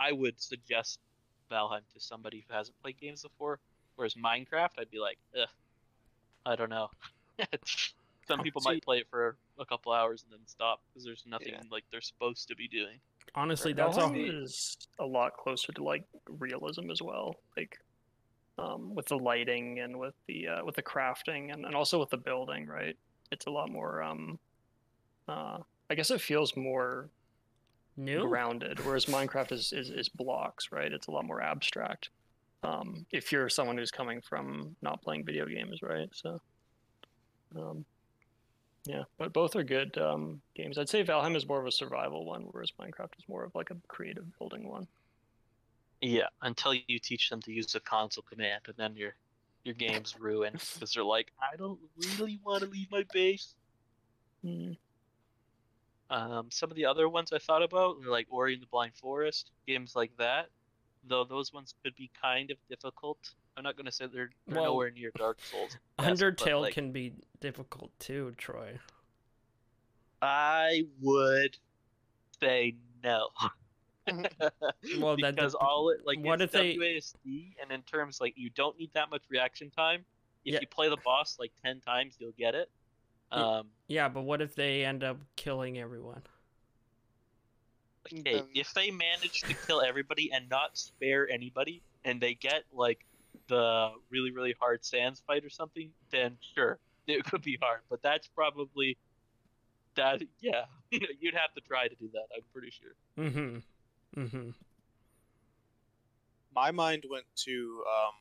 I 0.00 0.12
would 0.12 0.40
suggest 0.40 0.98
Valheim 1.50 1.82
to 1.94 2.00
somebody 2.00 2.44
who 2.48 2.54
hasn't 2.54 2.80
played 2.82 2.98
games 3.00 3.22
before. 3.22 3.60
Whereas 3.96 4.14
Minecraft, 4.14 4.70
I'd 4.78 4.90
be 4.90 4.98
like, 4.98 5.18
Ugh, 5.40 5.48
I 6.44 6.56
don't 6.56 6.70
know. 6.70 6.88
Some 8.26 8.40
people 8.40 8.60
See- 8.60 8.70
might 8.70 8.84
play 8.84 8.98
it 8.98 9.06
for 9.10 9.36
a 9.58 9.64
couple 9.64 9.92
hours 9.92 10.22
and 10.24 10.32
then 10.32 10.46
stop 10.46 10.80
because 10.88 11.04
there's 11.04 11.24
nothing 11.26 11.52
Yeah. 11.52 11.62
like 11.70 11.84
they're 11.90 12.00
supposed 12.00 12.48
to 12.48 12.56
be 12.56 12.68
doing. 12.68 12.98
Honestly, 13.38 13.72
that's 13.72 13.96
all. 13.96 14.12
Is 14.16 14.76
a 14.98 15.06
lot 15.06 15.32
closer 15.36 15.72
to 15.72 15.84
like 15.84 16.02
realism 16.28 16.90
as 16.90 17.00
well, 17.00 17.36
like 17.56 17.78
um, 18.58 18.96
with 18.96 19.06
the 19.06 19.16
lighting 19.16 19.78
and 19.78 19.96
with 19.96 20.14
the 20.26 20.48
uh, 20.48 20.64
with 20.64 20.74
the 20.74 20.82
crafting 20.82 21.52
and, 21.52 21.64
and 21.64 21.76
also 21.76 22.00
with 22.00 22.10
the 22.10 22.16
building. 22.16 22.66
Right, 22.66 22.96
it's 23.30 23.46
a 23.46 23.50
lot 23.50 23.70
more. 23.70 24.02
Um, 24.02 24.40
uh, 25.28 25.58
I 25.88 25.94
guess 25.94 26.10
it 26.10 26.20
feels 26.20 26.56
more 26.56 27.10
New? 27.96 28.26
grounded, 28.26 28.84
whereas 28.84 29.06
Minecraft 29.06 29.52
is, 29.52 29.72
is 29.72 29.90
is 29.90 30.08
blocks. 30.08 30.72
Right, 30.72 30.92
it's 30.92 31.06
a 31.06 31.12
lot 31.12 31.24
more 31.24 31.40
abstract. 31.40 32.10
Um, 32.64 33.06
if 33.12 33.30
you're 33.30 33.48
someone 33.48 33.78
who's 33.78 33.92
coming 33.92 34.20
from 34.20 34.74
not 34.82 35.00
playing 35.00 35.24
video 35.24 35.46
games, 35.46 35.78
right? 35.80 36.08
So, 36.12 36.40
um, 37.54 37.84
yeah, 38.88 39.02
but 39.18 39.34
both 39.34 39.54
are 39.54 39.62
good 39.62 39.98
um, 39.98 40.40
games. 40.54 40.78
I'd 40.78 40.88
say 40.88 41.04
Valheim 41.04 41.36
is 41.36 41.46
more 41.46 41.60
of 41.60 41.66
a 41.66 41.70
survival 41.70 42.24
one, 42.24 42.46
whereas 42.50 42.72
Minecraft 42.80 43.18
is 43.18 43.28
more 43.28 43.44
of 43.44 43.54
like 43.54 43.68
a 43.70 43.76
creative 43.86 44.24
building 44.38 44.66
one. 44.66 44.86
Yeah, 46.00 46.28
until 46.40 46.72
you 46.72 46.98
teach 46.98 47.28
them 47.28 47.42
to 47.42 47.52
use 47.52 47.70
the 47.70 47.80
console 47.80 48.24
command, 48.30 48.62
and 48.66 48.76
then 48.78 48.96
your 48.96 49.14
your 49.62 49.74
game's 49.74 50.18
ruined 50.18 50.62
because 50.74 50.94
they're 50.94 51.04
like, 51.04 51.30
I 51.38 51.56
don't 51.56 51.78
really 52.18 52.40
want 52.42 52.62
to 52.62 52.70
leave 52.70 52.90
my 52.90 53.04
base. 53.12 53.54
Mm. 54.42 54.78
Um, 56.08 56.46
some 56.50 56.70
of 56.70 56.76
the 56.76 56.86
other 56.86 57.10
ones 57.10 57.30
I 57.34 57.38
thought 57.38 57.62
about 57.62 58.00
were 58.00 58.10
like 58.10 58.26
Ori 58.30 58.54
and 58.54 58.62
the 58.62 58.68
Blind 58.68 58.92
Forest, 58.94 59.50
games 59.66 59.94
like 59.94 60.12
that. 60.16 60.46
Though 61.06 61.24
those 61.24 61.52
ones 61.52 61.74
could 61.84 61.94
be 61.94 62.10
kind 62.22 62.50
of 62.50 62.56
difficult. 62.70 63.18
I'm 63.58 63.64
not 63.64 63.76
gonna 63.76 63.90
say 63.90 64.06
they're, 64.06 64.30
they're 64.46 64.54
Well, 64.62 64.64
nowhere 64.72 64.90
near 64.92 65.10
Dark 65.16 65.38
Souls. 65.42 65.76
best, 65.98 66.08
Undertale 66.22 66.60
like, 66.62 66.74
can 66.74 66.92
be 66.92 67.12
difficult 67.40 67.90
too, 67.98 68.32
Troy. 68.38 68.78
I 70.22 70.84
would 71.00 71.58
say 72.40 72.76
no. 73.02 73.28
Well, 75.00 75.16
because 75.16 75.54
all 75.54 75.90
it 75.90 76.00
like 76.06 76.18
what 76.20 76.40
if 76.40 76.50
they- 76.52 76.76
WASD, 76.76 77.56
and 77.60 77.70
in 77.70 77.82
terms 77.82 78.22
like 78.22 78.32
you 78.38 78.48
don't 78.48 78.78
need 78.78 78.90
that 78.94 79.10
much 79.10 79.22
reaction 79.28 79.70
time. 79.70 80.02
If 80.46 80.54
Yeah. 80.54 80.60
you 80.62 80.66
play 80.66 80.88
the 80.88 80.96
boss 81.04 81.36
like 81.38 81.52
ten 81.62 81.80
times, 81.80 82.16
you'll 82.18 82.32
get 82.38 82.54
it. 82.54 82.70
Yeah. 83.32 83.38
Um, 83.58 83.68
Yeah, 83.88 84.08
but 84.08 84.22
what 84.22 84.40
if 84.40 84.54
they 84.54 84.82
end 84.84 85.04
up 85.04 85.18
killing 85.36 85.78
everyone? 85.78 86.22
okay, 88.10 88.42
if 88.54 88.72
they 88.72 88.90
manage 88.90 89.42
to 89.42 89.52
kill 89.66 89.82
everybody 89.82 90.32
and 90.32 90.48
not 90.48 90.78
spare 90.78 91.28
anybody, 91.28 91.82
and 92.04 92.18
they 92.18 92.32
get 92.32 92.64
like 92.72 93.04
the 93.48 93.90
really 94.10 94.30
really 94.30 94.54
hard 94.60 94.84
Sans 94.84 95.20
fight 95.26 95.44
or 95.44 95.50
something, 95.50 95.90
then 96.10 96.36
sure, 96.54 96.78
it 97.06 97.24
could 97.24 97.42
be 97.42 97.58
hard. 97.60 97.80
But 97.90 98.02
that's 98.02 98.28
probably 98.28 98.96
that. 99.96 100.22
Yeah, 100.40 100.64
you'd 100.90 101.34
have 101.34 101.52
to 101.54 101.60
try 101.66 101.88
to 101.88 101.94
do 101.96 102.08
that. 102.12 102.26
I'm 102.34 102.44
pretty 102.52 102.70
sure. 102.70 102.94
Mm-hmm. 103.18 104.20
Mm-hmm. 104.20 104.50
My 106.54 106.70
mind 106.70 107.04
went 107.08 107.26
to 107.44 107.82
um 107.86 108.14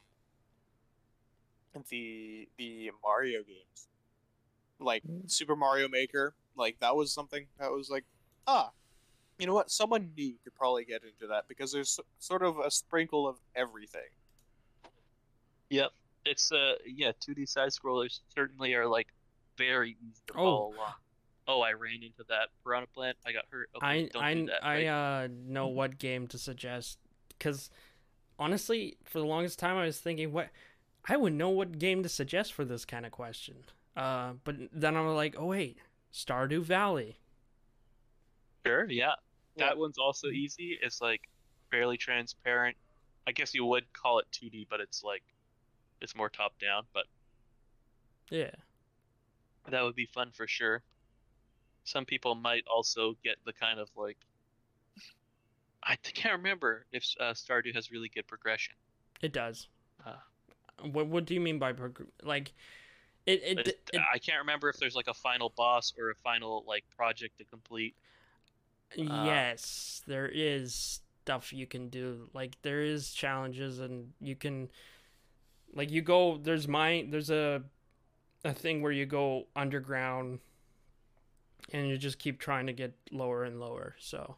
the 1.90 2.48
the 2.58 2.92
Mario 3.04 3.40
games, 3.44 3.88
like 4.80 5.04
Mm. 5.04 5.30
Super 5.30 5.56
Mario 5.56 5.88
Maker. 5.88 6.36
Like 6.56 6.80
that 6.80 6.96
was 6.96 7.14
something 7.14 7.48
that 7.60 7.72
was 7.72 7.90
like, 7.90 8.06
ah, 8.48 8.72
you 9.38 9.46
know 9.46 9.54
what? 9.54 9.70
Someone 9.72 10.12
new 10.16 10.36
could 10.44 10.56
probably 10.56 10.86
get 10.86 11.04
into 11.04 11.28
that 11.28 11.48
because 11.48 11.72
there's 11.72 12.00
sort 12.20 12.42
of 12.42 12.58
a 12.60 12.72
sprinkle 12.72 13.28
of 13.28 13.38
everything. 13.56 14.10
Yep, 15.70 15.92
it's 16.26 16.52
uh 16.52 16.76
yeah, 16.86 17.12
2D 17.22 17.48
side 17.48 17.70
scrollers 17.70 18.20
certainly 18.36 18.74
are 18.74 18.88
like 18.88 19.08
very 19.58 19.92
easy 20.02 20.22
to 20.28 20.34
Oh. 20.34 20.36
follow 20.36 20.68
along. 20.76 20.94
Oh, 21.50 21.62
I 21.62 21.72
ran 21.74 22.04
into 22.04 22.24
that 22.28 22.50
piranha 22.64 22.88
plant. 22.88 23.18
I 23.26 23.32
got 23.32 23.46
hurt. 23.50 23.70
Okay, 23.76 23.86
I 23.86 24.20
I 24.20 24.34
that. 24.46 24.66
I 24.66 24.74
right? 24.76 24.88
uh 24.88 25.28
know 25.32 25.68
what 25.68 25.98
game 25.98 26.28
to 26.28 26.38
suggest 26.38 27.00
because 27.30 27.70
honestly, 28.40 28.98
for 29.04 29.20
the 29.20 29.26
longest 29.26 29.58
time, 29.60 29.78
I 29.78 29.86
was 29.86 30.00
thinking 30.00 30.32
what 30.32 30.50
I 31.10 31.16
would 31.18 31.34
know 31.34 31.50
what 31.50 31.80
game 31.80 32.04
to 32.04 32.10
suggest 32.10 32.54
for 32.54 32.66
this 32.66 32.84
kind 32.86 33.06
of 33.06 33.12
question. 33.12 33.56
Uh, 33.96 34.34
but 34.44 34.56
then 34.74 34.96
I'm 34.96 35.08
like, 35.16 35.36
oh 35.40 35.46
wait, 35.48 35.78
Stardew 36.14 36.62
Valley. 36.64 37.18
Sure, 38.66 38.86
yeah. 38.90 39.14
Yeah. 39.56 39.68
That 39.68 39.78
one's 39.78 39.98
also 39.98 40.28
easy. 40.28 40.78
It's 40.82 41.02
like 41.02 41.22
fairly 41.72 41.98
transparent. 41.98 42.76
I 43.26 43.32
guess 43.32 43.54
you 43.54 43.66
would 43.66 43.92
call 43.94 44.20
it 44.20 44.26
2D, 44.32 44.68
but 44.70 44.80
it's 44.82 45.04
like 45.04 45.24
it's 46.02 46.16
more 46.16 46.30
top 46.30 46.54
down. 46.60 46.84
But 46.94 47.06
Yeah. 48.30 48.52
that 49.70 49.84
would 49.84 49.96
be 49.96 50.06
fun 50.06 50.32
for 50.32 50.48
sure. 50.48 50.84
Some 51.84 52.06
people 52.06 52.36
might 52.36 52.64
also 52.74 53.16
get 53.24 53.38
the 53.46 53.54
kind 53.54 53.80
of 53.80 53.90
like 53.96 54.18
I 55.84 55.96
can't 55.96 56.38
remember 56.38 56.86
if 56.92 57.06
uh, 57.20 57.32
Stardew 57.34 57.74
has 57.76 57.92
really 57.92 58.10
good 58.10 58.28
progression. 58.28 58.74
It 59.22 59.32
does. 59.32 59.68
Uh. 60.06 60.14
what 60.92 61.08
What 61.08 61.26
do 61.26 61.34
you 61.34 61.40
mean 61.42 61.60
by 61.60 61.74
prog- 61.74 62.08
like? 62.24 62.54
It 63.26 63.42
it, 63.44 63.60
it, 63.68 63.80
it- 63.94 64.02
I 64.14 64.18
can't 64.20 64.40
remember 64.40 64.70
if 64.70 64.78
there's 64.78 64.96
like 64.96 65.08
a 65.08 65.14
final 65.14 65.54
boss 65.56 65.94
or 65.98 66.10
a 66.12 66.16
final 66.16 66.64
like 66.68 66.84
project 66.96 67.38
to 67.38 67.46
complete. 67.46 67.96
uh, 69.00 69.04
yes, 69.26 70.02
there 70.08 70.30
is 70.34 71.02
stuff 71.24 71.52
you 71.54 71.68
can 71.68 71.90
do. 71.90 72.30
Like 72.34 72.58
there 72.64 72.82
is 72.82 73.12
challenges, 73.14 73.80
and 73.80 74.12
you 74.20 74.36
can, 74.36 74.70
like 75.74 75.92
you 75.92 76.02
go. 76.02 76.38
There's 76.38 76.68
mine. 76.68 77.12
There's 77.12 77.30
a, 77.30 77.64
a 78.44 78.54
thing 78.54 78.82
where 78.82 78.92
you 78.92 79.06
go 79.06 79.48
underground, 79.56 80.40
and 81.72 81.88
you 81.88 81.98
just 81.98 82.20
keep 82.20 82.40
trying 82.40 82.68
to 82.68 82.74
get 82.74 82.94
lower 83.12 83.44
and 83.44 83.60
lower. 83.60 83.96
So 84.00 84.38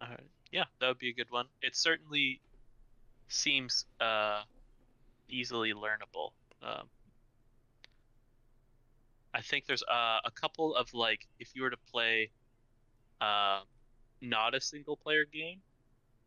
Uh, 0.00 0.16
yeah, 0.50 0.64
that 0.80 0.88
would 0.88 0.98
be 0.98 1.10
a 1.10 1.14
good 1.14 1.30
one. 1.30 1.46
It 1.62 1.76
certainly 1.76 2.40
seems 3.28 3.86
uh, 4.00 4.42
easily 5.28 5.72
learnable. 5.74 6.32
Um, 6.62 6.88
I 9.34 9.40
think 9.42 9.66
there's 9.66 9.82
uh, 9.84 10.20
a 10.24 10.30
couple 10.30 10.74
of 10.74 10.92
like 10.94 11.26
if 11.38 11.54
you 11.54 11.62
were 11.62 11.70
to 11.70 11.76
play 11.90 12.30
uh, 13.20 13.62
not 14.20 14.54
a 14.54 14.60
single 14.60 14.96
player 14.96 15.24
game, 15.24 15.60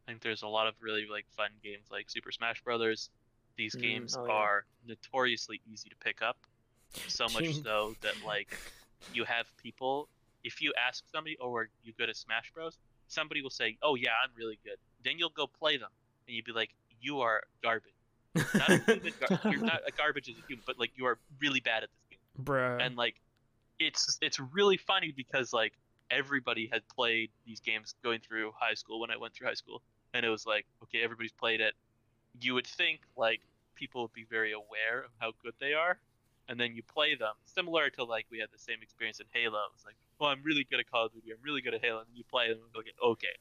I 0.07 0.11
think 0.11 0.21
there's 0.21 0.43
a 0.43 0.47
lot 0.47 0.67
of 0.67 0.75
really 0.81 1.07
like 1.11 1.25
fun 1.35 1.49
games 1.63 1.87
like 1.91 2.09
Super 2.09 2.31
Smash 2.31 2.61
Brothers. 2.63 3.09
These 3.57 3.75
Mm, 3.75 3.81
games 3.81 4.15
oh, 4.17 4.25
yeah. 4.25 4.31
are 4.31 4.65
notoriously 4.87 5.61
easy 5.71 5.89
to 5.89 5.95
pick 5.95 6.21
up, 6.21 6.37
so 7.07 7.27
much 7.33 7.55
so 7.63 7.95
that 8.01 8.15
like 8.23 8.59
you 9.13 9.23
have 9.23 9.45
people. 9.57 10.09
If 10.43 10.61
you 10.61 10.73
ask 10.87 11.03
somebody, 11.11 11.37
"Oh, 11.39 11.55
are 11.55 11.69
you 11.83 11.93
good 11.97 12.09
at 12.09 12.17
Smash 12.17 12.51
Bros?" 12.53 12.77
Somebody 13.07 13.41
will 13.41 13.49
say, 13.49 13.77
"Oh 13.81 13.95
yeah, 13.95 14.11
I'm 14.23 14.31
really 14.35 14.59
good." 14.63 14.77
Then 15.03 15.17
you'll 15.17 15.29
go 15.29 15.47
play 15.47 15.77
them, 15.77 15.89
and 16.27 16.35
you'd 16.35 16.45
be 16.45 16.51
like, 16.51 16.69
"You 17.01 17.21
are 17.21 17.41
garbage. 17.63 17.93
Not 18.35 18.71
a 18.71 18.77
human 18.91 19.13
gar- 19.19 19.39
you're 19.51 19.61
not 19.65 19.81
a 19.87 19.91
garbage 19.91 20.29
as 20.29 20.35
a 20.37 20.43
human, 20.47 20.63
but 20.67 20.77
like 20.77 20.91
you 20.95 21.05
are 21.05 21.17
really 21.41 21.61
bad 21.61 21.83
at 21.83 21.89
this 21.89 22.05
game." 22.09 22.45
bruh. 22.45 22.85
and 22.85 22.95
like 22.95 23.15
it's 23.79 24.17
it's 24.21 24.39
really 24.39 24.77
funny 24.77 25.11
because 25.15 25.51
like 25.51 25.73
everybody 26.11 26.69
had 26.71 26.87
played 26.87 27.31
these 27.45 27.59
games 27.59 27.95
going 28.03 28.19
through 28.19 28.51
high 28.59 28.75
school 28.75 28.99
when 28.99 29.09
I 29.09 29.17
went 29.17 29.33
through 29.33 29.47
high 29.47 29.55
school 29.55 29.81
and 30.15 30.25
it 30.25 30.29
was 30.29 30.45
like 30.45 30.65
okay 30.81 31.01
everybody's 31.03 31.31
played 31.31 31.61
it. 31.61 31.73
You 32.39 32.53
would 32.55 32.67
think 32.67 33.01
like 33.15 33.41
people 33.75 34.01
would 34.03 34.13
be 34.13 34.25
very 34.29 34.53
aware 34.53 35.03
of 35.05 35.11
how 35.19 35.33
good 35.43 35.53
they 35.59 35.73
are 35.73 35.99
and 36.47 36.59
then 36.59 36.75
you 36.75 36.83
play 36.83 37.15
them. 37.15 37.33
Similar 37.45 37.89
to 37.91 38.03
like 38.03 38.25
we 38.31 38.39
had 38.39 38.49
the 38.51 38.59
same 38.59 38.77
experience 38.81 39.19
in 39.19 39.25
Halo. 39.31 39.59
It's 39.75 39.85
like 39.85 39.95
well 40.19 40.29
I'm 40.29 40.41
really 40.43 40.63
good 40.63 40.79
at 40.79 40.89
Call 40.89 41.05
of 41.07 41.13
Duty. 41.13 41.31
I'm 41.31 41.43
really 41.43 41.61
good 41.61 41.73
at 41.73 41.83
Halo. 41.83 41.99
And 41.99 42.07
you 42.13 42.23
play 42.23 42.47
them 42.47 42.59
and 42.63 42.73
go 42.73 42.79
like 42.79 42.95
okay 43.03 43.35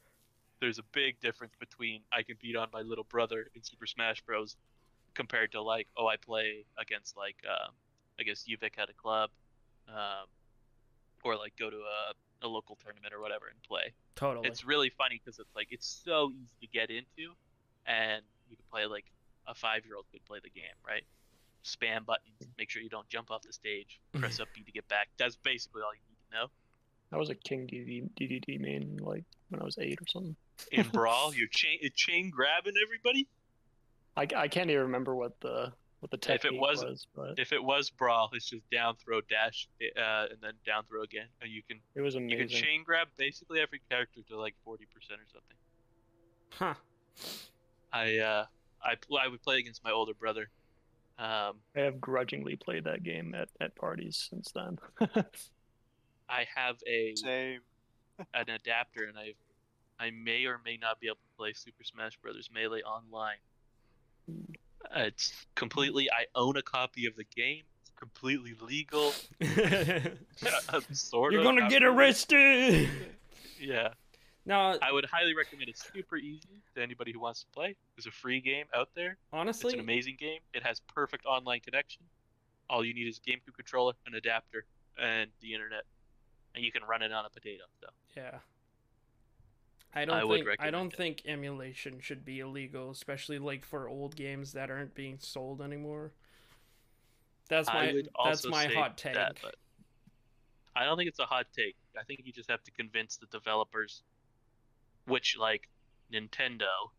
there's 0.61 0.79
a 0.79 0.85
big 0.93 1.21
difference 1.21 1.53
between 1.59 2.01
I 2.13 2.23
can 2.23 2.37
beat 2.41 2.57
on 2.57 2.69
my 2.73 2.81
little 2.81 3.05
brother 3.05 3.47
in 3.55 3.63
Super 3.63 3.87
Smash 3.87 4.23
Bros. 4.23 4.57
compared 5.15 5.53
to 5.53 5.63
like 5.63 5.89
oh 5.97 6.07
I 6.07 6.17
play 6.17 6.65
against 6.79 7.17
like 7.17 7.37
um, 7.49 7.73
I 8.19 8.23
guess 8.23 8.45
UVic 8.49 8.77
had 8.77 8.89
a 8.89 8.95
club, 8.95 9.31
um, 9.89 10.27
or 11.23 11.37
like 11.37 11.57
go 11.57 11.71
to 11.71 11.77
a, 11.77 12.15
a 12.43 12.48
local 12.48 12.77
tournament 12.82 13.12
or 13.15 13.20
whatever 13.20 13.47
and 13.48 13.62
play. 13.62 13.93
totally. 14.16 14.48
It's 14.48 14.65
really 14.65 14.90
funny 14.90 15.20
because 15.23 15.39
it's 15.39 15.55
like 15.55 15.69
it's 15.70 16.01
so 16.05 16.31
easy 16.32 16.55
to 16.61 16.66
get 16.66 16.90
into, 16.90 17.35
and 17.86 18.23
you 18.48 18.56
can 18.56 18.65
play 18.70 18.86
like 18.86 19.05
a 19.47 19.55
five 19.55 19.85
year 19.86 19.97
old 19.97 20.06
could 20.12 20.24
play 20.24 20.39
the 20.43 20.51
game, 20.51 20.77
right? 20.86 21.05
Spam 21.65 22.05
buttons, 22.05 22.36
make 22.59 22.69
sure 22.70 22.82
you 22.82 22.90
don't 22.90 23.09
jump 23.09 23.31
off 23.31 23.43
the 23.43 23.52
stage, 23.52 24.01
press 24.12 24.40
up 24.40 24.48
B 24.55 24.62
to 24.62 24.73
get 24.73 24.86
back. 24.89 25.09
That's 25.19 25.36
basically 25.36 25.82
all 25.82 25.93
you 25.94 26.01
need 26.09 26.19
to 26.31 26.36
know. 26.36 26.51
I 27.12 27.16
was 27.16 27.31
a 27.31 27.35
King 27.35 27.66
DD, 27.66 28.11
DDD 28.20 28.61
main 28.61 28.98
like 29.01 29.24
when 29.48 29.61
I 29.61 29.65
was 29.65 29.78
eight 29.78 29.98
or 30.01 30.06
something. 30.09 30.36
In 30.73 30.89
Brawl, 30.93 31.35
you're 31.35 31.48
chain 31.48 31.78
chain 31.94 32.31
grabbing 32.31 32.74
everybody. 32.85 33.28
I, 34.16 34.23
I 34.36 34.48
can't 34.48 34.70
even 34.70 34.82
remember 34.82 35.15
what 35.15 35.40
the 35.40 35.73
what 36.11 36.21
the 36.21 36.33
If 36.35 36.45
it 36.45 36.55
was- 36.55 36.85
was, 36.85 37.07
but 37.15 37.39
If 37.39 37.53
it 37.53 37.63
was 37.63 37.89
Brawl, 37.91 38.29
it's 38.35 38.49
just 38.51 38.69
down 38.71 38.97
throw 38.97 39.21
dash, 39.23 39.69
uh, 39.97 40.27
and 40.31 40.41
then 40.41 40.53
down 40.67 40.85
throw 40.85 41.03
again, 41.03 41.29
and 41.41 41.51
you 41.51 41.63
can 41.63 41.81
it 41.95 42.03
was 42.03 42.15
amazing. 42.15 42.31
you 42.31 42.47
can 42.47 42.49
chain 42.49 42.85
grab 42.85 43.09
basically 43.17 43.61
every 43.61 43.81
character 43.91 44.21
to 44.29 44.39
like 44.39 44.55
forty 44.65 44.87
percent 44.87 45.21
or 45.21 45.27
something. 45.33 45.57
huh. 46.51 46.75
I 47.93 48.19
uh 48.19 48.47
I 48.83 48.97
I 49.19 49.29
would 49.29 49.43
play 49.43 49.59
against 49.59 49.83
my 49.83 49.93
older 49.93 50.15
brother. 50.15 50.51
Um, 51.19 51.61
I 51.77 51.81
have 51.81 52.01
grudgingly 52.01 52.57
played 52.57 52.85
that 52.85 53.03
game 53.05 53.35
at, 53.35 53.49
at 53.61 53.75
parties 53.77 54.27
since 54.29 54.51
then. 54.53 54.79
I 56.29 56.45
have 56.55 56.77
a 56.87 57.15
Same. 57.17 57.61
an 58.35 58.51
adapter, 58.51 59.05
and 59.05 59.17
I 59.19 59.35
I 59.99 60.11
may 60.11 60.45
or 60.45 60.61
may 60.65 60.77
not 60.77 61.01
be 61.01 61.07
able 61.07 61.17
to 61.17 61.37
play 61.39 61.53
Super 61.55 61.85
Smash 61.85 62.17
Brothers 62.19 62.51
Melee 62.53 62.83
online. 62.83 63.37
Uh, 64.95 65.01
It's 65.01 65.33
completely. 65.55 66.11
I 66.11 66.27
own 66.35 66.57
a 66.57 66.62
copy 66.62 67.07
of 67.07 67.16
the 67.16 67.25
game. 67.25 67.62
It's 67.81 67.91
completely 67.99 68.55
legal. 68.61 69.12
Sort 70.93 71.33
You're 71.33 71.43
gonna 71.43 71.69
get 71.69 71.83
arrested. 71.83 72.89
Yeah, 73.61 73.89
Now 74.45 74.77
I 74.83 74.93
would 74.93 75.07
highly 75.07 75.35
recommend. 75.35 75.69
It's 75.71 75.89
super 75.93 76.16
easy 76.16 76.62
to 76.75 76.83
anybody 76.83 77.12
who 77.12 77.21
wants 77.21 77.41
to 77.41 77.47
play. 77.55 77.77
It's 77.97 78.07
a 78.07 78.11
free 78.11 78.41
game 78.41 78.66
out 78.75 78.89
there. 78.95 79.16
Honestly, 79.33 79.69
it's 79.69 79.75
an 79.75 79.81
amazing 79.81 80.16
game. 80.19 80.41
It 80.53 80.62
has 80.62 80.81
perfect 80.95 81.25
online 81.27 81.61
connection. 81.61 82.03
All 82.69 82.85
you 82.85 82.95
need 82.95 83.07
is 83.09 83.19
a 83.19 83.31
GameCube 83.31 83.55
controller, 83.55 83.93
an 84.07 84.15
adapter, 84.15 84.65
and 84.99 85.31
the 85.41 85.55
internet, 85.55 85.85
and 86.55 86.65
you 86.65 86.73
can 86.73 86.83
run 86.85 87.03
it 87.03 87.12
on 87.12 87.25
a 87.25 87.31
potato. 87.31 87.65
So 87.81 87.89
yeah. 88.16 88.39
I 89.95 90.05
don't 90.05 90.16
I 90.16 90.27
think 90.27 90.49
I 90.59 90.71
don't 90.71 90.93
it. 90.93 90.97
think 90.97 91.23
emulation 91.27 92.01
should 92.01 92.25
be 92.25 92.41
illegal, 92.41 92.91
especially 92.91 93.39
like 93.39 93.65
for 93.65 93.89
old 93.89 94.16
games 94.16 94.53
that 94.53 94.71
aren't 94.71 94.95
being 94.95 95.19
sold 95.21 95.62
anymore. 95.62 96.12
That's 97.49 97.69
my 97.69 98.03
that's 98.25 98.47
my 98.47 98.66
hot 98.66 98.97
take. 98.99 99.15
that, 99.15 99.37
I 100.75 100.85
don't 100.85 100.97
think 100.97 101.09
it's 101.09 101.21
a 101.21 101.27
hot 101.27 101.47
take. 101.57 101.77
I 101.99 102.03
think 102.03 102.21
you 102.25 102.33
just 102.33 102.51
have 102.51 102.65
to 102.65 102.73
convince 102.73 103.16
the 103.16 103.27
developers, 103.27 104.03
which 105.07 105.37
like 105.39 105.69
Nintendo, 106.12 106.91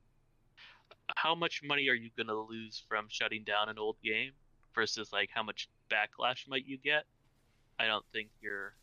how 1.15 1.35
much 1.35 1.61
money 1.63 1.89
are 1.89 1.95
you 1.95 2.09
gonna 2.17 2.33
lose 2.33 2.83
from 2.87 3.07
shutting 3.09 3.43
down 3.43 3.67
an 3.67 3.77
old 3.77 3.97
game 4.03 4.31
versus 4.73 5.11
like 5.11 5.29
how 5.33 5.43
much 5.43 5.67
backlash 5.91 6.47
might 6.47 6.65
you 6.65 6.77
get? 6.77 7.03
I 7.77 7.87
don't 7.87 8.05
think 8.13 8.29
you're. 8.41 8.73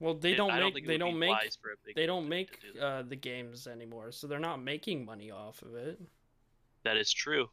Well, 0.00 0.14
they 0.14 0.34
don't 0.34 0.50
I 0.50 0.58
don't 0.58 0.74
make 0.74 0.86
they 0.86 0.98
don't 0.98 1.18
make 1.18 1.36
for 1.62 1.70
a 1.70 1.76
big 1.84 1.94
they 1.94 2.06
don't 2.06 2.28
make 2.28 2.58
do 2.60 2.80
uh, 2.80 3.02
the 3.02 3.16
games 3.16 3.66
anymore, 3.66 4.12
so 4.12 4.26
they're 4.26 4.38
not 4.38 4.62
making 4.62 5.04
money 5.04 5.30
off 5.30 5.62
of 5.62 5.74
it. 5.74 6.00
That 6.84 6.96
is 6.96 7.12
true. 7.12 7.48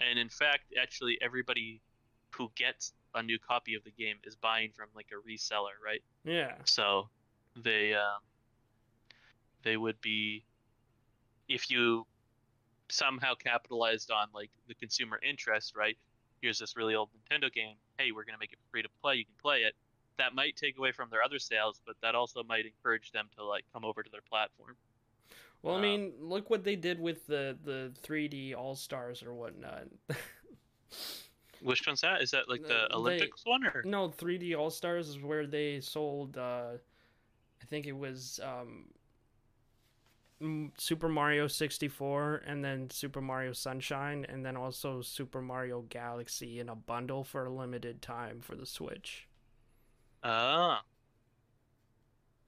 And 0.00 0.18
in 0.18 0.28
fact, 0.28 0.74
actually, 0.80 1.18
everybody 1.22 1.80
who 2.30 2.50
gets 2.56 2.92
a 3.14 3.22
new 3.22 3.38
copy 3.38 3.74
of 3.74 3.84
the 3.84 3.92
game 3.92 4.16
is 4.24 4.34
buying 4.34 4.70
from 4.74 4.88
like 4.94 5.06
a 5.12 5.28
reseller, 5.28 5.78
right? 5.84 6.02
Yeah. 6.24 6.54
So 6.64 7.08
they 7.62 7.94
um, 7.94 8.20
they 9.62 9.76
would 9.76 10.00
be 10.00 10.44
if 11.48 11.70
you 11.70 12.06
somehow 12.90 13.34
capitalized 13.34 14.10
on 14.10 14.28
like 14.34 14.50
the 14.68 14.74
consumer 14.74 15.18
interest, 15.26 15.74
right? 15.76 15.96
Here's 16.42 16.58
this 16.58 16.76
really 16.76 16.94
old 16.94 17.08
Nintendo 17.10 17.52
game. 17.52 17.76
Hey, 17.98 18.10
we're 18.12 18.24
gonna 18.24 18.38
make 18.38 18.52
it 18.52 18.58
free 18.70 18.82
to 18.82 18.88
play. 19.00 19.16
You 19.16 19.24
can 19.24 19.34
play 19.40 19.60
it. 19.60 19.74
That 20.18 20.34
might 20.34 20.56
take 20.56 20.78
away 20.78 20.92
from 20.92 21.10
their 21.10 21.22
other 21.22 21.38
sales, 21.38 21.80
but 21.86 21.96
that 22.02 22.14
also 22.14 22.42
might 22.44 22.66
encourage 22.66 23.10
them 23.12 23.28
to 23.36 23.44
like 23.44 23.64
come 23.72 23.84
over 23.84 24.02
to 24.02 24.10
their 24.10 24.20
platform. 24.22 24.76
Well, 25.62 25.74
I 25.74 25.78
Um, 25.78 25.82
mean, 25.82 26.12
look 26.20 26.50
what 26.50 26.62
they 26.62 26.76
did 26.76 27.00
with 27.00 27.26
the 27.26 27.56
the 27.64 27.92
3D 28.02 28.54
All 28.54 28.76
Stars 28.76 29.22
or 29.22 29.34
whatnot. 29.34 29.84
Which 31.62 31.86
one's 31.86 32.02
that? 32.02 32.20
Is 32.20 32.30
that 32.32 32.48
like 32.48 32.62
the 32.62 32.86
they- 32.88 32.94
Olympics 32.94 33.42
one 33.44 33.64
or? 33.66 33.82
no, 33.84 34.08
3D 34.10 34.56
All 34.56 34.70
Stars 34.70 35.08
is 35.08 35.18
where 35.18 35.46
they 35.46 35.80
sold. 35.80 36.36
Uh, 36.36 36.72
I 37.62 37.64
think 37.66 37.86
it 37.86 37.96
was 37.96 38.38
um, 38.42 38.84
Super 40.76 41.08
Mario 41.08 41.46
64, 41.48 42.42
and 42.46 42.62
then 42.62 42.90
Super 42.90 43.22
Mario 43.22 43.54
Sunshine, 43.54 44.26
and 44.28 44.44
then 44.44 44.56
also 44.56 45.00
Super 45.00 45.40
Mario 45.40 45.82
Galaxy 45.88 46.60
in 46.60 46.68
a 46.68 46.74
bundle 46.74 47.24
for 47.24 47.46
a 47.46 47.50
limited 47.50 48.02
time 48.02 48.40
for 48.42 48.54
the 48.54 48.66
Switch. 48.66 49.26
Ah, 50.24 50.82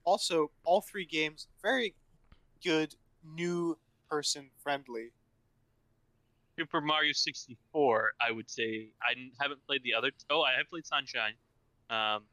Also, 0.03 0.51
all 0.63 0.81
three 0.81 1.05
games 1.05 1.47
very 1.61 1.93
good, 2.63 2.95
new 3.23 3.77
person 4.09 4.49
friendly. 4.63 5.11
Super 6.57 6.81
Mario 6.81 7.11
64, 7.13 8.13
I 8.19 8.31
would 8.31 8.49
say 8.49 8.89
I 9.01 9.13
haven't 9.39 9.63
played 9.67 9.83
the 9.83 9.93
other. 9.93 10.11
Oh, 10.31 10.41
I 10.41 10.53
have 10.57 10.67
played 10.69 10.87
Sunshine, 10.87 11.33
um, 11.91 12.23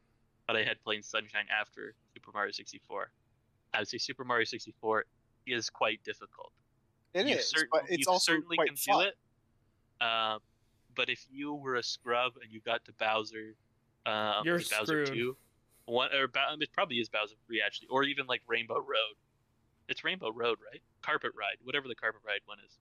but 0.47 0.57
I 0.57 0.63
had 0.65 0.83
played 0.83 1.05
Sunshine 1.05 1.47
after 1.51 1.95
Super 2.15 2.31
Mario 2.33 2.53
64. 2.53 3.11
I 3.75 3.81
would 3.81 3.89
say 3.89 3.99
Super 3.99 4.25
Mario 4.25 4.45
64 4.45 5.05
is 5.47 5.69
quite 5.69 6.03
difficult. 6.05 6.53
It 7.13 7.27
you 7.27 7.35
is, 7.37 7.51
certain- 7.51 7.69
but 7.71 7.83
it's 7.91 8.07
you 8.07 8.13
also 8.13 8.33
certainly 8.33 8.57
quite 8.57 8.69
can 8.69 8.77
fun. 8.77 9.03
do 9.03 9.09
it. 9.09 9.19
Um, 10.07 10.41
but 10.95 11.11
if 11.11 11.27
you 11.29 11.53
were 11.55 11.75
a 11.75 11.83
scrub 11.83 12.33
and 12.43 12.51
you 12.51 12.61
got 12.61 12.85
to 12.87 12.93
Bowser, 12.95 13.57
um, 14.07 14.43
You're 14.45 14.59
Bowser 14.59 15.07
screwed. 15.07 15.07
2, 15.09 15.37
one 15.87 16.15
or 16.15 16.29
Bow- 16.29 16.57
it 16.59 16.73
probably 16.73 16.97
is 16.97 17.09
Bowser 17.09 17.35
3 17.47 17.63
actually, 17.65 17.89
or 17.89 18.05
even 18.05 18.27
like 18.27 18.43
Rainbow 18.47 18.77
Road. 18.77 19.17
It's 19.89 20.03
Rainbow 20.05 20.31
Road, 20.33 20.59
right? 20.71 20.81
Carpet 21.03 21.33
Ride, 21.39 21.57
whatever 21.63 21.89
the 21.89 21.95
Carpet 21.95 22.23
Ride 22.27 22.41
one 22.47 22.59
is. 22.67 22.79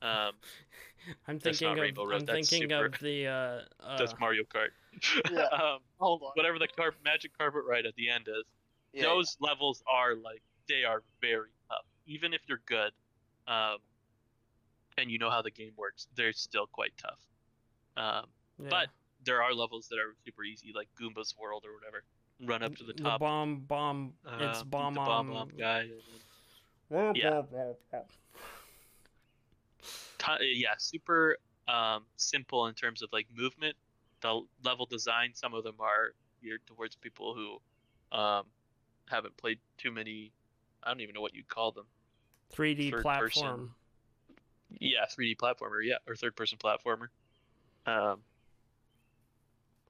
Um, 0.00 0.32
I'm 1.28 1.38
thinking 1.40 1.68
of 1.68 1.78
Rainbow 1.78 2.04
Road, 2.04 2.20
I'm 2.20 2.26
that's 2.26 2.48
thinking 2.48 2.70
Super- 2.70 2.86
of 2.86 2.98
the 3.00 3.26
uh, 3.26 3.60
uh 3.84 3.98
that's 3.98 4.14
Mario 4.20 4.44
Kart. 4.44 4.68
Yeah. 5.32 5.44
um, 5.46 5.78
Hold 5.98 6.22
on. 6.22 6.30
whatever 6.34 6.58
the 6.58 6.68
car- 6.68 6.94
magic 7.04 7.36
carpet 7.36 7.62
ride 7.68 7.86
at 7.86 7.94
the 7.96 8.08
end 8.10 8.28
is. 8.28 8.44
Yeah, 8.92 9.04
those 9.04 9.36
levels 9.40 9.82
are 9.90 10.14
like 10.14 10.42
they 10.68 10.84
are 10.84 11.02
very 11.20 11.48
tough. 11.68 11.86
Even 12.06 12.34
if 12.34 12.42
you're 12.46 12.60
good, 12.66 12.92
um, 13.48 13.78
and 14.98 15.10
you 15.10 15.18
know 15.18 15.30
how 15.30 15.40
the 15.40 15.50
game 15.50 15.72
works, 15.78 16.08
they're 16.14 16.34
still 16.34 16.66
quite 16.66 16.92
tough. 16.98 17.18
Um, 17.96 18.26
yeah. 18.62 18.68
but 18.68 18.88
there 19.24 19.42
are 19.42 19.54
levels 19.54 19.88
that 19.88 19.96
are 19.96 20.14
super 20.24 20.44
easy, 20.44 20.72
like 20.74 20.88
Goomba's 21.00 21.34
World 21.38 21.64
or 21.66 21.74
whatever. 21.74 22.04
Run 22.44 22.62
up 22.62 22.74
to 22.76 22.84
the 22.84 22.92
top. 22.92 23.20
bomb 23.20 23.60
bomb 23.60 24.14
it's 24.40 24.60
uh, 24.60 24.64
bomb 24.64 24.94
the 24.94 25.00
bomb 25.00 25.30
bomb 25.30 25.50
guy. 25.56 25.88
Yeah. 26.90 27.42
Ti- 30.18 30.54
yeah, 30.56 30.74
super 30.78 31.36
um, 31.68 32.04
simple 32.16 32.66
in 32.66 32.74
terms 32.74 33.02
of 33.02 33.10
like 33.12 33.26
movement. 33.34 33.76
The 34.20 34.40
level 34.64 34.86
design, 34.86 35.30
some 35.34 35.54
of 35.54 35.64
them 35.64 35.76
are 35.80 36.14
geared 36.42 36.60
towards 36.66 36.96
people 36.96 37.34
who 37.34 38.16
um, 38.16 38.44
haven't 39.08 39.36
played 39.36 39.58
too 39.78 39.90
many. 39.90 40.32
I 40.82 40.90
don't 40.90 41.00
even 41.00 41.14
know 41.14 41.20
what 41.20 41.34
you'd 41.34 41.48
call 41.48 41.72
them. 41.72 41.86
3D 42.54 42.90
third 42.90 43.02
platform. 43.02 43.28
person. 43.28 43.68
Yeah, 44.80 45.06
3D 45.06 45.36
platformer. 45.36 45.84
Yeah, 45.84 45.96
or 46.06 46.14
third 46.14 46.36
person 46.36 46.58
platformer. 46.58 47.08
Um, 47.86 48.20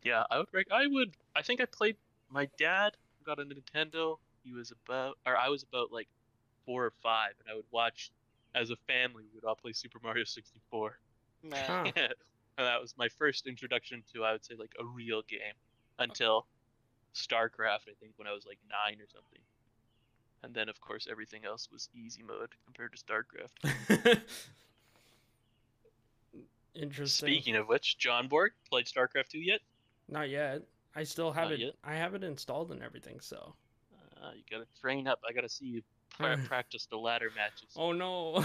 yeah, 0.02 0.24
I 0.30 0.38
would. 0.38 0.48
Rec- 0.52 0.72
I 0.72 0.86
would. 0.86 1.12
I 1.34 1.42
think 1.42 1.60
I 1.60 1.64
played. 1.64 1.96
My 2.30 2.48
dad 2.58 2.96
got 3.24 3.38
a 3.38 3.44
Nintendo. 3.44 4.18
He 4.44 4.52
was 4.52 4.72
about, 4.72 5.18
or 5.26 5.36
I 5.36 5.48
was 5.48 5.62
about 5.62 5.92
like 5.92 6.08
four 6.66 6.84
or 6.84 6.92
five, 7.02 7.32
and 7.40 7.50
I 7.50 7.54
would 7.54 7.66
watch 7.70 8.10
as 8.54 8.70
a 8.70 8.76
family. 8.88 9.24
We 9.24 9.34
would 9.34 9.44
all 9.44 9.54
play 9.54 9.72
Super 9.72 9.98
Mario 10.02 10.24
64. 10.24 10.98
Nah. 11.44 11.56
Huh. 11.56 11.84
and 11.96 12.66
that 12.66 12.80
was 12.80 12.94
my 12.96 13.08
first 13.08 13.46
introduction 13.46 14.02
to, 14.12 14.24
I 14.24 14.32
would 14.32 14.44
say, 14.44 14.54
like 14.58 14.72
a 14.80 14.84
real 14.84 15.22
game 15.28 15.54
until 15.98 16.46
StarCraft. 17.14 17.88
I 17.88 17.94
think 18.00 18.12
when 18.16 18.26
I 18.26 18.32
was 18.32 18.46
like 18.46 18.58
nine 18.68 19.00
or 19.00 19.06
something. 19.12 19.40
And 20.44 20.52
then, 20.52 20.68
of 20.68 20.80
course, 20.80 21.06
everything 21.08 21.44
else 21.44 21.68
was 21.72 21.88
easy 21.94 22.22
mode 22.22 22.50
compared 22.64 22.92
to 22.92 22.98
StarCraft. 22.98 24.20
Interesting. 26.74 27.28
Speaking 27.28 27.54
of 27.54 27.68
which, 27.68 27.98
John 27.98 28.26
Borg 28.28 28.52
played 28.68 28.86
StarCraft 28.86 29.28
2 29.28 29.38
yet? 29.38 29.60
Not 30.12 30.28
yet. 30.28 30.62
I 30.94 31.04
still 31.04 31.32
have 31.32 31.44
Not 31.44 31.52
it. 31.54 31.60
yet? 31.60 31.72
I 31.82 31.94
have 31.94 32.14
it 32.14 32.22
installed 32.22 32.70
and 32.70 32.82
everything. 32.82 33.18
So. 33.20 33.54
Uh, 34.22 34.32
you 34.36 34.42
gotta 34.50 34.66
train 34.78 35.08
up. 35.08 35.20
I 35.28 35.32
gotta 35.32 35.48
see 35.48 35.64
you 35.64 35.82
practice 36.46 36.86
the 36.90 36.98
ladder 36.98 37.30
matches. 37.34 37.70
Oh 37.76 37.92
no. 37.92 38.44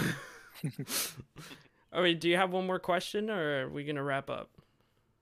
All 1.92 2.02
right. 2.02 2.18
Do 2.18 2.28
you 2.28 2.36
have 2.36 2.50
one 2.50 2.66
more 2.66 2.78
question, 2.78 3.28
or 3.30 3.66
are 3.66 3.68
we 3.68 3.84
gonna 3.84 4.02
wrap 4.02 4.30
up? 4.30 4.50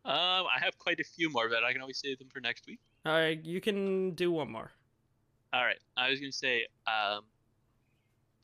Um, 0.05 0.47
I 0.47 0.61
have 0.61 0.79
quite 0.79 1.01
a 1.01 1.05
few 1.05 1.31
more, 1.31 1.49
but 1.49 1.65
I 1.65 1.73
can 1.73 1.81
always 1.81 1.99
save 1.99 2.19
them 2.21 2.29
for 2.33 2.41
next 2.41 2.67
week. 2.69 2.79
All 3.05 3.13
right. 3.13 3.45
You 3.45 3.61
can 3.61 4.13
do 4.13 4.31
one 4.31 4.51
more. 4.51 4.71
All 5.53 5.65
right. 5.65 5.81
I 5.97 6.11
was 6.11 6.21
gonna 6.21 6.31
say, 6.31 6.67
um, 6.87 7.23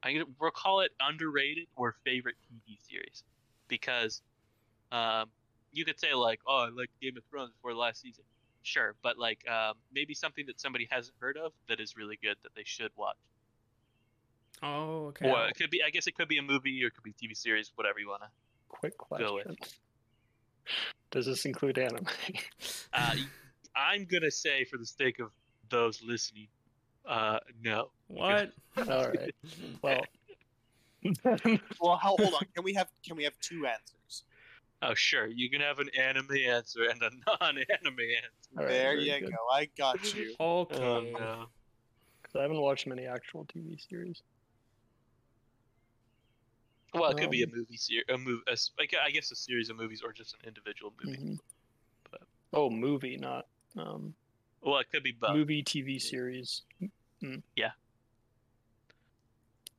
I'm 0.02 0.14
gonna 0.14 0.26
we'll 0.40 0.50
call 0.50 0.80
it 0.80 0.90
underrated 1.00 1.68
or 1.76 1.94
favorite 2.04 2.34
TV 2.50 2.76
series 2.90 3.22
because, 3.68 4.22
um, 4.90 5.30
you 5.72 5.84
could 5.84 5.98
say 5.98 6.14
like, 6.14 6.40
oh, 6.46 6.66
I 6.66 6.68
like 6.68 6.90
Game 7.00 7.16
of 7.16 7.24
Thrones 7.30 7.50
before 7.52 7.72
the 7.72 7.78
last 7.78 8.00
season. 8.00 8.24
Sure, 8.62 8.94
but 9.02 9.18
like, 9.18 9.44
um, 9.48 9.74
maybe 9.92 10.14
something 10.14 10.46
that 10.46 10.60
somebody 10.60 10.86
hasn't 10.90 11.16
heard 11.18 11.36
of 11.36 11.52
that 11.68 11.80
is 11.80 11.96
really 11.96 12.18
good 12.22 12.36
that 12.42 12.54
they 12.54 12.62
should 12.64 12.90
watch. 12.96 13.16
Oh, 14.62 15.06
okay. 15.06 15.28
Or 15.28 15.46
it 15.48 15.56
could 15.56 15.70
be, 15.70 15.82
I 15.82 15.90
guess 15.90 16.06
it 16.06 16.14
could 16.14 16.28
be 16.28 16.38
a 16.38 16.42
movie 16.42 16.84
or 16.84 16.88
it 16.88 16.94
could 16.94 17.02
be 17.02 17.10
a 17.10 17.14
TV 17.28 17.36
series, 17.36 17.72
whatever 17.74 17.98
you 17.98 18.08
wanna. 18.08 18.30
Quick 18.68 18.94
Go 19.18 19.34
with. 19.34 19.44
question. 19.46 19.56
Does 21.10 21.26
this 21.26 21.44
include 21.44 21.78
anime? 21.78 22.06
Uh, 22.92 23.16
I'm 23.74 24.04
gonna 24.04 24.30
say 24.30 24.64
for 24.64 24.76
the 24.76 24.86
sake 24.86 25.18
of 25.18 25.30
those 25.68 26.00
listening, 26.02 26.46
uh, 27.06 27.38
no. 27.62 27.90
What? 28.06 28.52
All 28.88 29.08
right. 29.08 29.34
Well, 29.82 30.02
Well, 31.80 31.96
hold 31.96 32.20
on. 32.20 32.46
Can 32.54 32.62
we 32.62 32.74
have 32.74 32.88
can 33.04 33.16
we 33.16 33.24
have 33.24 33.36
two 33.40 33.66
answers? 33.66 33.96
Oh, 34.82 34.94
sure. 34.94 35.26
You 35.28 35.48
can 35.48 35.60
have 35.60 35.78
an 35.78 35.88
anime 35.98 36.36
answer 36.46 36.84
and 36.90 37.00
a 37.02 37.10
non-anime 37.40 37.66
answer. 37.86 38.50
All 38.58 38.64
right, 38.64 38.68
there 38.68 38.94
you 38.96 39.20
good. 39.20 39.30
go. 39.30 39.36
I 39.52 39.68
got 39.78 40.14
you. 40.16 40.34
Okay. 40.40 40.80
Oh 40.84 41.00
no. 41.02 41.46
'Cause 42.24 42.36
I 42.38 42.42
haven't 42.42 42.60
watched 42.60 42.86
many 42.86 43.06
actual 43.06 43.44
TV 43.46 43.76
series. 43.88 44.22
Well, 46.94 47.10
it 47.10 47.18
could 47.18 47.30
be 47.30 47.42
a 47.42 47.46
Um, 47.46 47.52
movie 47.56 47.76
series, 47.76 48.04
a 48.10 48.18
movie, 48.18 48.42
a, 48.48 48.52
s- 48.52 48.70
like 48.78 48.92
I 49.02 49.10
guess 49.10 49.30
a 49.30 49.36
series 49.36 49.70
of 49.70 49.76
movies 49.76 50.02
or 50.04 50.12
just 50.12 50.34
an 50.34 50.40
individual 50.46 50.92
movie. 51.02 51.18
Mhm. 51.18 51.38
But- 52.10 52.22
Oh, 52.52 52.68
movie, 52.68 53.16
not 53.16 53.46
um, 53.78 54.14
Well, 54.60 54.78
it 54.78 54.88
could 54.90 55.02
be 55.02 55.12
both. 55.12 55.34
movie 55.34 55.62
TV 55.62 55.98
series. 56.00 56.62
Mm. 57.22 57.42
Yeah. 57.56 57.70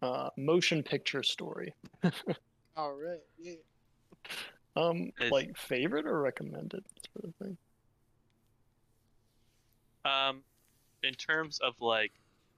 Uh, 0.02 0.30
motion 0.38 0.82
picture 0.84 1.22
story. 1.24 1.74
All 2.76 2.94
right. 2.94 3.20
Yeah. 3.38 3.54
Um, 4.76 5.12
it, 5.20 5.32
like 5.32 5.56
favorite 5.56 6.08
or 6.08 6.20
recommended 6.22 6.84
sort 7.14 7.26
of 7.26 7.36
thing. 7.36 7.58
Um, 10.06 10.42
in 11.04 11.14
terms 11.14 11.60
of 11.60 11.76
like 11.80 12.12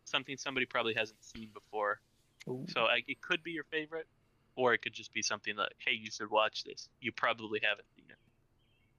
something 0.05 0.37
somebody 0.37 0.65
probably 0.65 0.93
hasn't 0.93 1.23
seen 1.23 1.49
before, 1.53 1.99
Ooh. 2.47 2.65
so 2.69 2.83
like, 2.83 3.05
it 3.07 3.21
could 3.21 3.43
be 3.43 3.51
your 3.51 3.65
favorite, 3.65 4.07
or 4.55 4.73
it 4.73 4.81
could 4.81 4.93
just 4.93 5.13
be 5.13 5.21
something 5.21 5.55
like, 5.55 5.75
hey, 5.77 5.93
you 5.93 6.09
should 6.09 6.31
watch 6.31 6.63
this. 6.63 6.87
You 7.01 7.11
probably 7.11 7.59
haven't 7.61 7.87
seen 7.95 8.05
it. 8.09 8.17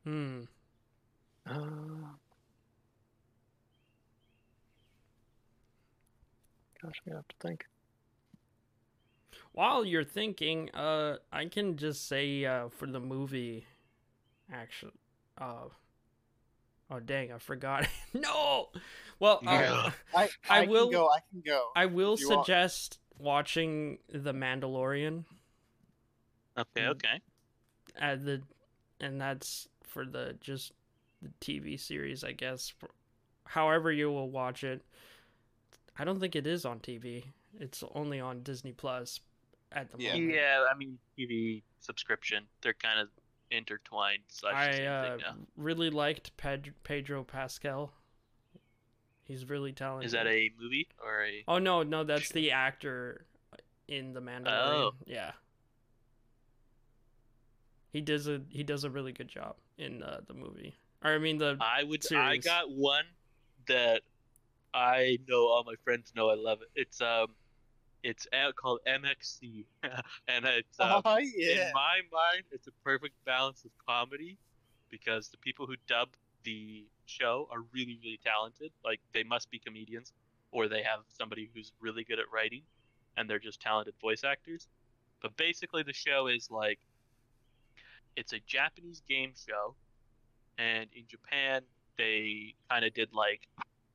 Hmm. 0.04 0.42
Uh, 1.46 2.08
gosh, 6.82 7.00
we 7.06 7.12
have 7.12 7.26
to 7.28 7.36
think. 7.40 7.64
While 9.56 9.84
you're 9.86 10.04
thinking, 10.04 10.70
uh, 10.74 11.18
I 11.32 11.46
can 11.46 11.76
just 11.78 12.08
say 12.08 12.44
uh, 12.46 12.68
for 12.70 12.86
the 12.86 13.00
movie, 13.00 13.66
actually, 14.52 14.92
uh, 15.38 15.68
oh 16.90 17.00
dang, 17.00 17.32
I 17.32 17.38
forgot. 17.38 17.88
no, 18.14 18.68
well, 19.18 19.40
uh, 19.46 19.50
Yeah. 19.50 19.90
I, 20.14 20.24
I 20.48 20.62
I, 20.64 20.66
will- 20.66 20.90
can 20.90 20.92
go. 20.92 21.08
I 21.08 21.18
can 21.32 21.42
go. 21.44 21.68
I 21.74 21.86
will 21.86 22.14
If 22.14 22.20
you 22.20 22.28
want. 22.30 22.46
suggest 22.46 22.98
watching 23.18 23.98
The 24.12 24.34
Mandalorian. 24.34 25.24
Okay, 26.58 26.82
Mm. 26.82 26.90
okay. 26.90 27.20
at 27.98 28.24
the 28.24 28.42
and 29.00 29.20
that's 29.20 29.68
for 29.84 30.04
the 30.06 30.36
just 30.40 30.72
the 31.22 31.30
TV 31.40 31.78
series, 31.80 32.24
I 32.24 32.32
guess. 32.32 32.68
For- 32.68 32.90
However 33.46 33.92
you 33.92 34.10
will 34.10 34.30
watch 34.30 34.64
it. 34.64 34.82
I 35.98 36.04
don't 36.04 36.20
think 36.20 36.36
it 36.36 36.46
is 36.46 36.64
on 36.66 36.80
TV. 36.80 37.24
It's 37.58 37.82
only 37.94 38.20
on 38.20 38.42
Disney 38.42 38.72
Plus 38.72 39.20
at 39.76 39.92
the 39.92 40.02
Yeah. 40.02 40.14
moment. 40.14 40.34
Yeah, 40.34 40.64
I 40.70 40.76
mean 40.76 40.98
TV 41.16 41.62
subscription. 41.80 42.44
They're 42.62 42.74
kind 42.74 42.98
of 42.98 43.08
intertwined. 43.50 44.22
Slash 44.28 44.54
I 44.54 44.72
same 44.72 44.88
uh, 44.90 45.02
thing 45.04 45.18
now. 45.20 45.36
really 45.56 45.90
liked 45.90 46.36
Ped- 46.36 46.82
Pedro 46.82 47.22
Pascal. 47.24 47.92
He's 49.24 49.48
really 49.48 49.72
talented. 49.72 50.06
Is 50.06 50.12
that 50.12 50.26
a 50.26 50.50
movie 50.60 50.88
or 51.04 51.24
a? 51.24 51.44
Oh 51.46 51.58
no, 51.58 51.82
no, 51.82 52.04
that's 52.04 52.30
the 52.30 52.50
actor 52.52 53.26
in 53.88 54.12
the 54.12 54.20
Mandalorian. 54.20 54.46
Oh. 54.46 54.92
Yeah. 55.04 55.32
He 57.92 58.00
does 58.00 58.28
a 58.28 58.40
he 58.50 58.62
does 58.62 58.84
a 58.84 58.90
really 58.90 59.12
good 59.12 59.28
job 59.28 59.56
in 59.78 60.02
uh, 60.02 60.20
the 60.26 60.34
movie. 60.34 60.74
Or 61.04 61.12
I 61.14 61.18
mean 61.18 61.38
the 61.38 61.56
I 61.60 61.82
would. 61.84 62.04
I 62.04 62.08
series. 62.08 62.44
got 62.44 62.70
one 62.70 63.04
that 63.68 64.02
I 64.74 65.18
know 65.28 65.46
all 65.48 65.64
my 65.64 65.74
friends 65.84 66.12
know. 66.14 66.28
I 66.30 66.34
love 66.34 66.60
it. 66.62 66.68
It's 66.74 67.00
um, 67.00 67.28
it's 68.02 68.26
called 68.56 68.80
MXC, 68.86 69.64
and 70.28 70.44
it's 70.44 70.78
um, 70.80 71.02
oh 71.04 71.16
in 71.18 71.70
my 71.74 72.00
mind, 72.12 72.44
it's 72.52 72.66
a 72.66 72.72
perfect 72.84 73.14
balance 73.24 73.64
of 73.64 73.70
comedy 73.86 74.36
because 74.90 75.28
the 75.28 75.36
people 75.38 75.66
who 75.66 75.74
dub 75.88 76.08
the 76.44 76.84
show 77.06 77.48
are 77.50 77.60
really, 77.72 77.98
really 78.02 78.20
talented. 78.24 78.70
Like 78.84 79.00
they 79.12 79.22
must 79.24 79.50
be 79.50 79.58
comedians, 79.58 80.12
or 80.52 80.68
they 80.68 80.82
have 80.82 81.00
somebody 81.08 81.50
who's 81.54 81.72
really 81.80 82.04
good 82.04 82.18
at 82.18 82.26
writing, 82.32 82.62
and 83.16 83.28
they're 83.28 83.38
just 83.38 83.60
talented 83.60 83.94
voice 84.00 84.24
actors. 84.24 84.68
But 85.22 85.36
basically, 85.36 85.82
the 85.82 85.92
show 85.92 86.28
is 86.28 86.50
like 86.50 86.78
it's 88.16 88.32
a 88.32 88.40
Japanese 88.46 89.02
game 89.08 89.32
show, 89.34 89.74
and 90.58 90.88
in 90.94 91.04
Japan, 91.08 91.62
they 91.98 92.54
kind 92.70 92.84
of 92.84 92.94
did 92.94 93.12
like 93.12 93.48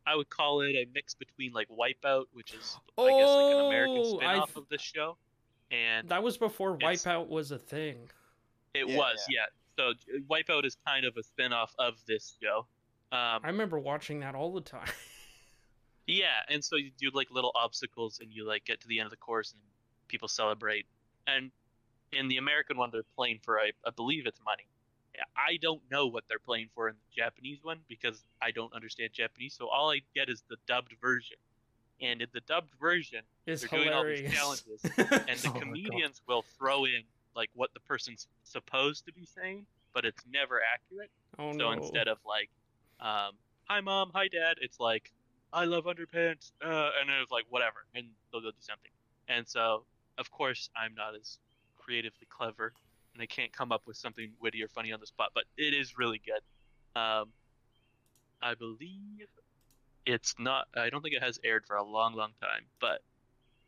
I 0.06 0.15
would 0.15 0.30
call 0.30 0.61
it 0.61 0.76
a 0.76 0.86
mix 0.94 1.14
between 1.14 1.52
like 1.53 1.68
Wipeout, 1.69 2.26
which 2.34 2.53
is 2.53 2.78
I 2.98 3.07
guess 3.10 3.30
like 3.30 3.53
an 3.56 3.65
American 3.68 3.98
Oh, 3.99 4.19
I 4.19 4.26
spin-off 4.26 4.53
th- 4.53 4.57
of 4.57 4.69
this 4.69 4.82
show, 4.82 5.18
and 5.69 6.10
that 6.10 6.23
was 6.23 6.38
before 6.38 6.76
It's- 6.76 7.03
Wipeout 7.06 7.28
was 7.28 7.52
a 7.52 7.60
thing. 7.60 8.10
it 8.73 8.88
Yeah, 8.88 8.98
was, 8.98 9.23
yeah. 9.30 9.45
So 9.78 9.90
uh, 9.90 9.94
Wipeout 10.30 10.65
is 10.65 10.76
kind 10.88 11.06
of 11.06 11.15
a 11.18 11.23
spin-off 11.23 11.73
of 11.80 11.95
this 12.07 12.36
show. 12.41 12.65
Um, 13.11 13.41
I 13.44 13.48
remember 13.48 13.80
watching 13.80 14.19
that 14.22 14.36
all 14.36 14.53
the 14.53 14.61
time. 14.61 14.88
yeah, 16.07 16.28
and 16.49 16.64
so 16.64 16.76
you 16.76 16.91
do 16.98 17.10
like 17.14 17.30
little 17.32 17.52
obstacles, 17.56 18.19
and 18.22 18.32
you 18.32 18.45
like 18.48 18.65
get 18.65 18.82
to 18.82 18.88
the 18.88 18.99
end 18.99 19.06
of 19.06 19.11
the 19.11 19.18
course, 19.18 19.52
and 19.53 19.61
people 20.07 20.28
celebrate. 20.28 20.86
And 21.28 21.52
in 22.11 22.28
the 22.28 22.38
American 22.38 22.78
one, 22.78 22.90
they're 22.91 23.03
playing 23.15 23.40
for, 23.44 23.60
I, 23.60 23.72
I 23.86 23.91
believe 23.91 24.26
it's 24.26 24.40
money. 24.45 24.65
I 25.36 25.58
don't 25.62 25.82
know 25.92 26.08
what 26.08 26.24
they're 26.30 26.40
playing 26.40 26.70
for 26.74 26.88
in 26.90 26.96
the 26.96 27.22
Japanese 27.22 27.60
one 27.64 27.80
because 27.88 28.24
I 28.42 28.52
don't 28.52 28.74
understand 28.74 29.12
Japanese. 29.14 29.56
So 29.58 29.68
all 29.68 29.92
I 29.92 30.02
get 30.16 30.30
is 30.30 30.44
the 30.50 30.58
dubbed 30.68 30.94
version. 31.02 31.38
And 32.02 32.22
in 32.22 32.30
the 32.34 32.40
dubbed 32.42 32.72
version, 32.80 33.22
It's 33.46 33.62
they're 33.62 33.80
doing 33.80 33.94
all 33.94 34.04
these 34.06 34.34
challenges, 34.34 34.82
and 34.98 35.38
the 35.40 35.52
Oh 35.54 35.60
comedians 35.60 36.22
will 36.28 36.44
throw 36.58 36.86
in 36.86 37.04
like 37.36 37.50
what 37.54 37.74
the 37.74 37.80
person's 37.82 38.28
supposed 38.44 39.06
to 39.06 39.14
be 39.14 39.26
saying, 39.26 39.66
but 39.94 40.04
it's 40.06 40.24
never 40.32 40.60
accurate. 40.74 41.12
oh 41.38 41.52
So 41.52 41.58
no. 41.60 41.72
instead 41.74 42.08
of 42.08 42.18
like, 42.26 42.50
um, 43.00 43.34
"Hi 43.66 43.82
mom, 43.82 44.12
hi 44.16 44.28
dad," 44.30 44.56
it's 44.62 44.80
like, 44.80 45.12
"I 45.54 45.66
love 45.66 45.84
underpants," 45.86 46.52
uh, 46.66 46.90
and 47.00 47.08
then 47.10 47.18
it's 47.22 47.32
like 47.32 47.46
whatever, 47.50 47.86
and 47.94 48.08
they'll 48.32 48.42
go 48.42 48.50
do 48.52 48.58
something. 48.60 48.92
And 49.28 49.48
so, 49.48 49.86
of 50.18 50.32
course, 50.32 50.70
I'm 50.76 50.96
not 50.96 51.14
as 51.16 51.38
creatively 51.78 52.28
clever, 52.30 52.74
and 53.14 53.22
I 53.22 53.26
can't 53.26 53.52
come 53.52 53.72
up 53.72 53.84
with 53.86 53.98
something 53.98 54.32
witty 54.42 54.64
or 54.64 54.68
funny 54.68 54.92
on 54.92 55.00
the 55.00 55.08
spot. 55.08 55.30
But 55.34 55.44
it 55.58 55.74
is 55.74 55.98
really 55.98 56.22
good. 56.26 57.00
Um, 57.00 57.30
I 58.42 58.56
believe 58.56 59.28
it's 60.06 60.36
not. 60.40 60.68
I 60.76 60.90
don't 60.90 61.02
think 61.02 61.16
it 61.16 61.24
has 61.24 61.40
aired 61.44 61.66
for 61.66 61.76
a 61.76 61.84
long, 61.84 62.14
long 62.16 62.32
time, 62.42 62.64
but 62.80 63.02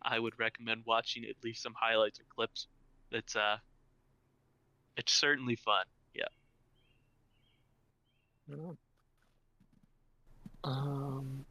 I 0.01 0.19
would 0.19 0.37
recommend 0.39 0.83
watching 0.85 1.23
at 1.25 1.35
least 1.43 1.61
some 1.63 1.73
highlights 1.75 2.19
or 2.19 2.23
clips. 2.35 2.67
It's 3.11 3.35
uh, 3.35 3.57
it's 4.97 5.13
certainly 5.13 5.55
fun. 5.55 5.85
Yeah. 6.13 6.23
Yeah. 8.49 8.57
Um, 10.63 11.45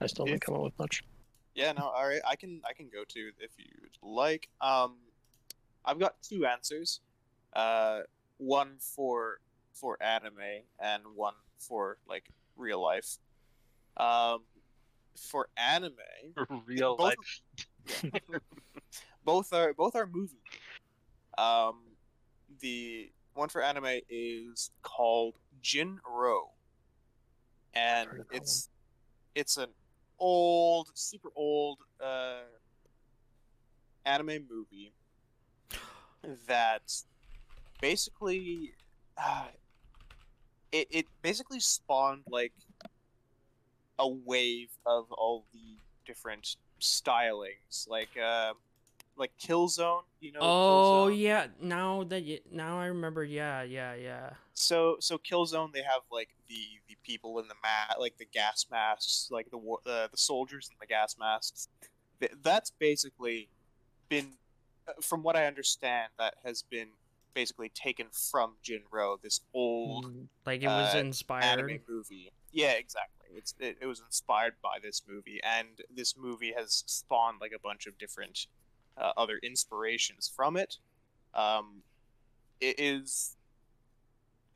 I 0.00 0.06
still 0.06 0.24
If- 0.26 0.30
didn't 0.32 0.42
come 0.42 0.54
up 0.54 0.62
with 0.62 0.78
much. 0.78 1.02
Yeah, 1.54 1.72
no, 1.72 1.88
all 1.88 2.06
right. 2.06 2.20
I 2.26 2.36
can 2.36 2.62
I 2.68 2.72
can 2.72 2.88
go 2.88 3.02
to 3.04 3.32
if 3.40 3.50
you'd 3.58 3.98
like. 4.02 4.48
Um, 4.60 4.96
I've 5.84 5.98
got 5.98 6.20
two 6.22 6.46
answers. 6.46 7.00
Uh, 7.52 8.00
one 8.38 8.76
for 8.78 9.40
for 9.74 10.00
anime 10.02 10.62
and 10.78 11.02
one 11.14 11.34
for 11.58 11.98
like 12.08 12.24
real 12.56 12.82
life. 12.82 13.18
Um, 13.96 14.40
for 15.18 15.48
anime, 15.56 15.94
Real 16.66 16.96
both- 16.96 17.14
life. 18.02 18.12
both 19.24 19.52
are 19.52 19.74
both 19.74 19.94
are 19.96 20.06
movie. 20.06 20.36
Um, 21.38 21.80
the 22.60 23.10
one 23.34 23.48
for 23.48 23.62
anime 23.62 24.00
is 24.08 24.70
called 24.82 25.36
Jin-Roh, 25.62 26.50
and 27.74 28.08
heard 28.08 28.20
of 28.20 28.28
that 28.28 28.36
it's 28.36 28.68
it's 29.34 29.56
an 29.56 29.68
old, 30.18 30.90
super 30.94 31.30
old 31.34 31.78
uh, 32.04 32.40
anime 34.04 34.46
movie 34.50 34.92
that 36.46 36.82
basically 37.80 38.72
uh, 39.16 39.46
it 40.72 40.88
it 40.90 41.06
basically 41.22 41.60
spawned 41.60 42.22
like 42.28 42.52
a 43.98 44.08
wave 44.08 44.70
of 44.86 45.10
all 45.12 45.44
the 45.52 45.76
different 46.06 46.56
stylings, 46.80 47.88
like 47.88 48.10
uh, 48.22 48.54
like 49.16 49.32
Killzone. 49.40 50.02
You 50.20 50.32
know. 50.32 50.40
Oh 50.40 51.08
Killzone? 51.10 51.18
yeah, 51.18 51.46
now 51.60 52.04
that 52.04 52.22
you, 52.22 52.38
now 52.50 52.78
I 52.80 52.86
remember. 52.86 53.24
Yeah, 53.24 53.62
yeah, 53.62 53.94
yeah. 53.94 54.30
So 54.54 54.96
so 55.00 55.18
Killzone, 55.18 55.72
they 55.72 55.82
have 55.82 56.02
like 56.10 56.28
the 56.48 56.64
the 56.88 56.96
people 57.04 57.38
in 57.38 57.48
the 57.48 57.54
mat, 57.62 57.98
like 57.98 58.16
the 58.18 58.26
gas 58.26 58.66
masks, 58.70 59.28
like 59.30 59.50
the 59.50 59.58
war- 59.58 59.80
uh, 59.86 60.08
the 60.10 60.16
soldiers 60.16 60.68
in 60.70 60.76
the 60.80 60.86
gas 60.86 61.16
masks. 61.18 61.68
That's 62.42 62.70
basically 62.78 63.48
been, 64.10 64.32
from 65.00 65.22
what 65.22 65.36
I 65.36 65.46
understand, 65.46 66.10
that 66.18 66.34
has 66.44 66.62
been 66.62 66.88
basically 67.34 67.68
taken 67.68 68.08
from 68.10 68.56
Jin-Roh, 68.62 69.18
this 69.22 69.40
old 69.54 70.06
Mm, 70.06 70.28
Like 70.44 70.62
it 70.62 70.66
was 70.68 70.94
Uh, 70.94 70.98
inspired. 70.98 71.42
anime 71.60 71.80
movie. 71.88 72.30
Yeah, 72.52 72.72
exactly. 72.72 73.28
It's 73.36 73.54
it, 73.60 73.78
it 73.80 73.86
was 73.86 74.00
inspired 74.00 74.54
by 74.60 74.78
this 74.82 75.02
movie, 75.06 75.40
and 75.44 75.80
this 75.88 76.16
movie 76.16 76.52
has 76.56 76.82
spawned 76.86 77.40
like 77.40 77.52
a 77.52 77.58
bunch 77.60 77.86
of 77.86 77.96
different 77.98 78.46
uh, 78.96 79.12
other 79.16 79.38
inspirations 79.42 80.28
from 80.34 80.56
it. 80.56 80.78
Um, 81.32 81.84
it 82.60 82.78
is 82.80 83.36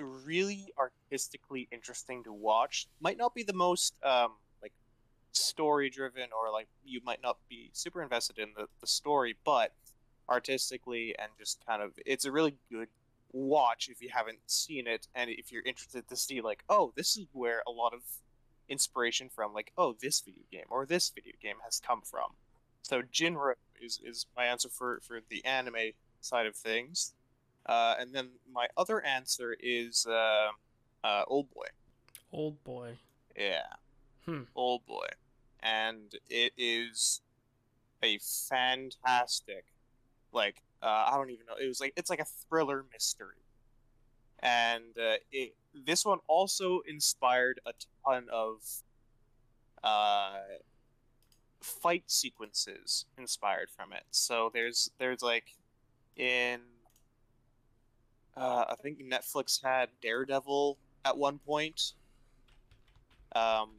really 0.01 0.73
artistically 0.77 1.69
interesting 1.71 2.25
to 2.25 2.33
watch. 2.33 2.89
Might 3.01 3.17
not 3.17 3.35
be 3.35 3.45
the 3.45 3.53
most 3.53 3.95
um, 4.03 4.33
like 4.61 4.73
story 5.33 5.89
driven, 5.89 6.31
or 6.33 6.51
like 6.51 6.67
you 6.85 7.01
might 7.05 7.23
not 7.23 7.39
be 7.49 7.71
super 7.73 8.03
invested 8.03 8.39
in 8.39 8.55
the, 8.57 8.67
the 8.81 8.89
story, 8.89 9.37
but 9.45 9.73
artistically 10.29 11.15
and 11.19 11.31
just 11.39 11.65
kind 11.67 11.83
of 11.83 11.93
it's 12.07 12.25
a 12.25 12.33
really 12.33 12.57
good 12.71 12.89
watch 13.33 13.89
if 13.91 14.01
you 14.01 14.09
haven't 14.13 14.39
seen 14.47 14.87
it 14.87 15.09
and 15.15 15.29
if 15.29 15.51
you're 15.51 15.65
interested 15.65 16.09
to 16.09 16.17
see 16.17 16.41
like 16.41 16.63
oh 16.69 16.93
this 16.97 17.17
is 17.17 17.27
where 17.33 17.63
a 17.67 17.71
lot 17.71 17.93
of 17.93 18.01
inspiration 18.69 19.29
from 19.29 19.53
like 19.53 19.73
oh 19.77 19.97
this 20.01 20.21
video 20.21 20.45
game 20.51 20.65
or 20.71 20.87
this 20.87 21.11
video 21.11 21.35
game 21.43 21.57
has 21.65 21.81
come 21.85 22.01
from. 22.03 22.33
So 22.83 23.03
Jin-Roh 23.11 23.55
is, 23.81 24.01
is 24.05 24.27
my 24.37 24.45
answer 24.45 24.69
for 24.69 25.01
for 25.03 25.21
the 25.29 25.45
anime 25.45 25.93
side 26.21 26.47
of 26.47 26.55
things. 26.55 27.15
Uh, 27.67 27.95
and 27.99 28.15
then 28.15 28.29
my 28.53 28.69
other 28.77 29.03
answer 29.03 29.57
is 29.59 30.07
uh, 30.07 30.49
uh, 31.03 31.25
old 31.27 31.51
boy. 31.51 31.67
Old 32.33 32.63
boy. 32.65 32.99
yeah. 33.37 33.63
Hmm. 34.27 34.43
old 34.55 34.85
boy. 34.87 35.07
And 35.61 36.15
it 36.29 36.53
is 36.59 37.23
a 38.03 38.19
fantastic 38.19 39.65
like 40.35 40.63
uh, 40.83 41.07
I 41.09 41.17
don't 41.17 41.31
even 41.31 41.47
know. 41.47 41.55
It 41.61 41.69
was 41.69 41.81
like 41.81 41.95
it's 41.97 42.11
like 42.11 42.21
a 42.21 42.27
thriller 42.49 42.85
mystery, 42.93 43.37
and 44.41 44.85
uh, 44.99 45.17
it 45.33 45.55
this 45.75 46.05
one 46.05 46.19
also 46.29 46.81
inspired 46.87 47.61
a 47.67 47.73
ton 48.07 48.27
of 48.33 48.63
uh, 49.83 50.39
fight 51.61 52.05
sequences 52.07 53.07
inspired 53.19 53.71
from 53.71 53.93
it. 53.93 54.05
So 54.11 54.51
there's 54.53 54.91
there's 54.99 55.23
like 55.23 55.57
in 56.17 56.61
uh, 58.37 58.65
I 58.69 58.75
think 58.77 59.01
Netflix 59.01 59.63
had 59.63 59.89
Daredevil 60.03 60.79
at 61.05 61.17
one 61.17 61.39
point. 61.39 61.93
Um, 63.35 63.71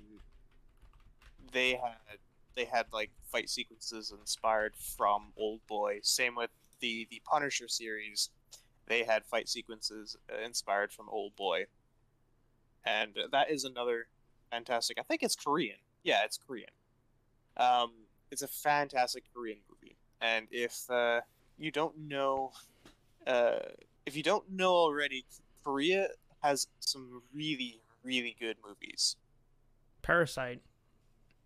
they 1.51 1.71
had 1.71 2.17
they 2.55 2.65
had 2.65 2.85
like 2.91 3.11
fight 3.31 3.49
sequences 3.49 4.13
inspired 4.17 4.73
from 4.75 5.33
Old 5.37 5.65
Boy. 5.67 5.99
Same 6.03 6.35
with 6.35 6.51
the 6.79 7.07
the 7.09 7.21
Punisher 7.25 7.67
series. 7.67 8.29
They 8.87 9.03
had 9.03 9.25
fight 9.25 9.49
sequences 9.49 10.15
uh, 10.31 10.43
inspired 10.43 10.91
from 10.91 11.09
Old 11.09 11.35
Boy. 11.35 11.65
And 12.85 13.15
that 13.31 13.49
is 13.49 13.63
another 13.63 14.07
fantastic. 14.51 14.99
I 14.99 15.03
think 15.03 15.23
it's 15.23 15.35
Korean. 15.35 15.77
Yeah, 16.03 16.23
it's 16.23 16.37
Korean. 16.37 16.69
Um, 17.57 17.91
it's 18.31 18.43
a 18.43 18.47
fantastic 18.47 19.23
Korean 19.33 19.57
movie. 19.69 19.95
And 20.21 20.47
if 20.51 20.89
uh, 20.89 21.21
you 21.57 21.71
don't 21.71 21.97
know, 21.97 22.51
uh, 23.25 23.59
if 24.05 24.15
you 24.15 24.23
don't 24.23 24.49
know 24.51 24.73
already, 24.73 25.25
Korea 25.63 26.09
has 26.43 26.67
some 26.79 27.23
really, 27.33 27.79
really 28.03 28.35
good 28.39 28.57
movies. 28.65 29.15
Parasite. 30.03 30.61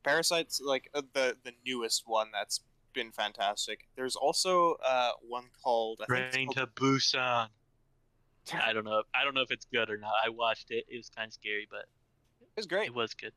Parasite's 0.04 0.62
like 0.64 0.90
uh, 0.94 1.02
the 1.14 1.36
the 1.44 1.52
newest 1.66 2.04
one 2.06 2.28
that's 2.34 2.62
been 2.94 3.12
fantastic. 3.12 3.88
There's 3.96 4.16
also 4.16 4.76
uh, 4.86 5.12
one 5.22 5.46
called 5.64 6.02
I 6.10 6.30
think 6.32 6.56
called- 6.56 6.70
to 6.76 6.82
Busan. 6.82 7.48
I 8.54 8.74
don't 8.74 8.86
know. 8.86 9.04
I 9.14 9.24
don't 9.24 9.36
know 9.36 9.42
if 9.42 9.52
it's 9.52 9.66
good 9.72 9.90
or 9.90 9.98
not. 9.98 10.14
I 10.26 10.30
watched 10.30 10.72
it. 10.72 10.86
It 10.90 10.98
was 10.98 11.10
kind 11.10 11.28
of 11.28 11.34
scary, 11.34 11.68
but 11.70 11.86
it 12.42 12.48
was 12.56 12.66
great. 12.66 12.88
it 12.88 12.96
was 12.96 13.14
good. 13.14 13.34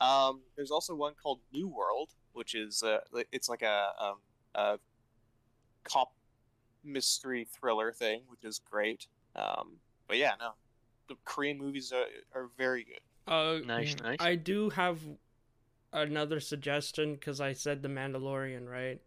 Um, 0.00 0.42
there's 0.56 0.70
also 0.70 0.94
one 0.94 1.14
called 1.20 1.40
New 1.52 1.66
World, 1.68 2.10
which 2.34 2.54
is 2.54 2.82
uh, 2.82 2.98
it's 3.32 3.48
like 3.48 3.62
a 3.62 3.88
um, 3.98 4.16
a 4.54 4.78
cop 5.84 6.12
mystery 6.84 7.46
thriller 7.58 7.92
thing, 7.92 8.22
which 8.28 8.44
is 8.44 8.60
great. 8.70 9.06
Um, 9.34 9.76
but 10.06 10.18
yeah, 10.18 10.32
no, 10.38 10.50
the 11.08 11.16
Korean 11.24 11.58
movies 11.58 11.92
are, 11.92 12.04
are 12.34 12.50
very 12.56 12.84
good. 12.84 13.00
Uh, 13.32 13.58
Nice, 13.64 13.96
nice. 14.02 14.18
I 14.20 14.34
do 14.34 14.68
have 14.70 14.98
another 15.94 16.40
suggestion 16.40 17.14
because 17.14 17.40
I 17.40 17.52
said 17.52 17.82
the 17.82 17.88
Mandalorian, 17.88 18.68
right? 18.68 19.00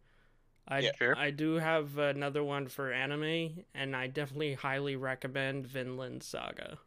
I 0.67 0.79
Yeah. 0.79 0.91
Sure. 0.97 1.17
I 1.17 1.31
do 1.31 1.55
have 1.55 1.97
another 1.97 2.43
one 2.43 2.67
for 2.67 2.91
anime, 2.91 3.63
and 3.73 3.95
I 3.95 4.07
definitely 4.07 4.55
highly 4.55 4.95
recommend 4.95 5.67
Vinland 5.67 6.23
Saga. 6.23 6.79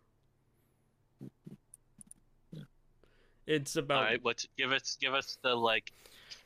It's 3.46 3.76
about 3.76 4.04
right, 4.04 4.22
what's 4.22 4.46
give 4.56 4.70
us 4.70 4.96
give 5.00 5.14
us 5.14 5.38
the 5.42 5.54
like 5.54 5.92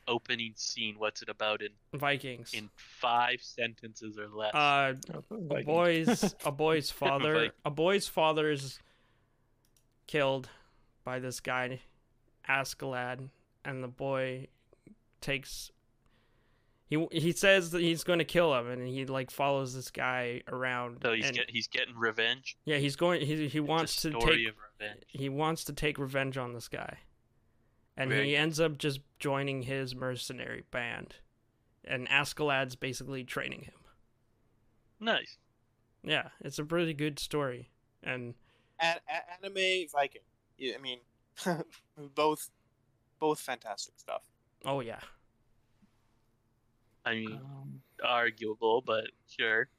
opening 0.07 0.53
scene. 0.55 0.95
What's 0.97 1.21
it 1.21 1.29
about 1.29 1.61
in 1.61 1.69
Vikings. 1.93 2.53
in 2.53 2.69
five 2.75 3.41
sentences 3.41 4.17
or 4.17 4.27
less? 4.27 4.55
uh, 4.55 4.93
a 5.49 5.63
boy's 5.63 6.35
a 6.45 6.51
boy's 6.51 6.89
father 6.91 7.33
Vikings. 7.33 7.53
a 7.65 7.71
boy's 7.71 8.07
father 8.07 8.49
is 8.49 8.79
killed 10.07 10.49
by 11.03 11.19
this 11.19 11.39
guy 11.39 11.81
Askeladd 12.47 13.29
and 13.65 13.83
the 13.83 13.87
boy 13.87 14.47
takes 15.21 15.71
he 16.87 17.07
he 17.11 17.31
says 17.31 17.71
that 17.71 17.81
he's 17.81 18.03
going 18.03 18.19
to 18.19 18.25
kill 18.25 18.53
him 18.55 18.69
and 18.69 18.87
he 18.87 19.05
like 19.05 19.31
follows 19.31 19.73
this 19.73 19.89
guy 19.89 20.41
around 20.47 20.99
so 21.01 21.13
he's 21.13 21.25
and, 21.25 21.35
get, 21.35 21.49
he's 21.49 21.67
getting 21.67 21.97
revenge. 21.97 22.55
yeah 22.65 22.77
he's 22.77 22.95
going 22.95 23.25
he 23.25 23.47
he 23.47 23.59
wants 23.59 23.95
to 24.03 24.11
take 24.11 24.21
revenge. 24.23 25.03
he 25.07 25.27
wants 25.29 25.63
to 25.63 25.73
take 25.73 25.97
revenge 25.97 26.37
on 26.37 26.53
this 26.53 26.67
guy 26.67 26.99
and 27.97 28.09
Very 28.11 28.25
he 28.25 28.31
good. 28.31 28.37
ends 28.37 28.59
up 28.59 28.77
just 28.77 28.99
joining 29.19 29.63
his 29.63 29.95
mercenary 29.95 30.63
band 30.69 31.15
and 31.83 32.07
Askeladd's 32.07 32.75
basically 32.75 33.23
training 33.23 33.61
him 33.63 33.73
Nice. 34.99 35.37
Yeah, 36.03 36.29
it's 36.39 36.57
a 36.59 36.63
pretty 36.63 36.93
good 36.93 37.19
story, 37.19 37.69
and 38.03 38.33
A- 38.79 38.99
a- 39.09 39.33
anime 39.43 39.87
Viking. 39.91 40.21
Yeah, 40.57 40.75
I 40.77 40.81
mean, 40.81 40.99
both 42.15 42.49
both 43.19 43.39
fantastic 43.39 43.99
stuff. 43.99 44.23
oh 44.65 44.79
yeah, 44.81 44.99
I 47.05 47.13
mean, 47.15 47.39
Um, 47.43 47.81
arguable, 48.03 48.81
but 48.81 49.05
sure. 49.27 49.69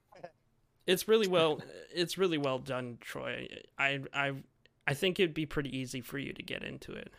it's 0.87 1.09
really 1.09 1.27
well, 1.29 1.61
it's 1.93 2.17
really 2.19 2.39
well 2.39 2.59
done, 2.59 2.99
Troy. 3.01 3.49
I 3.79 4.01
I 4.13 4.33
I 4.87 4.95
think 4.95 5.19
it'd 5.19 5.35
be 5.35 5.47
pretty 5.47 5.77
easy 5.77 6.01
for 6.01 6.19
you 6.19 6.33
to 6.33 6.43
get 6.43 6.63
into 6.63 6.93
it. 6.93 7.13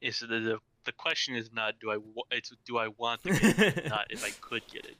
Is 0.00 0.20
the, 0.20 0.26
the 0.26 0.58
the 0.84 0.92
question 0.92 1.34
is 1.34 1.52
not 1.52 1.78
do 1.80 1.90
I 1.90 1.96
wa- 1.98 2.24
it's 2.30 2.52
do 2.64 2.78
I 2.78 2.88
want 2.88 3.22
to 3.24 3.32
get 3.32 3.58
it, 3.58 3.74
That's 3.74 3.88
not 3.88 4.06
if 4.10 4.22
I 4.24 4.30
could 4.40 4.66
get 4.68 4.84
it. 4.86 4.98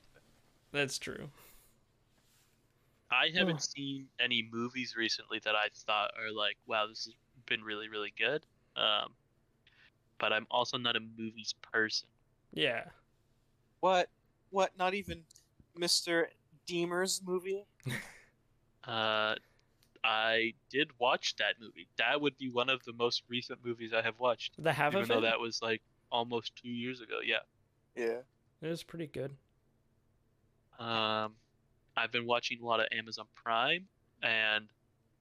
That's 0.71 0.97
true. 0.97 1.29
I 3.09 3.29
haven't 3.33 3.57
Huh. 3.57 3.61
seen 3.61 4.09
any 4.19 4.47
movies 4.51 4.95
recently 4.97 5.39
that 5.39 5.55
I 5.55 5.69
thought 5.73 6.11
are 6.19 6.31
like, 6.31 6.57
wow, 6.65 6.87
this 6.87 7.05
has 7.05 7.13
been 7.45 7.63
really, 7.63 7.87
really 7.89 8.13
good. 8.17 8.45
Um, 8.75 9.13
but 10.19 10.33
I'm 10.33 10.47
also 10.49 10.77
not 10.77 10.95
a 10.95 10.99
movies 11.17 11.53
person. 11.71 12.07
Yeah, 12.53 12.83
What? 13.81 14.09
What? 14.49 14.71
Not 14.77 14.93
even 14.93 15.23
Mr. 15.77 16.27
Deemer's 16.65 17.21
movie? 17.25 17.65
Uh, 18.87 19.35
I 20.01 20.53
did 20.69 20.91
watch 20.97 21.35
that 21.39 21.55
movie. 21.59 21.89
That 21.97 22.21
would 22.21 22.37
be 22.37 22.49
one 22.49 22.69
of 22.69 22.81
the 22.85 22.93
most 22.93 23.23
recent 23.27 23.59
movies 23.65 23.91
I 23.93 24.01
have 24.01 24.17
watched, 24.17 24.53
the 24.57 24.71
half 24.71 24.93
even 24.93 25.09
though 25.09 25.17
it, 25.17 25.21
that 25.23 25.41
was 25.41 25.61
like 25.61 25.81
almost 26.09 26.55
two 26.55 26.69
years 26.69 27.01
ago. 27.01 27.19
Yeah. 27.21 27.39
Yeah. 27.97 28.19
it 28.61 28.67
was 28.69 28.83
pretty 28.83 29.07
good. 29.07 29.35
Um, 30.79 31.33
I've 31.97 32.11
been 32.11 32.25
watching 32.25 32.61
a 32.61 32.65
lot 32.65 32.79
of 32.79 32.87
Amazon 32.91 33.25
Prime 33.35 33.85
and 34.23 34.67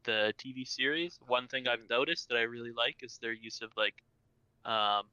the 0.05 0.33
TV 0.39 0.65
series. 0.67 1.19
One 1.27 1.49
thing 1.49 1.67
I've 1.67 1.89
noticed 1.91 2.29
that 2.29 2.37
I 2.37 2.43
really 2.43 2.73
like 2.73 2.99
is 3.03 3.19
their 3.21 3.33
use 3.33 3.63
of 3.63 3.71
like, 3.77 3.95
um, 4.67 5.05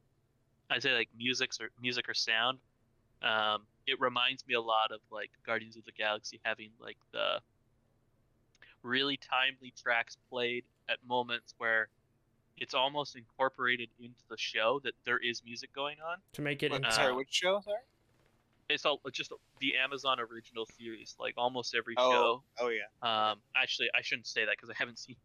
I 0.70 0.80
say 0.80 0.94
like 0.94 1.10
music 1.18 1.52
or 1.62 1.70
music 1.82 2.10
or 2.10 2.14
sound. 2.14 2.58
Um, 3.22 3.64
it 3.88 4.00
reminds 4.00 4.46
me 4.48 4.56
a 4.56 4.62
lot 4.62 4.92
of 4.92 5.00
like 5.12 5.30
Guardians 5.46 5.78
of 5.78 5.86
the 5.86 5.92
Galaxy 5.92 6.40
having 6.44 6.72
like 6.82 6.98
the 7.12 7.40
really 8.82 9.18
timely 9.18 9.74
tracks 9.82 10.18
played 10.30 10.64
at 10.90 10.98
moments 11.08 11.54
where 11.58 11.90
it's 12.58 12.74
almost 12.74 13.16
incorporated 13.16 13.90
into 14.00 14.20
the 14.30 14.38
show 14.38 14.80
that 14.84 14.94
there 15.06 15.18
is 15.18 15.42
music 15.46 15.74
going 15.74 15.98
on. 16.06 16.18
To 16.34 16.42
make 16.42 16.64
it, 16.64 16.72
What- 16.72 16.82
in- 16.82 16.86
Uh, 16.86 16.92
sorry, 16.92 17.14
which 17.14 17.30
show? 17.32 17.62
Sorry. 17.62 17.78
It's 18.70 18.86
all 18.86 19.02
just 19.12 19.32
the 19.60 19.76
Amazon 19.78 20.20
original 20.20 20.66
series. 20.78 21.16
Like 21.20 21.34
almost 21.38 21.76
every 21.76 21.96
Oh. 21.98 22.12
show 22.12 22.44
Oh 22.60 22.70
yeah. 22.70 22.84
Um, 23.32 23.40
actually, 23.56 23.90
I 23.94 24.02
shouldn't 24.02 24.28
say 24.28 24.46
that 24.46 24.52
because 24.56 24.70
I 24.70 24.74
haven't 24.78 25.00
seen. 25.00 25.16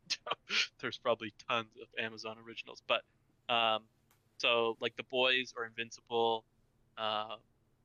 There's 0.81 0.99
probably 0.99 1.33
tons 1.49 1.69
of 1.81 1.89
Amazon 2.03 2.37
originals, 2.45 2.83
but 2.87 3.03
um, 3.53 3.85
so 4.39 4.77
like 4.81 4.97
The 4.97 5.05
Boys 5.05 5.53
or 5.57 5.67
Invincible, 5.67 6.45
uh, 6.97 7.37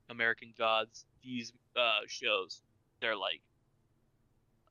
American 0.09 0.53
Gods, 0.57 1.05
these 1.23 1.51
uh, 1.75 1.99
shows, 2.07 2.61
they're 3.01 3.15
like, 3.17 3.41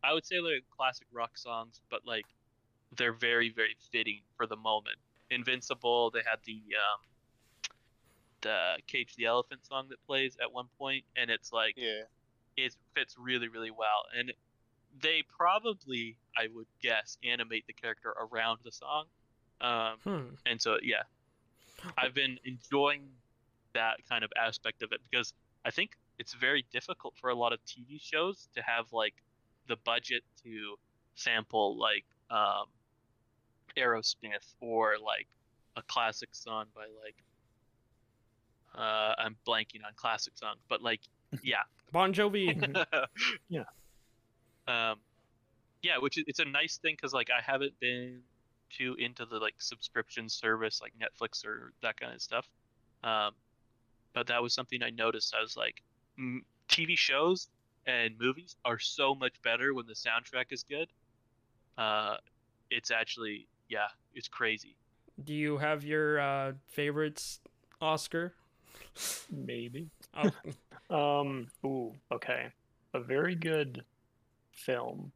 I 0.05 0.13
would 0.13 0.27
say 0.27 0.37
they're 0.43 0.61
classic 0.77 1.07
rock 1.13 1.37
songs, 1.39 1.81
but 1.91 2.01
like 2.07 2.27
they're 2.97 3.13
very 3.13 3.51
very 3.51 3.77
fitting 3.93 4.23
for 4.37 4.47
the 4.47 4.57
moment. 4.57 4.97
Invincible, 5.31 6.11
they 6.11 6.21
had 6.21 6.39
the 6.45 6.61
um, 6.77 7.01
the 8.43 8.79
Cage 8.87 9.15
the 9.17 9.27
Elephant 9.27 9.65
song 9.67 9.87
that 9.91 10.05
plays 10.07 10.37
at 10.43 10.53
one 10.53 10.67
point, 10.79 11.05
and 11.17 11.31
it's 11.31 11.53
like 11.53 11.75
Yeah. 11.77 12.03
it 12.57 12.75
fits 12.95 13.17
really 13.19 13.49
really 13.49 13.71
well 13.71 14.05
and 14.19 14.33
they 15.01 15.23
probably 15.39 16.17
i 16.37 16.49
would 16.55 16.67
guess 16.83 17.17
animate 17.25 17.67
the 17.67 17.73
character 17.73 18.13
around 18.31 18.59
the 18.65 18.73
song 18.73 19.07
um, 19.63 19.97
hmm. 20.05 20.35
and 20.45 20.61
so 20.61 20.77
yeah 20.83 21.03
i've 21.99 22.15
been 22.15 22.39
enjoying 22.45 23.09
that 23.75 23.97
kind 24.09 24.25
of 24.25 24.31
aspect 24.41 24.83
of 24.83 24.93
it 24.93 25.01
because 25.11 25.33
i 25.65 25.71
think 25.71 25.91
it's 26.19 26.35
very 26.35 26.65
difficult 26.73 27.15
for 27.21 27.31
a 27.31 27.35
lot 27.35 27.53
of 27.53 27.59
tv 27.65 28.01
shows 28.01 28.49
to 28.55 28.63
have 28.63 28.93
like 28.93 29.15
the 29.69 29.77
budget 29.85 30.23
to 30.43 30.75
sample 31.15 31.79
like 31.79 32.05
um, 32.31 32.67
aerosmith 33.77 34.55
or 34.61 34.95
like 35.05 35.29
a 35.77 35.83
classic 35.83 36.31
song 36.33 36.67
by 36.75 36.85
like 37.03 37.17
uh, 38.75 39.15
i'm 39.19 39.37
blanking 39.47 39.85
on 39.87 39.93
classic 39.97 40.33
songs 40.37 40.59
but 40.69 40.83
like 40.83 41.01
yeah 41.43 41.63
Bon 41.93 42.13
Jovi. 42.13 42.57
Yeah. 43.49 43.65
Um, 44.67 44.97
yeah, 45.83 45.99
which 45.99 46.17
is, 46.17 46.25
it's 46.27 46.39
a 46.39 46.45
nice 46.45 46.79
thing 46.79 46.95
because 46.97 47.13
like 47.13 47.29
I 47.31 47.43
haven't 47.43 47.79
been 47.81 48.21
too 48.77 48.95
into 48.99 49.27
the 49.27 49.39
like 49.39 49.55
subscription 49.59 50.29
service 50.29 50.81
like 50.81 50.93
Netflix 50.99 51.45
or 51.45 51.73
that 51.83 51.99
kind 51.99 52.15
of 52.15 52.21
stuff. 52.21 52.49
Um, 53.05 53.33
but 54.15 54.27
that 54.27 54.43
was 54.43 54.55
something 54.55 54.83
I 54.83 54.91
noticed. 54.91 55.35
I 55.39 55.43
was 55.43 55.57
like, 55.57 55.83
mm, 56.19 56.39
TV 56.69 56.97
shows 56.97 57.49
and 57.87 58.15
movies 58.19 58.57
are 58.65 58.79
so 58.79 59.15
much 59.15 59.35
better 59.43 59.75
when 59.75 59.87
the 59.87 59.95
soundtrack 59.95 60.47
is 60.51 60.63
good. 60.63 60.89
Uh, 61.77 62.17
it's 62.71 62.91
actually 62.91 63.47
yeah, 63.69 63.89
it's 64.15 64.29
crazy. 64.29 64.77
Do 65.25 65.35
you 65.35 65.59
have 65.59 65.85
your 65.85 66.21
uh, 66.21 66.53
favorites, 66.69 67.41
Oscar? 67.81 68.35
Maybe. 69.31 69.91
Oh, 70.17 70.31
Um. 70.91 71.49
Ooh. 71.65 71.95
Okay. 72.13 72.49
A 72.93 73.01
very 73.01 73.35
good 73.35 73.83
film 74.53 75.11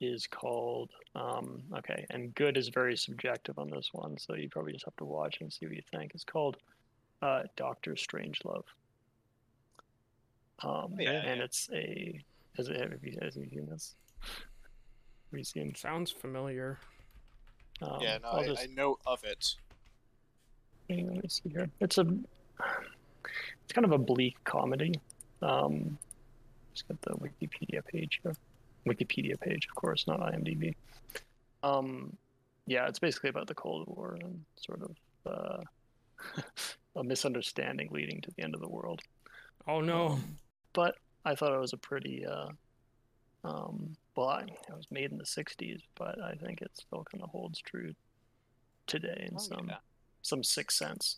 is 0.00 0.26
called. 0.26 0.90
Um. 1.14 1.62
Okay. 1.78 2.06
And 2.10 2.34
good 2.34 2.56
is 2.56 2.68
very 2.68 2.96
subjective 2.96 3.58
on 3.58 3.70
this 3.70 3.90
one, 3.92 4.18
so 4.18 4.34
you 4.34 4.48
probably 4.48 4.72
just 4.72 4.84
have 4.84 4.96
to 4.96 5.04
watch 5.04 5.38
and 5.40 5.52
see 5.52 5.66
what 5.66 5.76
you 5.76 5.82
think. 5.90 6.12
It's 6.14 6.24
called 6.24 6.56
uh, 7.22 7.42
Doctor 7.56 7.92
Strangelove. 7.92 8.64
Um. 10.62 10.96
yeah, 10.98 11.22
and 11.24 11.38
yeah. 11.38 11.44
it's 11.44 11.68
a. 11.72 12.20
Has 12.56 12.68
it? 12.68 12.80
Have 12.80 13.04
you, 13.04 13.16
have 13.22 13.36
you 13.36 13.48
seen 13.50 13.68
this? 13.70 13.94
Have 14.22 15.38
you 15.38 15.44
seen? 15.44 15.74
sounds 15.74 16.10
familiar. 16.10 16.78
Um, 17.82 17.98
yeah, 18.00 18.18
no, 18.18 18.28
I'll 18.28 18.40
I, 18.40 18.46
just- 18.46 18.62
I 18.62 18.66
know 18.66 18.98
of 19.06 19.22
it. 19.24 19.54
Let 20.90 21.06
me 21.06 21.20
see 21.28 21.50
here. 21.50 21.68
It's 21.80 21.98
a, 21.98 22.06
it's 23.62 23.72
kind 23.74 23.84
of 23.84 23.92
a 23.92 23.98
bleak 23.98 24.42
comedy. 24.44 24.94
Um, 25.42 25.98
just 26.72 26.88
get 26.88 27.00
the 27.02 27.10
Wikipedia 27.10 27.84
page 27.84 28.20
here. 28.22 28.34
Wikipedia 28.88 29.38
page, 29.40 29.66
of 29.68 29.74
course, 29.74 30.06
not 30.06 30.20
IMDb. 30.20 30.74
Um, 31.62 32.16
yeah, 32.66 32.86
it's 32.88 32.98
basically 32.98 33.30
about 33.30 33.46
the 33.46 33.54
Cold 33.54 33.86
War 33.88 34.16
and 34.20 34.44
sort 34.56 34.82
of 34.82 34.96
uh, 35.26 36.42
a 36.96 37.04
misunderstanding 37.04 37.88
leading 37.90 38.20
to 38.22 38.30
the 38.36 38.42
end 38.42 38.54
of 38.54 38.60
the 38.60 38.68
world. 38.68 39.00
Oh 39.66 39.80
no. 39.80 40.08
Um, 40.08 40.36
but 40.72 40.96
I 41.24 41.34
thought 41.34 41.52
it 41.54 41.60
was 41.60 41.72
a 41.72 41.76
pretty, 41.78 42.24
uh, 42.26 42.48
um, 43.44 43.96
well, 44.16 44.28
I 44.28 44.44
mean, 44.44 44.54
it 44.68 44.76
was 44.76 44.86
made 44.90 45.10
in 45.10 45.18
the 45.18 45.24
'60s, 45.24 45.80
but 45.96 46.20
I 46.22 46.34
think 46.34 46.62
it 46.62 46.70
still 46.74 47.04
kind 47.10 47.22
of 47.22 47.30
holds 47.30 47.60
true 47.60 47.94
today 48.86 49.26
in 49.30 49.34
Oh, 49.36 49.38
some 49.38 49.66
yeah. 49.68 49.76
some 50.22 50.42
sixth 50.44 50.76
sense. 50.78 51.16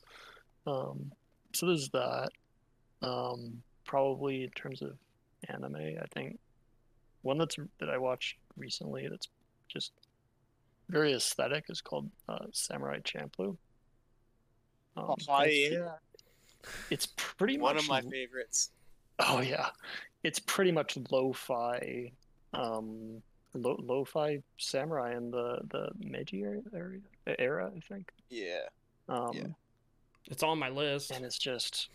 Um, 0.66 1.12
so 1.52 1.66
there's 1.66 1.88
that. 1.90 2.30
Um, 3.02 3.62
probably 3.86 4.44
in 4.44 4.50
terms 4.50 4.82
of 4.82 4.96
anime, 5.48 5.74
I 5.76 6.04
think 6.14 6.38
one 7.22 7.38
that's 7.38 7.56
that 7.78 7.90
I 7.90 7.98
watched 7.98 8.36
recently 8.56 9.08
that's 9.08 9.28
just 9.68 9.92
very 10.88 11.12
aesthetic 11.12 11.64
is 11.68 11.80
called 11.80 12.10
uh, 12.28 12.46
Samurai 12.52 12.98
Champloo. 13.00 13.56
Um, 14.96 15.06
Oh, 15.06 15.14
it's, 15.44 15.72
yeah. 15.72 15.92
it's 16.90 17.08
pretty 17.16 17.58
One 17.58 17.74
much 17.76 17.84
of 17.84 17.88
my 17.88 18.00
favorites. 18.02 18.70
Oh 19.20 19.40
yeah, 19.40 19.68
it's 20.24 20.38
pretty 20.40 20.72
much 20.72 20.98
lo-fi, 21.10 22.10
um, 22.54 23.22
lo- 23.54 23.78
lo-fi 23.78 24.42
samurai 24.58 25.14
in 25.16 25.30
the 25.30 25.60
the 25.70 25.90
Meiji 26.00 26.42
area, 26.42 26.62
area 26.74 27.00
era, 27.38 27.70
I 27.76 27.80
think. 27.80 28.10
Yeah. 28.30 28.62
Um, 29.08 29.30
Yeah. 29.34 29.46
It's 30.26 30.42
on 30.42 30.58
my 30.58 30.68
list. 30.68 31.10
and 31.12 31.24
it's 31.24 31.38
just, 31.38 31.88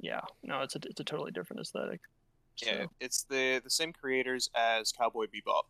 yeah, 0.00 0.20
no, 0.42 0.60
it's 0.62 0.74
a 0.76 0.80
it's 0.84 1.00
a 1.00 1.04
totally 1.04 1.32
different 1.32 1.60
aesthetic. 1.60 2.00
Yeah, 2.62 2.82
So, 2.82 2.92
it's 3.00 3.24
the 3.24 3.60
the 3.62 3.70
same 3.70 3.92
creators 3.92 4.48
as 4.54 4.92
Cowboy 4.92 5.26
Bebop. 5.26 5.62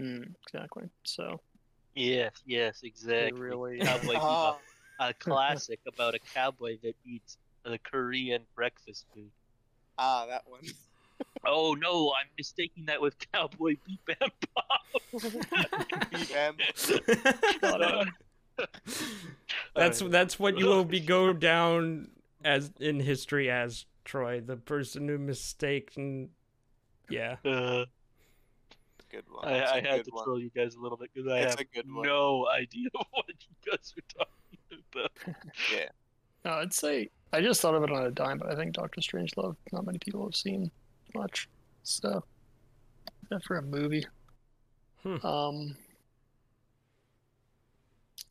mm, 0.00 0.32
exactly. 0.46 0.84
So 1.04 1.40
Yes, 1.94 2.32
yes, 2.44 2.80
they 2.82 2.88
exactly. 2.88 3.40
really, 3.40 3.78
Cowboy 3.80 4.14
Bebop, 4.16 4.58
a 5.00 5.14
classic 5.14 5.80
about 5.86 6.14
a 6.14 6.18
cowboy 6.34 6.76
that 6.82 6.94
eats 7.04 7.38
the 7.64 7.78
Korean 7.78 8.42
breakfast 8.54 9.06
food. 9.14 9.30
ah, 9.98 10.26
that 10.26 10.42
one. 10.46 10.60
Oh 11.48 11.74
no, 11.74 12.12
I'm 12.20 12.26
mistaking 12.36 12.86
that 12.86 13.00
with 13.00 13.14
Cowboy 13.32 13.76
Bebop. 14.08 14.30
Bebop. 16.12 18.06
That's 19.76 20.00
that's 20.00 20.38
what 20.38 20.58
you 20.58 20.66
will 20.66 20.84
be 20.84 21.00
go 21.00 21.32
down 21.32 22.08
as 22.44 22.72
in 22.80 23.00
history 23.00 23.50
as 23.50 23.84
Troy, 24.06 24.40
the 24.40 24.56
person 24.56 25.06
who 25.08 25.18
mistaken. 25.18 26.30
Yeah. 27.10 27.36
Uh, 27.44 27.84
Good 29.10 29.24
one. 29.30 29.46
I, 29.46 29.58
That's 29.58 29.70
a 29.70 29.74
I 29.74 29.80
had 29.80 29.96
good 29.98 30.04
to 30.06 30.10
one. 30.14 30.24
troll 30.24 30.40
you 30.40 30.50
guys 30.50 30.74
a 30.74 30.80
little 30.80 30.96
bit 30.98 31.10
because 31.14 31.30
I 31.30 31.38
It's 31.40 31.52
have 31.52 31.60
a 31.60 31.64
good 31.64 31.92
one. 31.92 32.06
no 32.06 32.46
idea 32.48 32.88
what 33.10 33.26
you 33.28 33.70
guys 33.70 33.94
are 33.96 34.18
talking 34.18 34.84
about. 34.92 35.12
Yeah. 35.72 35.88
no, 36.44 36.52
I'd 36.52 36.72
say 36.72 37.10
I 37.32 37.40
just 37.40 37.60
thought 37.60 37.74
of 37.74 37.82
it 37.84 37.90
on 37.92 38.04
a 38.06 38.10
dime, 38.10 38.38
but 38.38 38.50
I 38.50 38.56
think 38.56 38.72
Doctor 38.74 39.00
Strangelove 39.00 39.54
not 39.72 39.84
many 39.86 39.98
people 39.98 40.24
have 40.24 40.34
seen 40.34 40.70
much. 41.14 41.48
So 41.84 42.24
yeah, 43.30 43.38
for 43.46 43.58
a 43.58 43.62
movie. 43.62 44.06
Hmm. 45.04 45.24
Um. 45.24 45.76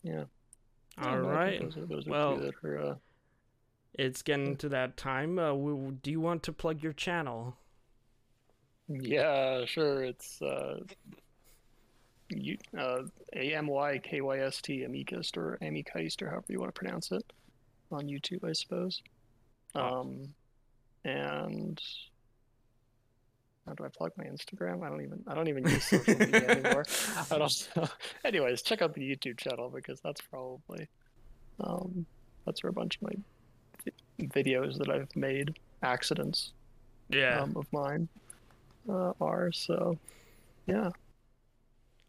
Yeah. 0.04 0.24
All 1.02 1.06
Yeah, 1.12 1.22
no, 1.22 1.30
I 1.30 1.32
right. 1.34 1.60
think 1.60 1.74
Those 1.74 1.84
are, 1.84 1.86
those 1.88 2.08
are 2.08 2.12
Well- 2.12 2.36
two 2.38 2.42
that 2.44 2.56
are, 2.68 2.80
uh, 2.80 2.96
It's 3.98 4.22
getting 4.22 4.58
to 4.58 4.70
that 4.70 4.98
time. 4.98 5.40
Uh, 5.40 5.50
w- 5.50 5.98
do 6.04 6.12
you 6.12 6.20
want 6.20 6.44
to 6.44 6.54
plug 6.54 6.84
your 6.84 6.94
channel? 6.94 7.56
yeah, 8.88 9.66
sure. 9.66 10.04
It's 10.04 10.42
uh, 10.42 10.80
you, 12.30 12.58
uh, 12.78 13.04
A 13.34 13.54
M 13.54 13.68
Y 13.68 14.00
K 14.00 14.22
Y 14.22 14.40
S 14.40 14.62
T 14.62 14.80
Amicist 14.80 15.38
or 15.38 15.58
Amicist 15.62 16.22
or 16.22 16.30
however 16.30 16.46
you 16.50 16.60
want 16.60 16.74
to 16.74 16.80
pronounce 16.80 17.12
it 17.12 17.24
on 17.92 18.08
YouTube, 18.08 18.44
I 18.44 18.54
suppose. 18.54 19.02
Um, 19.76 20.34
and 21.04 21.82
how 23.66 23.74
do 23.74 23.86
I 23.86 23.90
plug 23.90 24.12
my 24.18 24.26
Instagram? 24.26 24.84
I 24.84 24.90
don't 24.90 25.02
even 25.02 25.24
I 25.28 25.34
don't 25.34 25.48
even 25.48 25.68
use 25.68 25.84
social 25.84 26.18
media 26.18 26.48
anymore. 26.50 26.86
I 27.32 27.38
don't 27.38 27.70
know. 27.76 27.88
Anyways, 28.26 28.62
check 28.62 28.82
out 28.82 28.94
the 28.94 29.02
YouTube 29.02 29.38
channel 29.38 29.70
because 29.74 30.00
that's 30.02 30.22
probably 30.22 30.88
um, 31.60 32.06
that's 32.46 32.62
where 32.64 32.70
a 32.70 32.74
bunch 32.74 32.98
of 32.98 33.04
my 33.04 33.16
videos 34.20 34.78
that 34.78 34.90
I've 34.90 35.14
made 35.16 35.58
accidents 35.84 36.54
Yeah. 37.10 37.42
um, 37.42 37.56
of 37.58 37.66
mine 37.74 38.08
uh, 38.90 39.14
are. 39.22 39.52
So, 39.52 39.98
yeah. 40.68 40.90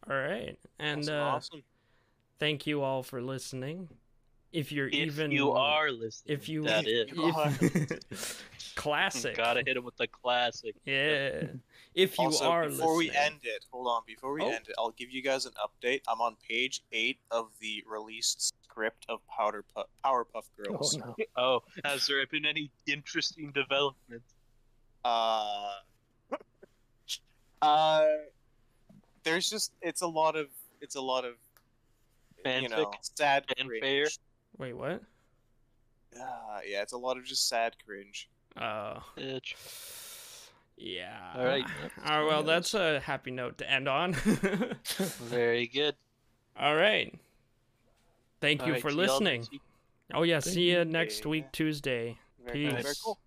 all 0.08 0.16
right. 0.16 0.56
And 0.78 1.00
Awesome, 1.00 1.14
uh, 1.14 1.20
awesome. 1.24 1.62
thank 2.38 2.66
you 2.66 2.82
all 2.82 3.02
for 3.02 3.20
listening. 3.22 3.88
If 4.52 4.72
you're 4.72 4.88
even 4.88 5.08
If 5.08 5.14
even 5.14 5.30
you 5.32 5.50
are 5.50 5.90
listening, 5.90 6.34
if 6.34 6.48
you 6.48 6.62
that 6.64 6.86
is. 6.86 7.10
if- 7.12 8.42
classic. 8.76 9.36
Gotta 9.36 9.62
hit 9.66 9.76
him 9.76 9.84
with 9.84 9.96
the 9.96 10.06
classic. 10.06 10.76
Yeah. 10.86 11.42
If 11.94 12.18
you 12.18 12.26
also, 12.26 12.48
are 12.48 12.68
before 12.68 12.96
we 12.96 13.10
end 13.10 13.40
it, 13.42 13.64
hold 13.70 13.86
on. 13.88 14.02
Before 14.06 14.32
we 14.34 14.42
Oh. 14.42 14.48
end 14.48 14.66
it, 14.68 14.74
I'll 14.78 14.92
give 14.92 15.10
you 15.10 15.22
guys 15.22 15.44
an 15.46 15.52
update. 15.54 16.00
I'm 16.08 16.20
on 16.20 16.36
page 16.48 16.82
eight 16.92 17.18
of 17.30 17.48
the 17.60 17.82
released 17.86 18.54
script 18.76 19.06
of 19.08 19.20
Powder 19.26 19.64
Pu- 19.74 19.84
Powerpuff 20.04 20.44
Oh, 20.60 20.62
Girls. 20.64 20.98
no. 20.98 21.16
Oh, 21.36 21.60
has 21.84 22.06
there 22.06 22.24
been 22.26 22.44
any 22.44 22.70
interesting 22.86 23.50
developments? 23.52 24.34
Uh, 25.04 25.70
uh, 27.62 28.04
there's 29.24 29.48
just 29.48 29.72
it's 29.80 30.02
a 30.02 30.06
lot 30.06 30.36
of 30.36 30.48
it's 30.80 30.94
a 30.96 31.00
lot 31.00 31.24
of 31.24 31.34
you 32.44 32.68
know 32.68 32.90
sad 33.00 33.44
Fanfare? 33.56 33.80
cringe. 33.80 34.18
Wait, 34.58 34.74
what? 34.74 35.02
Uh, 36.18 36.58
yeah, 36.68 36.82
it's 36.82 36.92
a 36.92 36.98
lot 36.98 37.16
of 37.16 37.24
just 37.24 37.48
sad 37.48 37.76
cringe. 37.84 38.28
Oh. 38.60 39.02
Bitch. 39.16 39.54
Yeah. 40.76 41.32
All 41.34 41.44
right. 41.44 41.64
All 42.06 42.20
right, 42.20 42.26
well, 42.28 42.42
that's 42.42 42.74
a 42.74 43.00
happy 43.00 43.30
note 43.30 43.58
to 43.58 43.70
end 43.70 43.88
on. 43.88 44.12
Very 44.12 45.66
good. 45.66 45.94
All 46.58 46.74
right. 46.76 47.14
Thank 48.46 48.60
All 48.60 48.68
you 48.68 48.72
right, 48.74 48.82
for 48.82 48.92
listening. 48.92 49.44
Oh 50.14 50.22
yeah, 50.22 50.38
Thank 50.38 50.54
see 50.54 50.70
you 50.70 50.78
you. 50.78 50.84
next 50.84 51.26
week 51.26 51.50
Tuesday. 51.50 52.16
Very, 52.44 52.68
very 52.68 52.82
Peace. 52.84 53.00
cool. 53.00 53.18